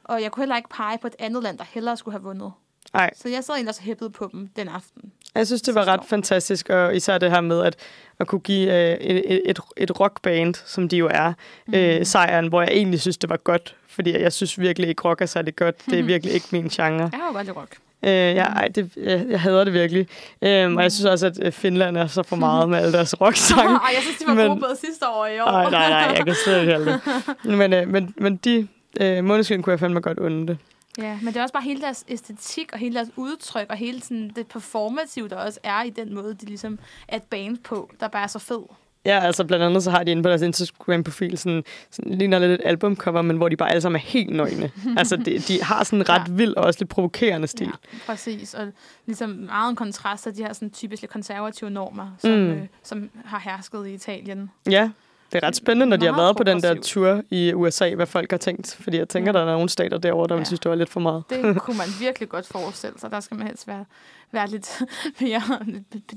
Og 0.07 0.21
jeg 0.21 0.31
kunne 0.31 0.41
heller 0.41 0.57
ikke 0.57 0.69
pege 0.69 0.97
på 0.97 1.07
et 1.07 1.15
andet 1.19 1.43
land, 1.43 1.57
der 1.57 1.63
hellere 1.73 1.97
skulle 1.97 2.13
have 2.13 2.23
vundet. 2.23 2.51
Nej. 2.93 3.09
Så 3.15 3.29
jeg 3.29 3.43
sad 3.43 3.53
egentlig 3.53 3.69
også 3.69 3.81
hæppet 3.81 4.13
på 4.13 4.29
dem 4.31 4.49
den 4.55 4.67
aften. 4.67 5.11
Jeg 5.35 5.47
synes, 5.47 5.61
det 5.61 5.75
var 5.75 5.85
ret 5.87 5.99
fantastisk, 6.07 6.69
og 6.69 6.95
især 6.95 7.17
det 7.17 7.31
her 7.31 7.41
med 7.41 7.63
at, 7.63 7.75
at 8.19 8.27
kunne 8.27 8.41
give 8.41 8.73
øh, 8.73 8.97
et, 8.97 9.49
et, 9.49 9.59
et 9.77 9.99
rockband, 9.99 10.53
som 10.65 10.89
de 10.89 10.97
jo 10.97 11.09
er, 11.11 11.33
mm. 11.67 11.73
øh, 11.73 12.05
sejren, 12.05 12.47
hvor 12.47 12.61
jeg 12.61 12.71
egentlig 12.71 13.01
synes, 13.01 13.17
det 13.17 13.29
var 13.29 13.37
godt. 13.37 13.75
Fordi 13.87 14.21
jeg 14.21 14.33
synes 14.33 14.59
virkelig 14.59 14.89
ikke, 14.89 15.01
rock 15.05 15.21
er 15.21 15.25
særlig 15.25 15.55
godt. 15.55 15.75
Det 15.85 15.99
er 15.99 16.03
virkelig 16.13 16.33
ikke 16.33 16.47
min 16.51 16.67
genre. 16.67 17.09
Jeg 17.11 17.19
har 17.19 17.27
jo 17.27 17.33
godt 17.33 17.45
lide 17.45 17.57
rock. 17.57 17.77
Øh, 18.03 18.11
ja, 18.11 18.43
ej, 18.43 18.67
det, 18.67 18.91
jeg, 18.97 19.25
jeg 19.29 19.41
hader 19.41 19.63
det 19.63 19.73
virkelig. 19.73 20.07
Øhm, 20.41 20.77
og 20.77 20.83
jeg 20.83 20.91
synes 20.91 21.05
også, 21.05 21.25
at 21.27 21.39
øh, 21.41 21.51
Finland 21.51 21.97
er 21.97 22.07
så 22.07 22.23
for 22.23 22.35
meget 22.35 22.69
med 22.69 22.77
alle 22.77 22.91
deres 22.93 23.15
rocksange. 23.21 23.73
Ej, 23.75 23.91
jeg 23.95 24.01
synes, 24.01 24.17
de 24.17 24.27
var 24.27 24.33
Men- 24.33 24.47
gode 24.47 24.59
både 24.59 24.75
sidste 24.85 25.07
år 25.07 25.23
og 25.23 25.33
i 25.33 25.39
år. 25.39 25.45
Nej, 25.51 25.69
nej, 25.69 25.89
nej, 25.89 26.13
jeg 26.17 26.25
kan 26.25 26.35
slet 26.45 26.61
ikke 26.61 26.85
det. 26.85 27.57
Men, 27.57 27.73
øh, 27.73 27.87
men, 27.87 28.13
men 28.17 28.37
de 28.37 28.67
øh, 29.01 29.23
måneskin 29.23 29.61
kunne 29.61 29.71
jeg 29.71 29.79
fandme 29.79 29.99
godt 30.01 30.19
unde 30.19 30.47
det. 30.47 30.57
Ja, 30.97 31.19
men 31.21 31.27
det 31.27 31.37
er 31.37 31.41
også 31.41 31.53
bare 31.53 31.63
hele 31.63 31.81
deres 31.81 32.05
æstetik 32.07 32.73
og 32.73 32.79
hele 32.79 32.95
deres 32.95 33.09
udtryk 33.15 33.65
og 33.69 33.75
hele 33.77 34.01
sådan 34.01 34.31
det 34.35 34.47
performative, 34.47 35.27
der 35.27 35.35
også 35.35 35.59
er 35.63 35.83
i 35.83 35.89
den 35.89 36.15
måde, 36.15 36.33
de 36.33 36.45
ligesom 36.45 36.79
er 37.07 37.15
et 37.15 37.23
band 37.23 37.57
på, 37.57 37.91
der 37.99 38.07
bare 38.07 38.23
er 38.23 38.27
så 38.27 38.39
fed. 38.39 38.59
Ja, 39.05 39.19
altså 39.19 39.43
blandt 39.45 39.65
andet 39.65 39.83
så 39.83 39.91
har 39.91 40.03
de 40.03 40.11
inde 40.11 40.23
på 40.23 40.29
deres 40.29 40.41
Instagram-profil 40.41 41.37
sådan, 41.37 41.63
sådan 41.91 42.13
ligner 42.13 42.39
lidt 42.39 42.51
et 42.51 42.61
albumcover, 42.65 43.21
men 43.21 43.37
hvor 43.37 43.49
de 43.49 43.55
bare 43.55 43.69
alle 43.69 43.81
sammen 43.81 43.99
er 44.01 44.03
helt 44.05 44.35
nøgne. 44.35 44.71
altså 44.97 45.15
de, 45.17 45.39
de 45.39 45.63
har 45.63 45.83
sådan 45.83 45.99
en 45.99 46.09
ret 46.09 46.27
Ja. 46.27 46.33
vild 46.33 46.53
og 46.55 46.63
også 46.63 46.79
lidt 46.79 46.89
provokerende 46.89 47.47
stil. 47.47 47.65
Ja, 47.65 47.97
præcis. 48.05 48.53
Og 48.53 48.67
ligesom 49.05 49.29
meget 49.29 49.69
en 49.69 49.75
kontrast 49.75 50.23
til 50.23 50.37
de 50.37 50.43
her 50.43 50.53
sådan 50.53 50.69
typisk 50.69 51.01
lidt 51.01 51.11
konservative 51.11 51.69
normer, 51.69 52.07
som, 52.19 52.31
mm. 52.31 52.37
øh, 52.37 52.61
som 52.83 53.09
har 53.25 53.39
hersket 53.39 53.87
i 53.87 53.93
Italien. 53.93 54.51
Ja, 54.69 54.89
det 55.31 55.43
er 55.43 55.47
ret 55.47 55.55
spændende, 55.55 55.85
når 55.85 55.97
de 55.97 56.05
har 56.05 56.15
været 56.15 56.37
på 56.37 56.43
den 56.43 56.61
der 56.61 56.81
tur 56.81 57.21
i 57.29 57.53
USA, 57.53 57.95
hvad 57.95 58.05
folk 58.05 58.31
har 58.31 58.37
tænkt. 58.37 58.77
Fordi 58.81 58.97
jeg 58.97 59.09
tænker, 59.09 59.31
Ja. 59.31 59.37
der 59.39 59.45
er 59.45 59.51
nogle 59.53 59.69
stater 59.69 59.97
derovre, 59.97 60.27
der 60.27 60.33
vil 60.35 60.41
Ja. 60.41 60.45
synes, 60.45 60.59
det 60.59 60.69
var 60.69 60.75
lidt 60.75 60.89
for 60.89 60.99
meget. 60.99 61.23
Det 61.29 61.57
kunne 61.61 61.77
man 61.77 61.87
virkelig 61.99 62.29
godt 62.29 62.47
forestille 62.47 62.99
sig. 62.99 63.11
Der 63.11 63.19
skal 63.19 63.37
man 63.37 63.47
helst 63.47 63.67
være, 63.67 63.85
være 64.31 64.47
lidt 64.47 64.81
mere 65.21 65.41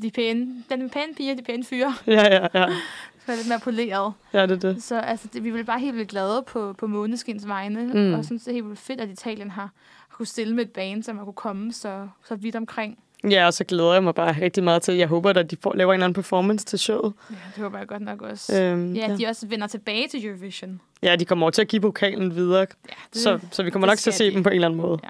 de 0.03 0.11
pæne, 0.11 0.47
den 0.71 0.91
pæne 0.91 1.15
piger, 1.17 1.35
de 1.35 1.43
pæne 1.43 1.65
fyre. 1.65 1.95
Ja, 2.07 2.35
ja, 2.35 2.47
ja. 2.55 2.67
Være 3.27 3.37
lidt 3.37 3.49
mere 3.49 3.61
poleret. 3.61 4.13
Ja, 4.33 4.43
det 4.47 4.65
er 4.65 4.73
det. 4.73 4.83
Så 4.83 5.01
altså, 5.01 5.29
det, 5.33 5.45
vi 5.45 5.51
vil 5.51 5.65
bare 5.65 5.81
helt 5.81 5.97
vildt 5.97 6.09
glade 6.11 6.43
på, 6.47 6.73
på 6.79 6.87
Måneskins 6.87 7.49
vegne, 7.49 7.83
Mm. 7.95 8.01
mm. 8.01 8.15
og 8.15 8.25
synes, 8.25 8.43
det 8.43 8.51
er 8.51 8.55
helt 8.55 8.67
vildt 8.67 8.81
fedt, 8.81 9.01
at 9.01 9.09
Italien 9.09 9.51
har, 9.51 9.71
har 10.09 10.17
kunne 10.17 10.27
stille 10.27 10.55
med 10.55 10.65
et 10.65 10.71
band, 10.71 11.03
som 11.03 11.19
har 11.19 11.25
kunne 11.25 11.33
komme 11.35 11.73
så, 11.73 12.09
så 12.29 12.35
vidt 12.35 12.57
omkring. 12.57 12.99
Ja, 13.31 13.47
og 13.47 13.55
så 13.55 13.65
glæder 13.65 13.93
jeg 13.93 14.03
mig 14.05 14.15
bare 14.15 14.37
rigtig 14.41 14.65
meget 14.65 14.83
til. 14.83 14.95
Jeg 14.95 15.09
håber, 15.09 15.31
at 15.31 15.51
de 15.51 15.57
får, 15.63 15.75
laver 15.77 15.93
en 15.93 15.95
eller 15.97 16.05
anden 16.05 16.15
performance 16.15 16.65
til 16.67 16.79
showet. 16.79 17.13
Ja, 17.31 17.35
det 17.55 17.63
håber 17.63 17.79
jeg 17.79 17.87
godt 17.89 18.03
nok 18.03 18.23
også. 18.23 18.63
Øhm, 18.63 18.95
ja, 18.95 19.07
ja. 19.11 19.17
de 19.17 19.27
også 19.27 19.47
vender 19.47 19.67
tilbage 19.67 20.09
til 20.09 20.27
Eurovision. 20.27 20.81
ja, 21.03 21.17
de 21.17 21.25
kommer 21.25 21.45
over 21.45 21.51
til 21.51 21.63
at 21.63 21.69
give 21.69 21.83
pokalen 21.83 22.35
videre, 22.35 22.67
Ja, 22.89 22.95
så, 23.13 23.39
så 23.51 23.63
vi 23.63 23.71
kommer 23.71 23.87
det 23.87 23.91
nok 23.93 23.99
til 23.99 24.11
at 24.11 24.15
se 24.15 24.25
de. 24.31 24.35
dem 24.35 24.43
på 24.43 24.49
en 24.49 24.55
eller 24.55 24.69
anden 24.69 24.81
måde. 24.81 24.99
Ja. 25.05 25.09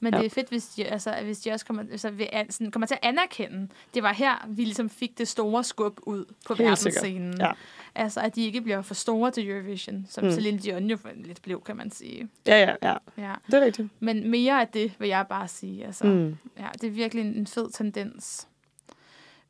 Men 0.00 0.14
Ja. 0.14 0.18
det 0.20 0.26
er 0.26 0.30
fedt, 0.30 0.48
hvis 0.48 0.66
de, 0.66 0.84
altså, 0.84 1.14
hvis 1.24 1.38
de 1.38 1.50
også 1.50 1.66
kommer, 1.66 1.82
altså, 1.92 2.10
vil, 2.10 2.28
an- 2.32 2.50
sådan, 2.50 2.70
kommer 2.70 2.86
til 2.86 2.94
at 3.02 3.08
anerkende, 3.08 3.68
det 3.94 4.02
var 4.02 4.12
her, 4.12 4.46
vi 4.48 4.62
ligesom 4.64 4.90
fik 4.90 5.18
det 5.18 5.28
store 5.28 5.64
skub 5.64 5.98
ud 6.02 6.24
på 6.46 6.54
Helt 6.54 6.78
sikkert. 6.78 7.02
verdensscenen. 7.04 7.40
Ja. 7.40 7.50
Altså, 7.94 8.20
at 8.20 8.34
de 8.34 8.44
ikke 8.44 8.60
bliver 8.60 8.82
for 8.82 8.94
store 8.94 9.30
til 9.30 9.50
Eurovision, 9.50 10.06
som 10.08 10.24
Mm. 10.24 10.30
Celine 10.30 10.58
Dion 10.58 10.90
jo 10.90 10.98
lidt 11.14 11.42
blev, 11.42 11.62
kan 11.62 11.76
man 11.76 11.90
sige. 11.90 12.28
Ja, 12.46 12.60
ja, 12.60 12.74
ja. 12.90 12.96
Ja. 13.28 13.34
Det 13.46 13.54
er 13.54 13.60
rigtigt. 13.64 13.88
Men 14.00 14.30
mere 14.30 14.60
af 14.60 14.68
det, 14.68 14.92
vil 15.00 15.08
jeg 15.08 15.26
bare 15.28 15.48
sige. 15.48 15.86
Altså, 15.86 16.04
Mm. 16.06 16.36
ja, 16.58 16.68
det 16.80 16.86
er 16.86 16.90
virkelig 16.90 17.24
en, 17.36 17.46
fed 17.46 17.70
tendens, 17.70 18.48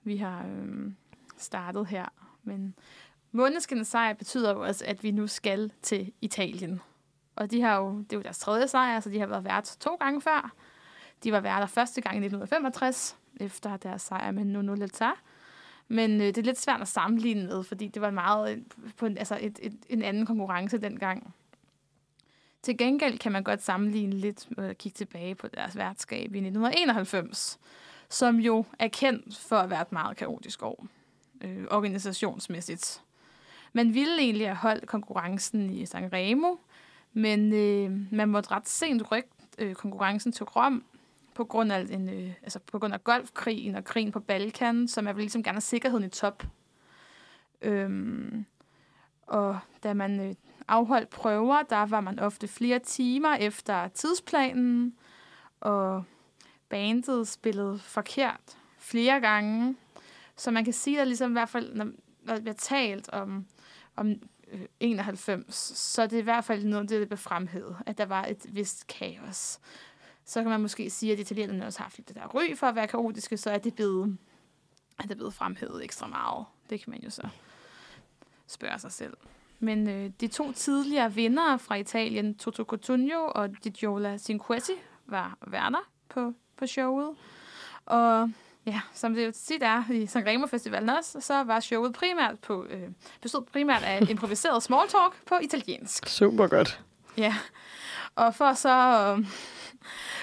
vi 0.04 0.16
har 0.16 0.44
øhm, 0.46 0.96
startet 1.38 1.86
her. 1.86 2.06
Men 2.44 2.74
måneskindens 3.32 3.88
sejr 3.88 4.12
betyder 4.14 4.50
jo 4.52 4.60
også, 4.64 4.84
at 4.86 5.02
vi 5.02 5.10
nu 5.10 5.26
skal 5.26 5.72
til 5.82 6.12
Italien. 6.20 6.80
Og 7.36 7.50
de 7.50 7.60
har 7.62 7.76
jo, 7.76 7.98
det 7.98 8.12
er 8.12 8.16
jo 8.16 8.22
deres 8.22 8.38
tredje 8.38 8.68
sejr, 8.68 9.00
så 9.00 9.10
de 9.10 9.18
har 9.18 9.26
været 9.26 9.44
vært 9.44 9.76
to 9.80 9.94
gange 9.94 10.20
før. 10.22 10.52
De 11.24 11.32
var 11.32 11.40
værter 11.40 11.66
første 11.66 12.00
gang 12.00 12.14
i 12.14 12.18
1965, 12.18 13.16
efter 13.40 13.76
deres 13.76 14.02
sejr 14.02 14.30
med 14.30 14.44
Nuno 14.44 14.74
Letta. 14.74 15.10
Men 15.88 16.20
øh, 16.20 16.26
det 16.26 16.38
er 16.38 16.42
lidt 16.42 16.60
svært 16.60 16.80
at 16.80 16.88
sammenligne 16.88 17.46
med, 17.46 17.64
fordi 17.64 17.88
det 17.88 18.02
var 18.02 18.10
meget 18.10 18.52
øh, 18.52 18.58
på 18.96 19.06
en, 19.06 19.18
altså 19.18 19.38
et, 19.40 19.58
et, 19.62 19.76
en 19.88 20.02
anden 20.02 20.26
konkurrence 20.26 20.78
dengang. 20.78 21.34
Til 22.62 22.78
gengæld 22.78 23.18
kan 23.18 23.32
man 23.32 23.42
godt 23.42 23.62
sammenligne 23.62 24.14
lidt 24.14 24.56
med 24.56 24.68
at 24.68 24.78
kigge 24.78 24.96
tilbage 24.96 25.34
på 25.34 25.48
deres 25.48 25.76
værtskab 25.76 26.20
i 26.20 26.38
1991, 26.38 27.58
som 28.08 28.36
jo 28.36 28.64
er 28.78 28.88
kendt 28.88 29.36
for 29.36 29.56
at 29.56 29.70
være 29.70 29.82
et 29.82 29.92
meget 29.92 30.16
kaotisk 30.16 30.62
år, 30.62 30.86
øh, 31.40 31.64
organisationsmæssigt. 31.70 33.02
Man 33.72 33.94
ville 33.94 34.18
egentlig 34.18 34.46
have 34.46 34.56
holdt 34.56 34.86
konkurrencen 34.86 35.70
i 35.70 35.86
San 35.86 36.12
Remo, 36.12 36.56
men 37.12 37.52
øh, 37.52 38.12
man 38.12 38.28
måtte 38.28 38.50
ret 38.50 38.68
sent 38.68 39.12
rykke 39.12 39.28
øh, 39.58 39.74
konkurrencen 39.74 40.32
til 40.32 40.44
Rom, 40.44 40.84
på 41.38 41.44
grund 41.44 41.72
af, 41.72 41.86
en, 41.90 42.08
øh, 42.08 42.32
altså 42.42 42.58
på 42.58 42.78
grund 42.78 42.94
af 42.94 43.04
golfkrigen 43.04 43.74
og 43.74 43.84
krigen 43.84 44.12
på 44.12 44.20
Balkan, 44.20 44.88
som 44.88 45.06
er 45.06 45.12
vel 45.12 45.22
ligesom 45.22 45.42
gerne 45.42 45.56
have 45.56 45.60
sikkerheden 45.60 46.04
i 46.04 46.08
top. 46.08 46.42
Øhm, 47.62 48.44
og 49.26 49.58
da 49.82 49.94
man 49.94 50.20
øh, 50.20 50.34
afholdt 50.68 51.10
prøver, 51.10 51.62
der 51.62 51.86
var 51.86 52.00
man 52.00 52.18
ofte 52.18 52.48
flere 52.48 52.78
timer 52.78 53.34
efter 53.34 53.88
tidsplanen, 53.88 54.94
og 55.60 56.04
bandet 56.68 57.28
spillede 57.28 57.78
forkert 57.78 58.58
flere 58.78 59.20
gange. 59.20 59.76
Så 60.36 60.50
man 60.50 60.64
kan 60.64 60.72
sige, 60.72 61.00
at 61.00 61.06
ligesom 61.06 61.30
i 61.30 61.32
hvert 61.32 61.48
fald, 61.48 61.74
når 61.74 61.86
når 62.22 62.34
der 62.34 62.40
bliver 62.40 62.54
talt 62.54 63.08
om, 63.08 63.46
om 63.96 64.08
øh, 64.52 64.60
91, 64.80 65.54
så 65.78 66.02
det 66.02 66.06
er 66.06 66.10
det 66.10 66.18
i 66.18 66.22
hvert 66.22 66.44
fald 66.44 66.64
noget, 66.64 66.88
det 66.88 67.00
der 67.00 67.06
bliver 67.06 67.16
fremhævet, 67.16 67.76
at 67.86 67.98
der 67.98 68.06
var 68.06 68.24
et 68.24 68.46
vist 68.48 68.86
kaos. 68.86 69.60
Så 70.28 70.42
kan 70.42 70.50
man 70.50 70.60
måske 70.60 70.90
sige, 70.90 71.12
at 71.12 71.18
italienerne 71.18 71.66
også 71.66 71.78
har 71.78 71.84
haft 71.84 71.96
lidt 71.96 72.08
det 72.08 72.16
der 72.16 72.26
ry 72.26 72.56
for 72.56 72.66
at 72.66 72.74
være 72.74 72.86
kaotiske, 72.86 73.36
så 73.36 73.50
er 73.50 73.58
det 73.58 73.74
blevet, 73.74 74.18
er 74.98 75.06
det 75.06 75.16
blevet 75.16 75.34
fremhævet 75.34 75.84
ekstra 75.84 76.06
meget. 76.06 76.46
Det 76.70 76.80
kan 76.80 76.90
man 76.90 77.00
jo 77.00 77.10
så 77.10 77.28
spørge 78.46 78.78
sig 78.78 78.92
selv. 78.92 79.16
Men 79.58 79.88
øh, 79.88 80.10
de 80.20 80.26
to 80.28 80.52
tidligere 80.52 81.14
vindere 81.14 81.58
fra 81.58 81.74
Italien, 81.74 82.34
Toto 82.34 82.64
Cotugno 82.64 83.30
og 83.34 83.50
Gigiola 83.50 84.18
Cinquetti, 84.18 84.72
var 85.06 85.38
værter 85.46 85.90
på, 86.08 86.32
på 86.56 86.66
showet. 86.66 87.16
Og 87.86 88.30
ja, 88.66 88.80
som 88.92 89.14
det 89.14 89.26
jo 89.26 89.32
tit 89.32 89.62
er 89.62 89.90
i 89.90 90.06
Sanremo 90.06 90.46
Festivalen 90.46 90.88
også, 90.88 91.20
så 91.20 91.42
var 91.44 91.60
showet 91.60 91.92
primært 91.92 92.38
på, 92.38 92.64
øh, 92.70 92.88
bestod 93.20 93.44
primært 93.52 93.82
af 93.82 94.00
improviseret 94.10 94.62
small 94.62 94.88
talk 94.88 95.24
på 95.26 95.34
italiensk. 95.42 96.08
Super 96.08 96.46
godt. 96.46 96.80
Ja, 97.16 97.36
og 98.14 98.34
for 98.34 98.52
så... 98.52 99.16
Øh, 99.18 99.26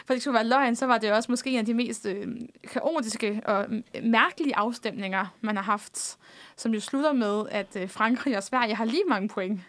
for 0.05 0.13
det 0.13 0.21
skulle 0.21 0.33
være 0.35 0.47
løgn, 0.47 0.75
så 0.75 0.85
var 0.85 0.97
det 0.97 1.11
også 1.11 1.31
måske 1.31 1.49
en 1.49 1.59
af 1.59 1.65
de 1.65 1.73
mest 1.73 2.05
øh, 2.05 2.27
kaotiske 2.73 3.41
og 3.45 3.65
mærkelige 4.03 4.55
afstemninger, 4.55 5.25
man 5.41 5.55
har 5.55 5.63
haft, 5.63 6.17
som 6.57 6.73
jo 6.73 6.79
slutter 6.79 7.13
med, 7.13 7.43
at 7.51 7.75
øh, 7.75 7.89
Frankrig 7.89 8.37
og 8.37 8.43
Sverige 8.43 8.75
har 8.75 8.85
lige 8.85 9.03
mange 9.09 9.29
point. 9.29 9.59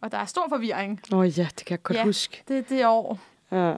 Og 0.00 0.12
der 0.12 0.18
er 0.18 0.24
stor 0.24 0.48
forvirring. 0.48 1.00
Åh 1.12 1.18
oh, 1.18 1.38
ja, 1.38 1.48
det 1.58 1.64
kan 1.66 1.70
jeg 1.74 1.82
godt 1.82 1.98
Ja. 1.98 2.04
huske. 2.04 2.42
Det 2.48 2.58
er 2.58 2.62
det 2.62 2.86
år. 2.86 3.20
Ja. 3.52 3.74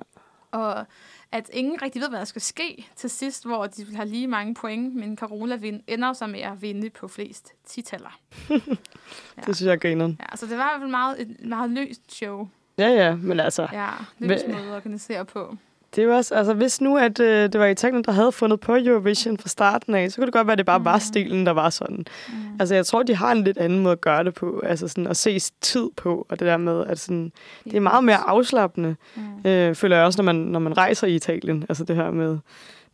Og 0.53 0.87
at 1.33 1.51
ingen 1.53 1.83
rigtig 1.83 2.03
ved, 2.03 2.09
hvad 2.09 2.19
der 2.19 2.25
skal 2.25 2.43
ske 2.43 2.87
til 2.97 3.11
sidst, 3.11 3.47
hvor 3.47 3.67
de 3.67 3.97
har 3.97 4.05
lige 4.05 4.27
mange 4.27 4.55
point, 4.55 4.95
men 4.95 5.17
Carola 5.17 5.57
vind, 5.57 5.81
ender 5.87 6.13
så 6.13 6.27
med 6.27 6.41
at 6.41 6.63
vinde 6.63 6.91
på 6.91 7.09
flest 7.09 7.53
titaller. 7.67 8.19
Det 9.47 9.57
synes 9.57 9.63
jeg 9.63 9.73
er 9.73 9.77
grineren. 9.77 10.21
Ja, 10.31 10.37
så 10.37 10.47
det 10.47 10.59
var 10.59 10.65
i 10.65 10.69
hvert 10.71 10.81
fald 10.81 10.91
meget, 10.91 11.21
et 11.21 11.37
meget 11.47 11.71
løst 11.71 12.13
show. 12.15 12.49
Ja, 12.79 12.89
ja, 12.89 13.15
men 13.17 13.41
altså, 13.41 13.69
Ja, 13.73 13.89
løs 14.19 14.43
Hvad- 14.43 14.55
måde 14.55 14.67
at 14.71 14.77
organisere 14.77 15.25
på. 15.25 15.57
Det 15.97 16.09
var 16.09 16.15
også, 16.17 16.35
altså 16.35 16.55
hvis 16.55 16.81
nu, 16.81 16.97
at 16.97 17.21
øh, 17.21 17.53
det 17.53 17.61
var 17.61 17.67
Italien, 17.67 18.05
der 18.05 18.13
havde 18.13 18.33
fundet 18.33 18.61
på 18.61 18.77
Eurovision 18.77 19.39
fra 19.39 19.49
starten 19.49 19.95
af, 19.95 20.11
så 20.11 20.17
kunne 20.17 20.27
det 20.27 20.33
godt 20.35 20.47
være, 20.47 20.53
at 20.53 20.59
det 20.59 20.67
bare 20.67 20.85
var 20.85 20.99
stilen, 20.99 21.47
der 21.47 21.53
var 21.53 21.71
sådan. 21.71 22.05
Mm. 22.29 22.35
Altså, 22.61 22.75
jeg 22.75 22.87
tror, 22.87 23.03
de 23.03 23.17
har 23.17 23.33
en 23.33 23.45
lidt 23.45 23.59
anden 23.59 23.79
måde 23.81 23.93
at 23.93 24.01
gøre 24.01 24.25
det 24.25 24.35
på, 24.35 24.63
altså 24.67 24.89
sådan 24.89 25.07
at 25.07 25.17
se 25.17 25.39
tid 25.61 25.89
på, 25.97 26.27
og 26.29 26.39
det 26.39 26.47
der 26.47 26.57
med, 26.57 26.85
at 26.87 26.99
sådan, 26.99 27.33
det 27.65 27.75
er 27.75 27.81
meget 27.81 28.05
mere 28.05 28.17
afslappende, 28.17 28.97
Mm. 29.17 29.51
øh, 29.51 29.75
føler 29.75 29.97
jeg 29.97 30.05
også, 30.07 30.23
når 30.23 30.33
man, 30.33 30.37
når 30.37 30.59
man 30.59 30.77
rejser 30.77 31.07
i 31.07 31.15
Italien. 31.15 31.65
Altså 31.69 31.85
det 31.85 31.97
her 31.97 32.11
med, 32.11 32.39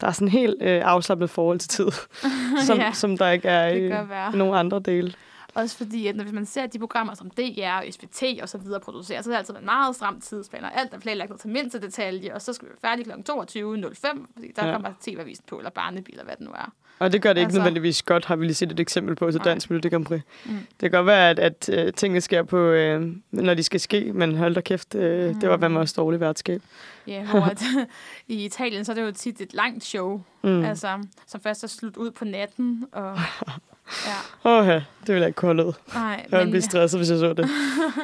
der 0.00 0.06
er 0.06 0.12
sådan 0.12 0.28
en 0.28 0.32
helt 0.32 0.54
øh, 0.62 0.82
afslappet 0.84 1.30
forhold 1.30 1.58
til 1.58 1.68
tid, 1.68 1.86
som, 2.66 2.78
ja, 2.78 2.92
som 2.92 3.18
der 3.18 3.30
ikke 3.30 3.48
er 3.48 3.66
i, 3.68 3.86
i 4.34 4.36
nogle 4.38 4.58
andre 4.58 4.80
dele. 4.84 5.12
Også 5.54 5.76
fordi, 5.76 6.06
at 6.06 6.16
når 6.16 6.24
hvis 6.24 6.34
man 6.34 6.46
ser 6.46 6.66
de 6.66 6.78
programmer, 6.78 7.14
som 7.14 7.30
DR 7.30 7.70
og 7.72 7.84
SVT 7.90 8.22
og 8.42 8.48
så 8.48 8.58
videre 8.58 8.80
producerer, 8.80 9.22
så 9.22 9.30
er 9.30 9.32
det 9.32 9.38
altid 9.38 9.56
en 9.56 9.64
meget 9.64 9.96
stram 9.96 10.20
tidsplan, 10.20 10.64
og 10.64 10.80
alt 10.80 10.94
er 10.94 10.98
planlagt 10.98 11.30
ned 11.30 11.38
til 11.38 11.50
mindste 11.50 11.80
detalje, 11.80 12.34
og 12.34 12.42
så 12.42 12.52
skal 12.52 12.68
vi 12.68 12.72
være 12.82 12.90
færdige 12.90 13.04
kl. 13.04 13.10
22.05, 13.10 14.26
fordi 14.32 14.52
der 14.56 14.64
Ja. 14.64 14.66
ja. 14.66 14.72
kommer 14.72 14.92
TV-avisen 15.00 15.44
på, 15.48 15.58
eller 15.58 15.70
barnebil, 15.70 16.14
eller 16.14 16.24
hvad 16.24 16.36
det 16.36 16.44
nu 16.46 16.50
er. 16.52 16.72
Og 17.00 17.12
det 17.12 17.22
gør 17.22 17.32
det 17.32 17.40
ikke 17.40 17.46
altså, 17.46 17.58
nødvendigvis 17.58 18.02
godt, 18.02 18.24
har 18.24 18.36
vi 18.36 18.44
lige 18.44 18.54
set 18.54 18.72
et 18.72 18.80
eksempel 18.80 19.14
på 19.16 19.30
til. 19.30 19.40
Dansk 19.44 19.70
Melodi 19.70 19.88
Grand 19.88 20.04
Prix. 20.04 20.20
Mm. 20.44 20.50
Det 20.52 20.80
kan 20.80 20.90
godt 20.90 21.06
være, 21.06 21.30
at, 21.30 21.38
at 21.38 21.70
uh, 21.86 21.92
tingene 21.94 22.20
sker 22.20 22.42
på, 22.42 22.56
uh, 22.72 23.02
når 23.30 23.54
de 23.54 23.62
skal 23.62 23.80
ske, 23.80 24.12
men 24.12 24.36
hold 24.36 24.54
da 24.54 24.60
kæft, 24.60 24.94
uh, 24.94 25.00
det 25.00 25.48
var 25.48 25.56
Mm. 25.56 25.60
hvad 25.60 25.68
man 25.68 25.80
også 25.80 25.94
dårligt 25.96 26.20
værtskab. 26.20 26.62
Ja, 27.06 27.24
hvor 27.24 27.40
at, 27.40 27.62
i 28.28 28.44
Italien, 28.44 28.84
så 28.84 28.92
er 28.92 28.96
det 28.96 29.02
jo 29.02 29.12
tit 29.12 29.40
et 29.40 29.54
langt 29.54 29.84
show, 29.84 30.22
Mm. 30.42 30.50
mm. 30.50 30.64
altså, 30.64 30.88
som 31.26 31.40
først 31.40 31.64
er 31.64 31.68
slut 31.68 31.96
ud 31.96 32.10
på 32.10 32.24
natten, 32.24 32.84
og 32.92 33.18
ja, 34.44 34.50
Åh 34.50 34.66
ja, 34.66 34.74
det 34.74 35.08
ville 35.08 35.20
jeg 35.20 35.26
ikke 35.28 35.36
kunne 35.36 35.66
ud. 35.66 35.72
nej, 35.94 36.02
Jeg 36.10 36.24
ville 36.30 36.44
men, 36.44 36.50
blive 36.50 36.62
stresset, 36.62 37.00
hvis 37.00 37.10
jeg 37.10 37.18
så 37.18 37.32
det. 37.32 37.48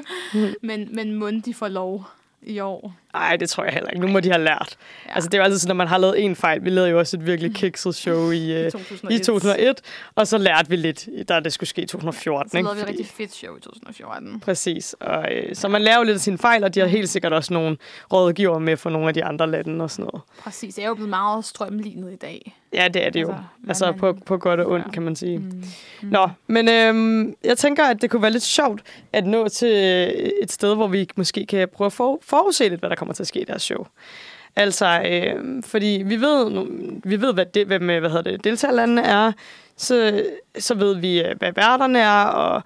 men, 0.62 0.88
men 0.94 1.14
Mundi 1.14 1.53
får 1.53 1.68
lov 1.68 2.05
i 2.42 2.61
år. 2.61 2.94
Nej, 3.19 3.37
det 3.37 3.51
tror 3.51 3.64
jeg 3.64 3.73
heller 3.73 3.91
ikke. 3.91 4.07
Nu 4.07 4.12
må 4.12 4.21
de 4.21 4.31
have 4.31 4.45
lært. 4.45 4.77
Ja. 5.09 5.14
Altså, 5.14 5.29
det 5.31 5.35
er 5.35 5.39
jo 5.39 5.45
altid 5.45 5.59
sådan, 5.59 5.69
når 5.69 5.75
man 5.75 5.87
har 5.89 5.99
lavet 5.99 6.25
en 6.25 6.37
fejl. 6.37 6.64
Vi 6.64 6.71
lavede 6.71 6.91
jo 6.91 6.99
også 6.99 7.17
et 7.17 7.27
virkelig 7.27 7.55
kikset 7.55 7.95
show 7.95 8.31
i, 8.31 8.37
I 8.37 8.53
øh, 8.64 8.71
2001. 8.71 9.21
i 9.21 9.25
2001, 9.25 9.81
og 10.14 10.27
så 10.27 10.39
lærte 10.39 10.69
vi 10.71 10.77
lidt, 10.77 11.09
da 11.29 11.41
det 11.41 11.53
skulle 11.53 11.69
ske 11.69 11.83
i 11.83 11.87
2014. 11.87 12.51
Så 12.51 12.57
ikke? 12.57 12.64
lavede 12.67 12.77
vi 12.77 12.83
et 12.83 12.89
rigtig 12.89 13.07
fedt 13.07 13.35
show 13.35 13.57
i 13.57 13.61
2014. 13.61 14.41
Præcis. 14.41 14.95
Og, 15.01 15.33
øh, 15.33 15.55
så 15.55 15.69
man 15.69 15.83
lærer 15.83 15.97
jo 15.99 16.03
lidt 16.05 16.14
af 16.14 16.21
sine 16.21 16.39
fejl, 16.39 16.64
og 16.64 16.75
de 16.75 16.81
har 16.81 16.87
helt 16.87 17.09
sikkert 17.09 17.33
også 17.33 17.53
nogle 17.55 17.77
rådgiver 18.12 18.59
med 18.59 18.77
for 18.77 18.91
nogle 18.91 19.09
af 19.09 19.14
de 19.14 19.25
andre 19.25 19.51
lande 19.51 19.85
og 19.85 19.91
sådan 19.91 20.05
noget. 20.12 20.23
Præcis. 20.41 20.75
Det 20.75 20.85
er 20.85 20.89
jo 20.89 20.95
blevet 20.95 21.11
meget 21.11 21.45
strømlignet 21.45 22.12
i 22.12 22.17
dag. 22.17 22.57
Ja, 22.73 22.89
det 22.89 23.07
er 23.07 23.11
det 23.11 23.23
jo. 23.23 23.35
Altså, 23.69 23.85
Altså, 23.87 23.93
på, 23.99 24.12
på 24.27 24.37
godt 24.39 24.61
og 24.61 24.71
ondt, 24.71 24.87
Ja. 24.87 24.91
kan 24.91 25.03
man 25.03 25.17
sige. 25.17 25.39
Mm. 25.39 25.62
Nå, 26.03 26.29
men 26.47 26.69
øhm, 26.69 27.35
jeg 27.45 27.59
tænker, 27.59 27.85
at 27.85 28.03
det 28.03 28.11
kunne 28.11 28.23
være 28.23 28.31
lidt 28.31 28.43
sjovt 28.43 28.83
at 29.12 29.27
nå 29.27 29.49
til 29.49 29.69
øh, 29.69 30.31
et 30.43 30.53
sted, 30.53 30.75
hvor 30.75 30.87
vi 30.87 31.09
måske 31.17 31.47
kan 31.47 31.69
prøve 31.69 31.87
at 31.87 31.93
for, 31.93 32.19
forudse 32.23 32.69
lidt, 32.69 32.81
hvad 32.81 32.91
der 32.91 32.97
kommer 32.97 33.05
til 33.12 33.22
at 33.22 33.26
ske 33.26 33.40
i 33.40 33.44
deres 33.44 33.62
show. 33.62 33.86
Altså, 34.57 35.02
øh, 35.07 35.62
fordi 35.62 36.02
vi 36.07 36.20
ved, 36.20 36.66
vi 37.04 37.20
ved 37.20 37.34
hvad, 37.34 37.46
det, 37.46 37.66
hvad, 37.66 37.80
øh, 37.80 38.00
hvad 38.00 38.11
hedder 38.11 38.30
det, 38.30 38.44
deltagerlandene 38.44 39.02
er, 39.02 39.32
så, 39.76 40.24
så 40.59 40.74
ved 40.74 40.96
vi, 40.96 41.22
øh, 41.22 41.38
hvad 41.38 41.52
værterne 41.52 41.98
er, 41.98 42.24
og, 42.24 42.62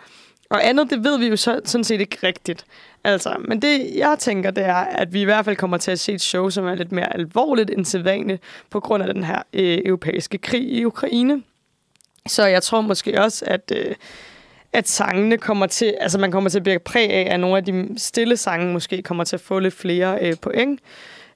og 0.50 0.68
andet, 0.68 0.90
det 0.90 1.04
ved 1.04 1.18
vi 1.18 1.26
jo 1.26 1.36
så, 1.36 1.60
sådan 1.64 1.84
set 1.84 2.00
ikke 2.00 2.18
rigtigt. 2.22 2.64
Altså, 3.04 3.36
men 3.48 3.62
det, 3.62 3.96
jeg 3.96 4.16
tænker, 4.18 4.50
det 4.50 4.64
er, 4.64 4.74
at 4.74 5.12
vi 5.12 5.20
i 5.20 5.24
hvert 5.24 5.44
fald 5.44 5.56
kommer 5.56 5.76
til 5.76 5.90
at 5.90 6.00
se 6.00 6.12
et 6.12 6.20
show, 6.20 6.50
som 6.50 6.66
er 6.66 6.74
lidt 6.74 6.92
mere 6.92 7.14
alvorligt 7.14 7.70
end 7.70 7.84
sædvanligt, 7.84 8.42
på 8.70 8.80
grund 8.80 9.02
af 9.02 9.14
den 9.14 9.24
her 9.24 9.42
øh, 9.52 9.78
europæiske 9.84 10.38
krig 10.38 10.72
i 10.72 10.84
Ukraine. 10.84 11.42
Så 12.26 12.46
jeg 12.46 12.62
tror 12.62 12.80
måske 12.80 13.20
også, 13.22 13.44
at, 13.48 13.72
øh, 13.76 13.94
at 14.72 14.88
sangene 14.88 15.38
kommer 15.38 15.66
til, 15.66 15.94
altså 16.00 16.18
man 16.18 16.30
kommer 16.30 16.50
til 16.50 16.58
at 16.58 16.62
blive 16.62 16.78
præg 16.78 17.10
af, 17.10 17.34
at 17.34 17.40
nogle 17.40 17.56
af 17.56 17.64
de 17.64 17.88
stille 17.96 18.36
sange 18.36 18.72
måske 18.72 19.02
kommer 19.02 19.24
til 19.24 19.36
at 19.36 19.40
få 19.40 19.58
lidt 19.58 19.74
flere 19.74 20.18
øh, 20.20 20.36
point. 20.42 20.80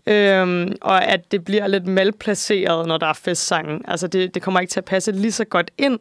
Øhm, 0.07 0.77
og 0.81 1.05
at 1.05 1.33
det 1.33 1.45
bliver 1.45 1.67
lidt 1.67 1.87
malplaceret, 1.87 2.89
når 2.89 2.99
der 2.99 3.07
er 3.07 3.13
festsange. 3.13 3.81
Altså 3.85 4.07
det, 4.07 4.35
det 4.35 4.43
kommer 4.43 4.61
ikke 4.61 4.71
til 4.71 4.81
at 4.81 4.85
passe 4.85 5.13
lige 5.13 5.33
så 5.33 5.45
godt 5.45 5.71
ind. 5.79 5.99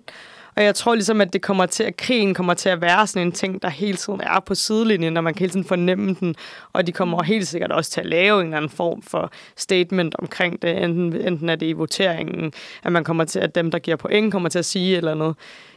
Og 0.55 0.63
jeg 0.63 0.75
tror 0.75 0.95
ligesom, 0.95 1.21
at 1.21 1.33
det 1.33 1.41
kommer 1.41 1.65
til, 1.65 1.83
at 1.83 1.97
krigen 1.97 2.33
kommer 2.33 2.53
til 2.53 2.69
at 2.69 2.81
være 2.81 3.07
sådan 3.07 3.27
en 3.27 3.31
ting, 3.31 3.61
der 3.61 3.69
hele 3.69 3.97
tiden 3.97 4.21
er 4.21 4.39
på 4.39 4.55
sidelinjen, 4.55 5.13
når 5.13 5.21
man 5.21 5.33
kan 5.33 5.39
hele 5.39 5.51
tiden 5.51 5.65
fornemme 5.65 6.15
den. 6.19 6.35
Og 6.73 6.87
de 6.87 6.91
kommer 6.91 7.23
helt 7.23 7.47
sikkert 7.47 7.71
også 7.71 7.91
til 7.91 7.99
at 7.99 8.05
lave 8.05 8.39
en 8.39 8.45
eller 8.45 8.57
anden 8.57 8.71
form 8.71 9.01
for 9.01 9.31
statement 9.55 10.15
omkring 10.19 10.61
det. 10.61 10.83
Enten, 10.83 11.27
enten 11.27 11.49
er 11.49 11.55
det 11.55 11.65
i 11.65 11.73
voteringen, 11.73 12.53
at 12.83 12.91
man 12.91 13.03
kommer 13.03 13.23
til, 13.23 13.39
at 13.39 13.55
dem, 13.55 13.71
der 13.71 13.79
giver 13.79 13.97
point, 13.97 14.31
kommer 14.31 14.49
til 14.49 14.59
at 14.59 14.65
sige 14.65 14.97
eller 14.97 15.11
andet. 15.11 15.35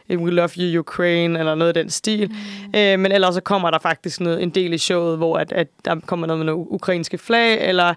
We 0.09 0.31
love 0.31 0.49
you, 0.57 0.79
Ukraine, 0.79 1.39
eller 1.39 1.55
noget 1.55 1.77
af 1.77 1.83
den 1.83 1.89
stil. 1.89 2.27
Mm. 2.27 2.79
Øh, 2.79 2.99
men 2.99 3.11
ellers 3.11 3.33
så 3.35 3.41
kommer 3.41 3.71
der 3.71 3.79
faktisk 3.79 4.19
noget, 4.19 4.43
en 4.43 4.49
del 4.49 4.73
i 4.73 4.77
showet, 4.77 5.17
hvor 5.17 5.37
at, 5.37 5.51
at 5.51 5.67
der 5.85 5.95
kommer 6.05 6.27
noget 6.27 6.39
med 6.39 6.45
nogle 6.45 6.71
ukrainske 6.71 7.17
flag, 7.17 7.69
eller 7.69 7.93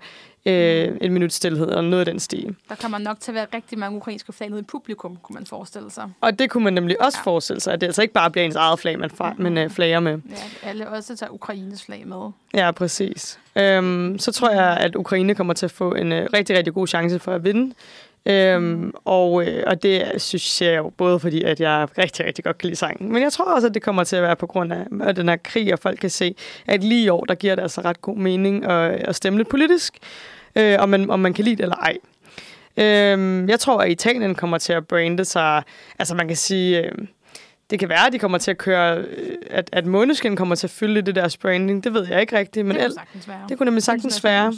øh, 0.47 0.97
en 1.01 1.13
minut 1.13 1.33
stillhed, 1.33 1.69
eller 1.69 1.81
noget 1.81 2.01
af 2.01 2.13
den 2.13 2.21
stil. 2.21 2.57
Der 2.69 2.75
kommer 2.75 2.99
nok 2.99 3.21
til 3.21 3.31
at 3.31 3.35
være 3.35 3.47
rigtig 3.55 3.79
mange 3.79 3.97
ukrainske 3.97 4.33
flag 4.33 4.49
nede 4.51 4.61
i 4.61 4.65
publikum, 4.65 5.17
kunne 5.23 5.35
man 5.35 5.47
forestille 5.47 5.91
sig. 5.91 6.11
Og 6.21 6.39
det 6.39 6.51
kunne 6.51 6.65
man 6.65 6.73
nemlig 6.73 7.03
også 7.03 7.19
ja. 7.19 7.31
Forestille 7.31 7.61
sig, 7.61 7.73
at 7.73 7.81
det 7.81 7.87
altså 7.87 8.03
ikke 8.03 8.15
bare 8.15 8.31
bliver 8.31 8.45
ens 8.45 8.57
eget 8.57 8.79
flag, 8.79 8.99
man, 8.99 9.11
fra, 9.11 9.35
men 9.39 9.59
øh, 9.59 9.71
flager 9.71 10.01
med. 10.01 10.19
Ja, 10.31 10.69
alle 10.69 10.89
også 10.89 11.17
tager 11.17 11.31
Ukraines 11.31 11.85
flag 11.85 12.07
med. 12.07 12.31
Ja, 12.55 12.71
præcis. 12.71 13.39
Øhm, 13.57 14.19
så 14.19 14.33
tror 14.33 14.51
jeg, 14.51 14.77
at 14.77 14.97
Ukraine 14.97 15.35
kommer 15.35 15.55
til 15.55 15.67
at 15.67 15.71
få 15.71 15.95
en 15.95 16.13
øh, 16.13 16.29
rigtig, 16.33 16.57
rigtig 16.57 16.75
god 16.75 16.87
chance 16.87 17.19
for 17.19 17.33
at 17.33 17.45
vinde. 17.45 17.75
Øhm, 18.27 18.93
og, 19.05 19.47
øh, 19.47 19.63
og 19.67 19.83
det 19.83 20.13
synes 20.17 20.63
jeg 20.63 20.77
jo 20.77 20.93
både 20.97 21.21
fordi, 21.21 21.43
at 21.43 21.61
jeg 21.61 21.89
rigtig, 21.99 22.27
rigtig 22.27 22.45
godt 22.45 22.59
kan 22.59 22.67
lide 22.67 22.77
sangen. 22.77 23.13
Men 23.13 23.23
jeg 23.23 23.33
tror 23.33 23.55
også, 23.55 23.67
at 23.67 23.75
det 23.75 23.83
kommer 23.83 24.05
til 24.05 24.17
at 24.17 24.23
være 24.23 24.37
på 24.37 24.47
grund 24.47 24.73
af, 24.73 24.87
at 25.03 25.17
den 25.17 25.29
her 25.29 25.37
krig, 25.37 25.73
og 25.73 25.79
folk 25.79 25.99
kan 25.99 26.11
se, 26.11 26.35
at 26.67 26.85
lige 26.85 27.05
i 27.05 27.09
år, 27.09 27.25
der 27.25 27.35
giver 27.35 27.55
det 27.55 27.63
altså 27.63 27.81
ret 27.81 28.01
god 28.01 28.17
mening 28.17 28.65
at, 28.65 28.91
at 28.91 29.15
stemme 29.15 29.39
lidt 29.39 29.49
politisk, 29.49 29.99
øh, 30.57 30.77
om, 30.79 30.89
man, 30.89 31.11
om 31.11 31.21
man 31.21 31.35
kan 31.35 31.45
lide 31.45 31.57
det 31.57 31.63
eller 31.63 31.77
ej. 31.77 31.97
Øhm, 32.77 33.49
jeg 33.49 33.61
tror, 33.61 33.79
at 33.79 33.91
Italien 33.91 34.35
kommer 34.35 34.59
til 34.59 34.73
at 34.73 34.87
brande 34.87 35.25
sig, 35.25 35.63
altså 35.99 36.15
man 36.15 36.29
kan 36.29 36.37
sige... 36.37 36.87
Øh, 36.87 36.93
det 37.71 37.79
kan 37.79 37.89
være, 37.89 38.07
at 38.07 38.13
de 38.13 38.19
kommer 38.19 38.39
til 38.39 38.51
at 38.51 38.59
køre, 38.59 38.99
øh, 38.99 39.37
at, 39.51 39.71
at 39.73 39.87
Måneskin 39.87 40.37
kommer 40.37 40.55
til 40.55 40.67
at 40.67 40.71
fylde 40.71 40.99
i 40.99 41.03
deres 41.03 41.37
branding. 41.37 41.85
Det 41.85 41.95
ved 41.95 42.07
jeg 42.09 42.21
ikke 42.21 42.39
rigtigt, 42.39 42.67
men 42.67 42.77
det 42.77 42.85
kunne 42.85 42.95
sagtens 42.95 43.29
være. 43.29 43.47
det 43.49 43.59
kunne 43.59 43.65
nemlig 43.65 43.83
sagtens 43.83 44.25
være. 44.25 44.53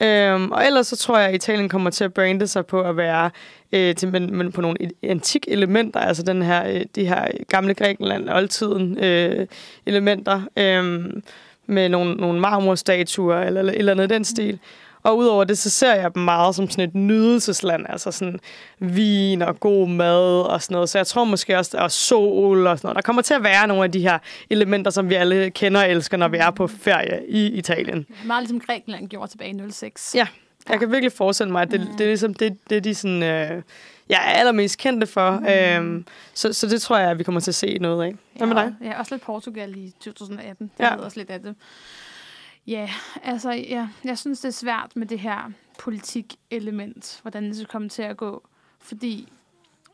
Ja. 0.00 0.32
Øhm, 0.32 0.50
og 0.52 0.66
ellers 0.66 0.86
så 0.86 0.96
tror 0.96 1.18
jeg, 1.18 1.28
at 1.28 1.34
Italien 1.34 1.68
kommer 1.68 1.90
til 1.90 2.04
at 2.04 2.14
brande 2.14 2.46
sig 2.46 2.66
på 2.66 2.82
at 2.82 2.96
være 2.96 3.30
øh, 3.72 3.94
til, 3.94 4.08
men, 4.08 4.36
men 4.36 4.52
på 4.52 4.60
nogle 4.60 4.76
antik 5.02 5.44
elementer, 5.48 6.00
altså 6.00 6.22
den 6.22 6.42
her, 6.42 6.68
øh, 6.68 6.84
de 6.94 7.06
her 7.06 7.26
gamle 7.48 7.74
Grækenland, 7.74 8.30
oldtiden 8.30 8.98
øh, 8.98 9.46
elementer, 9.86 10.42
øh, 10.56 11.04
med 11.66 11.88
nogle, 11.88 12.14
nogle 12.14 12.40
marmorstatuer 12.40 13.36
eller 13.36 13.72
eller 13.72 13.92
andet 13.92 14.10
i 14.10 14.14
den 14.14 14.24
stil. 14.24 14.58
Og 15.04 15.16
udover 15.16 15.44
det, 15.44 15.58
så 15.58 15.70
ser 15.70 15.94
jeg 15.94 16.14
dem 16.14 16.22
meget 16.22 16.54
som 16.54 16.70
sådan 16.70 16.88
et 16.88 16.94
nydelsesland, 16.94 17.86
altså 17.88 18.10
sådan 18.10 18.40
vin 18.78 19.42
og 19.42 19.60
god 19.60 19.88
mad 19.88 20.40
og 20.40 20.62
sådan 20.62 20.74
noget. 20.74 20.88
Så 20.88 20.98
jeg 20.98 21.06
tror 21.06 21.24
måske 21.24 21.58
også, 21.58 21.76
er 21.78 21.88
sol 21.88 22.66
og 22.66 22.78
sådan 22.78 22.86
noget. 22.86 22.96
Der 22.96 23.02
kommer 23.02 23.22
til 23.22 23.34
at 23.34 23.42
være 23.42 23.66
nogle 23.66 23.84
af 23.84 23.92
de 23.92 24.00
her 24.00 24.18
elementer, 24.50 24.90
som 24.90 25.08
vi 25.10 25.14
alle 25.14 25.50
kender 25.50 25.80
og 25.80 25.90
elsker, 25.90 26.16
når 26.16 26.28
vi 26.28 26.36
er 26.36 26.50
på 26.50 26.66
ferie 26.66 27.28
i 27.28 27.46
Italien. 27.46 28.06
Meget 28.24 28.42
ligesom 28.42 28.60
Grækenland 28.60 29.08
gjorde 29.08 29.30
tilbage 29.30 29.66
i 29.68 29.70
06. 29.70 30.14
Ja, 30.14 30.26
jeg 30.68 30.78
kan 30.78 30.90
virkelig 30.92 31.12
forestille 31.12 31.52
mig, 31.52 31.62
at 31.62 31.70
det, 31.70 31.88
det 31.98 32.04
er 32.04 32.08
ligesom 32.08 32.34
det, 32.34 32.58
det 32.70 32.84
de 32.84 32.94
sådan, 32.94 33.22
øh, 33.22 33.62
jeg 34.08 34.16
er 34.16 34.38
allermest 34.38 34.78
kendte 34.78 35.06
for. 35.06 35.30
Mm. 35.30 35.46
Øhm, 35.46 36.06
så, 36.34 36.52
så 36.52 36.66
det 36.66 36.82
tror 36.82 36.98
jeg, 36.98 37.10
at 37.10 37.18
vi 37.18 37.24
kommer 37.24 37.40
til 37.40 37.50
at 37.50 37.54
se 37.54 37.78
noget 37.78 38.04
af. 38.04 38.14
Hvad 38.36 38.46
med 38.46 38.56
dig? 38.56 38.74
Ja, 38.84 38.98
også 38.98 39.14
lidt 39.14 39.22
Portugal 39.22 39.76
i 39.76 39.92
2018. 40.00 40.70
Det 40.78 40.84
ja. 40.84 40.96
også 40.96 41.18
lidt 41.18 41.30
af 41.30 41.40
det. 41.40 41.54
Ja, 42.66 42.90
altså, 43.22 43.50
ja, 43.50 43.88
jeg 44.04 44.18
synes, 44.18 44.40
det 44.40 44.48
er 44.48 44.52
svært 44.52 44.96
med 44.96 45.06
det 45.06 45.20
her 45.20 45.50
politik-element, 45.78 47.18
hvordan 47.22 47.44
det 47.44 47.56
skal 47.56 47.68
komme 47.68 47.88
til 47.88 48.02
at 48.02 48.16
gå. 48.16 48.48
Fordi 48.80 49.32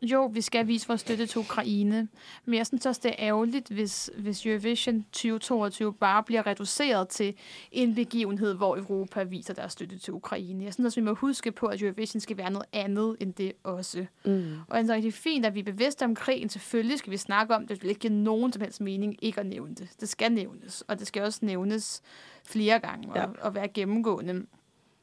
jo, 0.03 0.27
vi 0.27 0.41
skal 0.41 0.67
vise 0.67 0.89
vores 0.89 1.01
støtte 1.01 1.27
til 1.27 1.39
Ukraine, 1.39 2.09
men 2.45 2.55
jeg 2.59 2.67
synes 2.67 2.87
også, 2.87 3.01
det 3.05 3.11
er 3.11 3.15
ærgerligt, 3.19 3.69
hvis, 3.69 4.11
hvis 4.19 4.47
Eurovision 4.47 5.03
2022 5.13 5.93
bare 5.93 6.23
bliver 6.23 6.47
reduceret 6.47 7.09
til 7.09 7.35
en 7.73 7.95
begivenhed, 7.95 8.55
hvor 8.55 8.77
Europa 8.77 9.23
viser 9.23 9.55
deres 9.55 9.73
støtte 9.73 9.99
til 9.99 10.13
Ukraine. 10.15 10.65
Jeg 10.65 10.75
synes 10.75 10.87
også, 10.87 11.01
vi 11.01 11.05
må 11.05 11.15
huske 11.15 11.53
på, 11.53 11.67
at 11.67 11.83
Eurovision 11.83 12.21
skal 12.21 12.37
være 12.37 12.51
noget 12.51 12.67
andet 12.73 13.17
end 13.21 13.35
det 13.35 13.53
også. 13.65 14.07
Mm. 14.25 14.55
Og 14.69 14.83
det 14.83 14.91
er 14.91 14.95
rigtig 14.95 15.15
fint, 15.15 15.47
at 15.47 15.55
vi 15.55 15.61
er 15.61 15.65
bevidste 15.65 16.05
om 16.05 16.15
krigen. 16.15 16.49
Selvfølgelig 16.49 16.99
skal 16.99 17.11
vi 17.11 17.17
snakke 17.17 17.55
om 17.55 17.61
det. 17.67 17.71
Det 17.71 17.83
vil 17.83 17.89
ikke 17.89 18.01
give 18.01 18.13
nogen 18.13 18.53
som 18.53 18.63
helst 18.63 18.81
mening 18.81 19.17
ikke 19.23 19.41
at 19.41 19.47
nævne 19.47 19.75
det. 19.75 19.89
Det 20.01 20.09
skal 20.09 20.33
nævnes, 20.33 20.83
og 20.89 20.99
det 20.99 21.07
skal 21.07 21.23
også 21.23 21.41
nævnes 21.43 22.03
flere 22.45 22.79
gange 22.79 23.09
og, 23.09 23.17
Ja. 23.17 23.21
ja. 23.23 23.29
og 23.41 23.55
være 23.55 23.69
gennemgående. 23.69 24.47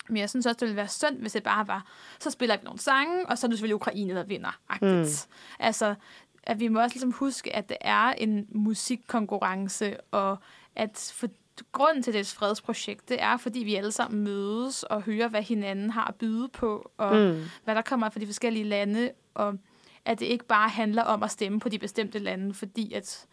Men 0.09 0.17
jeg 0.17 0.29
synes 0.29 0.45
også, 0.45 0.57
det 0.59 0.61
ville 0.67 0.75
være 0.75 0.87
synd, 0.87 1.17
hvis 1.17 1.33
det 1.33 1.43
bare 1.43 1.67
var, 1.67 1.85
så 2.19 2.31
spiller 2.31 2.57
vi 2.57 2.63
nogle 2.63 2.79
sange, 2.79 3.25
og 3.29 3.37
så 3.37 3.47
er 3.47 3.49
det 3.49 3.57
selvfølgelig 3.57 3.75
Ukraine, 3.75 4.15
der 4.15 4.23
vinder. 4.23 4.59
Mm. 4.81 5.05
Altså, 5.59 5.95
at 6.43 6.59
vi 6.59 6.67
må 6.67 6.81
også 6.81 6.93
ligesom 6.95 7.11
huske, 7.11 7.55
at 7.55 7.69
det 7.69 7.77
er 7.81 8.03
en 8.09 8.47
musikkonkurrence, 8.51 9.97
og 10.11 10.37
at 10.75 11.11
for, 11.15 11.27
grunden 11.71 12.03
til 12.03 12.13
det 12.13 12.27
fredsprojekt, 12.27 13.09
det 13.09 13.21
er, 13.21 13.37
fordi 13.37 13.59
vi 13.59 13.75
alle 13.75 13.91
sammen 13.91 14.23
mødes 14.23 14.83
og 14.83 15.01
hører, 15.01 15.27
hvad 15.27 15.41
hinanden 15.43 15.89
har 15.89 16.05
at 16.05 16.15
byde 16.15 16.47
på, 16.47 16.91
og 16.97 17.15
Mm. 17.15 17.43
hvad 17.63 17.75
der 17.75 17.81
kommer 17.81 18.09
fra 18.09 18.19
de 18.19 18.25
forskellige 18.25 18.63
lande, 18.65 19.11
og 19.33 19.57
at 20.05 20.19
det 20.19 20.25
ikke 20.25 20.45
bare 20.45 20.69
handler 20.69 21.03
om 21.03 21.23
at 21.23 21.31
stemme 21.31 21.59
på 21.59 21.69
de 21.69 21.79
bestemte 21.79 22.19
lande, 22.19 22.53
fordi 22.53 22.93
at 22.93 23.25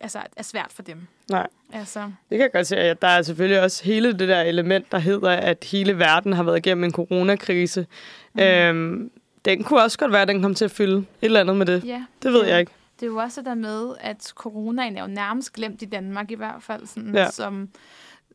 altså, 0.00 0.18
er 0.36 0.42
svært 0.42 0.72
for 0.72 0.82
dem. 0.82 1.06
Nej. 1.30 1.46
Altså, 1.72 2.00
Det 2.00 2.12
kan 2.30 2.40
jeg 2.40 2.52
godt 2.52 2.66
se, 2.66 2.76
at 2.76 3.02
der 3.02 3.08
er 3.08 3.22
selvfølgelig 3.22 3.62
også 3.62 3.84
hele 3.84 4.12
det 4.12 4.28
der 4.28 4.40
element, 4.42 4.92
der 4.92 4.98
hedder, 4.98 5.30
at 5.30 5.64
hele 5.72 5.98
verden 5.98 6.32
har 6.32 6.42
været 6.42 6.56
igennem 6.58 6.84
en 6.84 6.92
coronakrise. 6.92 7.86
Mm. 8.34 8.40
Øhm, 8.40 9.10
den 9.44 9.64
kunne 9.64 9.82
også 9.82 9.98
godt 9.98 10.12
være, 10.12 10.22
at 10.22 10.28
den 10.28 10.42
kom 10.42 10.54
til 10.54 10.64
at 10.64 10.70
fylde 10.70 10.96
et 10.98 11.04
eller 11.22 11.40
andet 11.40 11.56
med 11.56 11.66
det. 11.66 11.84
ja. 11.84 12.04
Det 12.22 12.32
ved 12.32 12.42
ja. 12.44 12.50
jeg 12.50 12.60
ikke. 12.60 12.72
Det 13.00 13.06
er 13.06 13.10
jo 13.10 13.16
også 13.16 13.42
der 13.42 13.54
med, 13.54 13.94
at 14.00 14.22
coronaen 14.34 14.96
er 14.96 15.00
jo 15.02 15.06
nærmest 15.08 15.52
glemt 15.52 15.82
i 15.82 15.84
Danmark 15.84 16.30
i 16.30 16.34
hvert 16.34 16.62
fald, 16.62 16.86
sådan, 16.86 17.14
Ja. 17.14 17.30
som, 17.30 17.68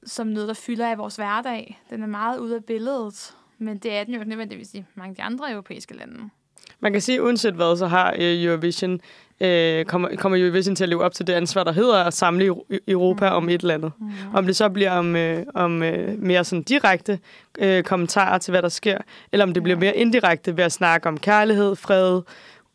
som 0.05 0.27
noget, 0.27 0.47
der 0.47 0.53
fylder 0.53 0.91
af 0.91 0.97
vores 0.97 1.15
hverdag. 1.15 1.81
Den 1.89 2.03
er 2.03 2.07
meget 2.07 2.39
ude 2.39 2.55
af 2.55 2.63
billedet, 2.65 3.33
men 3.57 3.77
det 3.77 3.93
er 3.93 4.03
den 4.03 4.13
jo 4.13 4.23
nødvendigvis 4.23 4.73
i 4.73 4.83
mange 4.95 5.09
af 5.09 5.15
de 5.15 5.21
andre 5.21 5.51
europæiske 5.51 5.93
lande. 5.97 6.29
Man 6.79 6.91
kan 6.91 7.01
sige, 7.01 7.23
uanset 7.23 7.53
hvad, 7.53 7.77
så 7.77 7.88
har 7.88 8.11
øh, 8.19 8.43
Eurovision, 8.43 9.01
øh, 9.43 9.85
kommer, 9.85 10.15
kommer 10.15 10.37
Eurovision 10.37 10.75
til 10.75 10.83
at 10.83 10.89
leve 10.89 11.03
op 11.03 11.13
til 11.13 11.27
det 11.27 11.33
ansvar, 11.33 11.63
der 11.63 11.71
hedder 11.71 12.03
at 12.03 12.13
samle 12.13 12.45
Euro- 12.45 12.65
Europa 12.87 13.29
mm. 13.29 13.35
om 13.35 13.49
et 13.49 13.61
eller 13.61 13.73
andet. 13.73 13.91
Mm. 13.99 14.11
Om 14.33 14.45
det 14.45 14.55
så 14.55 14.69
bliver 14.69 14.91
om, 14.91 15.15
øh, 15.15 15.45
om 15.55 15.83
øh, 15.83 16.19
mere 16.19 16.43
sådan 16.43 16.63
direkte 16.63 17.19
øh, 17.59 17.83
kommentarer 17.83 18.37
til, 18.37 18.51
hvad 18.51 18.61
der 18.61 18.69
sker, 18.69 18.97
eller 19.31 19.45
om 19.45 19.53
det 19.53 19.63
bliver 19.63 19.77
mere 19.79 19.95
indirekte 19.97 20.57
ved 20.57 20.63
at 20.63 20.71
snakke 20.71 21.09
om 21.09 21.17
kærlighed, 21.17 21.75
fred, 21.75 22.21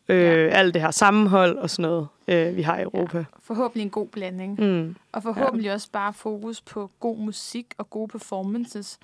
øh, 0.09 0.19
Ja. 0.19 0.47
alt 0.47 0.73
det 0.73 0.81
her 0.81 0.91
sammenhold 0.91 1.57
og 1.57 1.69
sådan 1.69 1.89
noget, 1.89 2.07
øh, 2.27 2.55
vi 2.57 2.61
har 2.61 2.77
i 2.77 2.81
Europa. 2.81 3.17
Ja. 3.17 3.23
Forhåbentlig 3.43 3.83
en 3.83 3.89
god 3.89 4.07
blanding. 4.07 4.59
Mm. 4.61 4.95
Og 5.11 5.23
forhåbentlig 5.23 5.67
ja. 5.67 5.73
også 5.73 5.87
bare 5.91 6.13
fokus 6.13 6.61
på 6.61 6.89
god 6.99 7.17
musik 7.17 7.65
og 7.77 7.89
gode 7.89 8.07
performances. 8.07 8.97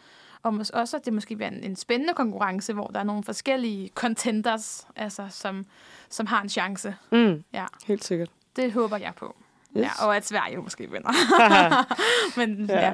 Og 0.44 0.54
mås- 0.54 0.70
også, 0.80 0.98
at 0.98 1.06
det 1.06 1.14
måske 1.14 1.36
bliver 1.36 1.50
en, 1.50 1.64
en 1.64 1.76
spændende 1.76 2.14
konkurrence, 2.14 2.74
hvor 2.74 2.88
der 2.88 3.00
er 3.00 3.04
nogle 3.04 3.24
forskellige 3.24 3.90
contenders, 3.96 4.88
altså, 4.96 5.24
som, 5.30 5.66
som 6.10 6.26
har 6.26 6.42
en 6.42 6.50
chance. 6.50 6.96
Mm. 7.12 7.44
Ja, 7.54 7.66
Helt 7.88 8.04
sikkert. 8.04 8.30
det 8.56 8.72
håber 8.74 8.98
jeg 8.98 9.12
på. 9.18 9.36
Yes. 9.78 9.84
Ja, 9.84 10.06
og 10.06 10.16
at 10.16 10.28
Sverige 10.28 10.58
måske 10.58 10.92
vinder. 10.92 11.12
Men 12.38 12.66
Ja. 12.70 12.80
ja. 12.80 12.86
ja, 12.86 12.94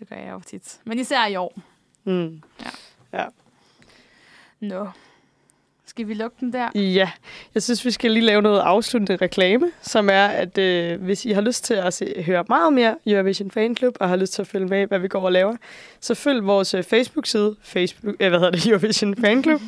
Det 0.00 0.08
gør 0.08 0.16
jeg 0.16 0.30
jo 0.32 0.40
tit. 0.46 0.78
Men 0.84 0.98
især 0.98 1.26
i 1.26 1.36
år. 1.36 1.58
Mm. 2.04 2.42
Nå. 4.60 4.88
Skal 5.88 6.08
vi 6.08 6.14
lukke 6.14 6.36
den 6.40 6.52
der? 6.52 6.68
Ja, 6.74 7.10
jeg 7.54 7.62
synes, 7.62 7.84
vi 7.84 7.90
skal 7.90 8.10
lige 8.10 8.24
lave 8.24 8.42
noget 8.42 8.60
afsluttende 8.60 9.16
reklame, 9.16 9.70
som 9.82 10.08
er, 10.10 10.26
at 10.26 10.58
øh, 10.58 11.02
hvis 11.02 11.24
I 11.24 11.30
har 11.32 11.40
lyst 11.40 11.64
til 11.64 11.74
at 11.74 11.94
se, 11.94 12.22
høre 12.26 12.44
meget 12.48 12.72
mere 12.72 12.96
Eurovision 13.06 13.50
Fan 13.50 13.76
Club, 13.76 13.96
og 14.00 14.08
har 14.08 14.16
lyst 14.16 14.32
til 14.32 14.42
at 14.42 14.48
følge 14.48 14.66
med, 14.66 14.86
hvad 14.86 14.98
vi 14.98 15.08
går 15.08 15.20
og 15.20 15.32
laver, 15.32 15.56
så 16.00 16.14
følg 16.14 16.46
vores 16.46 16.74
øh, 16.74 16.82
Facebook-side, 16.84 17.56
Facebook, 17.62 18.16
øh, 18.20 18.28
hvad 18.28 18.38
hedder 18.38 18.50
det, 18.50 18.66
Eurovision 18.70 19.16
Fan 19.16 19.42
Club, 19.42 19.60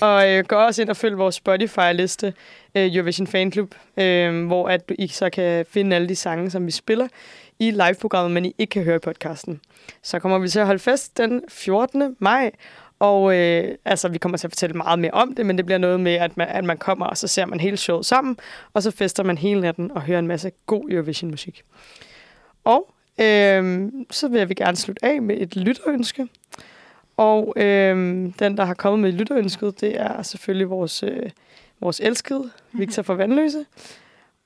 og 0.00 0.30
øh, 0.30 0.44
gå 0.44 0.56
også 0.56 0.82
ind 0.82 0.90
og 0.90 0.96
følg 0.96 1.18
vores 1.18 1.34
Spotify-liste, 1.34 2.32
øh, 2.74 2.94
Eurovision 2.94 3.26
Fan 3.26 3.52
Club, 3.52 3.74
øh, 3.96 4.46
hvor 4.46 4.68
at 4.68 4.88
du, 4.88 4.94
I 4.98 5.08
så 5.08 5.30
kan 5.30 5.66
finde 5.70 5.96
alle 5.96 6.08
de 6.08 6.16
sange, 6.16 6.50
som 6.50 6.66
vi 6.66 6.70
spiller 6.70 7.08
i 7.58 7.70
live-programmet, 7.70 8.30
men 8.30 8.44
I 8.44 8.54
ikke 8.58 8.70
kan 8.70 8.84
høre 8.84 8.96
i 8.96 8.98
podcasten. 8.98 9.60
Så 10.02 10.18
kommer 10.18 10.38
vi 10.38 10.48
til 10.48 10.58
at 10.58 10.66
holde 10.66 10.78
fest 10.78 11.18
den 11.18 11.42
14. 11.48 12.16
maj, 12.18 12.50
og 12.98 13.36
øh, 13.36 13.74
altså, 13.84 14.08
vi 14.08 14.18
kommer 14.18 14.38
til 14.38 14.46
at 14.46 14.50
fortælle 14.50 14.76
meget 14.76 14.98
mere 14.98 15.10
om 15.10 15.34
det, 15.34 15.46
men 15.46 15.56
det 15.56 15.66
bliver 15.66 15.78
noget 15.78 16.00
med, 16.00 16.12
at 16.12 16.36
man, 16.36 16.48
at 16.48 16.64
man 16.64 16.78
kommer, 16.78 17.06
og 17.06 17.16
så 17.16 17.26
ser 17.26 17.46
man 17.46 17.60
hele 17.60 17.76
showet 17.76 18.06
sammen, 18.06 18.36
og 18.74 18.82
så 18.82 18.90
fester 18.90 19.22
man 19.22 19.38
hele 19.38 19.60
natten 19.60 19.90
og 19.90 20.02
hører 20.02 20.18
en 20.18 20.26
masse 20.26 20.50
god 20.66 20.90
Eurovision-musik. 20.90 21.62
Og 22.64 22.94
øh, 23.20 23.92
så 24.10 24.28
vil 24.28 24.38
jeg 24.38 24.48
gerne 24.48 24.76
slutte 24.76 25.04
af 25.04 25.22
med 25.22 25.36
et 25.40 25.56
lytterønske. 25.56 26.28
Og 27.20 27.52
øh, 27.56 27.96
den, 28.38 28.56
der 28.56 28.64
har 28.64 28.74
kommet 28.74 29.00
med 29.00 29.12
lytterønsket, 29.12 29.80
det 29.80 30.00
er 30.00 30.22
selvfølgelig 30.22 30.70
vores, 30.70 31.02
øh, 31.02 31.30
vores 31.80 32.00
elskede, 32.00 32.50
Victor 32.72 33.02
fra 33.02 33.14
Vandløse. 33.14 33.66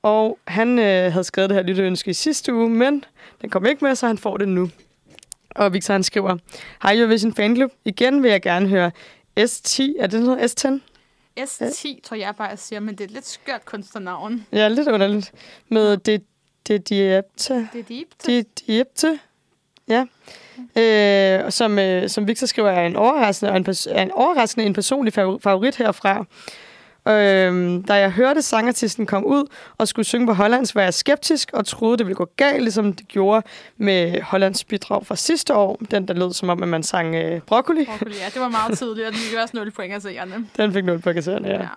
Og 0.03 0.39
han 0.47 0.79
øh, 0.79 1.13
havde 1.13 1.25
skrevet 1.25 1.51
det 1.51 1.57
her 1.57 1.63
lytterønske 1.63 2.11
i 2.11 2.15
sidste 2.15 2.55
uge, 2.55 2.71
men 2.71 3.05
den 3.43 3.51
kom 3.51 3.67
ikke 3.67 3.85
med, 3.85 3.95
så 3.95 4.07
han 4.07 4.19
får 4.19 4.37
det 4.37 4.49
nu. 4.49 4.71
Og 5.51 5.73
Victor 5.73 5.95
han 5.95 6.03
skriver, 6.03 6.37
Hej 6.83 6.97
Eurovision 6.97 7.35
Fanclub. 7.35 7.71
Igen 7.85 8.23
vil 8.23 8.31
jeg 8.31 8.43
gerne 8.43 8.69
høre 8.69 8.91
S10. 9.41 9.83
Er 9.99 10.07
det 10.07 10.23
noget 10.23 10.39
S10? 10.39 10.81
S10, 11.41 12.01
tror 12.05 12.17
jeg 12.17 12.35
bare, 12.39 12.57
siger, 12.57 12.81
men 12.81 12.95
det 12.95 13.01
er 13.01 13.05
et 13.05 13.11
lidt 13.11 13.27
skørt 13.27 13.65
kunstnernavn. 13.65 14.47
Ja, 14.53 14.69
lidt 14.69 14.89
underligt. 14.89 15.33
Med 15.69 15.97
det, 15.97 16.25
det 16.67 16.89
diepte. 16.89 17.69
Det 17.73 17.89
deep. 17.89 18.09
Det 18.27 18.67
diepte. 18.67 19.19
Ja. 19.89 20.07
Øh, 20.79 21.51
som, 21.53 21.79
øh, 21.79 22.09
som 22.09 22.29
Victor 22.29 22.47
skriver, 22.47 22.71
er 22.71 22.87
en 22.87 22.97
overraskende, 22.97 23.53
og 23.53 23.57
en, 23.57 23.67
er 23.91 24.03
en 24.03 24.11
overraskende 24.13 24.67
en 24.67 24.73
personlig 24.75 25.13
favor- 25.15 25.39
favorit 25.43 25.77
herfra. 25.77 26.25
Øhm, 27.09 27.83
da 27.83 27.95
jeg 27.95 28.11
hørte 28.11 28.43
sangartisten 28.43 29.07
komme 29.07 29.29
ud 29.29 29.45
og 29.79 29.89
skulle 29.89 30.07
synge 30.07 30.27
på 30.27 30.33
hollandsk, 30.33 30.75
var 30.75 30.83
jeg 30.83 30.95
skeptisk 30.95 31.51
og 31.53 31.67
troede, 31.67 31.99
det 31.99 32.07
ville 32.07 32.17
gå 32.17 32.29
galt, 32.37 32.63
ligesom 32.63 32.93
det 32.93 33.09
gjorde 33.09 33.47
med 33.77 34.21
Hollands 34.23 34.65
bidrag 34.65 35.07
fra 35.07 35.17
sidste 35.17 35.55
år. 35.55 35.79
Den, 35.91 36.09
der 36.09 36.15
lød 36.15 36.33
som 36.33 36.49
om, 36.49 36.63
at 36.63 36.69
man 36.69 36.83
sang 36.83 37.15
øh, 37.15 37.41
broccoli. 37.41 37.85
Broccoli, 37.85 38.15
ja, 38.15 38.27
det 38.35 38.41
var 38.41 38.49
meget 38.49 38.79
tidligt, 38.79 39.07
og 39.07 39.13
den 39.13 39.21
fik 39.21 39.39
også 39.43 39.57
0 39.57 39.71
point 39.71 39.95
af 39.95 40.03
seerne. 40.03 40.47
Den 40.57 40.73
fik 40.73 40.85
0 40.85 40.99
på 40.99 41.13
kasseren, 41.13 41.45
ja. 41.45 41.51
Ja. 41.53 41.59
ja. 41.61 41.69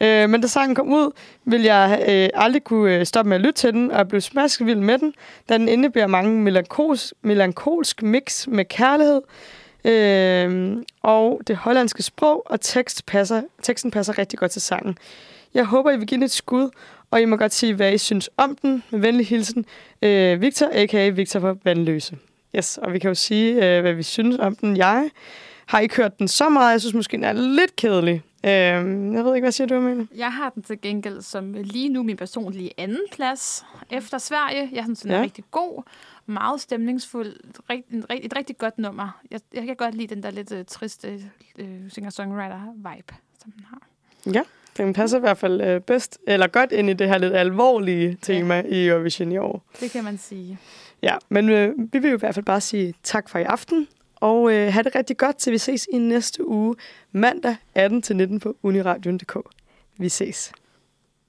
Øh, 0.00 0.30
men 0.30 0.40
da 0.40 0.46
sangen 0.46 0.74
kom 0.74 0.92
ud, 0.92 1.10
ville 1.44 1.66
jeg 1.66 2.04
øh, 2.08 2.42
aldrig 2.42 2.64
kunne 2.64 2.94
øh, 2.94 3.06
stoppe 3.06 3.28
med 3.28 3.36
at 3.36 3.40
lytte 3.40 3.60
til 3.60 3.72
den, 3.72 3.90
og 3.90 3.98
jeg 3.98 4.08
blev 4.08 4.20
smaskevild 4.20 4.78
med 4.78 4.98
den, 4.98 5.14
da 5.48 5.58
den 5.58 5.68
indebærer 5.68 6.06
mange 6.06 6.40
melankolsk, 6.40 7.12
melankolsk 7.22 8.02
mix 8.02 8.46
med 8.46 8.64
kærlighed, 8.64 9.22
øh, 9.84 10.76
og 11.02 11.40
det 11.46 11.56
hollandske 11.56 12.02
sprog 12.02 12.42
og 12.46 12.60
tekst 12.60 13.06
passer, 13.06 13.42
teksten 13.62 13.90
passer 13.90 14.18
rigtig 14.18 14.38
godt 14.38 14.50
til 14.50 14.62
sangen. 14.62 14.98
Jeg 15.54 15.64
håber, 15.64 15.90
I 15.90 15.96
vil 15.96 16.06
give 16.06 16.16
den 16.16 16.24
et 16.24 16.30
skud, 16.30 16.70
og 17.10 17.20
I 17.20 17.24
må 17.24 17.36
godt 17.36 17.54
sige, 17.54 17.74
hvad 17.74 17.92
I 17.92 17.98
synes 17.98 18.30
om 18.36 18.56
den. 18.62 18.82
Med 18.90 19.00
venlig 19.00 19.26
hilsen, 19.26 19.64
øh, 20.02 20.40
Victor, 20.40 20.68
a.k.a. 20.72 21.08
Victor 21.08 21.40
fra 21.40 21.54
Vandløse. 21.64 22.16
Yes, 22.56 22.78
og 22.78 22.92
vi 22.92 22.98
kan 22.98 23.08
jo 23.08 23.14
sige, 23.14 23.52
øh, 23.52 23.80
hvad 23.80 23.92
vi 23.92 24.02
synes 24.02 24.36
om 24.38 24.56
den. 24.56 24.76
Jeg 24.76 25.10
har 25.66 25.80
ikke 25.80 25.96
hørt 25.96 26.18
den 26.18 26.28
så 26.28 26.48
meget. 26.48 26.72
Jeg 26.72 26.80
synes 26.80 26.94
måske, 26.94 27.16
den 27.16 27.24
er 27.24 27.32
lidt 27.32 27.76
kedelig. 27.76 28.22
Øh, 28.44 28.50
jeg 29.14 29.24
ved 29.24 29.34
ikke, 29.34 29.44
hvad 29.44 29.52
siger 29.52 29.68
du, 29.68 29.74
Amalie? 29.74 30.08
Jeg 30.16 30.32
har 30.32 30.50
den 30.50 30.62
til 30.62 30.80
gengæld 30.80 31.22
som 31.22 31.52
lige 31.52 31.88
nu 31.88 32.02
min 32.02 32.16
personlige 32.16 32.70
anden 32.78 33.00
plads 33.12 33.64
efter 33.90 34.18
Sverige. 34.18 34.68
Jeg 34.72 34.84
synes, 34.84 35.00
den 35.00 35.10
er 35.10 35.16
Ja. 35.16 35.22
rigtig 35.22 35.44
god, 35.50 35.82
meget 36.26 36.60
stemningsfuld, 36.60 37.36
rigt- 37.70 38.06
et 38.24 38.36
rigtig 38.36 38.58
godt 38.58 38.78
nummer. 38.78 39.20
Jeg, 39.30 39.40
jeg 39.54 39.66
kan 39.66 39.76
godt 39.76 39.94
lide 39.94 40.14
den 40.14 40.22
der 40.22 40.30
lidt 40.30 40.52
uh, 40.52 40.58
triste 40.68 41.14
uh, 41.58 41.64
singer-songwriter-vibe, 41.88 43.14
som 43.42 43.50
den 43.52 43.64
har. 43.70 43.80
Ja, 44.34 44.42
den 44.76 44.92
passer 44.92 45.16
i 45.18 45.20
hvert 45.20 45.38
fald 45.38 45.60
øh, 45.60 45.80
bedst, 45.80 46.18
eller 46.26 46.46
godt 46.46 46.72
ind 46.72 46.90
i 46.90 46.92
det 46.92 47.08
her 47.08 47.18
lidt 47.18 47.34
alvorlige 47.34 48.18
tema 48.22 48.54
ja. 48.54 48.62
i 48.62 48.86
Eurovision 48.88 49.32
i 49.32 49.36
år. 49.38 49.62
Det 49.80 49.90
kan 49.90 50.04
man 50.04 50.18
sige. 50.18 50.58
Ja, 51.02 51.16
men 51.28 51.48
øh, 51.48 51.72
vi 51.92 51.98
vil 51.98 52.10
jo 52.10 52.16
i 52.16 52.18
hvert 52.20 52.34
fald 52.34 52.44
bare 52.44 52.60
sige 52.60 52.94
tak 53.02 53.28
for 53.28 53.38
i 53.38 53.42
aften, 53.42 53.88
og 54.20 54.52
øh, 54.52 54.72
have 54.72 54.82
det 54.82 54.94
rigtig 54.94 55.16
godt, 55.16 55.36
til 55.36 55.52
vi 55.52 55.58
ses 55.58 55.88
i 55.92 55.98
næste 55.98 56.48
uge, 56.48 56.76
mandag 57.12 57.56
18-19 57.78 58.38
på 58.38 58.56
uniradion.dk. 58.62 59.36
Vi 59.98 60.08
ses. 60.08 60.52